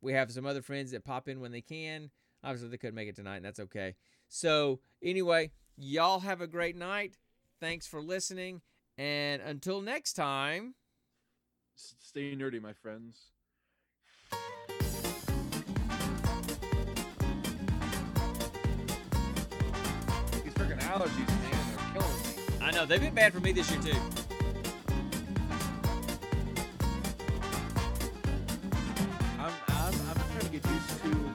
we 0.00 0.12
have 0.12 0.30
some 0.30 0.46
other 0.46 0.62
friends 0.62 0.90
that 0.90 1.04
pop 1.04 1.28
in 1.28 1.40
when 1.40 1.52
they 1.52 1.60
can. 1.60 2.10
Obviously, 2.44 2.68
they 2.68 2.76
couldn't 2.78 2.94
make 2.94 3.08
it 3.08 3.16
tonight, 3.16 3.36
and 3.36 3.44
that's 3.44 3.60
okay. 3.60 3.94
So 4.28 4.80
anyway, 5.02 5.50
y'all 5.76 6.20
have 6.20 6.40
a 6.40 6.46
great 6.46 6.76
night. 6.76 7.16
Thanks 7.60 7.86
for 7.86 8.00
listening, 8.00 8.60
and 8.98 9.40
until 9.42 9.80
next 9.80 10.14
time. 10.14 10.74
Stay 11.74 12.34
nerdy, 12.34 12.60
my 12.60 12.72
friends. 12.72 13.32
These 20.44 20.54
freaking 20.54 20.80
allergies, 20.80 21.28
man, 21.28 21.50
they're 21.68 22.00
killing 22.00 22.16
me. 22.22 22.64
I 22.64 22.70
know 22.72 22.86
they've 22.86 23.00
been 23.00 23.14
bad 23.14 23.32
for 23.32 23.40
me 23.40 23.52
this 23.52 23.70
year 23.70 23.80
too. 23.82 23.98
I'm, 29.38 29.52
I'm, 29.68 29.94
I'm 29.94 30.14
trying 30.14 30.40
to 30.40 30.48
get 30.48 30.64
used 30.66 31.02
to 31.02 31.25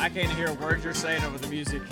I 0.00 0.08
can't 0.08 0.32
hear 0.32 0.46
a 0.48 0.54
word 0.54 0.82
you're 0.82 0.94
saying 0.94 1.22
over 1.24 1.36
the 1.38 1.46
music. 1.48 1.82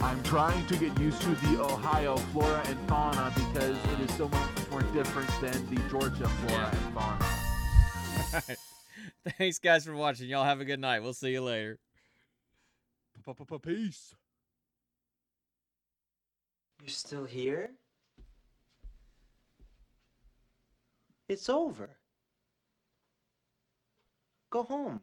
I'm 0.00 0.20
trying 0.24 0.66
to 0.66 0.76
get 0.76 0.98
used 0.98 1.22
to 1.22 1.28
the 1.36 1.62
Ohio 1.62 2.16
flora 2.16 2.60
and 2.66 2.78
fauna 2.88 3.32
because 3.36 3.76
it 3.76 4.00
is 4.00 4.16
so 4.16 4.28
much 4.28 4.70
more 4.70 4.82
different 4.92 5.30
than 5.40 5.74
the 5.74 5.80
Georgia 5.88 6.28
flora 6.28 6.52
Yeah. 6.52 6.70
and 6.86 6.94
fauna. 6.94 8.56
Thanks, 9.38 9.60
guys, 9.60 9.84
for 9.86 9.94
watching. 9.94 10.28
Y'all 10.28 10.44
have 10.44 10.60
a 10.60 10.64
good 10.64 10.80
night. 10.80 11.00
We'll 11.04 11.12
see 11.14 11.30
you 11.30 11.42
later. 11.42 11.78
Peace. 13.62 14.14
You're 16.80 16.88
still 16.88 17.24
here? 17.24 17.70
It's 21.28 21.48
over. 21.48 21.90
Go 24.50 24.64
home. 24.64 25.00